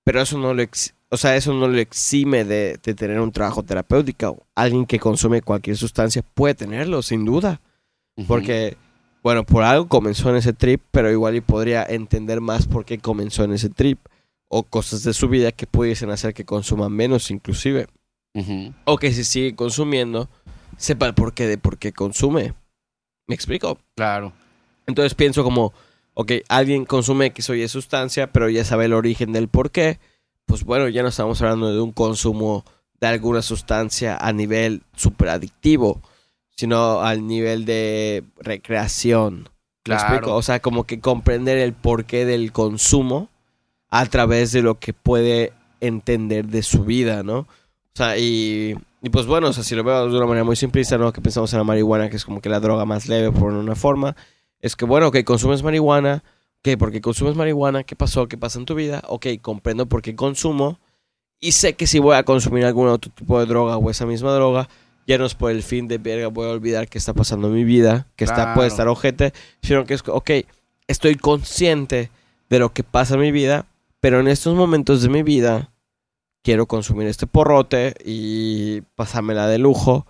Pero 0.05 0.21
eso 0.21 0.38
no 0.38 0.53
lo, 0.53 0.63
o 1.09 1.17
sea, 1.17 1.35
eso 1.35 1.53
no 1.53 1.67
lo 1.67 1.77
exime 1.77 2.43
de, 2.43 2.79
de 2.83 2.93
tener 2.93 3.19
un 3.19 3.31
trabajo 3.31 3.63
terapéutico. 3.63 4.45
Alguien 4.55 4.85
que 4.85 4.99
consume 4.99 5.41
cualquier 5.41 5.77
sustancia 5.77 6.21
puede 6.21 6.55
tenerlo, 6.55 7.01
sin 7.01 7.23
duda. 7.23 7.61
Porque, 8.27 8.75
bueno, 9.21 9.45
por 9.45 9.63
algo 9.63 9.87
comenzó 9.87 10.29
en 10.31 10.37
ese 10.37 10.51
trip, 10.51 10.81
pero 10.91 11.11
igual 11.11 11.35
y 11.35 11.41
podría 11.41 11.83
entender 11.83 12.41
más 12.41 12.65
por 12.65 12.83
qué 12.83 12.97
comenzó 12.97 13.43
en 13.43 13.53
ese 13.53 13.69
trip. 13.69 13.99
O 14.49 14.63
cosas 14.63 15.03
de 15.03 15.13
su 15.13 15.29
vida 15.29 15.51
que 15.51 15.67
pudiesen 15.67 16.09
hacer 16.09 16.33
que 16.33 16.45
consuma 16.45 16.89
menos, 16.89 17.31
inclusive. 17.31 17.87
O 18.85 18.97
que 18.97 19.11
si 19.13 19.23
sigue 19.23 19.55
consumiendo, 19.55 20.29
sepa 20.77 21.05
el 21.05 21.13
porqué 21.13 21.47
de 21.47 21.57
por 21.57 21.77
qué 21.77 21.91
consume. 21.91 22.53
¿Me 23.27 23.35
explico? 23.35 23.77
Claro. 23.95 24.33
Entonces 24.85 25.15
pienso 25.15 25.43
como, 25.43 25.73
ok, 26.13 26.33
alguien 26.47 26.85
consume 26.85 27.27
X 27.27 27.49
o 27.49 27.55
Y 27.55 27.67
sustancia, 27.67 28.31
pero 28.31 28.49
ya 28.49 28.63
sabe 28.63 28.85
el 28.85 28.93
origen 28.93 29.33
del 29.33 29.47
por 29.47 29.71
qué. 29.71 29.99
Pues 30.47 30.63
bueno, 30.63 30.87
ya 30.87 31.03
no 31.03 31.09
estamos 31.09 31.41
hablando 31.41 31.71
de 31.71 31.79
un 31.79 31.91
consumo 31.91 32.65
de 32.99 33.07
alguna 33.07 33.41
sustancia 33.43 34.17
a 34.17 34.33
nivel 34.33 34.81
super 34.95 35.29
adictivo, 35.29 36.01
sino 36.55 37.01
al 37.01 37.27
nivel 37.27 37.65
de 37.65 38.23
recreación. 38.39 39.41
¿Me 39.43 39.49
Claro. 39.83 40.01
explico? 40.03 40.35
O 40.35 40.41
sea, 40.41 40.59
como 40.59 40.85
que 40.85 40.99
comprender 40.99 41.59
el 41.59 41.73
porqué 41.73 42.25
del 42.25 42.51
consumo 42.51 43.29
a 43.89 44.05
través 44.07 44.51
de 44.51 44.61
lo 44.61 44.79
que 44.79 44.93
puede 44.93 45.53
entender 45.79 46.47
de 46.47 46.63
su 46.63 46.83
vida, 46.83 47.23
¿no? 47.23 47.39
O 47.39 47.47
sea, 47.93 48.17
y, 48.17 48.75
y 49.01 49.09
pues 49.09 49.25
bueno, 49.27 49.49
o 49.49 49.53
sea, 49.53 49.63
si 49.63 49.75
lo 49.75 49.83
veo 49.83 50.09
de 50.09 50.17
una 50.17 50.25
manera 50.25 50.43
muy 50.43 50.55
simplista, 50.55 50.97
¿no? 50.97 51.13
Que 51.13 51.21
pensamos 51.21 51.53
en 51.53 51.59
la 51.59 51.63
marihuana, 51.63 52.09
que 52.09 52.15
es 52.17 52.25
como 52.25 52.41
que 52.41 52.49
la 52.49 52.59
droga 52.59 52.85
más 52.85 53.07
leve 53.07 53.31
por 53.31 53.53
una 53.53 53.75
forma, 53.75 54.15
es 54.59 54.75
que 54.75 54.85
bueno, 54.85 55.07
ok, 55.07 55.23
consumes 55.23 55.61
marihuana, 55.63 56.23
ok, 56.59 56.77
porque 56.77 57.01
consumes 57.01 57.35
marihuana, 57.35 57.83
¿qué 57.83 57.95
pasó? 57.95 58.27
¿Qué 58.27 58.37
pasa 58.37 58.59
en 58.59 58.65
tu 58.65 58.75
vida? 58.75 59.01
Ok, 59.07 59.27
comprendo 59.41 59.87
por 59.87 60.01
qué 60.01 60.15
consumo 60.15 60.79
y 61.39 61.51
sé 61.51 61.73
que 61.73 61.87
si 61.87 61.99
voy 61.99 62.15
a 62.15 62.23
consumir 62.23 62.65
algún 62.65 62.87
otro 62.87 63.11
tipo 63.11 63.39
de 63.39 63.45
droga 63.45 63.77
o 63.77 63.89
esa 63.89 64.05
misma 64.05 64.33
droga, 64.33 64.69
ya 65.05 65.17
no 65.17 65.25
es 65.25 65.35
por 65.35 65.51
el 65.51 65.63
fin 65.63 65.87
de 65.87 65.97
verga, 65.99 66.27
voy 66.27 66.47
a 66.47 66.51
olvidar 66.51 66.89
qué 66.89 66.97
está 66.97 67.13
pasando 67.13 67.47
en 67.47 67.53
mi 67.53 67.63
vida, 67.63 68.07
que 68.15 68.25
está, 68.25 68.53
puede 68.53 68.67
estar 68.67 68.87
ojete, 68.87 69.33
sino 69.61 69.85
que 69.85 69.93
es, 69.93 70.03
ok, 70.05 70.31
estoy 70.87 71.15
consciente 71.15 72.09
de 72.49 72.59
lo 72.59 72.73
que 72.73 72.83
pasa 72.83 73.13
en 73.13 73.21
mi 73.21 73.31
vida, 73.31 73.67
pero 73.99 74.19
en 74.19 74.27
estos 74.27 74.55
momentos 74.55 75.01
de 75.01 75.09
mi 75.09 75.23
vida 75.23 75.71
quiero 76.43 76.65
consumir 76.65 77.07
este 77.07 77.27
porrote 77.27 77.93
y 78.03 78.81
pasármela 78.95 79.47
de 79.47 79.59
lujo, 79.59 80.05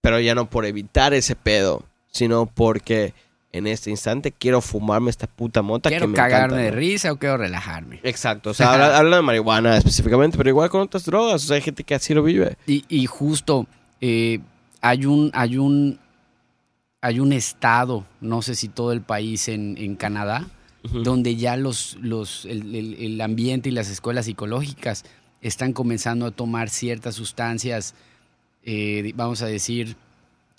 pero 0.00 0.18
ya 0.20 0.34
no 0.34 0.50
por 0.50 0.66
evitar 0.66 1.14
ese 1.14 1.36
pedo, 1.36 1.84
sino 2.10 2.46
porque 2.46 3.14
en 3.52 3.66
este 3.66 3.90
instante 3.90 4.30
quiero 4.32 4.60
fumarme 4.60 5.10
esta 5.10 5.26
puta 5.26 5.60
mota 5.62 5.88
Quiero 5.90 6.04
que 6.06 6.12
me 6.12 6.16
cagarme 6.16 6.54
encanta, 6.56 6.62
de 6.64 6.70
¿no? 6.70 6.76
risa 6.76 7.12
o 7.12 7.16
quiero 7.18 7.36
relajarme. 7.36 8.00
Exacto, 8.04 8.50
o 8.50 8.54
sea, 8.54 8.72
habla, 8.74 8.96
habla 8.98 9.16
de 9.16 9.22
marihuana 9.22 9.76
específicamente, 9.76 10.36
pero 10.36 10.48
igual 10.50 10.70
con 10.70 10.80
otras 10.82 11.04
drogas, 11.04 11.42
o 11.44 11.46
sea, 11.48 11.56
hay 11.56 11.62
gente 11.62 11.82
que 11.84 11.94
así 11.94 12.14
lo 12.14 12.22
vive. 12.22 12.56
Y, 12.66 12.84
y 12.88 13.06
justo 13.06 13.66
eh, 14.00 14.38
hay 14.80 15.04
un, 15.06 15.30
hay 15.34 15.56
un, 15.58 15.98
hay 17.00 17.18
un 17.18 17.32
estado, 17.32 18.04
no 18.20 18.42
sé 18.42 18.54
si 18.54 18.68
todo 18.68 18.92
el 18.92 19.00
país 19.00 19.48
en, 19.48 19.76
en 19.78 19.96
Canadá, 19.96 20.46
donde 20.82 21.36
ya 21.36 21.56
los, 21.56 21.98
los, 22.00 22.44
el, 22.46 22.74
el- 22.74 22.94
el 22.94 23.20
ambiente 23.20 23.68
y 23.68 23.72
las 23.72 23.90
escuelas 23.90 24.24
psicológicas 24.26 25.04
están 25.42 25.72
comenzando 25.74 26.24
a 26.26 26.30
tomar 26.30 26.70
ciertas 26.70 27.14
sustancias, 27.16 27.94
eh, 28.64 29.12
vamos 29.14 29.42
a 29.42 29.46
decir, 29.46 29.96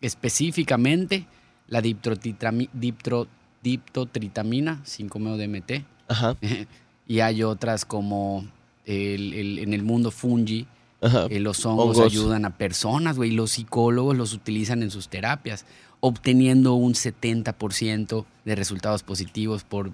específicamente 0.02 1.26
la 1.72 1.82
diptro- 1.82 3.28
diptotritamina, 3.64 4.82
5-MeO-DMT, 4.86 5.84
Ajá, 6.08 6.36
y 7.08 7.20
hay 7.22 7.44
otras 7.44 7.86
como 7.86 8.46
el- 8.86 9.34
el- 9.34 9.60
en 9.60 9.74
el 9.74 9.84
mundo 9.84 10.12
fungi, 10.12 10.68
eh, 11.02 11.40
los 11.40 11.66
hongos, 11.66 11.98
Hongos. 11.98 12.12
ayudan 12.12 12.46
a 12.46 12.58
personas, 12.58 13.18
güey. 13.18 13.32
y 13.32 13.34
Los 13.34 13.52
psicólogos 13.52 14.16
los 14.16 14.34
utilizan 14.34 14.84
en 14.84 14.92
sus 14.92 15.08
terapias, 15.10 15.66
obteniendo 16.00 16.76
un 16.76 16.94
70% 16.94 18.26
de 18.46 18.56
resultados 18.56 19.02
positivos 19.04 19.64
por 19.64 19.92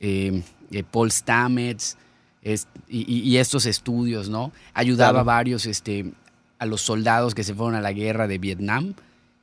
eh, 0.00 0.42
eh, 0.72 0.82
Paul 0.82 1.10
Stamets 1.10 1.96
es- 2.42 2.68
y, 2.88 3.10
y- 3.10 3.20
y 3.20 3.36
estos 3.38 3.64
estudios, 3.64 4.28
¿no? 4.28 4.52
Ayudaba 4.74 5.12
Claro. 5.12 5.20
a 5.20 5.24
varios, 5.24 5.64
este, 5.66 6.12
a 6.58 6.66
los 6.66 6.82
soldados 6.82 7.34
que 7.34 7.42
se 7.44 7.54
fueron 7.54 7.74
a 7.76 7.80
la 7.80 7.92
guerra 7.92 8.26
de 8.28 8.36
Vietnam 8.38 8.92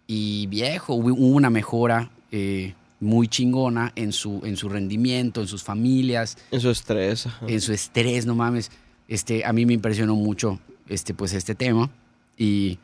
y 0.07 0.47
viejo, 0.47 0.93
hubo 0.95 1.13
una 1.13 1.49
mejora 1.49 2.11
eh, 2.31 2.73
muy 2.99 3.27
chingona 3.27 3.91
en 3.95 4.11
su, 4.11 4.41
en 4.43 4.57
su 4.57 4.69
rendimiento, 4.69 5.41
en 5.41 5.47
sus 5.47 5.63
familias 5.63 6.37
En 6.51 6.61
su 6.61 6.69
estrés. 6.69 7.25
ajá. 7.27 7.45
en 7.47 7.61
su 7.61 7.73
estrés, 7.73 8.25
no 8.25 8.35
mames. 8.35 8.71
Este, 9.07 9.43
a 9.45 9.51
mí 9.53 9.65
me 9.65 9.73
impresionó 9.73 10.15
mucho 10.15 10.59
este, 10.87 11.13
pues, 11.13 11.33
este 11.33 11.55
tema. 11.55 11.89
Y 12.37 12.79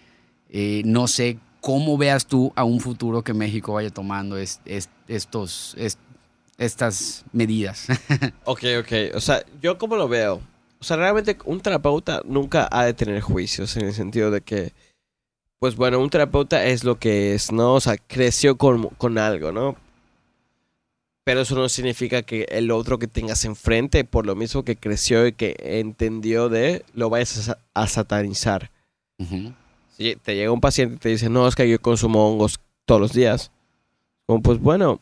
eh, 0.49 0.81
no 0.85 1.07
sé 1.07 1.39
cómo 1.61 1.97
veas 1.97 2.25
tú 2.25 2.51
a 2.55 2.63
un 2.63 2.79
futuro 2.79 3.23
que 3.23 3.33
México 3.33 3.73
vaya 3.73 3.89
tomando 3.89 4.37
es- 4.37 4.61
es- 4.65 4.89
estos, 5.07 5.75
es- 5.77 5.97
estas 6.57 7.23
medidas. 7.31 7.87
Ok, 8.45 8.63
ok. 8.79 9.15
O 9.15 9.21
sea, 9.21 9.43
yo 9.61 9.77
como 9.77 9.95
lo 9.95 10.07
veo. 10.07 10.41
O 10.79 10.83
sea, 10.83 10.97
realmente 10.97 11.37
un 11.45 11.59
terapeuta 11.61 12.21
nunca 12.25 12.67
ha 12.71 12.85
de 12.85 12.93
tener 12.93 13.21
juicios 13.21 13.75
en 13.77 13.85
el 13.85 13.93
sentido 13.93 14.31
de 14.31 14.41
que, 14.41 14.73
pues 15.59 15.75
bueno, 15.75 15.99
un 15.99 16.09
terapeuta 16.09 16.65
es 16.65 16.83
lo 16.83 16.97
que 16.99 17.33
es, 17.35 17.51
¿no? 17.51 17.75
O 17.75 17.81
sea, 17.81 17.97
creció 17.97 18.57
con, 18.57 18.87
con 18.89 19.17
algo, 19.17 19.51
¿no? 19.51 19.75
Pero 21.25 21.41
eso 21.41 21.53
no 21.55 21.69
significa 21.69 22.23
que 22.23 22.47
el 22.49 22.71
otro 22.71 22.97
que 22.97 23.07
tengas 23.07 23.45
enfrente, 23.45 24.03
por 24.03 24.25
lo 24.25 24.35
mismo 24.35 24.63
que 24.63 24.77
creció 24.77 25.27
y 25.27 25.33
que 25.33 25.55
entendió 25.59 26.49
de, 26.49 26.83
lo 26.93 27.09
vayas 27.09 27.49
a, 27.49 27.57
a 27.73 27.87
satanizar. 27.87 28.71
Si 29.95 30.15
te 30.15 30.35
llega 30.35 30.51
un 30.51 30.61
paciente 30.61 30.95
y 30.95 30.97
te 30.97 31.09
dice, 31.09 31.29
no, 31.29 31.47
es 31.47 31.55
que 31.55 31.69
yo 31.69 31.79
consumo 31.81 32.27
hongos 32.27 32.59
todos 32.85 33.01
los 33.01 33.13
días. 33.13 33.51
Como, 34.25 34.41
pues 34.41 34.59
bueno. 34.59 35.01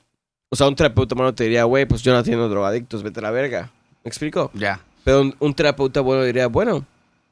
O 0.50 0.56
sea, 0.56 0.68
un 0.68 0.76
terapeuta 0.76 1.14
bueno 1.14 1.36
te 1.36 1.44
diría, 1.44 1.66
güey, 1.66 1.86
pues 1.86 2.02
yo 2.02 2.12
no 2.12 2.18
atiendo 2.18 2.50
drogadictos, 2.50 3.04
vete 3.04 3.20
a 3.20 3.24
la 3.24 3.32
verga. 3.32 3.72
¿Me 4.04 4.10
explico? 4.10 4.50
Ya. 4.54 4.82
Pero 5.04 5.22
un, 5.22 5.36
un 5.40 5.54
terapeuta 5.54 6.02
bueno 6.02 6.24
diría, 6.24 6.48
bueno, 6.48 6.86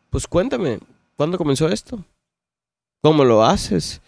pues 0.09 0.28
cuéntame, 0.28 0.80
¿cuándo 1.17 1.38
comenzó 1.38 1.67
esto? 1.69 2.03
¿Cómo 3.02 3.24
lo 3.24 3.43
haces? 3.43 4.02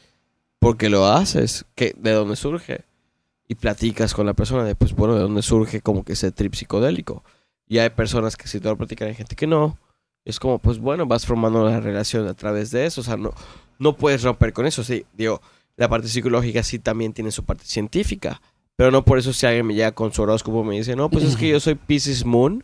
¿Por 0.60 0.78
qué 0.78 0.90
lo 0.90 1.06
haces? 1.06 1.66
¿Qué, 1.76 1.94
¿De 1.98 2.12
dónde 2.12 2.36
surge? 2.36 2.86
Y 3.48 3.56
platicas 3.56 4.14
con 4.14 4.26
la 4.26 4.34
persona 4.34 4.64
de, 4.64 4.76
pues 4.76 4.94
bueno, 4.94 5.16
de 5.16 5.22
dónde 5.22 5.42
surge 5.42 5.82
como 5.82 6.04
que 6.04 6.14
ese 6.14 6.32
trip 6.32 6.56
psicodélico. 6.56 7.24
Y 7.68 7.80
hay 7.80 7.90
personas 7.90 8.36
que 8.36 8.48
sí 8.48 8.60
te 8.60 8.68
lo 8.68 8.78
platican, 8.78 9.08
hay 9.08 9.16
gente 9.16 9.36
que 9.36 9.48
no. 9.48 9.78
Es 10.26 10.40
como, 10.40 10.60
pues 10.60 10.80
bueno, 10.80 11.06
vas 11.06 11.26
formando 11.26 11.64
la 11.64 11.80
relación 11.80 12.28
a 12.28 12.34
través 12.34 12.72
de 12.72 12.86
eso. 12.86 13.02
O 13.02 13.04
sea, 13.04 13.18
no, 13.18 13.32
no 13.80 13.96
puedes 13.96 14.24
romper 14.24 14.52
con 14.52 14.66
eso. 14.66 14.84
Sí, 14.84 15.06
digo, 15.14 15.42
la 15.76 15.88
parte 15.88 16.08
psicológica 16.08 16.64
sí 16.64 16.80
también 16.80 17.14
tiene 17.14 17.32
su 17.32 17.44
parte 17.44 17.66
científica. 17.66 18.42
Pero 18.76 18.92
no 18.92 19.06
por 19.06 19.18
eso 19.18 19.34
si 19.34 19.46
alguien 19.46 19.66
me 19.66 19.74
llega 19.74 19.92
con 19.92 20.12
su 20.14 20.22
horóscopo 20.22 20.64
y 20.64 20.68
me 20.68 20.76
dice, 20.76 20.96
no, 20.96 21.10
pues 21.10 21.24
es 21.24 21.36
que 21.36 21.48
yo 21.50 21.60
soy 21.60 21.76
Pisces 21.76 22.26
Moon. 22.26 22.64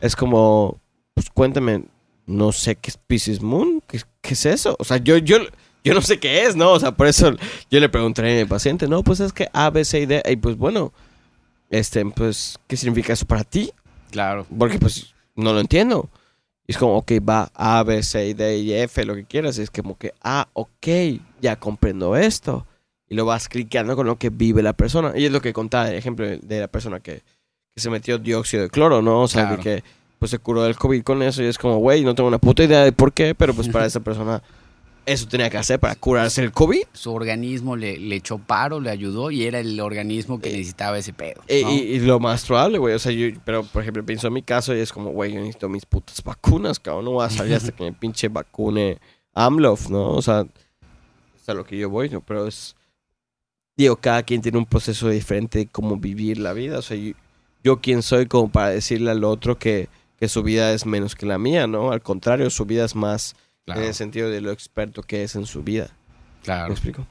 Es 0.00 0.14
como, 0.14 0.80
pues 1.14 1.30
cuéntame, 1.30 1.84
no 2.26 2.52
sé 2.52 2.76
qué 2.76 2.90
es 2.90 2.96
Pisces 2.96 3.42
Moon. 3.42 3.82
¿Qué, 3.86 4.00
qué 4.20 4.34
es 4.34 4.46
eso? 4.46 4.76
O 4.78 4.84
sea, 4.84 4.96
yo, 4.98 5.16
yo, 5.18 5.38
yo 5.84 5.94
no 5.94 6.00
sé 6.02 6.18
qué 6.20 6.44
es, 6.44 6.56
¿no? 6.56 6.72
O 6.72 6.80
sea, 6.80 6.92
por 6.92 7.06
eso 7.06 7.32
yo 7.70 7.80
le 7.80 7.88
pregunté 7.88 8.20
a 8.22 8.42
mi 8.42 8.48
paciente, 8.48 8.86
no, 8.88 9.02
pues 9.02 9.20
es 9.20 9.32
que 9.32 9.48
A, 9.52 9.70
B, 9.70 9.84
C 9.84 10.00
y 10.00 10.06
D. 10.06 10.22
Y 10.28 10.36
pues 10.36 10.56
bueno, 10.56 10.92
este, 11.70 12.04
pues, 12.06 12.58
¿qué 12.66 12.76
significa 12.76 13.12
eso 13.12 13.26
para 13.26 13.44
ti? 13.44 13.72
Claro. 14.10 14.46
Porque 14.58 14.78
pues 14.78 15.14
no 15.34 15.52
lo 15.52 15.60
entiendo. 15.60 16.08
Y 16.66 16.72
es 16.72 16.78
como, 16.78 16.96
ok, 16.98 17.12
va 17.28 17.50
A, 17.54 17.82
B, 17.82 18.02
C, 18.02 18.34
D 18.34 18.58
y 18.58 18.72
F, 18.74 19.04
lo 19.04 19.14
que 19.14 19.24
quieras. 19.24 19.58
Y 19.58 19.62
es 19.62 19.70
como 19.70 19.98
que, 19.98 20.12
ah, 20.22 20.48
ok, 20.52 20.86
ya 21.40 21.56
comprendo 21.56 22.14
esto. 22.14 22.66
Y 23.08 23.14
lo 23.14 23.24
vas 23.26 23.48
cliqueando 23.48 23.96
con 23.96 24.06
lo 24.06 24.16
que 24.16 24.30
vive 24.30 24.62
la 24.62 24.72
persona. 24.74 25.12
Y 25.16 25.24
es 25.26 25.32
lo 25.32 25.40
que 25.40 25.52
contaba 25.52 25.88
el 25.88 25.96
ejemplo 25.96 26.24
de 26.26 26.60
la 26.60 26.68
persona 26.68 27.00
que, 27.00 27.22
que 27.74 27.80
se 27.80 27.90
metió 27.90 28.18
dióxido 28.18 28.62
de 28.62 28.70
cloro, 28.70 29.02
¿no? 29.02 29.22
O 29.22 29.28
sea, 29.28 29.48
Claro. 29.48 29.62
que, 29.62 29.82
que, 29.82 29.84
pues 30.22 30.30
se 30.30 30.38
curó 30.38 30.62
del 30.62 30.76
COVID 30.76 31.02
con 31.02 31.20
eso. 31.20 31.42
Y 31.42 31.46
es 31.46 31.58
como, 31.58 31.78
güey, 31.78 32.04
no 32.04 32.14
tengo 32.14 32.28
una 32.28 32.38
puta 32.38 32.62
idea 32.62 32.84
de 32.84 32.92
por 32.92 33.12
qué, 33.12 33.34
pero 33.34 33.52
pues 33.54 33.68
para 33.68 33.86
esa 33.86 33.98
persona 33.98 34.40
eso 35.04 35.26
tenía 35.26 35.50
que 35.50 35.56
hacer 35.58 35.80
para 35.80 35.96
curarse 35.96 36.44
el 36.44 36.52
COVID. 36.52 36.84
Su 36.92 37.12
organismo 37.12 37.74
le, 37.74 37.98
le 37.98 38.14
echó 38.14 38.38
paro, 38.38 38.78
le 38.78 38.88
ayudó 38.88 39.32
y 39.32 39.42
era 39.42 39.58
el 39.58 39.80
organismo 39.80 40.40
que 40.40 40.50
necesitaba 40.52 40.96
ese 40.96 41.12
pedo. 41.12 41.42
Y, 41.48 41.62
¿no? 41.64 41.72
y- 41.72 41.74
y 41.80 41.98
lo 41.98 42.20
más 42.20 42.46
probable, 42.46 42.78
güey. 42.78 42.94
O 42.94 43.00
sea, 43.00 43.10
yo, 43.10 43.26
pero 43.44 43.64
por 43.64 43.82
ejemplo, 43.82 44.06
pienso 44.06 44.28
en 44.28 44.34
mi 44.34 44.42
caso 44.42 44.76
y 44.76 44.78
es 44.78 44.92
como, 44.92 45.10
güey, 45.10 45.32
yo 45.32 45.40
necesito 45.40 45.68
mis 45.68 45.86
putas 45.86 46.22
vacunas, 46.22 46.78
cabrón. 46.78 47.06
No 47.06 47.10
voy 47.10 47.26
a 47.26 47.30
salir 47.30 47.56
hasta 47.56 47.72
que 47.76 47.82
me 47.82 47.92
pinche 47.92 48.28
vacune 48.28 48.98
AMLOF, 49.34 49.90
¿no? 49.90 50.10
O 50.12 50.22
sea, 50.22 50.46
es 51.36 51.48
a 51.48 51.54
lo 51.54 51.64
que 51.64 51.76
yo 51.76 51.90
voy, 51.90 52.08
¿no? 52.08 52.20
Pero 52.20 52.46
es. 52.46 52.76
Digo, 53.76 53.96
cada 53.96 54.22
quien 54.22 54.40
tiene 54.40 54.58
un 54.58 54.66
proceso 54.66 55.08
diferente 55.08 55.58
de 55.58 55.66
cómo 55.66 55.96
vivir 55.96 56.38
la 56.38 56.52
vida. 56.52 56.78
O 56.78 56.82
sea, 56.82 56.96
yo, 56.96 57.12
yo 57.64 57.80
quién 57.80 58.02
soy 58.02 58.26
como 58.26 58.52
para 58.52 58.68
decirle 58.68 59.10
al 59.10 59.24
otro 59.24 59.58
que, 59.58 59.88
que 60.22 60.28
su 60.28 60.44
vida 60.44 60.72
es 60.72 60.86
menos 60.86 61.16
que 61.16 61.26
la 61.26 61.36
mía, 61.36 61.66
¿no? 61.66 61.90
Al 61.90 62.00
contrario, 62.00 62.48
su 62.48 62.64
vida 62.64 62.84
es 62.84 62.94
más 62.94 63.34
Claro, 63.64 63.80
en 63.80 63.88
el 63.88 63.94
sentido 63.94 64.30
de 64.30 64.40
lo 64.40 64.52
experto 64.52 65.02
que 65.02 65.24
es 65.24 65.34
en 65.34 65.46
su 65.46 65.64
vida. 65.64 65.86
¿Me 66.38 66.44
claro. 66.44 66.70
explico? 66.72 67.04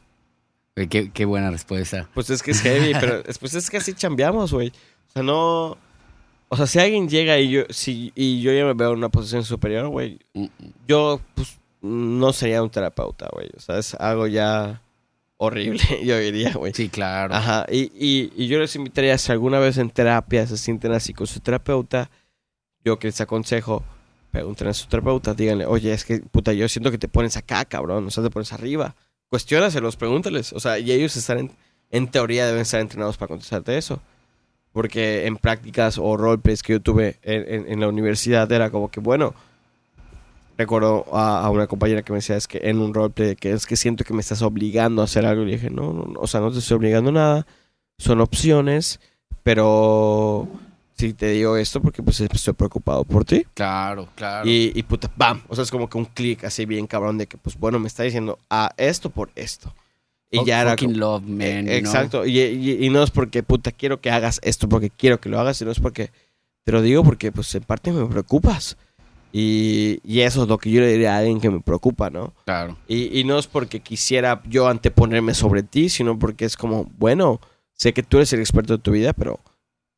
Güey, 0.78 0.88
Qué, 0.88 1.12
qué 1.12 1.26
buena 1.26 1.52
respuesta. 1.52 2.08
Pues 2.14 2.30
es 2.30 2.42
que 2.42 2.52
es 2.52 2.62
heavy, 2.62 2.94
pero 3.02 3.22
es- 3.28 3.38
pues 3.38 3.54
es 3.54 3.70
que 3.70 3.76
así 3.76 3.94
chambeamos, 3.94 4.54
güey. 4.54 4.70
O 4.70 5.12
sea, 5.12 5.24
no... 5.24 5.78
O 6.48 6.56
sea, 6.56 6.68
si 6.68 6.80
alguien 6.80 7.10
llega 7.10 7.38
y 7.38 7.50
yo, 7.50 7.64
si, 7.70 8.14
y 8.16 8.40
yo 8.42 8.54
ya 8.54 8.64
me 8.64 8.74
veo 8.76 8.92
en 8.94 9.00
una 9.00 9.10
posición 9.10 9.44
superior, 9.44 9.90
güey, 9.90 10.18
Mm, 10.34 10.46
yo 10.88 11.20
pues 11.36 11.60
no 11.82 12.32
sería 12.32 12.64
un 12.64 12.70
terapeuta, 12.70 13.28
güey. 13.34 13.50
O 13.58 13.60
sea, 13.60 13.78
es 13.78 13.94
algo 13.96 14.26
ya 14.28 14.82
horrible, 15.36 15.82
yo 16.06 16.18
diría, 16.18 16.54
güey. 16.54 16.72
Sí, 16.74 16.88
claro. 16.88 17.34
Ajá, 17.36 17.66
y, 17.70 17.92
y, 17.94 18.32
y 18.38 18.48
yo 18.48 18.58
les 18.60 18.74
invitaría, 18.78 19.18
si 19.18 19.34
alguna 19.34 19.60
vez 19.60 19.78
en 19.78 19.90
terapia 19.90 20.48
se 20.48 20.56
sienten 20.58 20.94
así 20.94 21.14
con 21.14 21.28
su 21.28 21.42
terapeuta, 21.42 22.10
yo 22.84 23.00
que 23.00 23.08
les 23.08 23.22
aconsejo, 23.22 23.84
pregunten 24.32 24.68
a 24.68 24.74
su 24.74 24.88
terapeuta, 24.88 25.34
díganle, 25.34 25.66
oye, 25.66 25.94
es 25.94 26.06
que, 26.06 26.20
puta, 26.20 26.54
yo 26.54 26.68
siento 26.70 26.92
que 26.92 26.98
te 26.98 27.08
pones 27.08 27.38
acá, 27.38 27.66
cabrón, 27.66 28.08
o 28.08 28.12
sea, 28.12 28.24
te 28.24 28.30
pones 28.30 28.54
arriba. 28.54 28.96
Cuestiónaselos, 29.30 29.96
pregúntales. 29.96 30.54
O 30.54 30.60
sea, 30.60 30.80
y 30.80 30.92
ellos 30.92 31.16
están, 31.16 31.52
en, 31.90 32.08
teoría, 32.08 32.48
deben 32.48 32.62
estar 32.62 32.82
entrenados 32.82 33.18
para 33.18 33.30
contestarte 33.30 33.78
eso. 33.78 34.02
Porque 34.74 35.26
en 35.26 35.38
prácticas 35.38 35.98
o 35.98 36.16
roleplays 36.16 36.64
que 36.64 36.74
yo 36.74 36.82
tuve 36.82 37.18
en, 37.24 37.80
la 37.80 37.90
universidad 37.90 38.50
era 38.52 38.70
como 38.70 38.90
que, 38.90 39.02
bueno, 39.02 39.34
recuerdo 40.58 41.06
a, 41.14 41.50
una 41.50 41.68
compañera 41.68 42.04
que 42.04 42.14
me 42.14 42.20
decía, 42.20 42.38
es 42.38 42.48
que 42.48 42.62
en 42.64 42.80
un 42.80 42.94
roleplay, 42.94 43.36
que 43.36 43.52
es 43.52 43.66
que 43.66 43.76
siento 43.76 44.06
que 44.06 44.14
me 44.14 44.22
estás 44.22 44.42
obligando 44.42 45.02
a 45.02 45.06
hacer 45.06 45.26
algo. 45.26 45.44
Y 45.44 45.52
dije, 45.52 45.70
no, 45.70 45.94
no, 45.94 46.06
no, 46.06 46.20
o 46.20 46.28
sea, 46.28 46.40
no 46.40 46.52
te 46.52 46.60
estoy 46.60 46.78
obligando 46.78 47.10
a 47.10 47.14
nada. 47.14 47.48
Son 47.98 48.22
opciones, 48.22 49.02
pero 49.44 50.48
si 50.98 51.14
te 51.14 51.30
digo 51.30 51.58
esto 51.58 51.82
porque 51.82 52.04
pues 52.04 52.20
estoy 52.22 52.54
preocupado 52.54 53.04
por 53.04 53.26
ti. 53.26 53.46
Claro, 53.54 54.08
claro. 54.16 54.48
Y, 54.50 54.72
y 54.76 54.84
puta, 54.84 55.12
bam. 55.16 55.42
O 55.48 55.56
sea, 55.56 55.64
es 55.64 55.72
como 55.72 55.90
que 55.90 55.98
un 55.98 56.06
clic 56.06 56.44
así 56.44 56.66
bien 56.66 56.86
cabrón 56.88 57.18
de 57.18 57.28
que, 57.28 57.38
pues 57.38 57.58
bueno, 57.58 57.80
me 57.80 57.88
está 57.88 58.04
diciendo 58.04 58.38
a 58.50 58.72
esto 58.78 59.10
por 59.10 59.32
esto. 59.36 59.74
Y 60.30 60.38
Fuck- 60.40 60.46
ya 60.46 60.62
era. 60.62 60.72
fucking 60.72 60.90
como- 60.94 61.00
love, 61.00 61.24
man. 61.24 61.42
eh, 61.42 61.64
know? 61.64 61.74
exacto. 61.76 62.26
Y, 62.26 62.40
y- 62.40 62.86
y 62.86 62.90
no 62.90 63.04
es 63.04 63.10
porque, 63.12 63.44
puta, 63.44 63.72
quiero 63.72 64.00
que 64.00 64.12
hagas 64.12 64.40
esto 64.44 64.70
porque 64.70 64.90
quiero 64.90 65.20
que 65.20 65.30
lo 65.30 65.40
hagas, 65.40 65.58
sino 65.58 65.72
es 65.72 65.80
porque 65.80 66.12
te 66.64 66.72
lo 66.72 66.82
digo 66.82 67.04
porque, 67.04 67.32
pues 67.32 67.54
en 67.56 67.64
parte 67.64 67.92
me 67.92 68.06
preocupas. 68.06 68.78
Y, 69.34 70.00
y 70.04 70.22
eso 70.22 70.44
es 70.44 70.50
lo 70.50 70.58
que 70.58 70.70
yo 70.70 70.82
le 70.82 70.88
diría 70.92 71.16
a 71.16 71.20
alguien 71.20 71.40
que 71.40 71.50
me 71.50 71.62
preocupa, 71.62 72.10
¿no? 72.10 72.34
Claro. 72.46 72.78
Y, 72.88 73.18
y 73.18 73.24
no 73.24 73.40
es 73.40 73.48
porque 73.48 73.80
quisiera 73.80 74.42
yo 74.46 74.68
anteponerme 74.68 75.34
sobre 75.34 75.64
ti, 75.64 75.90
sino 75.90 76.20
porque 76.20 76.46
es 76.46 76.58
como, 76.58 76.86
bueno, 76.98 77.40
sé 77.74 77.94
que 77.94 78.04
tú 78.04 78.18
eres 78.18 78.34
el 78.34 78.42
experto 78.42 78.76
de 78.78 78.84
tu 78.84 78.92
vida, 78.92 79.14
pero 79.14 79.40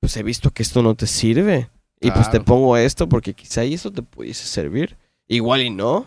pues 0.04 0.18
he 0.18 0.24
visto 0.24 0.52
que 0.52 0.64
esto 0.64 0.84
no 0.84 0.96
te 0.96 1.08
sirve. 1.08 1.70
Y 2.02 2.12
pues 2.12 2.30
te 2.30 2.42
pongo 2.42 2.76
esto 2.76 3.08
porque 3.08 3.34
quizá 3.34 3.64
y 3.64 3.74
esto 3.76 3.90
te 3.90 4.02
pudiese 4.02 4.46
servir. 4.46 4.98
Igual 5.30 5.62
y 5.62 5.70
no. 5.70 6.06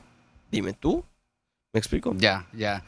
Dime 0.52 0.74
tú. 0.74 1.02
¿Me 1.72 1.78
explico? 1.78 2.14
Ya, 2.18 2.46
ya. 2.52 2.84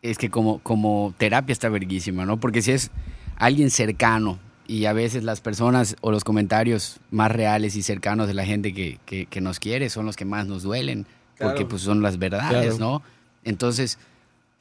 Es 0.00 0.16
que 0.16 0.30
como, 0.30 0.60
como 0.60 1.12
terapia 1.18 1.52
está 1.52 1.68
verguísima, 1.68 2.24
¿no? 2.24 2.40
Porque 2.40 2.62
si 2.62 2.72
es 2.72 2.90
alguien 3.36 3.70
cercano 3.70 4.38
y 4.66 4.86
a 4.86 4.94
veces 4.94 5.24
las 5.24 5.42
personas 5.42 5.96
o 6.00 6.10
los 6.10 6.24
comentarios 6.24 7.00
más 7.10 7.30
reales 7.30 7.76
y 7.76 7.82
cercanos 7.82 8.26
de 8.26 8.32
la 8.32 8.46
gente 8.46 8.72
que, 8.72 8.98
que- 9.04 9.26
que 9.26 9.42
nos 9.42 9.60
quiere 9.60 9.90
son 9.90 10.06
los 10.06 10.16
que 10.16 10.24
más 10.24 10.46
nos 10.46 10.62
duelen, 10.62 11.04
porque 11.38 11.66
pues 11.66 11.82
son 11.82 12.00
las 12.00 12.18
verdades, 12.18 12.76
Claro. 12.76 12.78
¿no? 12.78 13.02
Entonces, 13.44 13.98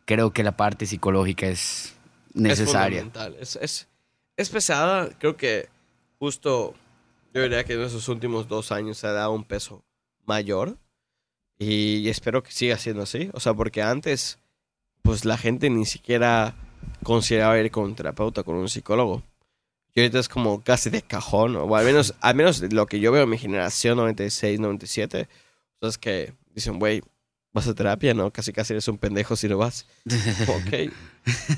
creo 0.04 0.34
que 0.34 0.44
la 0.44 0.58
parte 0.58 0.86
psicológica 0.86 1.48
es 1.48 1.94
necesaria. 2.34 3.08
Es, 3.40 3.58
es, 3.62 3.88
es 4.36 4.50
pesada. 4.50 5.08
Creo 5.18 5.38
que 5.38 5.70
justo 6.20 6.74
yo 7.34 7.42
diría 7.42 7.64
que 7.64 7.74
en 7.74 7.82
esos 7.82 8.08
últimos 8.08 8.48
dos 8.48 8.72
años 8.72 8.98
se 8.98 9.08
ha 9.08 9.12
dado 9.12 9.32
un 9.34 9.44
peso 9.44 9.84
mayor. 10.26 10.78
Y 11.58 12.08
espero 12.10 12.44
que 12.44 12.52
siga 12.52 12.78
siendo 12.78 13.04
así. 13.04 13.30
O 13.34 13.40
sea, 13.40 13.54
porque 13.54 13.82
antes, 13.82 14.40
pues 15.02 15.26
la 15.26 15.38
gente 15.38 15.70
ni 15.70 15.86
siquiera 15.86 16.56
consideraba 17.04 17.60
ir 17.60 17.72
con 17.72 17.86
un 17.86 17.96
terapeuta, 17.96 18.44
con 18.44 18.56
un 18.56 18.70
psicólogo. 18.70 19.24
Y 19.94 20.02
ahorita 20.02 20.20
es 20.20 20.28
como 20.28 20.62
casi 20.62 20.90
de 20.90 21.02
cajón, 21.02 21.56
o 21.56 21.74
al 21.74 21.86
menos, 21.86 22.16
al 22.20 22.36
menos 22.36 22.62
lo 22.74 22.86
que 22.86 23.00
yo 23.00 23.14
veo 23.14 23.24
en 23.24 23.30
mi 23.30 23.38
generación, 23.38 23.98
96, 23.98 24.60
97, 24.60 25.22
o 25.22 25.80
sea, 25.80 25.90
es 25.90 25.98
que 25.98 26.34
dicen, 26.54 26.80
güey, 26.80 27.02
vas 27.56 27.68
a 27.70 27.74
terapia, 27.74 28.14
¿no? 28.14 28.30
Casi 28.32 28.52
casi 28.54 28.74
eres 28.74 28.88
un 28.90 28.98
pendejo 28.98 29.36
si 29.36 29.48
no 29.48 29.58
vas. 29.58 29.88
ok, 30.48 30.92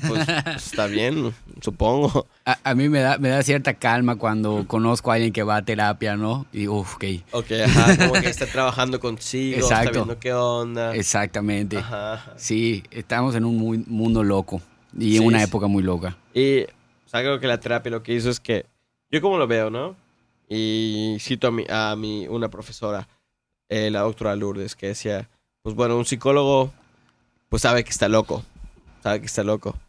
pues 0.06 0.28
está 0.56 0.86
bien, 0.86 1.34
supongo. 1.60 2.26
A, 2.46 2.56
a 2.62 2.74
mí 2.74 2.88
me 2.88 3.00
da, 3.00 3.18
me 3.18 3.28
da 3.28 3.42
cierta 3.42 3.74
calma 3.74 4.16
cuando 4.16 4.64
conozco 4.66 5.10
a 5.10 5.14
alguien 5.16 5.32
que 5.32 5.42
va 5.42 5.56
a 5.56 5.64
terapia, 5.64 6.16
¿no? 6.16 6.46
Y 6.52 6.68
uff, 6.68 6.94
ok. 6.94 7.04
Ok, 7.32 7.50
ajá, 7.66 7.96
como 7.98 8.14
que 8.14 8.28
está 8.28 8.46
trabajando 8.46 9.00
consigo, 9.00 9.58
está 9.58 9.80
Exacto. 9.80 9.98
viendo 10.04 10.18
qué 10.20 10.32
onda. 10.32 10.94
Exactamente. 10.94 11.76
Ajá, 11.78 12.14
ajá. 12.14 12.34
Sí, 12.36 12.84
estamos 12.92 13.34
en 13.34 13.44
un 13.44 13.56
muy- 13.58 13.84
mundo 13.88 14.22
loco 14.22 14.62
y 14.96 15.16
en 15.16 15.22
Sí, 15.22 15.26
una 15.26 15.38
sí. 15.40 15.44
época 15.44 15.66
muy 15.66 15.82
loca. 15.82 16.16
Y 16.32 16.62
o 16.62 16.66
sea, 17.10 17.20
creo 17.20 17.40
que 17.40 17.46
la 17.48 17.58
terapia 17.58 17.90
lo 17.90 18.02
que 18.04 18.14
hizo 18.14 18.30
es 18.30 18.38
que, 18.38 18.66
yo 19.10 19.20
como 19.20 19.36
lo 19.36 19.46
veo, 19.48 19.68
¿no? 19.68 19.96
Y 20.48 21.16
cito 21.20 21.48
a 21.48 21.50
mi, 21.50 21.64
a 21.68 21.94
mi 21.96 22.26
una 22.28 22.48
profesora, 22.48 23.08
eh, 23.68 23.90
la 23.90 24.00
doctora 24.00 24.34
Lourdes, 24.36 24.74
que 24.76 24.86
decía, 24.88 25.28
pues 25.68 25.76
bueno, 25.76 25.98
un 25.98 26.06
psicólogo, 26.06 26.72
pues 27.50 27.60
sabe 27.60 27.84
que 27.84 27.90
está 27.90 28.08
loco, 28.08 28.42
sabe 29.02 29.20
que 29.20 29.26
está 29.26 29.44
loco. 29.44 29.76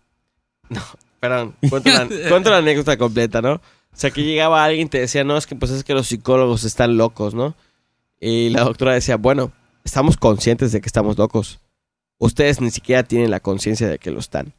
No, 0.69 0.81
perdón, 1.21 1.55
cuento 1.69 1.89
la, 1.89 2.07
cuento 2.29 2.51
la 2.51 2.57
anécdota 2.57 2.97
completa, 2.97 3.41
¿no? 3.41 3.53
O 3.53 3.61
sea, 3.93 4.11
que 4.11 4.23
llegaba 4.23 4.63
alguien 4.63 4.87
y 4.87 4.89
te 4.89 4.99
decía, 4.99 5.23
no, 5.23 5.37
es 5.37 5.47
que 5.47 5.55
pues 5.55 5.71
es 5.71 5.85
que 5.85 5.93
los 5.93 6.07
psicólogos 6.07 6.65
están 6.65 6.97
locos, 6.97 7.33
¿no? 7.33 7.55
Y 8.19 8.49
la 8.49 8.65
doctora 8.65 8.93
decía, 8.93 9.15
bueno, 9.15 9.53
estamos 9.85 10.17
conscientes 10.17 10.73
de 10.73 10.81
que 10.81 10.87
estamos 10.87 11.17
locos. 11.17 11.61
Ustedes 12.17 12.59
ni 12.59 12.71
siquiera 12.71 13.03
tienen 13.03 13.31
la 13.31 13.39
conciencia 13.39 13.87
de 13.87 13.99
que 13.99 14.11
lo 14.11 14.19
están. 14.19 14.53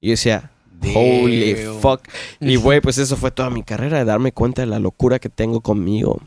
Y 0.00 0.06
yo 0.06 0.10
decía, 0.12 0.52
Holy 0.94 1.54
Damn. 1.54 1.80
fuck. 1.80 2.02
Y 2.38 2.54
güey, 2.54 2.80
pues 2.80 2.96
eso 2.98 3.16
fue 3.16 3.32
toda 3.32 3.50
mi 3.50 3.64
carrera, 3.64 3.98
de 3.98 4.04
darme 4.04 4.30
cuenta 4.30 4.62
de 4.62 4.66
la 4.66 4.78
locura 4.78 5.18
que 5.18 5.28
tengo 5.28 5.60
conmigo. 5.62 6.22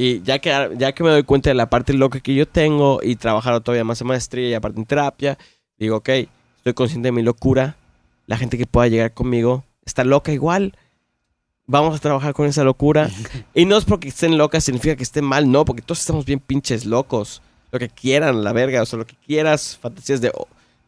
Y 0.00 0.22
ya 0.22 0.38
que, 0.38 0.76
ya 0.78 0.92
que 0.92 1.02
me 1.02 1.10
doy 1.10 1.24
cuenta 1.24 1.50
de 1.50 1.54
la 1.54 1.68
parte 1.68 1.92
loca 1.92 2.20
que 2.20 2.32
yo 2.32 2.46
tengo 2.46 3.00
y 3.02 3.16
trabajar 3.16 3.60
todavía 3.60 3.82
más 3.82 4.00
en 4.00 4.06
maestría 4.06 4.48
y 4.48 4.54
aparte 4.54 4.78
en 4.78 4.86
terapia, 4.86 5.36
digo, 5.76 5.96
ok, 5.96 6.08
estoy 6.58 6.74
consciente 6.74 7.08
de 7.08 7.12
mi 7.12 7.22
locura. 7.22 7.76
La 8.26 8.36
gente 8.36 8.56
que 8.56 8.66
pueda 8.66 8.86
llegar 8.86 9.12
conmigo 9.12 9.64
está 9.84 10.04
loca 10.04 10.30
igual. 10.32 10.74
Vamos 11.66 11.96
a 11.96 11.98
trabajar 11.98 12.32
con 12.32 12.46
esa 12.46 12.62
locura. 12.62 13.10
Y 13.54 13.64
no 13.64 13.76
es 13.76 13.84
porque 13.84 14.10
estén 14.10 14.38
locas, 14.38 14.62
significa 14.62 14.94
que 14.94 15.02
estén 15.02 15.24
mal, 15.24 15.50
no, 15.50 15.64
porque 15.64 15.82
todos 15.82 15.98
estamos 15.98 16.24
bien 16.24 16.38
pinches 16.38 16.84
locos. 16.86 17.42
Lo 17.72 17.80
que 17.80 17.88
quieran, 17.88 18.44
la 18.44 18.52
verga, 18.52 18.82
o 18.82 18.86
sea, 18.86 19.00
lo 19.00 19.06
que 19.06 19.16
quieras, 19.26 19.76
fantasías 19.80 20.20
de, 20.20 20.30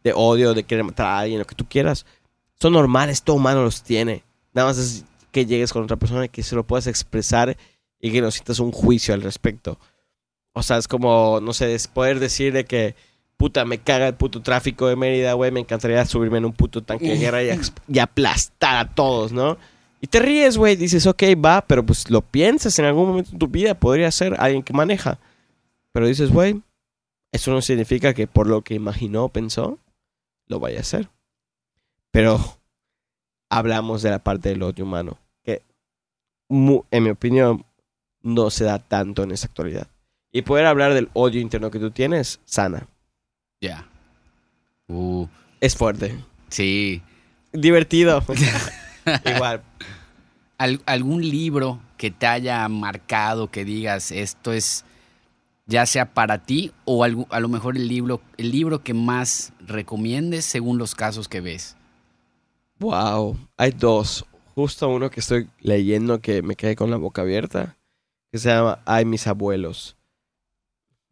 de 0.05 0.13
odio, 0.15 0.53
de 0.53 0.63
querer 0.63 0.85
matar 0.85 1.07
a 1.07 1.19
alguien, 1.19 1.39
lo 1.39 1.45
que 1.45 1.55
tú 1.55 1.65
quieras 1.67 2.05
son 2.61 2.73
normales, 2.73 3.23
todo 3.23 3.37
humano 3.37 3.63
los 3.63 3.81
tiene. 3.81 4.23
Nada 4.53 4.67
más 4.67 4.77
es 4.77 5.03
que 5.31 5.47
llegues 5.47 5.73
con 5.73 5.83
otra 5.83 5.97
persona 5.97 6.25
y 6.25 6.29
que 6.29 6.43
se 6.43 6.55
lo 6.55 6.63
puedas 6.63 6.85
expresar 6.85 7.57
y 8.01 8.11
que 8.11 8.21
no 8.21 8.31
sientas 8.31 8.59
un 8.59 8.71
juicio 8.71 9.13
al 9.13 9.21
respecto. 9.21 9.79
O 10.53 10.63
sea, 10.63 10.77
es 10.77 10.87
como, 10.87 11.39
no 11.41 11.53
sé, 11.53 11.73
es 11.73 11.87
poder 11.87 12.19
decir 12.19 12.51
de 12.51 12.65
que, 12.65 12.95
puta, 13.37 13.63
me 13.63 13.77
caga 13.77 14.07
el 14.07 14.15
puto 14.15 14.41
tráfico 14.41 14.87
de 14.87 14.95
Mérida, 14.95 15.33
güey, 15.33 15.51
me 15.51 15.61
encantaría 15.61 16.03
subirme 16.05 16.39
en 16.39 16.45
un 16.45 16.53
puto 16.53 16.81
tanque 16.81 17.09
de 17.09 17.17
guerra 17.17 17.43
y, 17.43 17.49
y 17.87 17.99
aplastar 17.99 18.77
a 18.77 18.93
todos, 18.93 19.31
¿no? 19.31 19.57
Y 20.01 20.07
te 20.07 20.19
ríes, 20.19 20.57
güey, 20.57 20.75
dices, 20.75 21.05
ok, 21.05 21.23
va, 21.43 21.61
pero 21.61 21.85
pues 21.85 22.09
lo 22.09 22.21
piensas 22.21 22.77
en 22.79 22.85
algún 22.85 23.09
momento 23.09 23.31
de 23.31 23.37
tu 23.37 23.47
vida, 23.47 23.75
podría 23.75 24.09
ser 24.11 24.35
alguien 24.39 24.63
que 24.63 24.73
maneja. 24.73 25.19
Pero 25.91 26.07
dices, 26.07 26.31
güey, 26.31 26.61
eso 27.31 27.51
no 27.51 27.61
significa 27.61 28.13
que 28.13 28.27
por 28.27 28.47
lo 28.47 28.63
que 28.63 28.73
imaginó 28.73 29.25
o 29.25 29.29
pensó, 29.29 29.77
lo 30.47 30.59
vaya 30.59 30.79
a 30.79 30.81
hacer. 30.81 31.09
Pero 32.09 32.39
hablamos 33.49 34.01
de 34.01 34.09
la 34.09 34.19
parte 34.19 34.49
del 34.49 34.63
odio 34.63 34.85
humano, 34.85 35.19
que 35.43 35.61
en 36.49 37.03
mi 37.03 37.09
opinión 37.11 37.63
no 38.23 38.49
se 38.49 38.65
da 38.65 38.79
tanto 38.79 39.23
en 39.23 39.31
esta 39.31 39.47
actualidad. 39.47 39.87
Y 40.31 40.43
poder 40.43 40.65
hablar 40.65 40.93
del 40.93 41.09
odio 41.13 41.41
interno 41.41 41.71
que 41.71 41.79
tú 41.79 41.91
tienes, 41.91 42.39
sana. 42.45 42.87
Ya. 43.59 43.87
Uh, 44.87 45.27
Es 45.59 45.75
fuerte. 45.75 46.17
sí. 46.49 47.01
Divertido. 47.53 48.23
Igual. 49.35 49.61
Al- 50.57 50.81
¿Algún 50.85 51.21
libro 51.27 51.81
que 51.97 52.11
te 52.11 52.25
haya 52.27 52.65
marcado, 52.69 53.51
que 53.51 53.65
digas, 53.65 54.11
esto 54.11 54.53
es 54.53 54.85
ya 55.65 55.85
sea 55.85 56.13
para 56.13 56.43
ti 56.43 56.71
o 56.85 57.03
algo- 57.03 57.27
a 57.29 57.39
lo 57.41 57.49
mejor 57.49 57.75
el 57.75 57.87
libro, 57.89 58.21
el 58.37 58.51
libro 58.51 58.83
que 58.83 58.93
más 58.93 59.51
recomiendes 59.59 60.45
según 60.45 60.77
los 60.77 60.95
casos 60.95 61.27
que 61.27 61.41
ves. 61.41 61.75
Wow, 62.79 63.37
hay 63.57 63.71
dos. 63.71 64.25
Justo 64.55 64.89
uno 64.89 65.09
que 65.09 65.19
estoy 65.19 65.49
leyendo 65.59 66.19
que 66.21 66.41
me 66.41 66.55
quedé 66.55 66.75
con 66.75 66.89
la 66.89 66.97
boca 66.97 67.21
abierta, 67.21 67.77
que 68.31 68.37
se 68.37 68.49
llama 68.49 68.79
Ay, 68.85 69.05
mis 69.05 69.27
abuelos. 69.27 69.95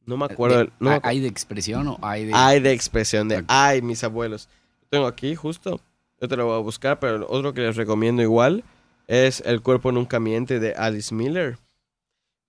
No 0.06 0.18
me 0.18 0.26
acuerdo. 0.26 0.58
De- 0.58 0.64
del- 0.66 0.74
no 0.80 0.90
me 0.90 0.96
acu- 0.98 1.02
¿Hay 1.04 1.20
de 1.20 1.28
expresión 1.28 1.88
o 1.88 2.00
hay 2.02 2.26
de...? 2.26 2.32
Ay 2.34 2.60
de 2.60 2.72
expresión 2.72 3.28
de. 3.28 3.44
Ay, 3.48 3.82
mis 3.82 4.04
abuelos. 4.04 4.50
Lo 4.82 4.88
tengo 4.90 5.08
aquí 5.08 5.36
justo. 5.36 5.80
Yo 6.20 6.28
te 6.28 6.36
lo 6.36 6.46
voy 6.48 6.56
a 6.56 6.62
buscar, 6.64 7.00
pero 7.00 7.26
otro 7.30 7.54
que 7.54 7.62
les 7.62 7.76
recomiendo 7.76 8.22
igual 8.22 8.64
es 9.08 9.42
El 9.46 9.62
cuerpo 9.62 9.92
nunca 9.92 10.20
miente 10.20 10.60
de 10.60 10.74
Alice 10.74 11.14
Miller. 11.14 11.58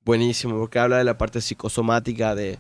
Buenísimo, 0.05 0.59
porque 0.59 0.78
habla 0.78 0.97
de 0.98 1.05
la 1.05 1.18
parte 1.18 1.40
psicosomática 1.40 2.34
de, 2.34 2.59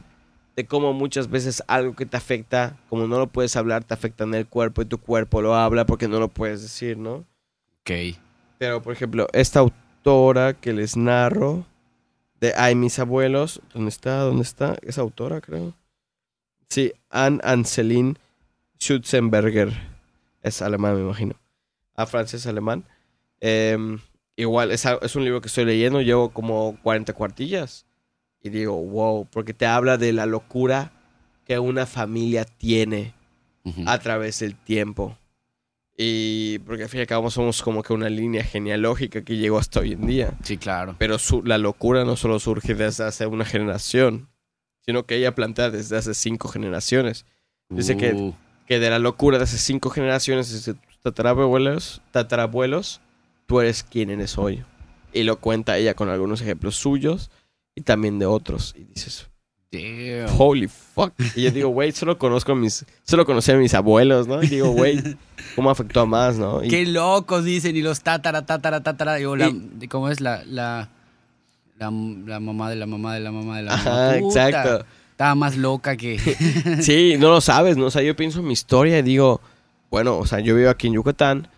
de 0.56 0.66
cómo 0.66 0.92
muchas 0.92 1.30
veces 1.30 1.62
algo 1.66 1.96
que 1.96 2.04
te 2.06 2.16
afecta, 2.16 2.76
como 2.90 3.06
no 3.06 3.18
lo 3.18 3.26
puedes 3.28 3.56
hablar, 3.56 3.82
te 3.84 3.94
afecta 3.94 4.24
en 4.24 4.34
el 4.34 4.46
cuerpo 4.46 4.82
y 4.82 4.84
tu 4.84 4.98
cuerpo 4.98 5.40
lo 5.40 5.54
habla 5.54 5.86
porque 5.86 6.06
no 6.06 6.20
lo 6.20 6.28
puedes 6.28 6.60
decir, 6.62 6.98
¿no? 6.98 7.24
Ok. 7.80 8.16
Pero, 8.58 8.82
por 8.82 8.92
ejemplo, 8.92 9.26
esta 9.32 9.60
autora 9.60 10.52
que 10.52 10.74
les 10.74 10.96
narro 10.98 11.64
de 12.40 12.54
Ay, 12.56 12.74
mis 12.74 12.98
abuelos, 12.98 13.60
¿dónde 13.74 13.90
está? 13.90 14.20
¿Dónde 14.20 14.42
está? 14.42 14.76
Es 14.82 14.98
autora, 14.98 15.40
creo. 15.40 15.74
Sí, 16.68 16.92
Anne 17.10 17.40
Anselin 17.42 18.18
Schutzenberger. 18.78 19.72
Es 20.42 20.62
alemán, 20.62 20.94
me 20.94 21.02
imagino. 21.02 21.34
A 21.94 22.06
francés 22.06 22.46
alemán. 22.46 22.84
Em, 23.40 23.98
igual, 24.36 24.70
es, 24.70 24.86
es 24.86 25.16
un 25.16 25.24
libro 25.24 25.40
que 25.40 25.48
estoy 25.48 25.66
leyendo, 25.66 26.00
llevo 26.00 26.30
como 26.30 26.78
40 26.82 27.12
cuartillas. 27.12 27.84
Y 28.42 28.48
digo, 28.48 28.82
wow, 28.82 29.26
porque 29.30 29.52
te 29.52 29.66
habla 29.66 29.98
de 29.98 30.12
la 30.12 30.24
locura 30.24 30.92
que 31.44 31.58
una 31.58 31.84
familia 31.84 32.44
tiene 32.44 33.14
a 33.86 33.98
través 33.98 34.38
del 34.38 34.56
tiempo. 34.56 35.18
Y 36.02 36.60
porque 36.60 36.84
al 36.84 36.88
fin 36.88 36.98
y 36.98 37.00
al 37.02 37.06
cabo 37.06 37.30
somos 37.30 37.60
como 37.62 37.82
que 37.82 37.92
una 37.92 38.08
línea 38.08 38.42
genealógica 38.42 39.22
que 39.22 39.36
llegó 39.36 39.58
hasta 39.58 39.80
hoy 39.80 39.92
en 39.92 40.06
día. 40.06 40.32
Sí, 40.42 40.56
claro. 40.56 40.96
Pero 40.98 41.18
su- 41.18 41.42
la 41.44 41.58
locura 41.58 42.04
no 42.06 42.16
solo 42.16 42.38
surge 42.38 42.74
desde 42.74 43.04
hace 43.04 43.26
una 43.26 43.44
generación, 43.44 44.30
sino 44.86 45.04
que 45.04 45.16
ella 45.16 45.34
plantea 45.34 45.68
desde 45.70 45.98
hace 45.98 46.14
cinco 46.14 46.48
generaciones. 46.48 47.26
Dice 47.68 47.96
que- 47.98 48.12
Uh, 48.14 48.34
Que 48.66 48.78
de 48.78 48.88
la 48.88 48.98
locura 49.00 49.36
de 49.36 49.44
hace 49.44 49.58
cinco 49.58 49.90
generaciones, 49.90 50.50
desde 50.52 50.74
tus 50.74 50.98
tatarabuelos, 51.00 52.00
tatarabuelos, 52.12 53.00
tú 53.46 53.60
eres 53.60 53.82
quien 53.82 54.10
eres 54.10 54.38
hoy. 54.38 54.62
Y 55.12 55.24
lo 55.24 55.40
cuenta 55.40 55.76
ella 55.76 55.94
con 55.94 56.08
algunos 56.08 56.40
ejemplos 56.40 56.76
suyos 56.76 57.30
y 57.74 57.82
también 57.82 58.18
de 58.20 58.26
otros. 58.26 58.74
Y 58.78 58.84
dices, 58.84 59.28
damn. 59.72 60.28
holy 60.38 60.68
fuck. 60.68 61.12
Y 61.36 61.42
yo 61.42 61.50
digo, 61.50 61.68
güey, 61.70 61.92
solo 61.92 62.18
conozco 62.18 62.52
a 62.52 62.54
mis, 62.54 62.84
solo 63.04 63.24
conocí 63.24 63.52
a 63.52 63.56
mis 63.56 63.74
abuelos, 63.74 64.26
¿no? 64.26 64.42
Y 64.42 64.48
digo, 64.48 64.70
güey, 64.70 65.00
¿cómo 65.56 65.70
afectó 65.70 66.00
a 66.00 66.06
más, 66.06 66.38
no? 66.38 66.62
Y- 66.64 66.68
Qué 66.68 66.84
locos 66.86 67.44
dicen 67.44 67.76
y 67.76 67.82
los 67.82 68.00
tatara, 68.02 68.44
tatara, 68.46 68.82
tatara. 68.82 69.20
y 69.20 69.24
o 69.24 69.36
la- 69.36 69.48
Y- 69.48 69.88
¿Cómo 69.88 70.08
es 70.08 70.20
la, 70.20 70.42
la, 70.44 70.88
la, 71.78 71.90
la 71.90 72.40
mamá 72.40 72.68
de 72.70 72.76
la 72.76 72.86
mamá 72.86 73.14
de 73.14 73.20
la 73.20 73.30
mamá 73.32 73.56
de 73.58 73.62
la 73.64 73.76
mamá? 73.76 74.08
Ajá, 74.10 74.18
Puta, 74.20 74.48
exacto. 74.48 74.86
Estaba 75.12 75.34
más 75.34 75.56
loca 75.56 75.96
que... 75.96 76.18
Sí, 76.82 77.16
no 77.18 77.28
lo 77.30 77.40
sabes, 77.40 77.76
¿no? 77.76 77.86
O 77.86 77.90
sea, 77.90 78.02
yo 78.02 78.16
pienso 78.16 78.40
en 78.40 78.46
mi 78.46 78.54
historia 78.54 78.98
y 78.98 79.02
digo, 79.02 79.40
bueno, 79.90 80.16
o 80.18 80.26
sea, 80.26 80.40
yo 80.40 80.54
vivo 80.56 80.70
aquí 80.70 80.86
en 80.86 80.94
Yucatán, 80.94 81.48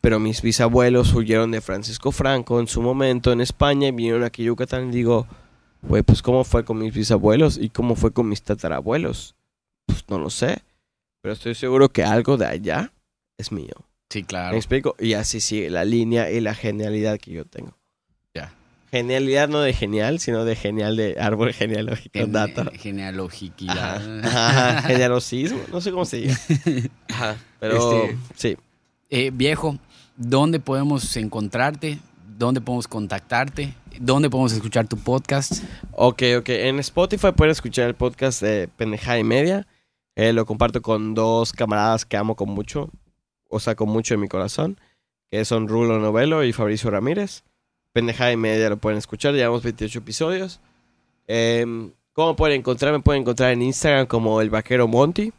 pero 0.00 0.18
mis 0.18 0.42
bisabuelos 0.42 1.14
huyeron 1.14 1.52
de 1.52 1.60
Francisco 1.60 2.10
Franco 2.10 2.58
en 2.58 2.66
su 2.66 2.82
momento 2.82 3.30
en 3.30 3.40
España 3.40 3.86
y 3.88 3.92
vinieron 3.92 4.24
aquí 4.24 4.42
a 4.42 4.46
Yucatán 4.46 4.88
y 4.88 4.96
digo, 4.96 5.28
güey, 5.82 6.02
pues 6.02 6.22
¿cómo 6.22 6.44
fue 6.44 6.64
con 6.64 6.78
mis 6.78 6.94
bisabuelos 6.94 7.58
y 7.58 7.68
cómo 7.68 7.94
fue 7.96 8.12
con 8.12 8.28
mis 8.28 8.42
tatarabuelos? 8.42 9.34
Pues 9.86 10.04
no 10.08 10.18
lo 10.18 10.30
sé, 10.30 10.62
pero 11.20 11.34
estoy 11.34 11.54
seguro 11.54 11.88
que 11.90 12.04
algo 12.04 12.36
de 12.36 12.46
allá 12.46 12.92
es 13.38 13.52
mío. 13.52 13.74
Sí, 14.10 14.20
¿Me 14.20 14.26
claro. 14.26 14.56
explico? 14.56 14.94
Y 14.98 15.14
así 15.14 15.40
sigue 15.40 15.70
la 15.70 15.84
línea 15.84 16.30
y 16.30 16.40
la 16.40 16.54
genialidad 16.54 17.18
que 17.18 17.32
yo 17.32 17.44
tengo. 17.44 17.76
Ya. 18.34 18.52
Genialidad 18.90 19.48
no 19.48 19.60
de 19.60 19.72
genial, 19.72 20.18
sino 20.18 20.44
de 20.44 20.54
genial 20.54 20.96
de 20.96 21.16
árbol 21.18 21.52
genealógico, 21.54 22.18
Gene- 22.18 22.32
dato. 22.32 22.70
Genealogiquidad. 22.74 24.20
Ajá, 24.24 24.76
ajá, 24.78 24.82
genealogismo, 24.88 25.60
no 25.72 25.80
sé 25.80 25.90
cómo 25.90 26.04
se 26.04 26.18
diga. 26.18 26.36
Ajá, 27.08 27.36
pero 27.58 28.04
Este- 28.04 28.18
sí. 28.34 28.56
Eh, 29.10 29.30
viejo, 29.32 29.78
¿dónde 30.16 30.60
podemos 30.60 31.16
encontrarte? 31.16 31.98
¿Dónde 32.42 32.60
podemos 32.60 32.88
contactarte? 32.88 33.72
¿Dónde 34.00 34.28
podemos 34.28 34.52
escuchar 34.52 34.88
tu 34.88 34.96
podcast? 34.96 35.62
Ok, 35.92 36.24
ok. 36.38 36.48
En 36.48 36.80
Spotify 36.80 37.30
pueden 37.30 37.52
escuchar 37.52 37.86
el 37.86 37.94
podcast 37.94 38.42
de 38.42 38.66
Pendejada 38.66 39.16
y 39.20 39.22
Media. 39.22 39.68
Eh, 40.16 40.32
lo 40.32 40.44
comparto 40.44 40.82
con 40.82 41.14
dos 41.14 41.52
camaradas 41.52 42.04
que 42.04 42.16
amo 42.16 42.34
con 42.34 42.48
mucho, 42.50 42.90
o 43.48 43.60
sea, 43.60 43.76
con 43.76 43.90
mucho 43.90 44.14
en 44.14 44.20
mi 44.22 44.26
corazón, 44.26 44.76
que 45.30 45.44
son 45.44 45.68
Rulo 45.68 46.00
Novelo 46.00 46.42
y 46.42 46.52
Fabricio 46.52 46.90
Ramírez. 46.90 47.44
Pendejada 47.92 48.32
y 48.32 48.36
Media 48.36 48.70
lo 48.70 48.76
pueden 48.76 48.98
escuchar, 48.98 49.34
llevamos 49.34 49.62
28 49.62 50.00
episodios. 50.00 50.58
Em, 51.28 51.92
¿Cómo 52.12 52.34
pueden 52.34 52.58
encontrar? 52.58 52.90
Me 52.92 52.98
pueden 52.98 53.22
encontrar 53.22 53.52
en 53.52 53.62
Instagram 53.62 54.06
como 54.06 54.40
el 54.40 54.50
vaquero 54.50 54.88
Monty. 54.88 55.32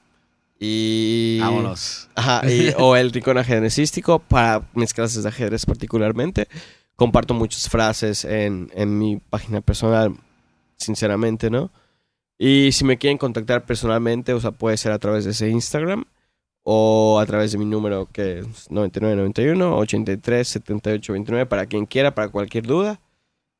Y... 0.57 1.37
Vámonos. 1.41 2.07
Ajá, 2.15 2.49
y- 2.49 2.73
o 2.77 2.95
el 2.95 3.11
rincón 3.11 3.37
ajedrecístico 3.37 4.19
para 4.19 4.61
mis 4.73 4.93
clases 4.93 5.23
de 5.23 5.27
ajedrez 5.27 5.65
particularmente. 5.65 6.47
Comparto 6.95 7.33
muchas 7.33 7.69
frases 7.69 8.23
en, 8.25 8.71
en 8.75 8.97
mi 8.97 9.17
página 9.17 9.61
personal, 9.61 10.15
sinceramente, 10.77 11.49
¿no? 11.49 11.71
Y 12.37 12.71
si 12.71 12.83
me 12.83 12.97
quieren 12.97 13.17
contactar 13.17 13.65
personalmente, 13.65 14.33
o 14.33 14.39
sea, 14.39 14.51
puede 14.51 14.77
ser 14.77 14.91
a 14.91 14.99
través 14.99 15.25
de 15.25 15.31
ese 15.31 15.49
Instagram 15.49 16.05
o 16.63 17.19
a 17.19 17.25
través 17.25 17.51
de 17.51 17.57
mi 17.57 17.65
número 17.65 18.07
que 18.11 18.39
es 18.39 18.71
9991 18.71 19.77
83 19.77 20.47
78 20.47 21.13
29 21.13 21.45
para 21.45 21.65
quien 21.65 21.85
quiera, 21.85 22.15
para 22.15 22.29
cualquier 22.29 22.65
duda. 22.65 22.99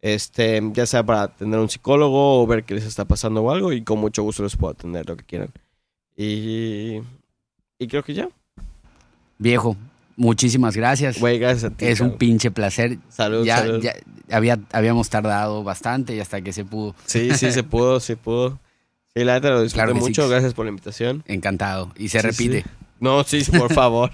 Este, 0.02 0.62
ya 0.74 0.86
sea 0.86 1.06
para 1.06 1.24
atender 1.24 1.60
a 1.60 1.64
un 1.64 1.70
psicólogo 1.70 2.42
o 2.42 2.46
ver 2.46 2.66
qué 2.66 2.74
les 2.76 2.84
está 2.84 3.06
pasando 3.06 3.42
o 3.42 3.52
algo 3.52 3.72
y 3.72 3.84
con 3.84 4.00
mucho 4.00 4.22
gusto 4.22 4.44
les 4.44 4.58
puedo 4.58 4.74
atender 4.74 5.08
lo 5.08 5.16
que 5.16 5.24
quieran. 5.24 5.50
Y, 6.18 7.00
y 7.80 7.88
creo 7.88 8.04
que 8.04 8.14
ya. 8.14 8.30
Viejo, 9.38 9.78
muchísimas 10.16 10.76
gracias. 10.76 11.20
Güey, 11.20 11.40
gracias 11.40 11.72
a 11.72 11.76
ti. 11.76 11.86
es 11.86 12.00
un 12.00 12.18
pinche 12.18 12.52
placer. 12.52 12.98
Salud, 13.10 13.46
ya, 13.46 13.58
salud. 13.60 13.82
ya 13.82 13.94
había, 14.32 14.60
habíamos 14.72 15.10
tardado 15.10 15.64
bastante 15.64 16.16
y 16.16 16.20
hasta 16.20 16.42
que 16.42 16.54
se 16.54 16.66
pudo. 16.66 16.96
Sí, 17.06 17.32
sí, 17.36 17.52
se 17.52 17.64
pudo, 17.64 18.00
se 18.00 18.16
pudo. 18.18 18.60
Sí, 19.16 19.24
la 19.24 19.36
neta 19.36 19.50
lo 19.50 19.62
disfruté 19.62 19.84
Claro 19.86 19.94
sí. 19.96 20.00
mucho. 20.00 20.28
Gracias 20.30 20.54
por 20.54 20.66
la 20.66 20.70
invitación. 20.70 21.24
Encantado. 21.28 21.92
Y 21.98 22.10
se 22.10 22.20
Sí, 22.22 22.28
repite. 22.28 22.62
sí. 22.64 22.70
No, 23.00 23.24
sí, 23.24 23.44
por 23.58 23.72
favor. 23.74 24.10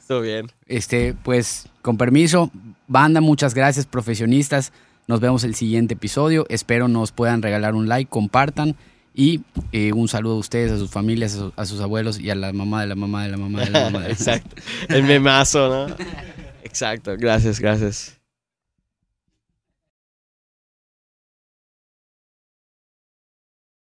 Estuvo 0.00 0.20
bien. 0.20 0.46
Este, 0.66 1.14
pues, 1.22 1.66
con 1.82 1.98
permiso, 1.98 2.50
banda, 2.86 3.20
muchas 3.20 3.54
gracias, 3.54 3.84
profesionistas. 3.86 4.72
Nos 5.06 5.20
vemos 5.20 5.44
el 5.44 5.54
siguiente 5.54 5.94
episodio. 5.94 6.46
Espero 6.48 6.88
nos 6.88 7.12
puedan 7.12 7.42
regalar 7.42 7.74
un 7.74 7.88
like, 7.88 8.08
compartan. 8.10 8.76
Y 9.20 9.40
eh, 9.72 9.92
un 9.92 10.06
saludo 10.06 10.34
a 10.34 10.38
ustedes, 10.38 10.70
a 10.70 10.78
sus 10.78 10.90
familias, 10.90 11.34
a, 11.34 11.38
su- 11.38 11.52
a 11.56 11.66
sus 11.66 11.80
abuelos 11.80 12.20
y 12.20 12.30
a 12.30 12.36
la 12.36 12.52
mamá 12.52 12.82
de 12.82 12.86
la 12.86 12.94
mamá 12.94 13.24
de 13.24 13.30
la 13.30 13.36
mamá 13.36 13.64
de 13.64 13.70
la 13.70 13.80
mamá. 13.80 13.88
De 13.90 13.90
la 13.90 13.98
mamá. 13.98 14.08
Exacto. 14.12 14.54
El 14.88 15.02
memazo, 15.02 15.88
¿no? 15.88 15.96
Exacto. 16.62 17.16
Gracias, 17.18 17.58
gracias. 17.58 18.17